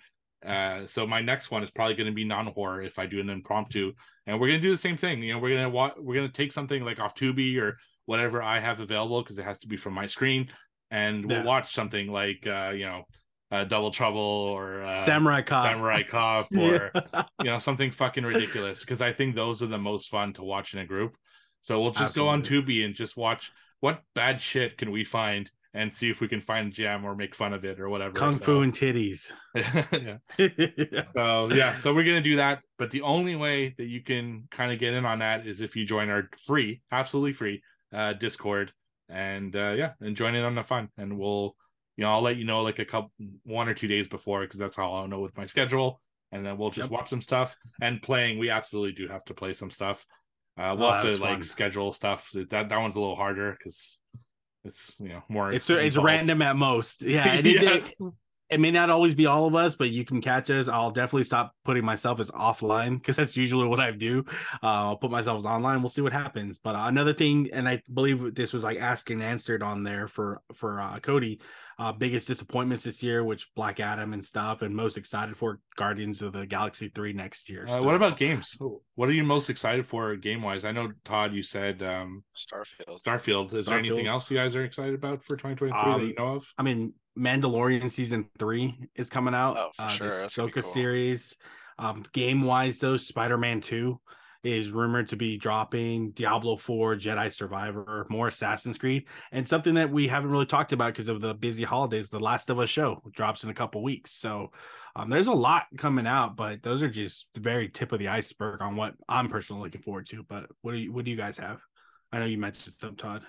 Uh, 0.45 0.85
so 0.85 1.05
my 1.05 1.21
next 1.21 1.51
one 1.51 1.63
is 1.63 1.71
probably 1.71 1.95
going 1.95 2.07
to 2.07 2.13
be 2.13 2.23
non 2.23 2.47
horror 2.47 2.81
if 2.81 2.97
I 2.99 3.05
do 3.05 3.19
an 3.19 3.29
impromptu, 3.29 3.91
and 4.25 4.39
we're 4.39 4.47
going 4.47 4.61
to 4.61 4.67
do 4.67 4.71
the 4.71 4.77
same 4.77 4.95
thing. 4.97 5.21
You 5.21 5.33
know, 5.33 5.39
we're 5.39 5.55
gonna 5.55 5.69
wa- 5.69 5.93
we're 5.97 6.15
gonna 6.15 6.29
take 6.29 6.53
something 6.53 6.83
like 6.83 6.99
off 6.99 7.13
Tubi 7.15 7.57
or 7.59 7.77
whatever 8.05 8.41
I 8.41 8.59
have 8.59 8.79
available 8.79 9.21
because 9.21 9.37
it 9.37 9.43
has 9.45 9.59
to 9.59 9.67
be 9.67 9.75
from 9.77 9.93
my 9.93 10.07
screen, 10.07 10.47
and 10.91 11.25
we'll 11.25 11.39
Yeah. 11.39 11.43
watch 11.43 11.73
something 11.73 12.07
like 12.09 12.47
uh, 12.47 12.71
you 12.73 12.85
know, 12.85 13.03
uh, 13.51 13.65
Double 13.65 13.91
Trouble 13.91 14.19
or 14.21 14.83
uh, 14.83 14.87
Samurai 14.87 15.41
Cop. 15.41 15.65
Samurai 15.65 16.03
Cop 16.03 16.45
or 16.57 16.91
Yeah. 16.95 17.23
you 17.43 17.49
know 17.51 17.59
something 17.59 17.91
fucking 17.91 18.23
ridiculous 18.23 18.79
because 18.79 19.01
I 19.01 19.11
think 19.11 19.35
those 19.35 19.61
are 19.61 19.67
the 19.67 19.77
most 19.77 20.07
fun 20.09 20.31
to 20.33 20.43
watch 20.43 20.73
in 20.73 20.79
a 20.79 20.85
group. 20.85 21.17
So 21.61 21.81
we'll 21.81 21.91
just 21.91 22.15
go 22.15 22.29
on 22.29 22.41
Tubi 22.43 22.85
and 22.85 22.95
just 22.95 23.17
watch 23.17 23.51
what 23.81 24.01
bad 24.15 24.39
shit 24.39 24.77
can 24.77 24.91
we 24.91 25.03
find 25.03 25.51
and 25.73 25.93
see 25.93 26.09
if 26.09 26.19
we 26.19 26.27
can 26.27 26.41
find 26.41 26.67
a 26.69 26.71
gem 26.71 27.05
or 27.05 27.15
make 27.15 27.35
fun 27.35 27.53
of 27.53 27.63
it 27.63 27.79
or 27.79 27.89
whatever. 27.89 28.13
Kung 28.13 28.37
So- 28.37 28.43
Fu 28.43 28.61
and 28.61 28.73
titties. 28.73 29.31
yeah. 29.55 30.17
So 31.13 31.51
yeah, 31.53 31.79
so 31.79 31.93
we're 31.93 32.03
gonna 32.03 32.21
do 32.21 32.37
that. 32.37 32.61
But 32.77 32.91
the 32.91 33.01
only 33.01 33.35
way 33.35 33.75
that 33.77 33.85
you 33.85 34.01
can 34.01 34.47
kind 34.51 34.71
of 34.71 34.79
get 34.79 34.93
in 34.93 35.05
on 35.05 35.19
that 35.19 35.45
is 35.45 35.61
if 35.61 35.75
you 35.75 35.85
join 35.85 36.09
our 36.09 36.29
free, 36.45 36.81
absolutely 36.91 37.33
free 37.33 37.61
uh 37.93 38.13
Discord 38.13 38.71
and 39.09 39.55
uh 39.55 39.73
yeah, 39.77 39.91
and 40.01 40.15
join 40.15 40.35
in 40.35 40.43
on 40.43 40.55
the 40.55 40.63
fun. 40.63 40.89
And 40.97 41.17
we'll 41.19 41.55
you 41.97 42.05
know, 42.05 42.11
I'll 42.11 42.21
let 42.21 42.37
you 42.37 42.45
know 42.45 42.61
like 42.61 42.79
a 42.79 42.85
couple 42.85 43.11
one 43.43 43.67
or 43.67 43.73
two 43.73 43.87
days 43.87 44.07
before 44.07 44.41
because 44.41 44.59
that's 44.59 44.75
how 44.77 44.91
I'll 44.93 45.07
know 45.07 45.19
with 45.19 45.35
my 45.37 45.45
schedule. 45.45 46.01
And 46.31 46.45
then 46.45 46.57
we'll 46.57 46.69
just 46.71 46.89
Yep. 46.89 46.91
watch 46.91 47.09
some 47.09 47.21
stuff 47.21 47.55
and 47.81 48.01
playing. 48.01 48.39
We 48.39 48.49
absolutely 48.49 48.93
do 48.93 49.07
have 49.11 49.25
to 49.25 49.33
play 49.33 49.53
some 49.53 49.69
stuff. 49.71 50.03
Uh 50.57 50.75
we'll 50.77 50.87
Oh, 50.87 50.93
have 50.93 51.03
to 51.03 51.17
like 51.17 51.35
fun. 51.35 51.43
schedule 51.43 51.91
stuff. 51.91 52.29
That 52.33 52.69
that 52.69 52.77
one's 52.77 52.95
a 52.95 52.99
little 52.99 53.15
harder 53.15 53.55
because 53.57 53.98
it's 54.63 54.95
you 54.99 55.09
know 55.09 55.23
more 55.29 55.51
It's 55.51 55.69
it's 55.69 55.97
random 55.97 56.41
at 56.41 56.55
most. 56.55 57.03
Yeah. 57.03 57.27
And 57.33 57.47
it, 57.47 57.61
Yeah. 57.63 57.75
it, 57.75 57.95
it 58.49 58.59
may 58.59 58.71
not 58.71 58.89
always 58.89 59.13
be 59.13 59.27
all 59.27 59.45
of 59.45 59.53
us, 59.53 59.75
but 59.75 59.91
you 59.91 60.03
can 60.03 60.21
catch 60.21 60.49
us. 60.49 60.67
I'll 60.67 60.89
definitely 60.89 61.25
stop 61.25 61.53
putting 61.65 61.85
myself 61.85 62.19
as 62.19 62.31
offline 62.31 62.95
because 62.97 63.15
that's 63.15 63.37
usually 63.37 63.67
what 63.67 63.79
I 63.79 63.91
do. 63.91 64.25
Uh, 64.63 64.67
I'll 64.89 64.97
put 64.97 65.11
myself 65.11 65.37
as 65.37 65.45
online. 65.45 65.81
We'll 65.81 65.89
see 65.89 66.01
what 66.01 66.13
happens. 66.13 66.57
But 66.57 66.75
uh, 66.75 66.85
another 66.85 67.13
thing, 67.13 67.49
and 67.53 67.69
I 67.69 67.83
believe 67.93 68.33
this 68.33 68.51
was 68.51 68.63
like 68.63 68.79
asked 68.79 69.11
and 69.11 69.21
answered 69.21 69.61
on 69.61 69.83
there 69.83 70.07
for 70.07 70.41
for 70.55 70.81
uh, 70.81 70.99
Cody. 70.99 71.39
Uh, 71.79 71.93
biggest 71.93 72.27
disappointments 72.27 72.83
this 72.83 73.01
year, 73.01 73.23
which 73.23 73.47
Black 73.55 73.79
Adam 73.79 74.11
and 74.11 74.23
stuff, 74.23 74.63
and 74.63 74.75
most 74.75 74.97
excited 74.97 75.37
for 75.37 75.61
Guardians 75.77 76.21
of 76.21 76.33
the 76.33 76.45
Galaxy 76.45 76.91
three 76.93 77.13
next 77.13 77.49
year. 77.49 77.65
Uh, 77.69 77.79
what 77.81 77.95
about 77.95 78.17
games? 78.17 78.57
What 78.95 79.07
are 79.07 79.13
you 79.13 79.23
most 79.23 79.49
excited 79.49 79.87
for 79.87 80.13
game 80.17 80.41
wise? 80.41 80.65
I 80.65 80.73
know 80.73 80.91
Todd, 81.05 81.33
you 81.33 81.41
said 81.41 81.81
um, 81.81 82.25
Starfield. 82.35 83.01
Starfield. 83.01 83.53
Is 83.53 83.67
there 83.67 83.79
anything 83.79 84.07
else 84.07 84.29
you 84.29 84.35
guys 84.35 84.57
are 84.57 84.65
excited 84.65 84.93
about 84.93 85.23
for 85.23 85.37
2023 85.37 85.69
that 85.69 85.87
Um, 85.87 86.01
you 86.05 86.15
know 86.17 86.35
of? 86.35 86.53
I 86.57 86.63
mean, 86.63 86.93
Mandalorian 87.17 87.89
season 87.89 88.27
three 88.37 88.77
is 88.95 89.09
coming 89.09 89.33
out. 89.33 89.55
Oh, 89.57 89.69
for 89.73 89.83
uh, 89.83 89.87
sure. 89.87 90.09
The 90.09 90.15
That's 90.15 90.35
Ahsoka 90.35 90.53
cool. 90.55 90.63
series. 90.63 91.37
Um, 91.77 92.03
game 92.11 92.41
wise, 92.41 92.79
though, 92.79 92.97
Spider 92.97 93.37
Man 93.37 93.61
two 93.61 94.01
is 94.43 94.71
rumored 94.71 95.09
to 95.09 95.15
be 95.15 95.37
dropping. 95.37 96.11
Diablo 96.11 96.55
four, 96.55 96.95
Jedi 96.95 97.31
Survivor, 97.31 98.07
more 98.09 98.29
Assassin's 98.29 98.77
Creed, 98.77 99.05
and 99.31 99.47
something 99.47 99.73
that 99.73 99.91
we 99.91 100.07
haven't 100.07 100.31
really 100.31 100.45
talked 100.45 100.71
about 100.71 100.93
because 100.93 101.09
of 101.09 101.21
the 101.21 101.33
busy 101.33 101.63
holidays. 101.63 102.09
The 102.09 102.19
Last 102.19 102.49
of 102.49 102.59
Us 102.59 102.69
show 102.69 103.01
drops 103.11 103.43
in 103.43 103.49
a 103.49 103.53
couple 103.53 103.83
weeks, 103.83 104.11
so 104.11 104.51
um, 104.95 105.09
there's 105.09 105.27
a 105.27 105.33
lot 105.33 105.65
coming 105.77 106.07
out. 106.07 106.35
But 106.35 106.63
those 106.63 106.81
are 106.81 106.89
just 106.89 107.27
the 107.33 107.41
very 107.41 107.67
tip 107.69 107.91
of 107.91 107.99
the 107.99 108.07
iceberg 108.07 108.61
on 108.61 108.75
what 108.75 108.95
I'm 109.07 109.29
personally 109.29 109.63
looking 109.63 109.81
forward 109.81 110.07
to. 110.07 110.23
But 110.23 110.47
what 110.61 110.71
do 110.71 110.77
you 110.77 110.93
what 110.93 111.05
do 111.05 111.11
you 111.11 111.17
guys 111.17 111.37
have? 111.37 111.61
I 112.11 112.19
know 112.19 112.25
you 112.25 112.37
mentioned 112.37 112.73
some 112.73 112.95
Todd. 112.95 113.23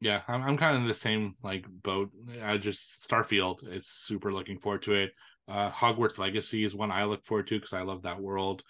Yeah, 0.00 0.22
I'm, 0.26 0.42
I'm 0.42 0.58
kind 0.58 0.74
of 0.76 0.82
in 0.82 0.88
the 0.88 0.94
same 0.94 1.36
like 1.42 1.64
boat. 1.68 2.10
I 2.42 2.58
just 2.58 3.08
Starfield 3.08 3.72
is 3.72 3.86
super 3.86 4.32
looking 4.32 4.58
forward 4.58 4.82
to 4.82 4.94
it. 4.94 5.12
Uh, 5.48 5.70
Hogwarts 5.70 6.18
Legacy 6.18 6.64
is 6.64 6.74
one 6.74 6.90
I 6.90 7.04
look 7.04 7.24
forward 7.24 7.46
to 7.48 7.56
because 7.56 7.72
I 7.72 7.82
love 7.82 8.02
that 8.02 8.20
world. 8.20 8.62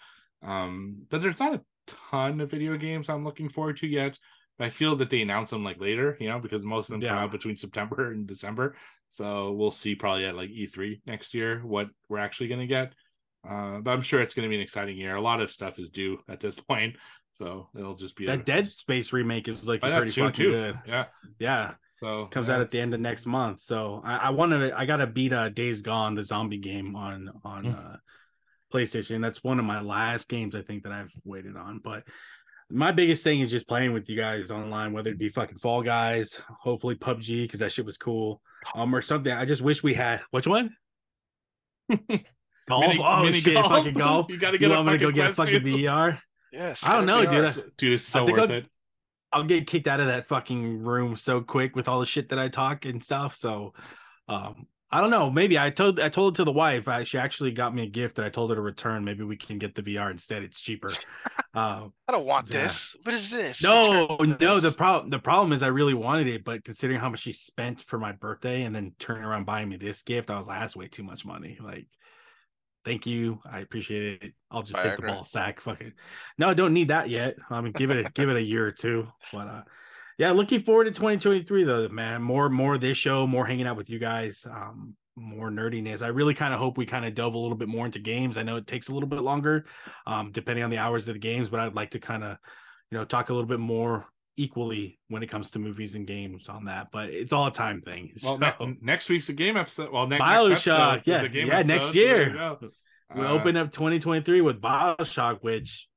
Um, 0.43 1.03
but 1.09 1.21
there's 1.21 1.39
not 1.39 1.55
a 1.55 1.61
ton 1.87 2.41
of 2.41 2.51
video 2.51 2.77
games 2.77 3.09
I'm 3.09 3.23
looking 3.23 3.49
forward 3.49 3.77
to 3.77 3.87
yet. 3.87 4.17
I 4.59 4.69
feel 4.69 4.95
that 4.97 5.09
they 5.09 5.21
announce 5.21 5.49
them 5.49 5.63
like 5.63 5.79
later, 5.81 6.15
you 6.19 6.29
know, 6.29 6.39
because 6.39 6.63
most 6.63 6.89
of 6.89 6.93
them 6.99 7.01
come 7.09 7.17
out 7.17 7.31
between 7.31 7.55
September 7.55 8.11
and 8.11 8.27
December. 8.27 8.75
So 9.09 9.51
we'll 9.51 9.71
see 9.71 9.95
probably 9.95 10.25
at 10.25 10.35
like 10.35 10.49
E3 10.49 11.01
next 11.05 11.33
year 11.33 11.59
what 11.65 11.87
we're 12.07 12.19
actually 12.19 12.47
going 12.47 12.61
to 12.61 12.67
get. 12.67 12.93
Uh, 13.47 13.79
but 13.79 13.91
I'm 13.91 14.01
sure 14.01 14.21
it's 14.21 14.33
going 14.33 14.43
to 14.43 14.49
be 14.49 14.55
an 14.55 14.61
exciting 14.61 14.95
year. 14.97 15.15
A 15.15 15.21
lot 15.21 15.41
of 15.41 15.51
stuff 15.51 15.79
is 15.79 15.89
due 15.89 16.19
at 16.29 16.39
this 16.39 16.55
point, 16.69 16.95
so 17.33 17.67
it'll 17.77 17.95
just 17.95 18.15
be 18.15 18.25
a, 18.25 18.27
That 18.27 18.45
Dead 18.45 18.71
Space 18.71 19.11
remake 19.11 19.47
is 19.47 19.67
like 19.67 19.83
Oh, 19.83 19.97
pretty 19.97 20.11
fucking 20.11 20.33
too. 20.33 20.49
good. 20.51 20.79
Yeah, 20.87 21.05
Yeah, 21.39 21.73
so 21.99 22.27
comes 22.27 22.47
yeah, 22.47 22.55
out 22.55 22.61
at 22.61 22.71
the 22.71 22.79
end 22.79 22.93
of 22.93 23.01
next 23.01 23.25
month. 23.25 23.59
So 23.59 24.01
I, 24.05 24.17
I 24.17 24.29
want 24.29 24.51
to. 24.53 24.73
I 24.77 24.85
gotta 24.85 25.07
beat 25.07 25.33
a 25.33 25.49
Days 25.49 25.81
Gone, 25.81 26.15
the 26.15 26.23
zombie 26.23 26.57
game 26.59 26.95
on 26.95 27.29
on 27.43 27.63
Mm. 27.65 27.75
uh, 27.93 27.97
PlayStation. 28.73 29.21
That's 29.21 29.43
one 29.43 29.59
of 29.59 29.65
my 29.65 29.81
last 29.81 30.27
games 30.29 30.55
I 30.55 30.61
think 30.61 30.83
that 30.83 30.91
I've 30.91 31.11
waited 31.23 31.55
on. 31.55 31.79
But 31.83 32.03
my 32.69 32.91
biggest 32.91 33.23
thing 33.23 33.41
is 33.41 33.51
just 33.51 33.67
playing 33.67 33.93
with 33.93 34.09
you 34.09 34.17
guys 34.17 34.49
online, 34.51 34.93
whether 34.93 35.11
it 35.11 35.19
be 35.19 35.29
fucking 35.29 35.59
Fall 35.59 35.83
Guys, 35.83 36.41
hopefully 36.59 36.95
PUBG 36.95 37.43
because 37.43 37.59
that 37.59 37.71
shit 37.71 37.85
was 37.85 37.97
cool, 37.97 38.41
um, 38.73 38.95
or 38.95 39.01
something. 39.01 39.31
I 39.31 39.45
just 39.45 39.61
wish 39.61 39.83
we 39.83 39.93
had. 39.93 40.21
Which 40.31 40.47
one? 40.47 40.71
Golf. 41.89 42.87
Mini- 42.87 42.99
oh 43.03 43.23
mini 43.23 43.33
shit, 43.39 43.55
fucking 43.57 43.93
golf. 43.93 44.27
You 44.29 44.37
got 44.37 44.51
to 44.51 44.53
You 44.53 44.59
get. 44.59 44.71
a 44.71 44.75
want 44.75 44.87
me 44.87 44.93
to 44.93 44.97
go 44.97 45.11
get 45.11 45.35
Quest 45.35 45.37
fucking. 45.51 45.61
VR? 45.61 46.17
Yes. 46.51 46.87
I 46.87 46.93
don't 46.93 47.05
know, 47.05 47.23
gotta 47.25 47.35
dude. 47.37 47.45
us. 47.45 47.59
dude. 47.77 47.93
It's 47.93 48.05
so 48.05 48.23
worth 48.25 48.39
I'll- 48.39 48.51
it. 48.51 48.67
I'll 49.33 49.43
get 49.43 49.65
kicked 49.65 49.87
out 49.87 49.99
of 49.99 50.05
that 50.07 50.27
fucking 50.27 50.83
room 50.83 51.15
so 51.15 51.41
quick 51.41 51.75
with 51.75 51.87
all 51.87 51.99
the 51.99 52.05
shit 52.05 52.29
that 52.29 52.37
I 52.39 52.49
talk 52.49 52.85
and 52.85 53.03
stuff. 53.03 53.35
So 53.35 53.73
um 54.29 54.67
I 54.93 55.01
don't 55.01 55.09
know. 55.09 55.31
Maybe 55.31 55.57
I 55.57 55.71
told 55.71 55.99
I 55.99 56.09
told 56.09 56.33
it 56.33 56.37
to 56.37 56.43
the 56.43 56.51
wife. 56.51 56.87
I, 56.87 57.03
she 57.03 57.17
actually 57.17 57.51
got 57.51 57.73
me 57.73 57.81
a 57.81 57.87
gift 57.87 58.17
that 58.17 58.25
I 58.25 58.29
told 58.29 58.51
her 58.51 58.55
to 58.55 58.61
return. 58.61 59.03
Maybe 59.03 59.23
we 59.23 59.35
can 59.35 59.57
get 59.57 59.73
the 59.73 59.81
VR 59.81 60.11
instead. 60.11 60.43
It's 60.43 60.61
cheaper. 60.61 60.89
Uh, 61.55 61.89
I 62.07 62.11
don't 62.11 62.25
want 62.25 62.49
Yeah. 62.49 62.63
this. 62.63 62.95
What 63.03 63.13
is 63.13 63.29
this? 63.29 63.61
no, 63.61 64.17
no. 64.41 64.59
The 64.59 64.71
problem 64.71 65.11
the 65.11 65.19
problem 65.19 65.53
is 65.53 65.61
I 65.61 65.67
really 65.67 65.93
wanted 65.93 66.25
it, 66.25 66.43
but 66.43 66.63
considering 66.63 66.99
how 66.99 67.09
much 67.09 67.19
she 67.19 67.31
spent 67.31 67.79
for 67.79 67.99
my 67.99 68.11
birthday 68.11 68.63
and 68.63 68.75
then 68.75 68.93
turning 68.97 69.23
around 69.23 69.45
buying 69.45 69.69
me 69.69 69.77
this 69.77 70.01
gift, 70.01 70.31
I 70.31 70.37
was 70.39 70.47
like, 70.47 70.59
that's 70.59 70.75
way 70.75 70.87
too 70.87 71.03
much 71.03 71.25
money. 71.25 71.59
Like, 71.61 71.85
thank 72.85 73.05
you, 73.05 73.37
I 73.45 73.59
appreciate 73.59 74.23
it. 74.23 74.33
I'll 74.49 74.63
just 74.63 74.81
take 74.81 74.95
the 74.95 75.03
ball 75.03 75.23
sack. 75.23 75.59
Fucking 75.61 75.93
no, 76.39 76.49
I 76.49 76.55
don't 76.55 76.73
need 76.73 76.87
that 76.87 77.09
yet. 77.09 77.35
I 77.51 77.61
mean, 77.61 77.73
give 77.73 77.91
it 77.91 78.03
a 78.03 78.11
give 78.13 78.29
it 78.29 78.35
a 78.37 78.41
year 78.41 78.65
or 78.65 78.71
two. 78.71 79.07
But 79.31 79.47
uh, 79.47 79.61
yeah, 80.17 80.31
looking 80.31 80.59
forward 80.59 80.85
to 80.85 80.91
2023 80.91 81.63
though, 81.63 81.87
man. 81.89 82.21
More 82.21 82.49
more 82.49 82.75
of 82.75 82.81
this 82.81 82.97
show, 82.97 83.25
more 83.27 83.45
hanging 83.45 83.67
out 83.67 83.77
with 83.77 83.89
you 83.89 83.99
guys. 83.99 84.45
Um, 84.49 84.95
more 85.15 85.51
nerdiness. 85.51 86.01
I 86.01 86.07
really 86.07 86.33
kind 86.33 86.53
of 86.53 86.59
hope 86.59 86.77
we 86.77 86.85
kind 86.87 87.05
of 87.05 87.13
delve 87.13 87.35
a 87.35 87.37
little 87.37 87.57
bit 87.57 87.67
more 87.67 87.85
into 87.85 87.99
games. 87.99 88.37
I 88.37 88.43
know 88.43 88.55
it 88.55 88.65
takes 88.65 88.89
a 88.89 88.93
little 88.93 89.07
bit 89.09 89.21
longer, 89.21 89.65
um, 90.07 90.31
depending 90.31 90.63
on 90.63 90.71
the 90.71 90.79
hours 90.79 91.07
of 91.07 91.13
the 91.13 91.19
games, 91.19 91.49
but 91.49 91.59
I'd 91.59 91.75
like 91.75 91.91
to 91.91 91.99
kind 91.99 92.23
of, 92.23 92.37
you 92.89 92.97
know, 92.97 93.05
talk 93.05 93.29
a 93.29 93.33
little 93.33 93.47
bit 93.47 93.59
more 93.59 94.07
equally 94.37 94.97
when 95.09 95.21
it 95.21 95.27
comes 95.27 95.51
to 95.51 95.59
movies 95.59 95.93
and 95.93 96.07
games 96.07 96.49
on 96.49 96.65
that. 96.65 96.87
But 96.91 97.09
it's 97.11 97.31
all 97.31 97.45
a 97.45 97.51
time 97.51 97.79
thing. 97.81 98.13
Well, 98.23 98.39
So, 98.39 98.65
ne- 98.65 98.77
next 98.81 99.07
week's 99.09 99.29
a 99.29 99.33
game 99.33 99.55
episode. 99.55 99.91
Well, 99.91 100.07
next, 100.07 100.23
Bioshock, 100.23 100.95
next 100.95 101.07
yeah, 101.07 101.21
a 101.21 101.29
game 101.29 101.47
yeah, 101.47 101.61
next 101.61 101.69
episode, 101.69 101.93
so 101.93 101.93
there 101.93 102.29
year. 102.29 102.33
go. 102.33 102.59
we 103.15 103.21
Uh, 103.21 103.31
open 103.33 103.55
up 103.55 103.69
2023 103.69 104.41
with 104.41 104.59
Bioshock, 104.61 105.39
which 105.41 105.87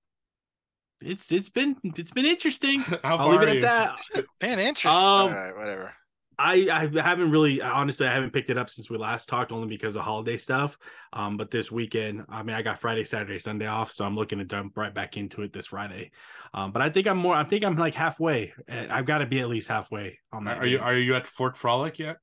it's 1.01 1.31
it's 1.32 1.48
been 1.48 1.77
it's 1.85 2.10
been 2.10 2.27
interesting. 2.27 2.85
I'll 3.05 3.28
leave 3.28 3.43
it 3.43 3.48
are 3.48 3.56
at 3.56 3.62
that. 3.62 4.24
Man, 4.43 4.59
interesting. 4.59 4.90
Um, 4.90 5.02
All 5.02 5.31
right, 5.31 5.56
whatever. 5.56 5.93
I 6.39 6.68
I 6.70 7.02
haven't 7.02 7.31
really 7.31 7.62
honestly 7.62 8.06
I 8.06 8.12
haven't 8.12 8.32
picked 8.32 8.51
it 8.51 8.59
up 8.59 8.68
since 8.68 8.90
we 8.90 8.98
last 8.98 9.28
talked 9.28 9.52
only 9.52 9.68
because 9.68 9.97
of 9.97 10.02
holiday 10.02 10.36
stuff. 10.36 10.77
Um, 11.12 11.36
but 11.36 11.51
this 11.51 11.73
weekend, 11.73 12.24
I 12.28 12.43
mean, 12.43 12.55
I 12.55 12.62
got 12.62 12.78
Friday, 12.78 13.05
Saturday, 13.05 13.39
Sunday 13.39 13.66
off, 13.66 13.90
so 13.90 14.05
I'm 14.05 14.14
looking 14.14 14.39
to 14.39 14.44
jump 14.44 14.77
right 14.77 14.94
back 14.94 15.16
into 15.16 15.43
it 15.43 15.52
this 15.52 15.66
Friday. 15.66 16.10
Um, 16.52 16.73
but 16.73 16.82
I 16.82 16.90
think 16.90 17.06
I'm 17.06 17.18
more. 17.18 17.35
I 17.35 17.44
think 17.44 17.64
I'm 17.64 17.77
like 17.77 17.94
halfway. 17.94 18.52
Uh, 18.70 18.86
I've 18.90 19.06
got 19.06 19.18
to 19.18 19.27
be 19.27 19.40
at 19.40 19.48
least 19.48 19.68
halfway 19.68 20.18
on 20.32 20.44
that. 20.44 20.59
Are 20.59 20.66
you 20.66 20.78
are 20.78 20.94
you 20.94 21.14
at 21.14 21.27
Fort 21.27 21.56
Frolic 21.56 21.98
yet? 21.98 22.18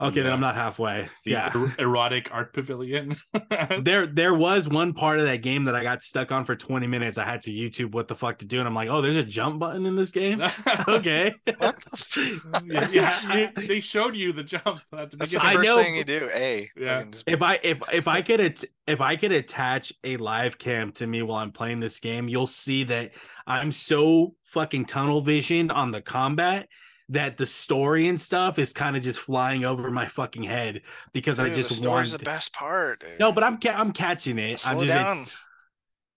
Okay, 0.00 0.22
then 0.22 0.32
I'm 0.32 0.40
not 0.40 0.56
halfway. 0.56 1.08
The 1.24 1.30
Yeah. 1.30 1.52
er- 1.54 1.72
erotic 1.78 2.28
art 2.32 2.52
pavilion. 2.52 3.14
there 3.82 4.06
there 4.08 4.34
was 4.34 4.68
one 4.68 4.92
part 4.92 5.20
of 5.20 5.26
that 5.26 5.40
game 5.40 5.64
that 5.66 5.76
I 5.76 5.84
got 5.84 6.02
stuck 6.02 6.32
on 6.32 6.44
for 6.44 6.56
20 6.56 6.86
minutes. 6.88 7.16
I 7.16 7.24
had 7.24 7.42
to 7.42 7.52
YouTube 7.52 7.92
what 7.92 8.08
the 8.08 8.16
fuck 8.16 8.38
to 8.38 8.44
do, 8.44 8.58
and 8.58 8.66
I'm 8.66 8.74
like, 8.74 8.88
oh, 8.88 9.00
there's 9.00 9.14
a 9.14 9.22
jump 9.22 9.60
button 9.60 9.86
in 9.86 9.94
this 9.94 10.10
game. 10.10 10.42
okay. 10.88 11.32
What 11.58 11.80
the 11.80 11.90
f- 11.92 12.62
yeah, 12.92 13.36
yeah, 13.36 13.50
they 13.54 13.78
showed 13.78 14.16
you 14.16 14.32
the 14.32 14.42
jump 14.42 14.66
at 14.66 15.10
the 15.12 15.16
That's 15.16 15.30
the 15.32 15.38
beginning. 15.38 15.40
I 15.46 15.52
first 15.54 15.68
know, 15.76 15.82
thing 15.82 15.94
you 15.96 16.04
do. 16.04 16.28
A. 16.34 16.70
Yeah. 16.76 17.04
just- 17.04 17.28
if 17.28 17.40
I 17.40 17.60
if 17.62 17.78
if 17.92 18.08
I 18.08 18.20
could 18.22 18.40
at, 18.40 18.64
if 18.88 19.00
I 19.00 19.14
could 19.14 19.32
attach 19.32 19.92
a 20.02 20.16
live 20.16 20.58
cam 20.58 20.90
to 20.92 21.06
me 21.06 21.22
while 21.22 21.38
I'm 21.38 21.52
playing 21.52 21.78
this 21.78 22.00
game, 22.00 22.26
you'll 22.28 22.48
see 22.48 22.82
that 22.84 23.12
I'm 23.46 23.70
so 23.70 24.34
fucking 24.42 24.86
tunnel 24.86 25.20
visioned 25.20 25.70
on 25.70 25.92
the 25.92 26.02
combat 26.02 26.68
that 27.10 27.36
the 27.36 27.46
story 27.46 28.08
and 28.08 28.20
stuff 28.20 28.58
is 28.58 28.72
kind 28.72 28.96
of 28.96 29.02
just 29.02 29.18
flying 29.18 29.64
over 29.64 29.90
my 29.90 30.06
fucking 30.06 30.42
head 30.42 30.82
because 31.12 31.38
I 31.38 31.48
Dude, 31.48 31.56
just 31.56 31.68
the 31.68 31.74
story's 31.74 32.12
want 32.12 32.20
the 32.20 32.24
best 32.24 32.52
part. 32.54 33.00
Dude. 33.00 33.20
No, 33.20 33.32
but 33.32 33.44
I'm 33.44 33.58
ca- 33.58 33.74
I'm 33.76 33.92
catching 33.92 34.38
it. 34.38 34.66
I'm 34.66 34.78
Slow 34.78 34.86
just 34.86 34.94
down. 34.94 35.12
it's 35.18 35.48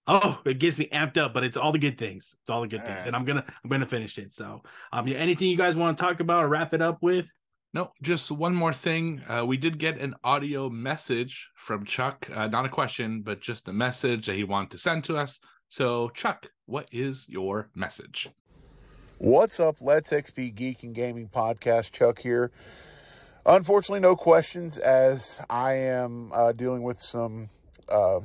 oh, 0.07 0.39
it 0.45 0.59
gets 0.59 0.79
me 0.79 0.87
amped 0.93 1.17
up, 1.17 1.33
but 1.33 1.43
it's 1.43 1.57
all 1.57 1.71
the 1.71 1.79
good 1.79 1.97
things. 1.97 2.35
It's 2.41 2.49
all 2.49 2.61
the 2.61 2.67
good 2.67 2.81
things, 2.81 2.91
Alright. 2.91 3.07
and 3.07 3.15
I'm 3.15 3.25
gonna 3.25 3.43
I'm 3.63 3.69
gonna 3.69 3.85
finish 3.85 4.17
it. 4.17 4.33
So, 4.33 4.63
um, 4.93 5.07
yeah, 5.07 5.17
anything 5.17 5.49
you 5.49 5.57
guys 5.57 5.75
want 5.75 5.97
to 5.97 6.03
talk 6.03 6.19
about 6.19 6.45
or 6.45 6.47
wrap 6.47 6.73
it 6.73 6.81
up 6.81 6.99
with? 7.01 7.29
No, 7.73 7.91
just 8.01 8.31
one 8.31 8.55
more 8.55 8.73
thing. 8.73 9.21
Uh, 9.27 9.45
we 9.45 9.57
did 9.57 9.77
get 9.77 9.99
an 9.99 10.15
audio 10.23 10.69
message 10.69 11.49
from 11.55 11.83
Chuck. 11.85 12.27
Uh, 12.33 12.47
not 12.47 12.65
a 12.65 12.69
question, 12.69 13.21
but 13.21 13.41
just 13.41 13.67
a 13.67 13.73
message 13.73 14.25
that 14.27 14.35
he 14.35 14.45
wanted 14.45 14.71
to 14.71 14.77
send 14.77 15.03
to 15.03 15.17
us. 15.17 15.39
So, 15.69 16.07
Chuck, 16.09 16.47
what 16.65 16.87
is 16.93 17.27
your 17.27 17.69
message? 17.75 18.29
What's 19.19 19.59
up, 19.59 19.77
Let's 19.81 20.11
XP 20.11 20.53
Geek 20.53 20.83
and 20.83 20.93
Gaming 20.93 21.27
Podcast? 21.27 21.91
Chuck 21.91 22.19
here. 22.19 22.51
Unfortunately, 23.47 23.99
no 23.99 24.15
questions 24.15 24.77
as 24.77 25.41
I 25.49 25.73
am 25.73 26.31
uh, 26.31 26.51
dealing 26.51 26.83
with 26.83 27.01
some 27.01 27.49
uh, 27.89 28.19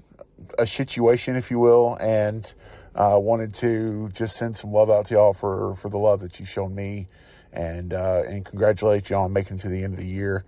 a 0.59 0.67
situation, 0.67 1.35
if 1.35 1.51
you 1.51 1.59
will, 1.59 1.97
and 1.99 2.53
uh, 2.95 3.17
wanted 3.19 3.55
to 3.55 4.11
just 4.11 4.37
send 4.37 4.59
some 4.59 4.71
love 4.71 4.91
out 4.91 5.07
to 5.07 5.15
y'all 5.15 5.33
for 5.33 5.75
for 5.77 5.89
the 5.89 5.97
love 5.97 6.21
that 6.21 6.39
you've 6.39 6.51
shown 6.51 6.75
me, 6.75 7.09
and 7.55 7.95
uh, 7.95 8.25
and 8.29 8.45
congratulate 8.45 9.09
y'all 9.09 9.25
on 9.25 9.33
making 9.33 9.57
it 9.57 9.61
to 9.61 9.71
the 9.71 9.85
end 9.85 9.95
of 9.95 9.99
the 9.99 10.07
year. 10.07 10.45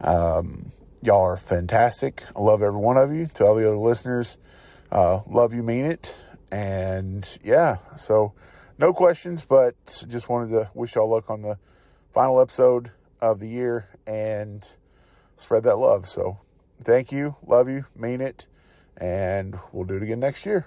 Um, 0.00 0.70
y'all 1.02 1.24
are 1.24 1.36
fantastic. 1.36 2.22
I 2.36 2.40
love 2.40 2.62
every 2.62 2.78
one 2.78 2.98
of 2.98 3.12
you. 3.12 3.26
To 3.34 3.46
all 3.46 3.56
the 3.56 3.66
other 3.66 3.76
listeners, 3.76 4.38
uh, 4.92 5.22
love 5.26 5.52
you, 5.52 5.64
mean 5.64 5.86
it, 5.86 6.22
and 6.52 7.36
yeah, 7.42 7.78
so 7.96 8.32
no 8.82 8.92
questions, 8.92 9.44
but 9.44 9.76
just 10.08 10.28
wanted 10.28 10.50
to 10.50 10.68
wish 10.74 10.96
y'all 10.96 11.08
luck 11.08 11.30
on 11.30 11.40
the 11.40 11.56
final 12.10 12.40
episode 12.40 12.90
of 13.20 13.38
the 13.38 13.46
year 13.46 13.86
and 14.08 14.76
spread 15.36 15.62
that 15.62 15.76
love. 15.76 16.08
So 16.08 16.38
thank 16.82 17.12
you, 17.12 17.36
love 17.46 17.68
you, 17.68 17.84
mean 17.94 18.20
it, 18.20 18.48
and 18.96 19.56
we'll 19.70 19.84
do 19.84 19.94
it 19.94 20.02
again 20.02 20.18
next 20.18 20.44
year. 20.44 20.66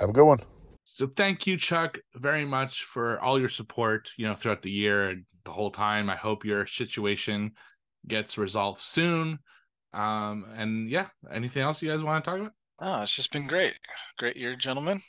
Have 0.00 0.08
a 0.08 0.12
good 0.14 0.24
one. 0.24 0.40
So, 0.84 1.06
thank 1.06 1.46
you, 1.46 1.58
Chuck, 1.58 1.98
very 2.14 2.46
much 2.46 2.84
for 2.84 3.20
all 3.20 3.38
your 3.38 3.50
support, 3.50 4.12
you 4.16 4.26
know, 4.26 4.34
throughout 4.34 4.62
the 4.62 4.70
year 4.70 5.10
and 5.10 5.24
the 5.44 5.50
whole 5.50 5.70
time. 5.70 6.08
I 6.08 6.16
hope 6.16 6.42
your 6.42 6.66
situation 6.66 7.52
gets 8.08 8.38
resolved 8.38 8.80
soon. 8.80 9.40
Um, 9.92 10.46
and 10.56 10.88
yeah, 10.88 11.08
anything 11.30 11.62
else 11.62 11.82
you 11.82 11.90
guys 11.90 12.02
want 12.02 12.24
to 12.24 12.30
talk 12.30 12.40
about? 12.40 12.52
Oh, 12.78 13.02
it's 13.02 13.14
just 13.14 13.30
been 13.30 13.46
great. 13.46 13.74
Great 14.16 14.36
year, 14.36 14.56
gentlemen. 14.56 15.00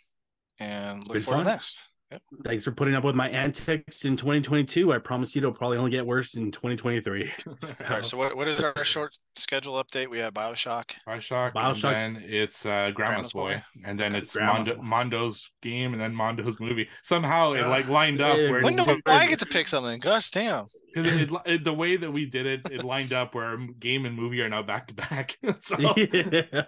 And 0.59 0.99
look 1.03 1.13
been 1.13 1.21
forward 1.21 1.43
to 1.43 1.45
fun. 1.45 1.53
next. 1.53 1.87
Yep. 2.11 2.21
Thanks 2.45 2.63
for 2.63 2.71
putting 2.71 2.95
up 2.95 3.03
with 3.03 3.15
my 3.15 3.27
antics 3.29 4.05
in 4.05 4.15
2022. 4.15 4.93
I 4.93 4.97
promise 4.97 5.35
you, 5.35 5.39
it'll 5.41 5.51
probably 5.51 5.77
only 5.77 5.91
get 5.91 6.05
worse 6.05 6.35
in 6.35 6.51
2023. 6.53 7.29
All 7.47 7.55
right. 7.89 8.05
So 8.05 8.15
what, 8.17 8.37
what 8.37 8.47
is 8.47 8.63
our 8.63 8.81
short 8.85 9.17
schedule 9.35 9.73
update? 9.83 10.07
We 10.09 10.19
have 10.19 10.33
Bioshock. 10.33 10.91
Bioshock, 11.05 11.51
Bioshock. 11.53 11.93
and 11.93 12.15
then 12.15 12.23
it's 12.25 12.65
uh, 12.65 12.91
Grandma's, 12.95 12.95
Grandma's 12.95 13.33
Boy, 13.33 13.53
Boy. 13.55 13.61
and 13.85 13.99
then 13.99 14.15
it's 14.15 14.33
Mondo, 14.33 14.81
Mondo's 14.81 15.51
game, 15.61 15.91
and 15.91 16.01
then 16.01 16.15
Mondo's 16.15 16.57
movie. 16.61 16.87
Somehow 17.03 17.51
it 17.53 17.67
like 17.67 17.89
lined 17.89 18.21
up 18.21 18.37
yeah. 18.37 18.51
where 18.51 18.61
When 18.63 18.79
it's 18.79 18.87
do 18.87 19.01
I 19.07 19.27
get 19.27 19.39
to 19.39 19.45
pick 19.45 19.67
something? 19.67 19.99
Gosh 19.99 20.29
damn. 20.31 20.65
because 20.95 21.13
it, 21.13 21.29
it, 21.29 21.41
it- 21.45 21.63
the 21.65 21.73
way 21.73 21.97
that 21.97 22.09
we 22.11 22.25
did 22.25 22.45
it, 22.45 22.61
it 22.71 22.85
lined 22.85 23.11
up 23.11 23.35
where 23.35 23.57
game 23.79 24.05
and 24.05 24.15
movie 24.15 24.39
are 24.39 24.47
now 24.49 24.63
back 24.63 24.87
to 24.87 24.93
back. 24.93 25.37
So 25.59 25.75
yeah. 25.97 26.05
yeah, 26.13 26.63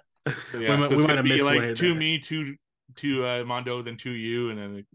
We 0.54 0.68
so 0.68 0.78
might- 0.78 0.82
it's 0.84 0.90
we 0.92 0.96
might 0.98 1.02
gonna 1.02 1.16
have 1.16 1.24
be 1.24 1.30
missed 1.30 1.46
like 1.46 1.62
here 1.62 1.74
two 1.76 1.90
there. 1.92 1.96
me, 1.98 2.20
two 2.20 2.56
two 2.98 3.26
uh, 3.26 3.46
Mondo, 3.46 3.82
then 3.82 3.96
two 3.96 4.12
you, 4.12 4.50
and 4.50 4.60
then 4.60 4.86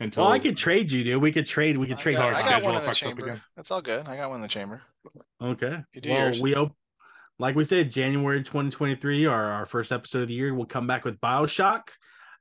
until 0.00 0.24
Well, 0.24 0.32
I 0.32 0.38
could 0.38 0.56
trade 0.56 0.90
you, 0.90 1.04
dude. 1.04 1.22
We 1.22 1.32
could 1.32 1.46
trade. 1.46 1.76
We 1.78 1.86
could 1.86 1.98
trade. 1.98 2.16
got, 2.16 2.24
our 2.24 2.30
I 2.34 2.42
got 2.42 2.48
schedule 2.48 2.66
one 2.68 2.74
in 2.76 2.80
the 2.80 2.86
fucked 2.86 3.02
up 3.02 3.08
chamber. 3.08 3.26
again. 3.26 3.40
That's 3.56 3.70
all 3.70 3.82
good. 3.82 4.06
I 4.06 4.16
got 4.16 4.28
one 4.30 4.36
in 4.36 4.42
the 4.42 4.48
chamber. 4.48 4.82
Okay. 5.42 5.78
You 5.92 6.00
do 6.00 6.10
well, 6.10 6.18
yours. 6.26 6.40
we 6.40 6.52
hope, 6.52 6.72
like 7.38 7.54
we 7.56 7.64
said, 7.64 7.90
January 7.90 8.42
2023, 8.42 9.26
our, 9.26 9.44
our 9.44 9.66
first 9.66 9.92
episode 9.92 10.22
of 10.22 10.28
the 10.28 10.34
year, 10.34 10.54
we'll 10.54 10.66
come 10.66 10.86
back 10.86 11.04
with 11.04 11.20
Bioshock. 11.20 11.88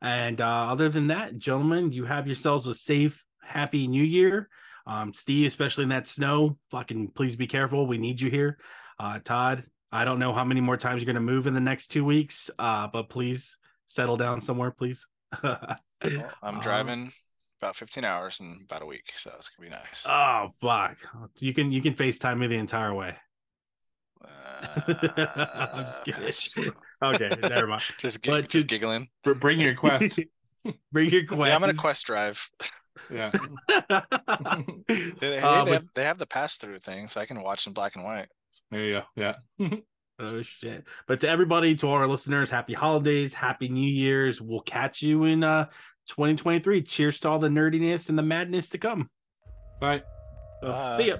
And 0.01 0.41
uh, 0.41 0.45
other 0.71 0.89
than 0.89 1.07
that, 1.07 1.37
gentlemen, 1.37 1.91
you 1.91 2.05
have 2.05 2.27
yourselves 2.27 2.67
a 2.67 2.73
safe, 2.73 3.23
happy 3.41 3.87
new 3.87 4.03
year. 4.03 4.49
Um, 4.85 5.13
Steve, 5.13 5.47
especially 5.47 5.83
in 5.83 5.89
that 5.89 6.07
snow, 6.07 6.57
fucking 6.71 7.09
please 7.15 7.35
be 7.37 7.47
careful. 7.47 7.87
We 7.87 7.97
need 7.97 8.19
you 8.19 8.29
here. 8.29 8.57
Uh, 8.99 9.19
Todd, 9.23 9.63
I 9.91 10.03
don't 10.05 10.19
know 10.19 10.33
how 10.33 10.43
many 10.43 10.59
more 10.59 10.75
times 10.75 11.01
you're 11.01 11.05
going 11.13 11.15
to 11.25 11.33
move 11.33 11.47
in 11.47 11.53
the 11.53 11.61
next 11.61 11.87
two 11.87 12.03
weeks, 12.03 12.51
uh, 12.59 12.87
but 12.87 13.07
please 13.09 13.57
settle 13.85 14.17
down 14.17 14.41
somewhere, 14.41 14.71
please. 14.71 15.07
Well, 15.43 16.31
I'm 16.41 16.55
Um, 16.55 16.61
driving 16.61 17.09
about 17.63 17.75
15 17.75 18.03
hours 18.03 18.39
in 18.41 18.55
about 18.65 18.81
a 18.81 18.85
week, 18.85 19.11
so 19.15 19.31
it's 19.37 19.49
gonna 19.49 19.69
be 19.69 19.75
nice. 19.75 20.05
Oh 20.07 20.49
fuck! 20.61 20.97
You 21.39 21.53
can 21.53 21.71
you 21.71 21.81
can 21.81 21.93
FaceTime 21.93 22.37
me 22.39 22.47
the 22.47 22.57
entire 22.57 22.93
way. 22.93 23.15
I'm 24.77 25.85
just 25.85 26.03
kidding. 26.05 26.71
Okay, 27.03 27.29
never 27.41 27.67
mind. 27.67 27.83
just, 27.97 28.21
But 28.25 28.41
gig, 28.43 28.49
just 28.49 28.67
to- 28.69 28.75
giggling. 28.75 29.07
Br- 29.23 29.33
bring 29.33 29.59
your 29.59 29.75
quest. 29.75 30.19
Bring 30.93 31.09
your 31.09 31.25
quest. 31.25 31.47
Yeah, 31.49 31.55
I'm 31.55 31.59
gonna 31.61 31.73
quest 31.73 32.05
drive. 32.05 32.49
yeah, 33.11 33.31
They, 33.89 35.11
they, 35.19 35.39
Uh, 35.39 35.65
they 35.65 35.71
but- 35.71 35.73
have, 35.73 35.87
they 35.93 36.03
have 36.05 36.17
the 36.17 36.25
pass 36.25 36.55
through 36.55 36.79
thing, 36.79 37.07
so 37.07 37.19
I 37.19 37.25
can 37.25 37.41
watch 37.41 37.67
in 37.67 37.73
black 37.73 37.95
and 37.95 38.05
white. 38.05 38.27
there 38.71 38.85
you 38.85 38.93
go. 38.93 39.03
Yeah. 39.17 39.35
oh 40.19 40.41
shit! 40.41 40.85
But 41.05 41.19
to 41.21 41.27
everybody, 41.29 41.75
to 41.75 41.87
all 41.87 41.95
our 41.95 42.07
listeners, 42.07 42.49
happy 42.49 42.73
holidays, 42.73 43.33
happy 43.33 43.67
New 43.67 43.89
Year's. 43.89 44.39
We'll 44.41 44.61
catch 44.61 45.01
you 45.01 45.25
in 45.25 45.43
uh 45.43 45.65
2023. 46.07 46.81
Cheers 46.83 47.19
to 47.21 47.29
all 47.29 47.39
the 47.39 47.49
nerdiness 47.49 48.09
and 48.09 48.17
the 48.17 48.23
madness 48.23 48.69
to 48.71 48.77
come. 48.77 49.09
Bye. 49.79 50.03
So, 50.61 50.67
Bye. 50.67 50.97
see 50.97 51.07
ya. 51.09 51.17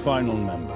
Final 0.00 0.34
member 0.34 0.69